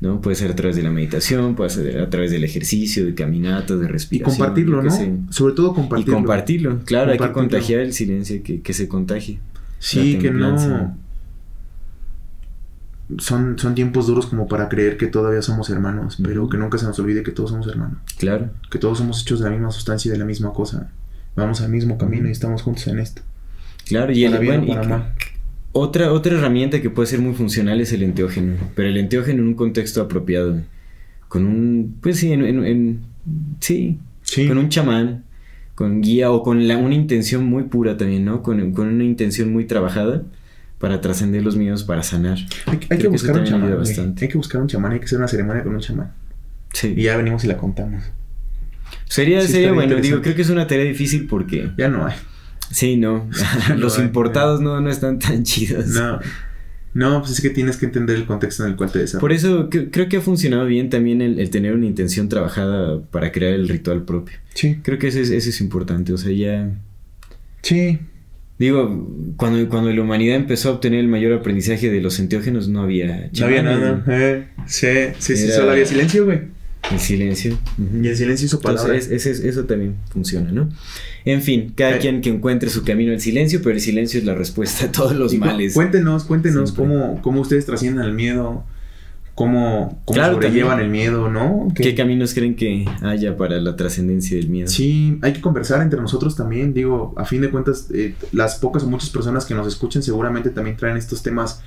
¿no? 0.02 0.20
Puede 0.20 0.36
ser 0.36 0.52
a 0.52 0.56
través 0.56 0.76
de 0.76 0.84
la 0.84 0.92
meditación, 0.92 1.56
puede 1.56 1.70
ser 1.70 2.00
a 2.02 2.10
través 2.10 2.30
del 2.32 2.44
ejercicio, 2.44 3.06
de 3.06 3.14
caminatas, 3.16 3.80
de 3.80 3.86
Y 3.86 3.88
respiración. 3.88 4.38
compartirlo, 4.38 4.78
yo 4.78 4.90
qué 4.90 4.90
¿no? 4.90 4.96
sé. 4.98 5.12
Sobre 5.34 5.54
todo 5.54 5.72
Y 5.72 5.76
compartirlo. 5.76 6.14
compartirlo, 6.16 6.80
claro, 6.84 7.12
hay 7.12 7.18
que 7.18 7.24
Compartirlo. 7.24 7.50
contagiar 7.58 7.80
el 7.80 7.94
silencio, 7.94 8.44
que, 8.44 8.60
que 8.60 8.74
se 8.74 8.90
contagie. 8.90 9.40
Sí, 9.80 10.18
que 10.18 10.32
no. 10.32 10.96
Son, 13.20 13.60
son 13.60 13.76
tiempos 13.76 14.08
duros 14.08 14.26
como 14.26 14.48
para 14.48 14.68
creer 14.68 14.98
que 14.98 15.06
todavía 15.06 15.44
somos 15.44 15.70
hermanos, 15.70 16.18
pero 16.24 16.50
que 16.50 16.58
nunca 16.58 16.80
se 16.80 16.86
nos 16.86 16.98
olvide 16.98 17.22
que 17.22 17.32
todos 17.32 17.52
somos 17.52 17.68
hermanos. 17.68 18.00
Claro, 18.18 18.50
Que 18.72 18.80
todos 18.80 18.98
somos 18.98 19.22
hechos 19.22 19.40
de 19.40 19.46
la 19.46 19.52
misma 19.52 19.70
sustancia 19.72 20.10
y 20.10 20.12
de 20.14 20.18
la 20.18 20.26
misma 20.26 20.52
cosa. 20.54 20.90
Vamos 21.36 21.62
al 21.62 21.70
mismo 21.70 22.00
camino 22.00 22.28
y 22.28 22.32
estamos 22.32 22.64
juntos 22.64 22.88
en 22.88 23.00
esto. 23.00 23.22
claro. 23.86 24.12
Y, 24.12 24.24
el, 24.26 24.40
bien 24.40 24.66
bueno, 24.66 24.84
y- 24.84 24.88
mal. 24.88 25.14
Otra, 25.78 26.12
otra 26.14 26.34
herramienta 26.38 26.82
que 26.82 26.90
puede 26.90 27.06
ser 27.08 27.20
muy 27.20 27.34
funcional 27.36 27.80
es 27.82 27.92
el 27.92 28.02
enteógeno, 28.02 28.56
pero 28.76 28.88
el 28.88 28.96
enteógeno 28.98 29.42
en 29.44 29.50
un 29.50 29.54
contexto 29.56 30.02
apropiado, 30.02 30.62
con 31.28 31.46
un, 31.46 31.98
pues 32.02 32.18
sí, 32.18 32.32
en, 32.32 32.44
en- 32.46 32.66
en- 32.66 33.00
sí, 33.60 34.00
Sí. 34.24 34.48
con 34.48 34.58
un 34.58 34.70
chamán, 34.70 35.25
con 35.76 36.02
guía 36.02 36.32
o 36.32 36.42
con 36.44 36.68
la- 36.68 36.78
una 36.78 36.96
intención 36.96 37.46
muy 37.46 37.64
pura 37.64 37.98
también, 37.98 38.26
¿no? 38.26 38.42
Con, 38.42 38.72
con 38.72 38.88
una 38.88 39.04
intención 39.04 39.52
muy 39.52 39.66
trabajada 39.66 40.24
para 40.80 41.02
trascender 41.02 41.44
los 41.44 41.56
miedos, 41.56 41.84
para 41.84 42.02
sanar. 42.04 42.38
Hay, 42.66 42.78
que 42.80 43.08
buscar 43.08 43.38
un 43.38 43.46
chamán. 43.46 43.74
Hay 44.22 44.28
que 44.28 44.38
buscar 44.38 44.62
un 44.62 44.68
chamán, 44.68 44.92
hay 44.94 45.00
que 45.00 45.06
hacer 45.06 45.18
una 45.18 45.28
ceremonia 45.28 45.64
con 45.64 45.74
un 45.76 45.82
chamán. 45.82 46.12
Sí. 46.74 46.94
Y 46.98 47.04
ya 47.04 47.16
venimos 47.18 47.44
y 47.44 47.48
la 47.48 47.58
contamos. 47.58 48.04
Sería, 49.06 49.42
Sí, 49.42 49.48
sería 49.54 49.72
bueno, 49.74 49.96
digo, 49.98 50.22
creo 50.22 50.36
que 50.36 50.42
es 50.42 50.50
una 50.50 50.68
tarea 50.68 50.86
difícil 50.86 51.28
porque, 51.28 51.72
Ya 51.78 51.88
no 51.90 52.06
hay. 52.06 52.16
sí, 52.72 52.98
no, 52.98 53.28
los 53.78 54.00
importados 54.00 54.62
no, 54.62 54.82
no 54.82 54.90
están 54.90 55.20
tan 55.20 55.44
chidos. 55.44 55.88
No. 55.88 56.20
No, 56.96 57.20
pues 57.20 57.34
es 57.34 57.42
que 57.42 57.50
tienes 57.52 57.76
que 57.78 57.86
entender 57.86 58.16
el 58.16 58.26
contexto 58.26 58.64
en 58.64 58.72
el 58.72 58.76
cual 58.78 58.92
te 58.92 59.00
desarrollas. 59.00 59.20
Por 59.22 59.34
eso 59.34 59.70
cre- 59.70 59.90
creo 59.92 60.08
que 60.10 60.18
ha 60.18 60.22
funcionado 60.22 60.66
bien 60.66 60.90
también 60.90 61.22
el, 61.22 61.40
el 61.40 61.50
tener 61.50 61.74
una 61.74 61.86
intención 61.86 62.30
trabajada 62.30 63.02
para 63.12 63.32
crear 63.34 63.54
el 63.54 63.68
ritual 63.68 64.04
propio. 64.06 64.38
Sí. 64.54 64.78
Creo 64.82 64.98
que 64.98 65.10
eso 65.10 65.20
es, 65.20 65.30
eso 65.30 65.50
es 65.50 65.60
importante. 65.62 66.14
O 66.14 66.18
sea, 66.18 66.32
ya. 66.32 66.72
Sí. 67.62 68.00
Digo, 68.58 69.34
cuando, 69.36 69.68
cuando 69.68 69.92
la 69.92 70.02
humanidad 70.02 70.38
empezó 70.38 70.70
a 70.70 70.72
obtener 70.76 71.02
el 71.02 71.10
mayor 71.10 71.34
aprendizaje 71.34 71.92
de 71.92 72.00
los 72.00 72.18
enteógenos, 72.20 72.70
no 72.70 72.82
había. 72.84 73.30
No 73.38 73.46
había 73.46 73.62
nada. 73.62 74.04
Eh, 74.08 74.46
sí, 74.66 74.88
sí, 75.20 75.36
sí, 75.36 75.50
solo 75.52 75.72
había 75.72 75.86
silencio, 75.86 76.24
güey. 76.24 76.40
El 76.92 77.00
silencio. 77.00 77.58
Y 77.80 78.08
el 78.08 78.16
silencio 78.16 78.46
hizo 78.46 78.60
palabras. 78.60 79.06
Entonces, 79.06 79.26
es- 79.26 79.40
es- 79.40 79.46
eso 79.46 79.64
también 79.66 79.96
funciona, 80.10 80.52
¿no? 80.52 80.70
En 81.26 81.42
fin, 81.42 81.74
cada 81.76 81.98
quien 81.98 82.22
que 82.22 82.30
encuentre 82.30 82.70
su 82.70 82.84
camino 82.84 83.12
al 83.12 83.20
silencio, 83.22 83.60
pero 83.64 83.76
el 83.76 83.82
silencio 83.82 84.20
es 84.20 84.26
la 84.26 84.36
respuesta 84.36 84.86
a 84.86 84.92
todos 84.92 85.16
los 85.16 85.34
Y 85.34 85.38
males. 85.40 85.74
Cuéntenos, 85.74 86.26
cuéntenos 86.26 86.70
Siempre. 86.72 86.96
cómo, 86.98 87.22
cómo 87.22 87.42
ustedes 87.42 87.66
trascienden 87.66 88.06
el 88.06 88.14
miedo, 88.14 88.64
cómo, 89.34 90.00
cómo 90.06 90.16
Claro, 90.16 90.36
sobrellevan 90.36 90.78
también. 90.78 90.86
el 90.86 90.92
miedo, 90.92 91.30
¿no? 91.30 91.68
¿Qué 91.76 91.96
caminos 91.96 92.34
creen 92.34 92.56
que 92.56 92.86
haya 93.02 93.36
para 93.36 93.60
la 93.60 93.76
trascendencia 93.76 94.38
del 94.38 94.50
miedo? 94.50 94.68
Sí, 94.68 95.18
hay 95.24 95.34
que 95.34 95.42
conversar 95.42 95.82
entre 95.82 96.00
nosotros 96.00 96.36
también. 96.36 96.74
Digo, 96.74 97.14
a 97.18 97.26
fin 97.26 97.42
de 97.42 97.50
cuentas, 97.50 97.88
eh, 97.94 98.14
las 98.32 98.56
pocas 98.56 98.84
o 98.84 98.88
muchas 98.90 99.10
personas 99.10 99.46
que 99.46 99.56
nos 99.56 99.68
escuchen 99.68 100.04
seguramente 100.04 100.52
también 100.52 100.78
traen 100.78 100.98
estos 100.98 101.24
temas 101.24 101.62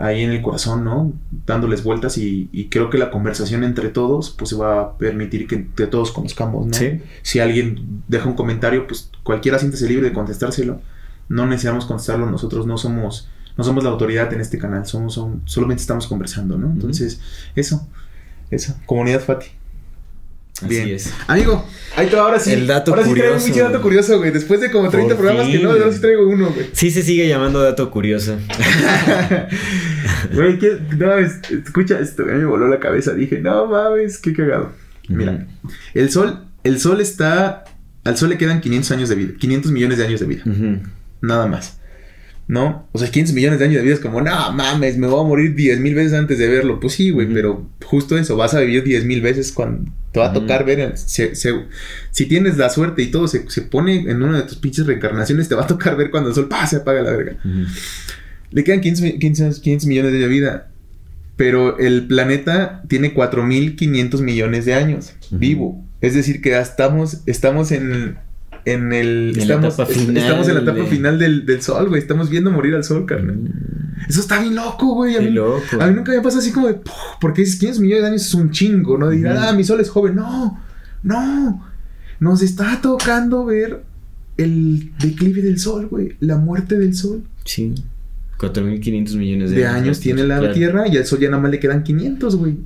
ahí 0.00 0.22
en 0.22 0.30
el 0.32 0.42
corazón, 0.42 0.84
¿no? 0.84 1.12
Dándoles 1.46 1.84
vueltas 1.84 2.16
y, 2.18 2.48
y 2.52 2.68
creo 2.68 2.90
que 2.90 2.98
la 2.98 3.10
conversación 3.10 3.64
entre 3.64 3.88
todos, 3.90 4.30
pues 4.30 4.50
se 4.50 4.56
va 4.56 4.80
a 4.80 4.98
permitir 4.98 5.46
que, 5.46 5.68
que 5.76 5.86
todos 5.86 6.10
conozcamos, 6.12 6.66
¿no? 6.66 6.72
Sí. 6.74 7.00
Si 7.22 7.38
alguien 7.38 8.02
deja 8.08 8.28
un 8.28 8.34
comentario, 8.34 8.86
pues 8.86 9.10
cualquiera 9.22 9.58
siéntese 9.58 9.88
libre 9.88 10.08
de 10.08 10.12
contestárselo. 10.14 10.80
No 11.28 11.46
necesitamos 11.46 11.84
contestarlo 11.86 12.26
nosotros, 12.30 12.66
no 12.66 12.76
somos, 12.78 13.28
no 13.56 13.62
somos 13.64 13.84
la 13.84 13.90
autoridad 13.90 14.32
en 14.32 14.40
este 14.40 14.58
canal, 14.58 14.86
somos, 14.86 15.14
son- 15.14 15.42
solamente 15.44 15.80
estamos 15.82 16.06
conversando, 16.08 16.58
¿no? 16.58 16.70
Entonces, 16.70 17.20
eso, 17.54 17.86
eso, 18.50 18.74
comunidad 18.86 19.20
Fati. 19.20 19.46
Así 20.62 20.68
Bien. 20.68 20.88
es. 20.90 21.12
Amigo, 21.26 21.66
ahí 21.96 22.06
te 22.08 22.16
ahora 22.16 22.38
sí. 22.38 22.52
El 22.52 22.66
dato 22.66 22.92
ahora 22.92 23.04
sí 23.04 23.12
traigo 23.14 23.34
un 23.36 23.40
curioso, 23.40 23.64
dato 23.64 23.82
curioso, 23.82 24.18
güey. 24.18 24.30
Después 24.30 24.60
de 24.60 24.70
como 24.70 24.88
30 24.90 25.14
Por 25.14 25.24
programas 25.24 25.50
que 25.50 25.58
no, 25.58 25.70
ahora 25.70 25.92
sí 25.92 26.00
traigo 26.00 26.28
uno, 26.28 26.50
güey. 26.50 26.66
Sí 26.72 26.90
se 26.90 27.02
sigue 27.02 27.26
llamando 27.28 27.62
dato 27.62 27.90
curioso. 27.90 28.36
Güey, 30.34 30.58
¿qué? 30.58 30.78
no, 30.98 31.18
es- 31.18 31.40
escucha 31.50 31.98
esto, 31.98 32.22
a 32.22 32.26
mí 32.26 32.32
me 32.38 32.44
voló 32.44 32.68
la 32.68 32.78
cabeza. 32.78 33.14
Dije, 33.14 33.40
no 33.40 33.66
mames, 33.66 34.18
qué 34.18 34.32
cagado. 34.34 34.72
Mira, 35.08 35.46
el 35.94 36.10
sol, 36.10 36.44
el 36.62 36.78
sol 36.78 37.00
está, 37.00 37.64
al 38.04 38.16
sol 38.16 38.28
le 38.28 38.38
quedan 38.38 38.60
500 38.60 38.90
años 38.92 39.08
de 39.08 39.14
vida, 39.16 39.32
500 39.38 39.72
millones 39.72 39.98
de 39.98 40.04
años 40.06 40.20
de 40.20 40.26
vida, 40.26 40.44
nada 41.20 41.46
más. 41.46 41.79
¿No? 42.50 42.88
O 42.90 42.98
sea, 42.98 43.08
500 43.08 43.32
millones 43.32 43.58
de 43.60 43.66
años 43.66 43.76
de 43.76 43.82
vida 43.82 43.94
es 43.94 44.00
como, 44.00 44.20
no 44.20 44.52
mames, 44.52 44.98
me 44.98 45.06
voy 45.06 45.20
a 45.24 45.28
morir 45.28 45.54
10 45.54 45.78
mil 45.78 45.94
veces 45.94 46.14
antes 46.14 46.36
de 46.36 46.48
verlo. 46.48 46.80
Pues 46.80 46.94
sí, 46.94 47.10
güey, 47.10 47.32
pero 47.32 47.70
justo 47.84 48.18
eso, 48.18 48.36
vas 48.36 48.54
a 48.54 48.60
vivir 48.60 48.82
10 48.82 49.04
mil 49.04 49.20
veces 49.20 49.52
cuando 49.52 49.88
te 50.10 50.18
va 50.18 50.30
a 50.30 50.32
tocar 50.32 50.64
ver. 50.66 50.80
el- 50.80 50.98
se- 50.98 51.36
se- 51.36 51.66
si 52.10 52.26
tienes 52.26 52.56
la 52.56 52.68
suerte 52.68 53.02
y 53.02 53.06
todo 53.12 53.28
se, 53.28 53.48
se 53.48 53.62
pone 53.62 54.00
en 54.10 54.20
una 54.20 54.38
de 54.38 54.42
tus 54.48 54.56
pinches 54.58 54.84
reencarnaciones, 54.84 55.48
te 55.48 55.54
va 55.54 55.62
a 55.62 55.66
tocar 55.68 55.96
ver 55.96 56.10
cuando 56.10 56.30
el 56.30 56.34
sol 56.34 56.48
¡pah! 56.48 56.66
se 56.66 56.78
apaga 56.78 57.02
la 57.02 57.12
verga. 57.12 57.36
Le 58.50 58.64
quedan 58.64 58.80
15, 58.80 59.00
mi- 59.04 59.18
15 59.20 59.60
15 59.62 59.86
millones 59.86 60.12
de 60.12 60.26
vida. 60.26 60.72
Pero 61.36 61.78
el 61.78 62.08
planeta 62.08 62.82
tiene 62.88 63.14
4.500 63.14 64.22
millones 64.22 64.64
de 64.64 64.74
años 64.74 65.12
vivo. 65.30 65.84
Es 66.00 66.14
decir, 66.14 66.42
que 66.42 66.50
ya 66.50 66.60
estamos, 66.62 67.20
estamos 67.26 67.70
en, 67.70 68.16
en 68.64 68.92
el... 68.92 69.32
En 69.38 69.48
la 69.48 69.54
estamos, 69.54 69.74
etapa 69.74 69.90
est- 69.90 70.00
final 70.00 70.16
estamos 70.16 70.48
en 70.48 70.54
la 70.54 70.60
etapa 70.60 70.84
final 70.86 71.18
del, 71.18 71.46
del 71.46 71.62
sol, 71.62 71.88
güey. 71.88 72.00
Estamos 72.00 72.28
viendo 72.30 72.50
morir 72.50 72.74
al 72.74 72.84
sol, 72.84 73.06
carnal. 73.06 73.38
Eso 74.08 74.20
está 74.20 74.40
bien 74.40 74.54
loco, 74.54 74.94
güey. 74.94 75.16
A 75.16 75.20
mí, 75.20 75.30
loco. 75.30 75.62
a 75.80 75.86
mí 75.86 75.94
nunca 75.94 76.12
me 76.12 76.20
pasa 76.20 76.38
así 76.38 76.50
como 76.52 76.68
de... 76.68 76.80
Porque 77.20 77.42
dices 77.42 77.56
500 77.60 77.80
millones 77.80 78.02
de 78.02 78.08
años 78.08 78.22
es 78.26 78.34
un 78.34 78.50
chingo, 78.50 78.98
¿no? 78.98 79.10
Dirán, 79.10 79.36
Ujú. 79.36 79.46
ah, 79.48 79.52
mi 79.52 79.64
sol 79.64 79.80
es 79.80 79.90
joven. 79.90 80.16
No, 80.16 80.60
no. 81.02 81.66
Nos 82.18 82.42
está 82.42 82.80
tocando 82.82 83.44
ver 83.44 83.82
el 84.36 84.92
declive 84.98 85.42
del 85.42 85.58
sol, 85.58 85.86
güey. 85.86 86.16
La 86.20 86.36
muerte 86.36 86.78
del 86.78 86.94
sol. 86.94 87.22
Sí. 87.44 87.74
4.500 88.38 89.16
millones 89.16 89.50
de, 89.50 89.56
de 89.58 89.66
años 89.66 90.00
tiene 90.00 90.24
la 90.24 90.38
Claro. 90.38 90.54
Tierra 90.54 90.88
y 90.88 90.96
al 90.96 91.04
Sol 91.04 91.18
ya 91.18 91.28
nada 91.28 91.42
más 91.42 91.50
le 91.50 91.60
quedan 91.60 91.82
500, 91.82 92.36
güey. 92.36 92.56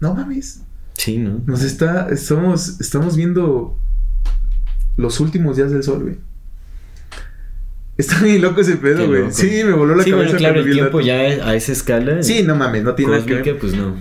No 0.00 0.14
mames. 0.14 0.60
Sí, 0.98 1.16
¿no? 1.16 1.40
Nos 1.46 1.62
está, 1.62 2.08
estamos, 2.10 2.78
estamos 2.80 3.16
viendo 3.16 3.78
los 4.96 5.20
últimos 5.20 5.56
días 5.56 5.70
del 5.70 5.82
Sol, 5.82 6.02
güey. 6.02 6.16
Está 7.98 8.20
bien 8.22 8.40
loco 8.40 8.60
ese 8.62 8.76
pedo, 8.76 9.06
güey. 9.06 9.24
Sí, 9.32 9.62
me 9.64 9.72
voló 9.72 9.94
la 9.94 10.02
sí, 10.02 10.10
cabeza 10.10 10.30
bueno, 10.32 10.38
claro, 10.38 10.60
el 10.60 10.72
tiempo 10.72 11.00
ya 11.00 11.14
a 11.14 11.54
esa 11.54 11.72
escala. 11.72 12.22
Sí, 12.22 12.42
no 12.42 12.56
mames, 12.56 12.82
no 12.84 12.94
tiene 12.94 13.12
nada 13.12 13.24
que 13.24 13.32
cósmica, 13.32 13.50
ver. 13.52 13.60
pues 13.60 13.74
no. 13.74 13.94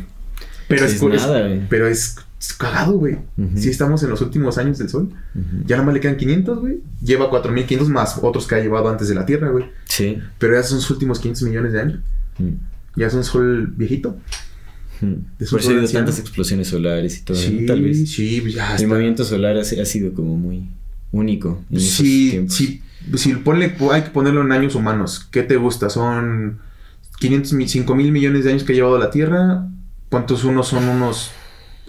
Pero 0.68 0.86
es, 0.86 0.94
es 0.94 1.02
es- 1.02 1.10
nada, 1.22 1.42
güey. 1.48 1.62
pero 1.70 1.88
es, 1.88 2.16
es 2.40 2.54
cagado, 2.54 2.94
güey. 2.94 3.18
Ujú. 3.38 3.50
Sí 3.58 3.70
estamos 3.70 4.02
en 4.04 4.10
los 4.10 4.22
últimos 4.22 4.58
años 4.58 4.78
del 4.78 4.88
Sol. 4.90 5.10
Ujú. 5.36 5.64
Ya 5.66 5.76
nada 5.76 5.86
más 5.88 5.94
le 5.94 6.00
quedan 6.00 6.16
500, 6.16 6.60
güey. 6.60 6.80
Lleva 7.04 7.30
4500 7.30 7.90
más 7.90 8.18
otros 8.22 8.48
que 8.48 8.56
ha 8.56 8.60
llevado 8.60 8.90
antes 8.90 9.10
de 9.10 9.16
la 9.16 9.26
Tierra, 9.26 9.50
güey. 9.50 9.66
Sí. 9.86 10.18
Pero 10.40 10.54
ya 10.56 10.64
son 10.64 10.80
sus 10.80 10.92
últimos 10.92 11.20
500 11.20 11.44
millones 11.44 11.74
de 11.74 11.82
años. 11.82 12.00
Mm. 12.40 12.50
Ya 12.96 13.08
es 13.08 13.14
un 13.14 13.26
Sol 13.26 13.68
viejito. 13.76 14.18
Mm. 15.02 15.14
De 15.38 15.46
Por 15.48 15.60
eso 15.60 15.70
ha 15.70 15.74
habido 15.74 15.92
tantas 15.92 16.18
explosiones 16.20 16.70
solares 16.70 17.18
y 17.20 17.22
todo, 17.24 17.36
¿no? 17.38 17.44
Sí, 17.44 17.66
tal 17.66 17.82
vez. 17.82 18.10
sí, 18.10 18.40
pues 18.42 18.54
ya 18.54 18.70
El 18.70 18.76
está. 18.76 18.88
movimiento 18.88 19.26
solar 19.26 19.58
ha, 19.58 19.62
ha 19.62 19.86
sido 19.86 20.14
como 20.14 20.38
muy 20.38 20.70
único 21.12 21.64
en 21.70 21.78
esos 21.78 21.90
Sí, 21.92 22.30
tiempos. 22.32 22.56
sí, 22.56 22.82
si 23.16 23.34
ponle, 23.36 23.76
hay 23.92 24.02
que 24.04 24.10
ponerlo 24.12 24.42
en 24.42 24.52
años 24.52 24.76
humanos. 24.76 25.28
¿Qué 25.32 25.44
te 25.44 25.58
gusta? 25.58 25.90
Son 25.90 26.60
500, 27.20 27.54
mil- 27.54 27.70
5 27.70 27.96
mil 27.96 28.12
millones 28.12 28.44
de 28.46 28.52
años 28.52 28.64
que 28.64 28.74
ha 28.74 28.76
llevado 28.76 28.98
la 28.98 29.10
Tierra. 29.12 29.68
¿Cuántos 30.10 30.44
unos 30.44 30.68
son 30.68 30.88
unos 30.88 31.32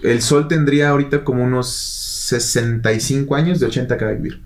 el 0.01 0.21
sol 0.21 0.47
tendría 0.49 0.89
ahorita 0.89 1.23
como 1.23 1.43
unos 1.45 1.69
65 1.69 3.35
años, 3.35 3.59
de 3.59 3.67
80 3.67 3.97
que 3.97 4.05
va 4.05 4.11
a 4.11 4.13
vivir. 4.15 4.41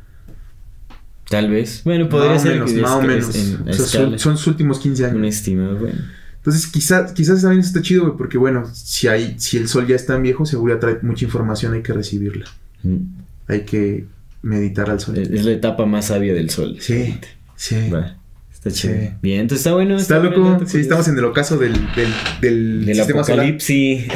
Tal 1.30 1.50
vez. 1.50 1.82
Bueno, 1.84 2.08
podría 2.08 2.34
más 2.34 2.42
ser 2.44 2.54
menos, 2.54 2.72
que 2.72 2.82
más 2.82 2.92
o 2.92 3.02
menos. 3.02 3.36
en- 3.36 3.56
a 3.68 3.72
O 3.72 3.74
sea, 3.74 3.86
escala. 3.86 4.10
son, 4.10 4.20
son 4.20 4.38
sus 4.38 4.48
últimos 4.48 4.80
15 4.80 5.06
años. 5.06 5.18
Un 5.18 5.26
estimado, 5.26 5.78
bueno. 5.78 6.00
Entonces, 6.38 6.68
quizás 6.68 7.12
quizás 7.12 7.42
también 7.42 7.60
está 7.62 7.82
chido, 7.82 8.04
güey, 8.06 8.18
porque 8.18 8.38
bueno, 8.38 8.64
si 8.74 9.08
hay, 9.10 9.36
si 9.40 9.58
el 9.58 9.68
sol 9.68 9.86
ya 9.88 9.96
es 9.96 10.06
tan 10.06 10.24
viejo, 10.24 10.46
seguro 10.46 10.80
trae 10.80 11.00
mucha 11.02 11.26
información, 11.26 11.74
hay 11.74 11.82
que 11.82 11.92
recibirla. 11.92 12.46
Mm. 12.84 12.98
Hay 13.48 13.62
que 13.66 14.06
meditar 14.48 14.90
al 14.90 15.00
sol. 15.00 15.18
Es 15.18 15.46
la 15.46 15.52
etapa 15.52 15.86
más 15.86 16.06
sabia 16.06 16.34
del 16.34 16.50
sol. 16.50 16.78
Sí, 16.80 17.18
sí. 17.56 17.90
Va, 17.94 18.18
está 18.52 18.72
chido. 18.72 18.94
Sí. 18.96 19.10
Bien, 19.22 19.42
entonces 19.42 19.66
está 19.66 19.74
bueno. 19.76 19.98
Está 19.98 20.20
loco. 20.20 20.60
Sí, 20.66 20.80
estamos 20.80 21.08
en 21.08 21.18
el 21.18 21.26
ocaso 21.26 21.58
del, 21.58 21.74
del, 21.96 22.10
del, 22.42 22.86
Del 22.86 22.96
sistema 22.96 23.24
solar. 23.24 23.40
apocalipsis. 23.40 24.08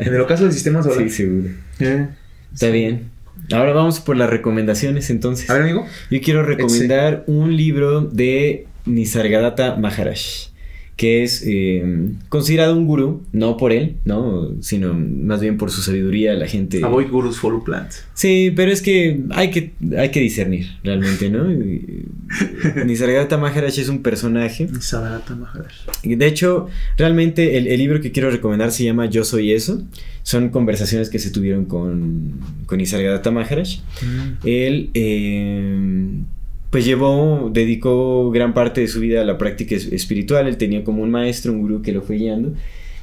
En 0.00 0.14
el 0.14 0.20
ocaso 0.20 0.44
del 0.44 0.52
sistema 0.52 0.82
solar. 0.82 0.98
sí, 1.02 1.10
seguro. 1.10 1.48
Eh. 1.80 2.08
Está 2.52 2.68
bien. 2.68 3.10
Ahora 3.52 3.72
vamos 3.72 4.00
por 4.00 4.16
las 4.16 4.30
recomendaciones 4.30 5.10
entonces. 5.10 5.50
A 5.50 5.54
ver, 5.54 5.62
amigo. 5.64 5.86
Yo 6.10 6.20
quiero 6.22 6.42
recomendar 6.44 7.24
un 7.26 7.56
libro 7.56 8.00
de 8.00 8.66
Nisargadatta 8.86 9.76
Maharaj, 9.76 10.18
que 10.96 11.24
es 11.24 11.42
eh, 11.46 12.10
considerado 12.28 12.76
un 12.76 12.86
gurú, 12.86 13.22
no 13.32 13.56
por 13.56 13.72
él, 13.72 13.96
¿no? 14.04 14.52
Sino 14.60 14.94
más 14.94 15.40
bien 15.40 15.56
por 15.56 15.70
su 15.70 15.82
sabiduría, 15.82 16.34
la 16.34 16.46
gente... 16.46 16.84
Avoid 16.84 17.10
gurus, 17.10 17.38
follow 17.38 17.64
plants. 17.64 18.04
Sí, 18.14 18.52
pero 18.54 18.70
es 18.70 18.80
que 18.80 19.20
hay 19.30 19.50
que, 19.50 19.72
hay 19.98 20.10
que 20.10 20.20
discernir 20.20 20.66
realmente, 20.84 21.30
¿no? 21.30 21.48
Nisargadatta 22.84 23.38
Maharaj 23.38 23.78
es 23.78 23.88
un 23.88 24.02
personaje 24.02 24.68
Sabarata 24.80 25.34
Maharaj. 25.34 25.72
De 26.04 26.26
hecho, 26.26 26.68
realmente 26.96 27.58
el, 27.58 27.66
el 27.66 27.78
libro 27.78 28.00
que 28.00 28.12
quiero 28.12 28.30
recomendar 28.30 28.70
se 28.70 28.84
llama 28.84 29.06
Yo 29.06 29.24
Soy 29.24 29.52
Eso. 29.52 29.82
Son 30.22 30.48
conversaciones 30.48 31.10
que 31.10 31.18
se 31.18 31.30
tuvieron 31.30 31.66
con, 31.66 32.40
con 32.64 32.78
Nisargadatta 32.78 33.30
Maharaj. 33.30 33.80
Él, 34.44 34.90
eh, 34.94 36.08
pues 36.74 36.84
llevó, 36.84 37.50
dedicó 37.54 38.32
gran 38.32 38.52
parte 38.52 38.80
de 38.80 38.88
su 38.88 38.98
vida 38.98 39.20
a 39.20 39.24
la 39.24 39.38
práctica 39.38 39.76
es- 39.76 39.92
espiritual. 39.92 40.48
Él 40.48 40.56
tenía 40.56 40.82
como 40.82 41.04
un 41.04 41.10
maestro, 41.12 41.52
un 41.52 41.60
gurú 41.60 41.82
que 41.82 41.92
lo 41.92 42.02
fue 42.02 42.16
guiando. 42.16 42.52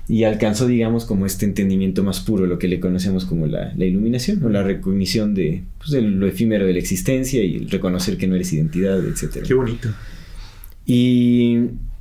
Y 0.10 0.26
alcanzó, 0.26 0.68
digamos, 0.68 1.06
como 1.06 1.26
este 1.26 1.46
entendimiento 1.46 2.04
más 2.04 2.20
puro, 2.20 2.46
lo 2.48 2.60
que 2.60 2.68
le 2.68 2.82
conocemos 2.82 3.24
como 3.24 3.48
la, 3.48 3.72
la 3.78 3.86
iluminación 3.86 4.44
o 4.44 4.50
la 4.50 4.62
recognición 4.62 5.34
de, 5.34 5.64
pues, 5.78 5.92
de 5.92 6.02
lo 6.02 6.28
efímero 6.28 6.66
de 6.66 6.74
la 6.74 6.80
existencia 6.80 7.42
y 7.46 7.56
el 7.56 7.70
reconocer 7.70 8.18
que 8.18 8.28
no 8.28 8.36
eres 8.36 8.52
identidad, 8.52 9.00
etcétera. 9.08 9.46
Qué 9.48 9.54
bonito. 9.54 9.88
Y 10.86 11.60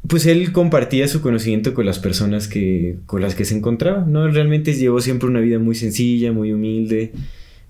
pues 0.08 0.26
él 0.26 0.50
compartía 0.50 1.06
su 1.06 1.20
conocimiento 1.20 1.72
con 1.72 1.86
las 1.86 2.00
personas 2.00 2.48
que, 2.48 2.96
con 3.06 3.20
las 3.22 3.36
que 3.36 3.44
se 3.44 3.56
encontraba, 3.56 4.04
¿no? 4.04 4.26
Realmente 4.28 4.72
llevó 4.72 5.00
siempre 5.00 5.28
una 5.28 5.38
vida 5.38 5.60
muy 5.60 5.76
sencilla, 5.76 6.32
muy 6.32 6.52
humilde, 6.52 7.12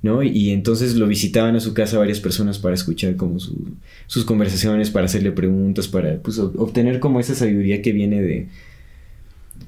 ¿no? 0.03 0.23
Y, 0.23 0.51
entonces 0.51 0.95
lo 0.97 1.07
visitaban 1.07 1.57
a 1.57 1.61
su 1.61 1.75
casa 1.75 1.99
varias 1.99 2.21
personas 2.21 2.59
para 2.59 2.75
escuchar 2.75 3.17
como 3.17 3.39
su- 3.39 3.75
sus 4.07 4.25
conversaciones, 4.25 4.91
para 4.91 5.07
hacerle 5.07 5.33
preguntas, 5.33 5.89
para 5.89 6.17
pues, 6.19 6.39
ob- 6.39 6.53
obtener 6.57 7.01
como 7.01 7.21
esa 7.21 7.35
sabiduría 7.35 7.83
que 7.83 7.93
viene 7.93 8.21
de, 8.23 8.47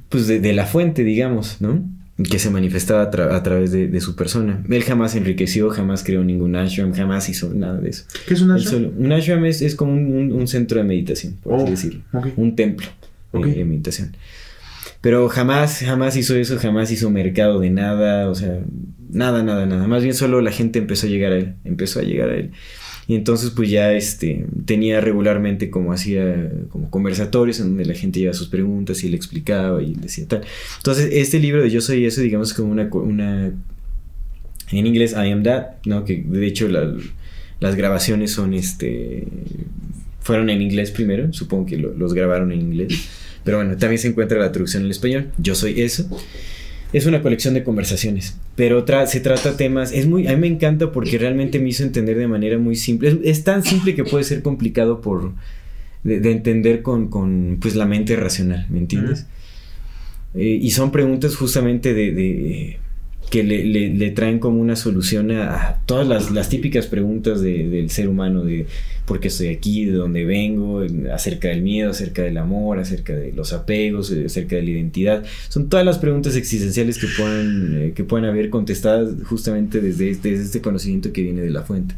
pues 0.08 0.26
de, 0.26 0.40
de 0.40 0.52
la 0.52 0.66
fuente, 0.66 1.04
digamos, 1.04 1.60
¿no? 1.60 1.82
Que 2.30 2.38
se 2.38 2.50
manifestaba 2.50 3.02
a, 3.02 3.10
tra- 3.10 3.32
a 3.34 3.42
través 3.42 3.72
de, 3.72 3.88
de 3.88 4.00
su 4.00 4.14
persona. 4.14 4.62
Él 4.68 4.82
jamás 4.84 5.16
enriqueció, 5.16 5.70
jamás 5.70 6.04
creó 6.04 6.22
ningún 6.22 6.54
ashram, 6.56 6.92
jamás 6.92 7.28
hizo 7.28 7.52
nada 7.54 7.80
de 7.80 7.90
eso. 7.90 8.04
¿Qué 8.28 8.34
es 8.34 8.40
Él 8.42 8.60
solo- 8.60 8.92
un 8.96 9.12
ashram 9.12 9.44
es, 9.46 9.62
es 9.62 9.74
como 9.74 9.92
un, 9.92 10.12
un- 10.12 10.32
un 10.32 10.46
centro 10.46 10.78
de 10.78 10.84
meditación, 10.84 11.34
por 11.42 11.54
así 11.54 11.64
Oh, 11.66 11.70
decirlo. 11.70 12.00
Un 12.36 12.54
templo 12.54 12.86
de, 13.32 13.64
meditación. 13.64 14.14
Pero 15.02 15.28
jamás, 15.28 15.80
jamás 15.80 16.16
hizo 16.16 16.34
eso, 16.36 16.58
jamás 16.58 16.90
hizo 16.90 17.10
mercado 17.10 17.60
de 17.60 17.68
nada, 17.70 18.30
o 18.30 18.34
sea, 18.34 18.60
nada, 19.10 19.42
nada, 19.42 19.66
nada. 19.66 19.86
Más 19.86 20.02
bien 20.02 20.14
solo 20.14 20.40
la 20.40 20.52
gente 20.52 20.78
empezó 20.78 21.06
a 21.06 21.10
llegar 21.10 21.32
a 21.32 21.36
él, 21.36 21.54
empezó 21.64 21.98
a 22.00 22.02
llegar 22.04 22.30
a 22.30 22.36
él. 22.36 22.52
Y 23.08 23.16
entonces 23.16 23.50
pues 23.50 23.68
ya 23.68 23.92
este, 23.92 24.46
tenía 24.64 25.00
regularmente 25.00 25.70
como 25.70 25.92
hacía 25.92 26.50
como 26.70 26.88
conversatorios 26.88 27.58
en 27.58 27.66
donde 27.70 27.84
la 27.84 27.94
gente 27.94 28.20
llevaba 28.20 28.38
sus 28.38 28.46
preguntas 28.48 29.02
y 29.02 29.08
él 29.08 29.14
explicaba 29.14 29.82
y 29.82 29.92
decía 29.94 30.24
tal. 30.28 30.42
Entonces 30.76 31.10
este 31.12 31.40
libro 31.40 31.62
de 31.62 31.70
Yo 31.70 31.80
Soy 31.80 32.04
Eso, 32.06 32.20
digamos, 32.20 32.54
como 32.54 32.70
una, 32.70 32.88
una 32.92 33.50
en 34.70 34.86
inglés 34.86 35.12
I 35.12 35.30
am 35.32 35.42
that, 35.42 35.66
¿no? 35.84 36.04
Que 36.04 36.22
de 36.26 36.46
hecho 36.46 36.68
la- 36.68 36.94
las 37.58 37.74
grabaciones 37.74 38.30
son 38.30 38.54
este 38.54 39.26
fueron 40.20 40.48
en 40.50 40.62
inglés 40.62 40.92
primero, 40.92 41.32
supongo 41.32 41.66
que 41.66 41.76
lo- 41.78 41.92
los 41.94 42.14
grabaron 42.14 42.52
en 42.52 42.60
inglés. 42.60 43.08
Pero 43.44 43.58
bueno, 43.58 43.76
también 43.76 43.98
se 43.98 44.08
encuentra 44.08 44.38
la 44.38 44.52
traducción 44.52 44.84
en 44.84 44.90
español. 44.90 45.30
Yo 45.38 45.54
soy 45.54 45.80
eso. 45.80 46.08
Es 46.92 47.06
una 47.06 47.22
colección 47.22 47.54
de 47.54 47.64
conversaciones, 47.64 48.36
pero 48.54 48.84
tra- 48.84 49.06
se 49.06 49.20
trata 49.20 49.56
temas, 49.56 49.92
es 49.92 50.06
muy, 50.06 50.26
a 50.26 50.32
mí 50.34 50.40
me 50.42 50.46
encanta 50.46 50.92
porque 50.92 51.16
realmente 51.16 51.58
me 51.58 51.70
hizo 51.70 51.84
entender 51.84 52.18
de 52.18 52.28
manera 52.28 52.58
muy 52.58 52.76
simple. 52.76 53.08
Es, 53.08 53.16
es 53.24 53.44
tan 53.44 53.62
simple 53.64 53.94
que 53.94 54.04
puede 54.04 54.24
ser 54.24 54.42
complicado 54.42 55.00
por 55.00 55.32
de, 56.04 56.20
de 56.20 56.32
entender 56.32 56.82
con, 56.82 57.08
con, 57.08 57.56
pues 57.62 57.76
la 57.76 57.86
mente 57.86 58.14
racional, 58.14 58.66
¿me 58.68 58.78
entiendes? 58.78 59.24
Eh, 60.34 60.58
y 60.60 60.70
son 60.72 60.92
preguntas 60.92 61.34
justamente 61.34 61.94
de, 61.94 62.12
de- 62.12 62.78
que 63.30 63.42
le, 63.42 63.64
le- 63.64 64.10
traen 64.10 64.38
como 64.38 64.60
una 64.60 64.76
solución 64.76 65.30
a, 65.30 65.78
todas 65.86 66.06
las, 66.06 66.30
las 66.30 66.48
típicas 66.48 66.86
preguntas 66.86 67.40
de- 67.40 67.68
del 67.68 67.88
ser 67.90 68.08
humano, 68.08 68.44
de 68.44 68.66
por 69.06 69.20
qué 69.20 69.28
estoy 69.28 69.48
aquí, 69.48 69.84
de 69.86 69.92
dónde 69.92 70.24
vengo, 70.24 70.82
en- 70.82 71.06
acerca 71.10 71.48
del 71.48 71.62
miedo, 71.62 71.90
acerca 71.90 72.22
del 72.22 72.36
amor, 72.36 72.78
acerca 72.78 73.14
de 73.14 73.32
los 73.32 73.52
apegos, 73.52 74.10
eh, 74.12 74.24
acerca 74.26 74.56
de 74.56 74.62
la 74.62 74.70
identidad. 74.70 75.24
Son 75.48 75.68
todas 75.70 75.84
las 75.86 75.98
preguntas 75.98 76.36
existenciales 76.36 76.98
que 76.98 77.06
puedan, 77.16 77.74
eh, 77.82 77.92
que 77.94 78.04
puedan 78.04 78.26
haber 78.28 78.50
contestadas 78.50 79.10
justamente 79.24 79.80
desde 79.80 80.10
este, 80.10 80.30
desde 80.32 80.44
este 80.44 80.60
conocimiento 80.60 81.12
que 81.12 81.22
viene 81.22 81.40
de 81.40 81.50
la 81.50 81.62
fuente. 81.62 81.94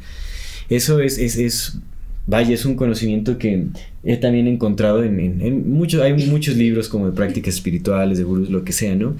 Eso 0.69 1.01
es, 1.01 1.19
es, 1.19 1.37
es 1.37 1.79
vaya, 2.27 2.55
es 2.55 2.65
un 2.65 2.75
conocimiento 2.77 3.37
que 3.39 3.65
he 4.03 4.17
también 4.17 4.47
encontrado 4.47 5.03
en, 5.03 5.21
en, 5.21 5.41
en 5.43 5.71
muchos, 5.73 6.01
hay 6.01 6.15
muchos 6.29 6.57
libros 6.57 6.89
como 6.89 7.07
de 7.07 7.13
prácticas 7.13 7.55
espirituales, 7.55 8.17
de 8.19 8.25
gurús, 8.25 8.49
lo 8.51 8.65
que 8.65 8.73
sea, 8.73 8.95
¿no? 8.95 9.17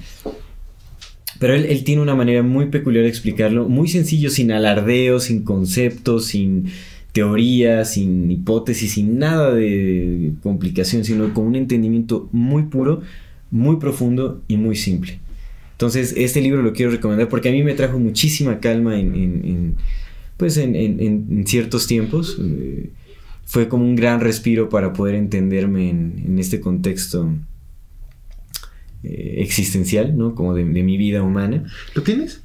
Pero 1.39 1.53
él, 1.53 1.65
él 1.65 1.83
tiene 1.83 2.01
una 2.01 2.15
manera 2.15 2.43
muy 2.43 2.67
peculiar 2.67 3.03
de 3.03 3.09
explicarlo, 3.09 3.67
muy 3.67 3.87
sencillo, 3.87 4.29
sin 4.29 4.51
alardeo, 4.51 5.19
sin 5.19 5.43
conceptos, 5.43 6.25
sin 6.25 6.65
teorías, 7.11 7.93
sin 7.93 8.29
hipótesis, 8.31 8.93
sin 8.93 9.19
nada 9.19 9.53
de 9.53 10.31
complicación, 10.43 11.03
sino 11.05 11.33
con 11.33 11.45
un 11.45 11.55
entendimiento 11.55 12.29
muy 12.31 12.63
puro, 12.63 13.01
muy 13.51 13.77
profundo 13.77 14.41
y 14.47 14.57
muy 14.57 14.75
simple. 14.75 15.19
Entonces, 15.73 16.13
este 16.17 16.41
libro 16.41 16.61
lo 16.61 16.71
quiero 16.73 16.91
recomendar 16.91 17.27
porque 17.29 17.49
a 17.49 17.51
mí 17.51 17.63
me 17.63 17.73
trajo 17.73 17.99
muchísima 17.99 18.59
calma 18.59 18.97
en, 18.99 19.13
en- 19.15 19.41
en, 19.45 19.75
pues 20.37 20.55
en, 20.57 20.75
en- 20.75 21.45
ciertos 21.47 21.85
tiempos. 21.87 22.37
Eh, 22.41 22.89
fue 23.45 23.67
como 23.67 23.83
un 23.85 23.95
gran 23.95 24.21
respiro 24.21 24.69
para 24.69 24.91
poder 24.93 25.15
entenderme 25.15 25.89
en, 25.89 26.23
en 26.25 26.39
este 26.39 26.59
contexto 26.59 27.29
eh, 29.05 29.35
existencial, 29.41 30.17
¿no? 30.17 30.35
Como 30.35 30.53
de, 30.55 30.63
de 30.65 30.83
mi 30.83 30.97
vida 30.97 31.21
humana. 31.23 31.63
¿Lo 31.93 32.03
tienes? 32.03 32.41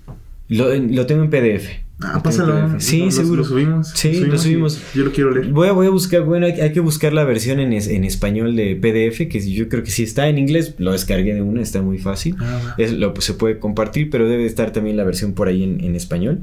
Lo, 0.48 0.74
lo 0.74 1.06
tengo 1.06 1.22
en 1.24 1.30
PDF. 1.30 1.68
Ah, 2.02 2.22
pásalo. 2.22 2.54
PDF. 2.76 2.80
Sí, 2.82 3.00
Lo- 3.00 3.10
seguro. 3.10 3.36
Lo 3.42 3.44
subimos. 3.48 3.88
Sí, 3.94 4.20
lo 4.24 4.38
subimos. 4.38 4.80
Yo 4.94 5.04
lo 5.04 5.12
quiero 5.12 5.30
leer. 5.32 5.48
Voy 5.52 5.68
a, 5.68 5.72
voy 5.72 5.86
a 5.86 5.90
buscar, 5.90 6.22
bueno, 6.22 6.46
hay, 6.46 6.52
hay 6.60 6.72
que 6.72 6.80
buscar 6.80 7.12
la 7.12 7.24
versión 7.24 7.60
en, 7.60 7.72
es- 7.72 7.88
en 7.88 8.04
español 8.04 8.56
de 8.56 8.74
PDF, 8.74 9.28
que 9.28 9.40
yo 9.52 9.68
creo 9.68 9.82
que 9.82 9.90
sí 9.90 10.02
está 10.02 10.28
en 10.28 10.38
inglés, 10.38 10.74
lo 10.78 10.92
descargué 10.92 11.34
de 11.34 11.42
una, 11.42 11.60
está 11.62 11.82
muy 11.82 11.98
fácil. 11.98 12.36
Ah. 12.40 12.74
Es, 12.78 12.92
lo, 12.92 13.12
pues, 13.14 13.26
se 13.26 13.34
puede 13.34 13.58
compartir, 13.58 14.08
pero 14.10 14.28
debe 14.28 14.46
estar 14.46 14.72
también 14.72 14.96
la 14.96 15.04
versión 15.04 15.34
por 15.34 15.48
ahí 15.48 15.62
en, 15.62 15.84
en 15.84 15.94
español 15.94 16.40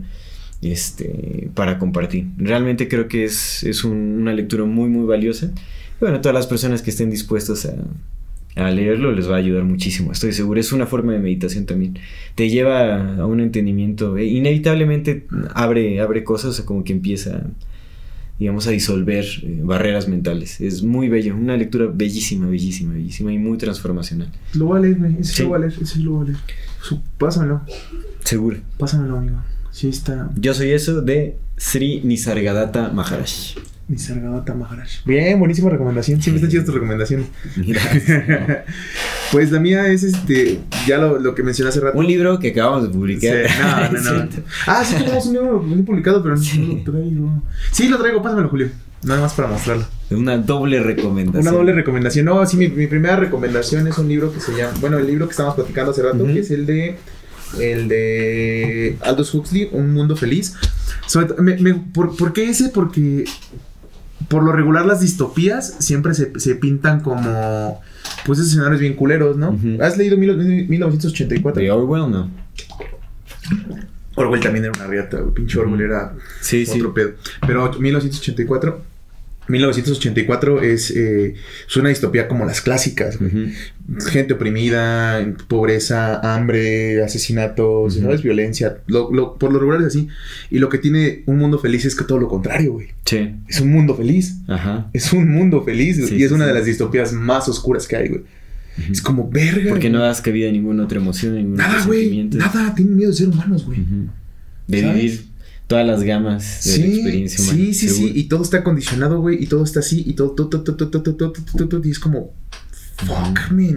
este, 0.62 1.50
para 1.54 1.78
compartir. 1.80 2.28
Realmente 2.38 2.88
creo 2.88 3.08
que 3.08 3.26
es, 3.26 3.64
es 3.64 3.84
un- 3.84 4.18
una 4.22 4.34
lectura 4.34 4.66
muy, 4.66 4.90
muy 4.90 5.06
valiosa. 5.06 5.48
Y 5.48 6.00
bueno, 6.00 6.22
todas 6.22 6.36
las 6.36 6.48
personas 6.48 6.82
que 6.82 6.92
estén 6.92 7.10
dispuestas 7.10 7.66
a, 7.66 7.74
a 8.58 8.72
leerlo 8.72 9.12
les 9.12 9.30
va 9.30 9.36
a 9.36 9.38
ayudar 9.38 9.64
muchísimo, 9.64 10.12
estoy 10.12 10.34
seguro. 10.34 10.60
Es 10.60 10.72
una 10.72 10.86
forma 10.86 11.14
de 11.14 11.20
meditación 11.20 11.66
también. 11.66 11.98
Te 12.36 12.50
lleva 12.50 13.16
a 13.18 13.26
un 13.26 13.40
entendimiento, 13.40 14.18
eh, 14.18 14.26
inevitablemente 14.26 15.28
abre, 15.54 16.02
abre 16.02 16.24
cosas, 16.24 16.52
o 16.52 16.54
sea, 16.54 16.66
como 16.66 16.84
que 16.84 16.94
empieza, 16.94 17.44
digamos, 18.40 18.68
a 18.68 18.72
disolver 18.72 19.26
eh, 19.44 19.62
barreras 19.64 20.08
mentales. 20.08 20.60
Es 20.62 20.84
muy 20.84 21.10
bello, 21.10 21.36
una 21.36 21.56
lectura 21.58 21.88
bellísima, 21.94 22.48
bellísima, 22.48 22.94
bellísima 22.94 23.32
y 23.34 23.38
muy 23.38 23.58
transformacional. 23.58 24.30
Lo 24.54 24.66
voy 24.66 24.80
a 24.80 24.82
leer. 24.82 24.98
Ese 25.20 25.34
sí 25.34 25.44
lo 25.44 25.50
voy 25.50 25.58
a 25.58 25.60
leer. 25.60 25.74
Ese 25.82 26.00
lo 26.00 26.12
voy 26.12 26.22
a 26.22 26.26
leer. 26.32 26.40
Su- 26.82 27.02
pásamelo. 27.18 27.62
Seguro. 28.24 28.58
Pásamelo, 28.78 29.18
amigo. 29.18 29.38
Sí, 29.72 29.90
está. 29.90 30.30
Yo 30.36 30.54
soy 30.54 30.72
eso 30.72 31.02
de 31.02 31.38
Sri 31.58 32.02
Nisargadatta 32.04 32.90
Maharaj. 32.90 33.56
Nisargadatta 33.90 34.54
Maharaj. 34.54 34.90
Bien, 35.06 35.40
buenísima 35.40 35.70
recomendación. 35.70 36.22
Siempre 36.22 36.38
están 36.38 36.52
chidas 36.52 36.66
tus 36.66 36.74
recomendaciones. 36.76 37.28
Pues 39.32 39.52
la 39.52 39.60
mía 39.60 39.88
es 39.88 40.04
este. 40.04 40.62
Ya 40.88 40.98
lo, 41.00 41.20
lo 41.20 41.36
que 41.36 41.44
mencioné 41.44 41.70
hace 41.70 41.82
rato. 41.82 41.98
Un 41.98 42.08
libro 42.08 42.40
que 42.40 42.50
acabamos 42.52 42.84
de 42.84 42.88
Sí, 42.90 42.94
publicar. 42.94 43.92
no, 43.92 44.02
no, 44.02 44.14
no. 44.24 44.30
Ah, 44.68 44.86
sí, 44.86 44.96
tenemos 44.96 45.26
un 45.26 45.34
libro 45.34 45.62
publicado, 45.86 46.24
pero 46.24 46.36
no 46.38 46.42
lo 46.42 46.84
traigo. 46.84 47.44
Sí, 47.74 47.88
lo 47.90 47.98
traigo, 47.98 48.22
pásamelo, 48.22 48.48
Julio. 48.50 48.70
Nada 49.04 49.22
más 49.22 49.34
para 49.34 49.50
mostrarlo. 49.50 49.86
Una 50.12 50.38
doble 50.38 50.82
recomendación. 50.82 51.42
Una 51.42 51.52
doble 51.52 51.74
recomendación. 51.74 52.26
No, 52.26 52.46
sí, 52.46 52.56
mi, 52.58 52.70
mi 52.70 52.88
primera 52.88 53.18
recomendación 53.18 53.86
es 53.88 53.98
un 53.98 54.08
libro 54.08 54.32
que 54.34 54.40
se 54.40 54.54
llama. 54.56 54.74
Bueno, 54.80 54.98
el 54.98 55.08
libro 55.08 55.26
que 55.28 55.32
estábamos 55.32 55.56
platicando 55.56 55.92
hace 55.92 56.04
rato, 56.04 56.24
que 56.26 56.40
es 56.40 56.50
el 56.52 56.66
de 56.66 56.96
el 57.60 57.88
de 57.90 58.98
Aldous 59.02 59.34
Huxley, 59.34 59.70
Un 59.74 59.94
Mundo 59.94 60.16
Feliz. 60.16 60.54
Sobre 61.06 61.42
me- 61.42 61.76
¿por, 61.76 62.16
por 62.16 62.32
qué 62.34 62.50
ese? 62.50 62.70
Porque 62.70 63.26
por 64.30 64.44
lo 64.44 64.52
regular 64.52 64.86
las 64.86 65.02
distopías 65.02 65.76
siempre 65.80 66.14
se, 66.14 66.40
se 66.40 66.56
pintan 66.56 67.02
como 67.02 67.82
pues 68.26 68.40
escenarios 68.40 68.80
bien 68.82 68.94
culeros, 68.96 69.38
¿no? 69.38 69.58
¿Has 69.82 69.98
leído 69.98 70.18
mil- 70.18 70.36
mil- 70.38 70.68
1984? 70.68 71.62
De 71.62 71.72
Orwell, 71.72 72.10
no. 72.12 72.30
Orwell 74.16 74.42
también 74.42 74.66
era 74.66 74.74
una 74.76 74.88
riata. 74.88 75.20
Pinche 75.34 75.60
Orwell 75.60 75.82
era 75.82 76.14
Sí, 76.42 76.66
sí. 76.66 76.80
otro 76.80 76.94
pedo. 76.94 77.12
Pero 77.46 77.72
1984, 77.80 78.82
1984 79.48 80.62
es, 80.62 80.92
eh, 80.92 81.36
es 81.68 81.78
una 81.78 81.90
distopía 81.90 82.28
como 82.28 82.46
las 82.46 82.62
clásicas. 82.62 83.16
Ujú. 83.16 83.48
Gente 84.10 84.34
oprimida, 84.34 85.26
pobreza, 85.48 86.20
hambre, 86.36 87.02
asesinatos. 87.04 87.96
¿sabes? 87.96 88.22
Violencia. 88.24 88.78
Lo- 88.88 89.12
lo- 89.12 89.38
por 89.38 89.52
lo 89.54 89.60
regular 89.60 89.82
es 89.82 89.88
así. 89.88 90.08
Y 90.52 90.60
lo 90.60 90.70
que 90.70 90.78
tiene 90.78 91.24
un 91.26 91.38
mundo 91.38 91.60
feliz 91.60 91.86
es 91.86 91.96
que 91.96 92.04
todo 92.04 92.20
lo 92.20 92.28
contrario, 92.28 92.74
güey. 92.74 92.88
Sí. 93.06 93.36
Es 93.48 93.62
un 93.62 93.72
mundo 93.72 93.96
feliz. 93.96 94.38
Ajá. 94.48 94.90
Es 94.94 95.14
un 95.14 95.30
mundo 95.32 95.64
feliz. 95.64 95.96
Sí, 96.08 96.16
y 96.16 96.24
es 96.24 96.30
sí, 96.30 96.34
una 96.36 96.46
sí. 96.46 96.50
de 96.50 96.54
las 96.54 96.66
distopías 96.66 97.14
más 97.14 97.48
oscuras 97.48 97.88
que 97.88 97.96
hay, 97.96 98.10
güey. 98.10 98.22
Es 98.92 99.02
como 99.02 99.30
verga. 99.30 99.70
Porque 99.72 99.90
no 99.90 100.00
das 100.00 100.22
cabida 100.22 100.50
a 100.50 100.52
ninguna 100.52 100.84
otra 100.84 101.00
emoción, 101.00 101.34
a 101.34 101.38
ningún 101.38 101.56
Nada, 101.56 101.84
güey. 101.86 102.24
Nada. 102.26 102.76
Tienen 102.76 102.96
miedo 102.96 103.10
de 103.10 103.18
ser 103.18 103.30
humanos, 103.30 103.66
güey. 103.66 103.80
De 104.68 104.82
¿Sabes? 104.82 104.96
vivir 104.96 105.22
todas 105.68 105.86
las 105.86 106.04
gamas 106.04 106.64
de 106.64 106.72
sí, 106.72 106.84
experiencia 106.84 107.44
humana. 107.44 107.58
Sí, 107.58 107.74
sí, 107.74 107.90
sí. 107.90 108.12
Y 108.16 108.24
todo 108.24 108.44
está 108.44 108.60
acondicionado, 108.60 109.20
güey. 109.20 109.42
Y 109.44 109.48
todo 109.48 109.64
está 109.64 109.82
así. 109.82 110.04
Y 110.06 110.14
todo, 110.14 110.32
todo, 110.32 110.50
todo, 110.50 110.64
todo, 110.64 110.90
todo, 110.90 111.02
todo, 111.02 111.32
todo, 111.32 111.68
todo. 111.68 111.82
Y 111.84 111.92
es 111.92 112.00
como, 112.00 112.34
fuck, 112.96 113.52
man. 113.52 113.76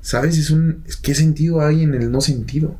¿Sabes? 0.00 0.38
Es 0.38 0.50
un. 0.50 0.82
¿Qué 1.02 1.14
sentido 1.14 1.60
hay 1.60 1.82
en 1.82 1.94
el 1.94 2.10
no 2.10 2.20
sentido? 2.20 2.78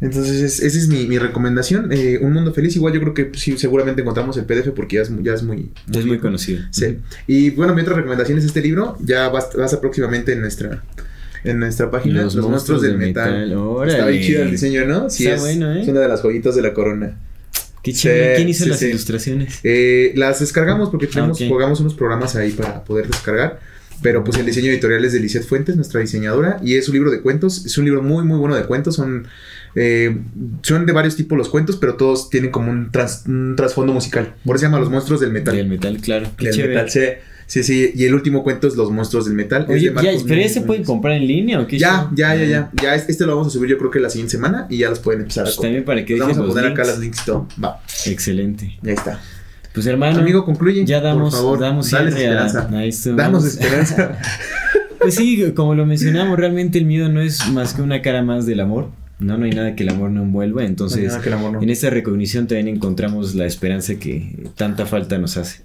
Entonces, 0.00 0.42
es, 0.42 0.60
esa 0.60 0.78
es 0.78 0.88
mi, 0.88 1.06
mi 1.06 1.18
recomendación. 1.18 1.90
Un 2.22 2.32
mundo 2.32 2.52
feliz. 2.52 2.74
Igual 2.76 2.94
yo 2.94 3.00
creo 3.00 3.14
que 3.14 3.30
sí, 3.34 3.56
seguramente 3.58 4.00
encontramos 4.00 4.36
el 4.36 4.44
PDF 4.44 4.70
porque 4.74 4.96
ya 4.96 5.02
es, 5.02 5.12
ya 5.22 5.34
es 5.34 5.42
muy, 5.42 5.70
muy. 5.86 5.98
es 5.98 6.06
muy 6.06 6.18
conocido. 6.18 6.62
Sí. 6.70 6.98
Y 7.26 7.50
bueno, 7.50 7.74
mi 7.74 7.82
otra 7.82 7.94
recomendación 7.94 8.38
es 8.38 8.44
este 8.44 8.62
libro. 8.62 8.96
Ya 9.00 9.28
vas, 9.28 9.50
vas 9.56 9.74
a 9.74 9.80
próximamente 9.80 10.32
en 10.32 10.40
nuestra 10.40 10.82
en 11.44 11.58
nuestra 11.58 11.90
página 11.90 12.22
Los, 12.22 12.36
monstruos, 12.36 12.82
del, 12.82 12.96
metal. 12.96 13.52
Está 13.86 14.06
bien 14.06 14.22
chido 14.22 14.42
el 14.42 14.50
diseño, 14.50 14.86
¿no? 14.86 15.10
Sí, 15.10 15.26
Está 15.26 15.40
bueno, 15.40 15.72
¿eh? 15.72 15.82
es 15.82 15.88
una 15.88 16.00
de 16.00 16.08
las 16.08 16.22
joyitas 16.22 16.56
de 16.56 16.62
la 16.62 16.72
corona. 16.72 17.18
Qué 17.84 17.92
Sí, 17.92 17.98
chido. 18.00 18.14
¿Quién 18.34 18.48
hizo 18.48 18.64
sí, 18.64 18.70
las 18.70 18.78
sí. 18.80 18.86
ilustraciones? 18.86 19.60
Eh, 19.62 20.12
las 20.16 20.40
descargamos 20.40 20.88
porque 20.90 21.06
tenemos, 21.06 21.40
Ah, 21.40 21.44
ok. 21.44 21.50
jugamos 21.50 21.80
unos 21.80 21.94
programas 21.94 22.34
ahí 22.34 22.50
para 22.50 22.82
poder 22.82 23.06
descargar. 23.06 23.60
Pero 24.02 24.24
pues 24.24 24.36
el 24.38 24.44
diseño 24.44 24.70
editorial 24.72 25.04
es 25.04 25.12
de 25.12 25.20
Lisette 25.20 25.44
Fuentes, 25.46 25.76
nuestra 25.76 26.00
diseñadora, 26.00 26.58
y 26.64 26.74
es 26.74 26.88
un 26.88 26.94
libro 26.94 27.10
de 27.12 27.20
cuentos. 27.22 27.64
Es 27.64 27.78
un 27.78 27.84
libro 27.84 28.02
muy, 28.02 28.24
muy 28.24 28.38
bueno 28.38 28.56
de 28.56 28.64
cuentos. 28.64 28.96
Son, 28.96 29.26
eh, 29.76 30.18
son 30.62 30.84
de 30.84 30.92
varios 30.92 31.14
tipos 31.16 31.38
los 31.38 31.48
cuentos, 31.48 31.76
pero 31.76 31.94
todos 31.94 32.28
tienen 32.28 32.50
como 32.50 32.70
un, 32.72 32.90
tras- 32.90 33.24
un 33.26 33.54
trasfondo 33.56 33.92
musical. 33.92 34.34
Por 34.44 34.56
eso 34.56 34.62
se 34.62 34.66
llama 34.66 34.80
Los 34.80 34.90
monstruos 34.90 35.20
del 35.20 35.30
metal. 35.32 35.54
Del 35.56 35.68
metal, 35.68 35.98
claro. 36.02 36.28
Qué 36.36 36.46
Del 36.46 36.54
chévere. 36.54 36.74
metal, 36.74 36.90
sí, 36.90 37.00
sí, 37.46 37.62
sí. 37.62 37.92
Y 37.94 38.04
el 38.04 38.14
último 38.14 38.42
cuento 38.42 38.66
es 38.68 38.76
Los 38.76 38.90
monstruos 38.90 39.26
del 39.26 39.34
metal. 39.34 39.62
es 39.64 39.70
Oye, 39.70 39.90
de 39.90 39.94
ya, 40.02 40.10
pero 40.26 40.40
ya 40.40 40.48
se 40.48 40.60
pueden 40.62 40.84
comprar 40.84 41.14
en 41.14 41.26
línea 41.26 41.60
o 41.60 41.66
qué 41.66 41.78
Ya, 41.78 42.10
ya, 42.14 42.34
ya, 42.34 42.44
ya. 42.44 42.70
Ah, 42.72 42.82
Ya 42.82 42.94
es- 42.94 43.08
este 43.08 43.26
lo 43.26 43.36
vamos 43.36 43.48
a 43.48 43.50
subir 43.50 43.70
yo 43.70 43.78
creo 43.78 43.90
que 43.90 44.00
la 44.00 44.10
siguiente 44.10 44.32
semana 44.32 44.66
y 44.70 44.78
ya 44.78 44.90
los 44.90 44.98
pueden 45.00 45.20
empezar 45.22 45.44
Pues 45.44 45.56
también 45.60 45.84
para 45.84 46.04
que 46.04 46.18
Vamos 46.18 46.36
a 46.38 46.42
poner 46.44 46.66
acá 46.66 46.82
links. 46.82 46.88
las 46.88 46.98
links 46.98 47.22
y 47.22 47.24
todo. 47.26 47.48
Va, 47.62 47.80
Excelente. 48.06 48.78
ya 48.82 48.92
está. 48.92 49.20
Pues 49.72 49.86
hermano, 49.86 50.20
Amigo, 50.20 50.44
concluye. 50.44 50.84
ya 50.84 51.00
damos, 51.00 51.30
por 51.34 51.40
favor. 51.42 51.58
damos 51.60 51.90
Dales 51.90 52.14
cierre 52.14 52.38
a- 52.38 52.46
esperanza. 52.46 52.76
a 52.78 52.84
esto. 52.84 53.14
Danos 53.16 53.42
Vamos- 53.42 53.46
esperanza. 53.58 54.18
Pues 55.00 55.16
sí, 55.16 55.52
como 55.54 55.74
lo 55.74 55.84
mencionamos, 55.84 56.38
realmente 56.38 56.78
el 56.78 56.86
miedo 56.86 57.10
no 57.10 57.20
es 57.20 57.46
más 57.50 57.74
que 57.74 57.82
una 57.82 58.00
cara 58.00 58.22
más 58.22 58.46
del 58.46 58.60
amor. 58.60 58.88
No, 59.18 59.36
no 59.36 59.44
hay 59.44 59.50
nada 59.50 59.74
que 59.76 59.82
el 59.82 59.90
amor 59.90 60.10
no 60.10 60.22
envuelva. 60.22 60.64
Entonces, 60.64 61.12
no. 61.30 61.60
en 61.60 61.68
esta 61.68 61.90
recognición 61.90 62.46
también 62.46 62.68
encontramos 62.68 63.34
la 63.34 63.44
esperanza 63.44 63.96
que 63.96 64.48
tanta 64.56 64.86
falta 64.86 65.18
nos 65.18 65.36
hace. 65.36 65.60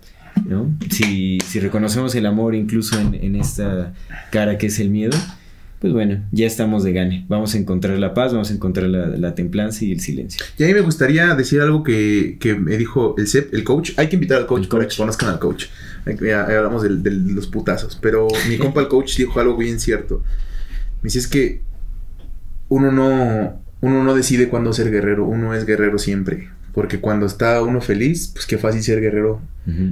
¿No? 0.45 0.73
Si, 0.89 1.39
si 1.45 1.59
reconocemos 1.59 2.13
el 2.15 2.25
amor 2.25 2.55
incluso 2.55 2.99
en, 2.99 3.13
en 3.15 3.35
esta 3.35 3.93
cara 4.31 4.57
que 4.57 4.67
es 4.67 4.79
el 4.79 4.89
miedo, 4.89 5.17
pues 5.79 5.93
bueno, 5.93 6.21
ya 6.31 6.45
estamos 6.45 6.83
de 6.83 6.91
gane. 6.91 7.25
Vamos 7.29 7.55
a 7.55 7.57
encontrar 7.57 7.97
la 7.99 8.13
paz, 8.13 8.33
vamos 8.33 8.51
a 8.51 8.53
encontrar 8.53 8.89
la, 8.89 9.07
la 9.07 9.33
templanza 9.35 9.85
y 9.85 9.91
el 9.93 10.01
silencio. 10.01 10.45
Y 10.57 10.63
a 10.63 10.67
mí 10.67 10.73
me 10.73 10.81
gustaría 10.81 11.33
decir 11.35 11.61
algo 11.61 11.83
que, 11.83 12.37
que 12.39 12.55
me 12.55 12.77
dijo 12.77 13.15
el 13.17 13.27
CEP, 13.27 13.53
el 13.53 13.63
coach. 13.63 13.91
Hay 13.97 14.07
que 14.09 14.15
invitar 14.17 14.39
al 14.39 14.45
coach 14.45 14.63
El 14.63 14.67
para 14.69 14.83
coach. 14.83 14.91
que 14.91 14.97
conozcan 14.97 15.29
al 15.29 15.39
coach. 15.39 15.65
Ya 16.21 16.43
hablamos 16.43 16.83
del- 16.83 17.01
de 17.03 17.11
los 17.11 17.47
putazos. 17.47 17.97
Pero 18.01 18.27
mi 18.49 18.57
compa, 18.59 18.81
el 18.81 18.87
coach, 18.89 19.15
dijo 19.17 19.39
algo 19.39 19.55
bien 19.55 19.79
cierto. 19.79 20.21
Me 21.01 21.07
dice: 21.07 21.19
es 21.19 21.27
que 21.27 21.61
uno 22.67 22.91
no, 22.91 23.61
uno 23.79 24.03
no 24.03 24.15
decide 24.15 24.49
cuándo 24.49 24.73
ser 24.73 24.91
guerrero, 24.91 25.25
uno 25.25 25.53
es 25.55 25.65
guerrero 25.65 25.97
siempre. 25.97 26.49
Porque 26.73 26.99
cuando 26.99 27.25
está 27.25 27.61
uno 27.61 27.81
feliz, 27.81 28.31
pues 28.33 28.45
qué 28.45 28.57
fácil 28.57 28.81
ser 28.83 29.01
guerrero. 29.01 29.41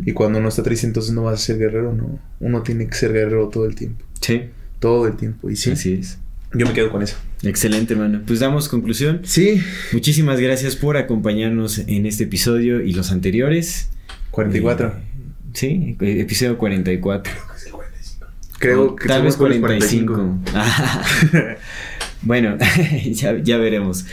Y 0.06 0.14
cuando 0.14 0.40
uno 0.40 0.50
está 0.50 0.64
triste, 0.64 0.88
entonces 0.88 1.14
no 1.14 1.24
vas 1.24 1.36
a 1.36 1.38
ser 1.38 1.60
guerrero, 1.60 1.94
no. 1.94 2.20
Uno 2.40 2.64
tiene 2.64 2.88
que 2.88 2.96
ser 2.96 3.14
guerrero 3.14 3.50
todo 3.50 3.66
el 3.66 3.76
tiempo. 3.76 4.04
Sí, 4.22 4.50
Todo 4.80 5.06
el 5.06 5.16
tiempo. 5.16 5.52
Y 5.52 5.56
sí, 5.56 5.70
así 5.70 5.94
es. 5.94 6.18
yo 6.54 6.66
me 6.66 6.74
quedo 6.74 6.90
con 6.92 7.04
eso. 7.04 7.16
Excelente, 7.44 7.94
hermano. 7.94 8.22
Pues 8.26 8.40
damos 8.40 8.70
conclusión. 8.70 9.22
Sí, 9.24 9.62
Muchísimas 9.94 10.40
gracias 10.40 10.76
por 10.76 10.98
acompañarnos 10.98 11.78
en 11.78 12.08
este 12.08 12.24
episodio 12.24 12.82
y 12.82 12.94
los 12.94 13.12
anteriores. 13.12 13.90
44. 14.32 14.88
Eh, 14.88 14.92
sí, 15.54 15.96
episodio 16.00 16.58
44. 16.58 17.34
Creo 18.60 18.96
que 18.96 19.08
tal 19.08 19.22
vez 19.22 19.36
con 19.36 19.50
los 19.50 19.60
45. 19.60 20.40
bueno, 22.24 22.58
ya, 23.12 23.38
ya 23.38 23.58
veremos. 23.58 24.06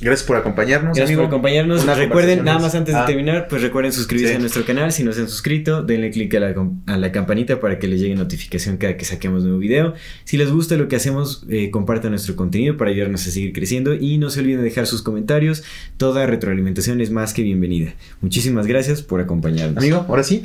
Gracias 0.00 0.26
por 0.26 0.36
acompañarnos. 0.36 0.96
Gracias 0.96 1.08
amigo. 1.10 1.22
por 1.22 1.28
acompañarnos. 1.28 1.84
Una 1.84 1.94
Recuerden, 1.94 2.44
nada 2.44 2.58
más. 2.58 2.74
antes 2.74 2.94
de 2.94 3.00
Ah, 3.00 3.06
terminar, 3.06 3.48
pues 3.48 3.62
recuerden 3.62 3.92
suscribirse 3.92 4.32
Sí. 4.32 4.36
a 4.36 4.40
nuestro 4.40 4.64
canal. 4.64 4.92
Si 4.92 5.04
no 5.04 5.12
se 5.12 5.20
han 5.20 5.28
suscrito, 5.28 5.82
denle 5.82 6.10
click 6.10 6.34
a 6.34 6.40
la, 6.40 6.54
com- 6.54 6.80
a 6.86 6.96
la 6.96 7.12
campanita 7.12 7.60
para 7.60 7.78
que 7.78 7.86
les 7.86 8.00
llegue 8.00 8.14
notificación 8.14 8.76
cada 8.78 8.96
que 8.96 9.04
saquemos 9.04 9.42
nuevo 9.44 9.58
video. 9.58 9.94
Si 10.24 10.36
les 10.36 10.50
gusta 10.50 10.76
lo 10.76 10.88
que 10.88 10.96
hacemos, 10.96 11.44
eh, 11.50 11.70
compartan 11.70 12.10
nuestro 12.12 12.34
contenido 12.36 12.76
para 12.76 12.90
ayudarnos 12.90 13.26
a 13.26 13.30
seguir 13.30 13.52
creciendo. 13.52 13.94
Y 13.94 14.18
no 14.18 14.30
se 14.30 14.40
olviden 14.40 14.58
de 14.60 14.64
dejar 14.64 14.86
sus 14.86 15.02
comentarios. 15.02 15.62
Toda 15.96 16.26
retroalimentación 16.26 17.00
es 17.00 17.10
más 17.10 17.34
que 17.34 17.42
bienvenida. 17.42 17.92
Muchísimas 18.20 18.66
gracias 18.66 19.02
por 19.02 19.20
acompañarnos. 19.20 19.76
Amigo, 19.78 20.06
ahora 20.08 20.22
sí. 20.22 20.44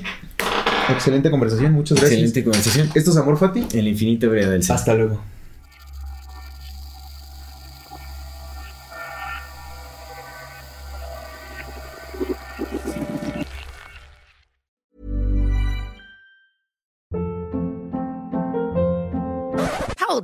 Excelente 0.90 1.32
conversación. 1.32 1.72
Muchas 1.74 1.98
gracias. 2.00 2.20
Excelente 2.20 2.44
conversación. 2.44 2.90
Esto 2.94 3.12
es 3.12 3.18
Amor 3.18 3.38
Fati. 3.38 3.66
En 3.74 3.84
la 3.86 3.90
infinita 3.90 4.28
brevedad 4.28 4.52
del 4.52 4.64
ser. 4.64 4.76
Hasta 4.76 4.94
luego. 4.94 5.35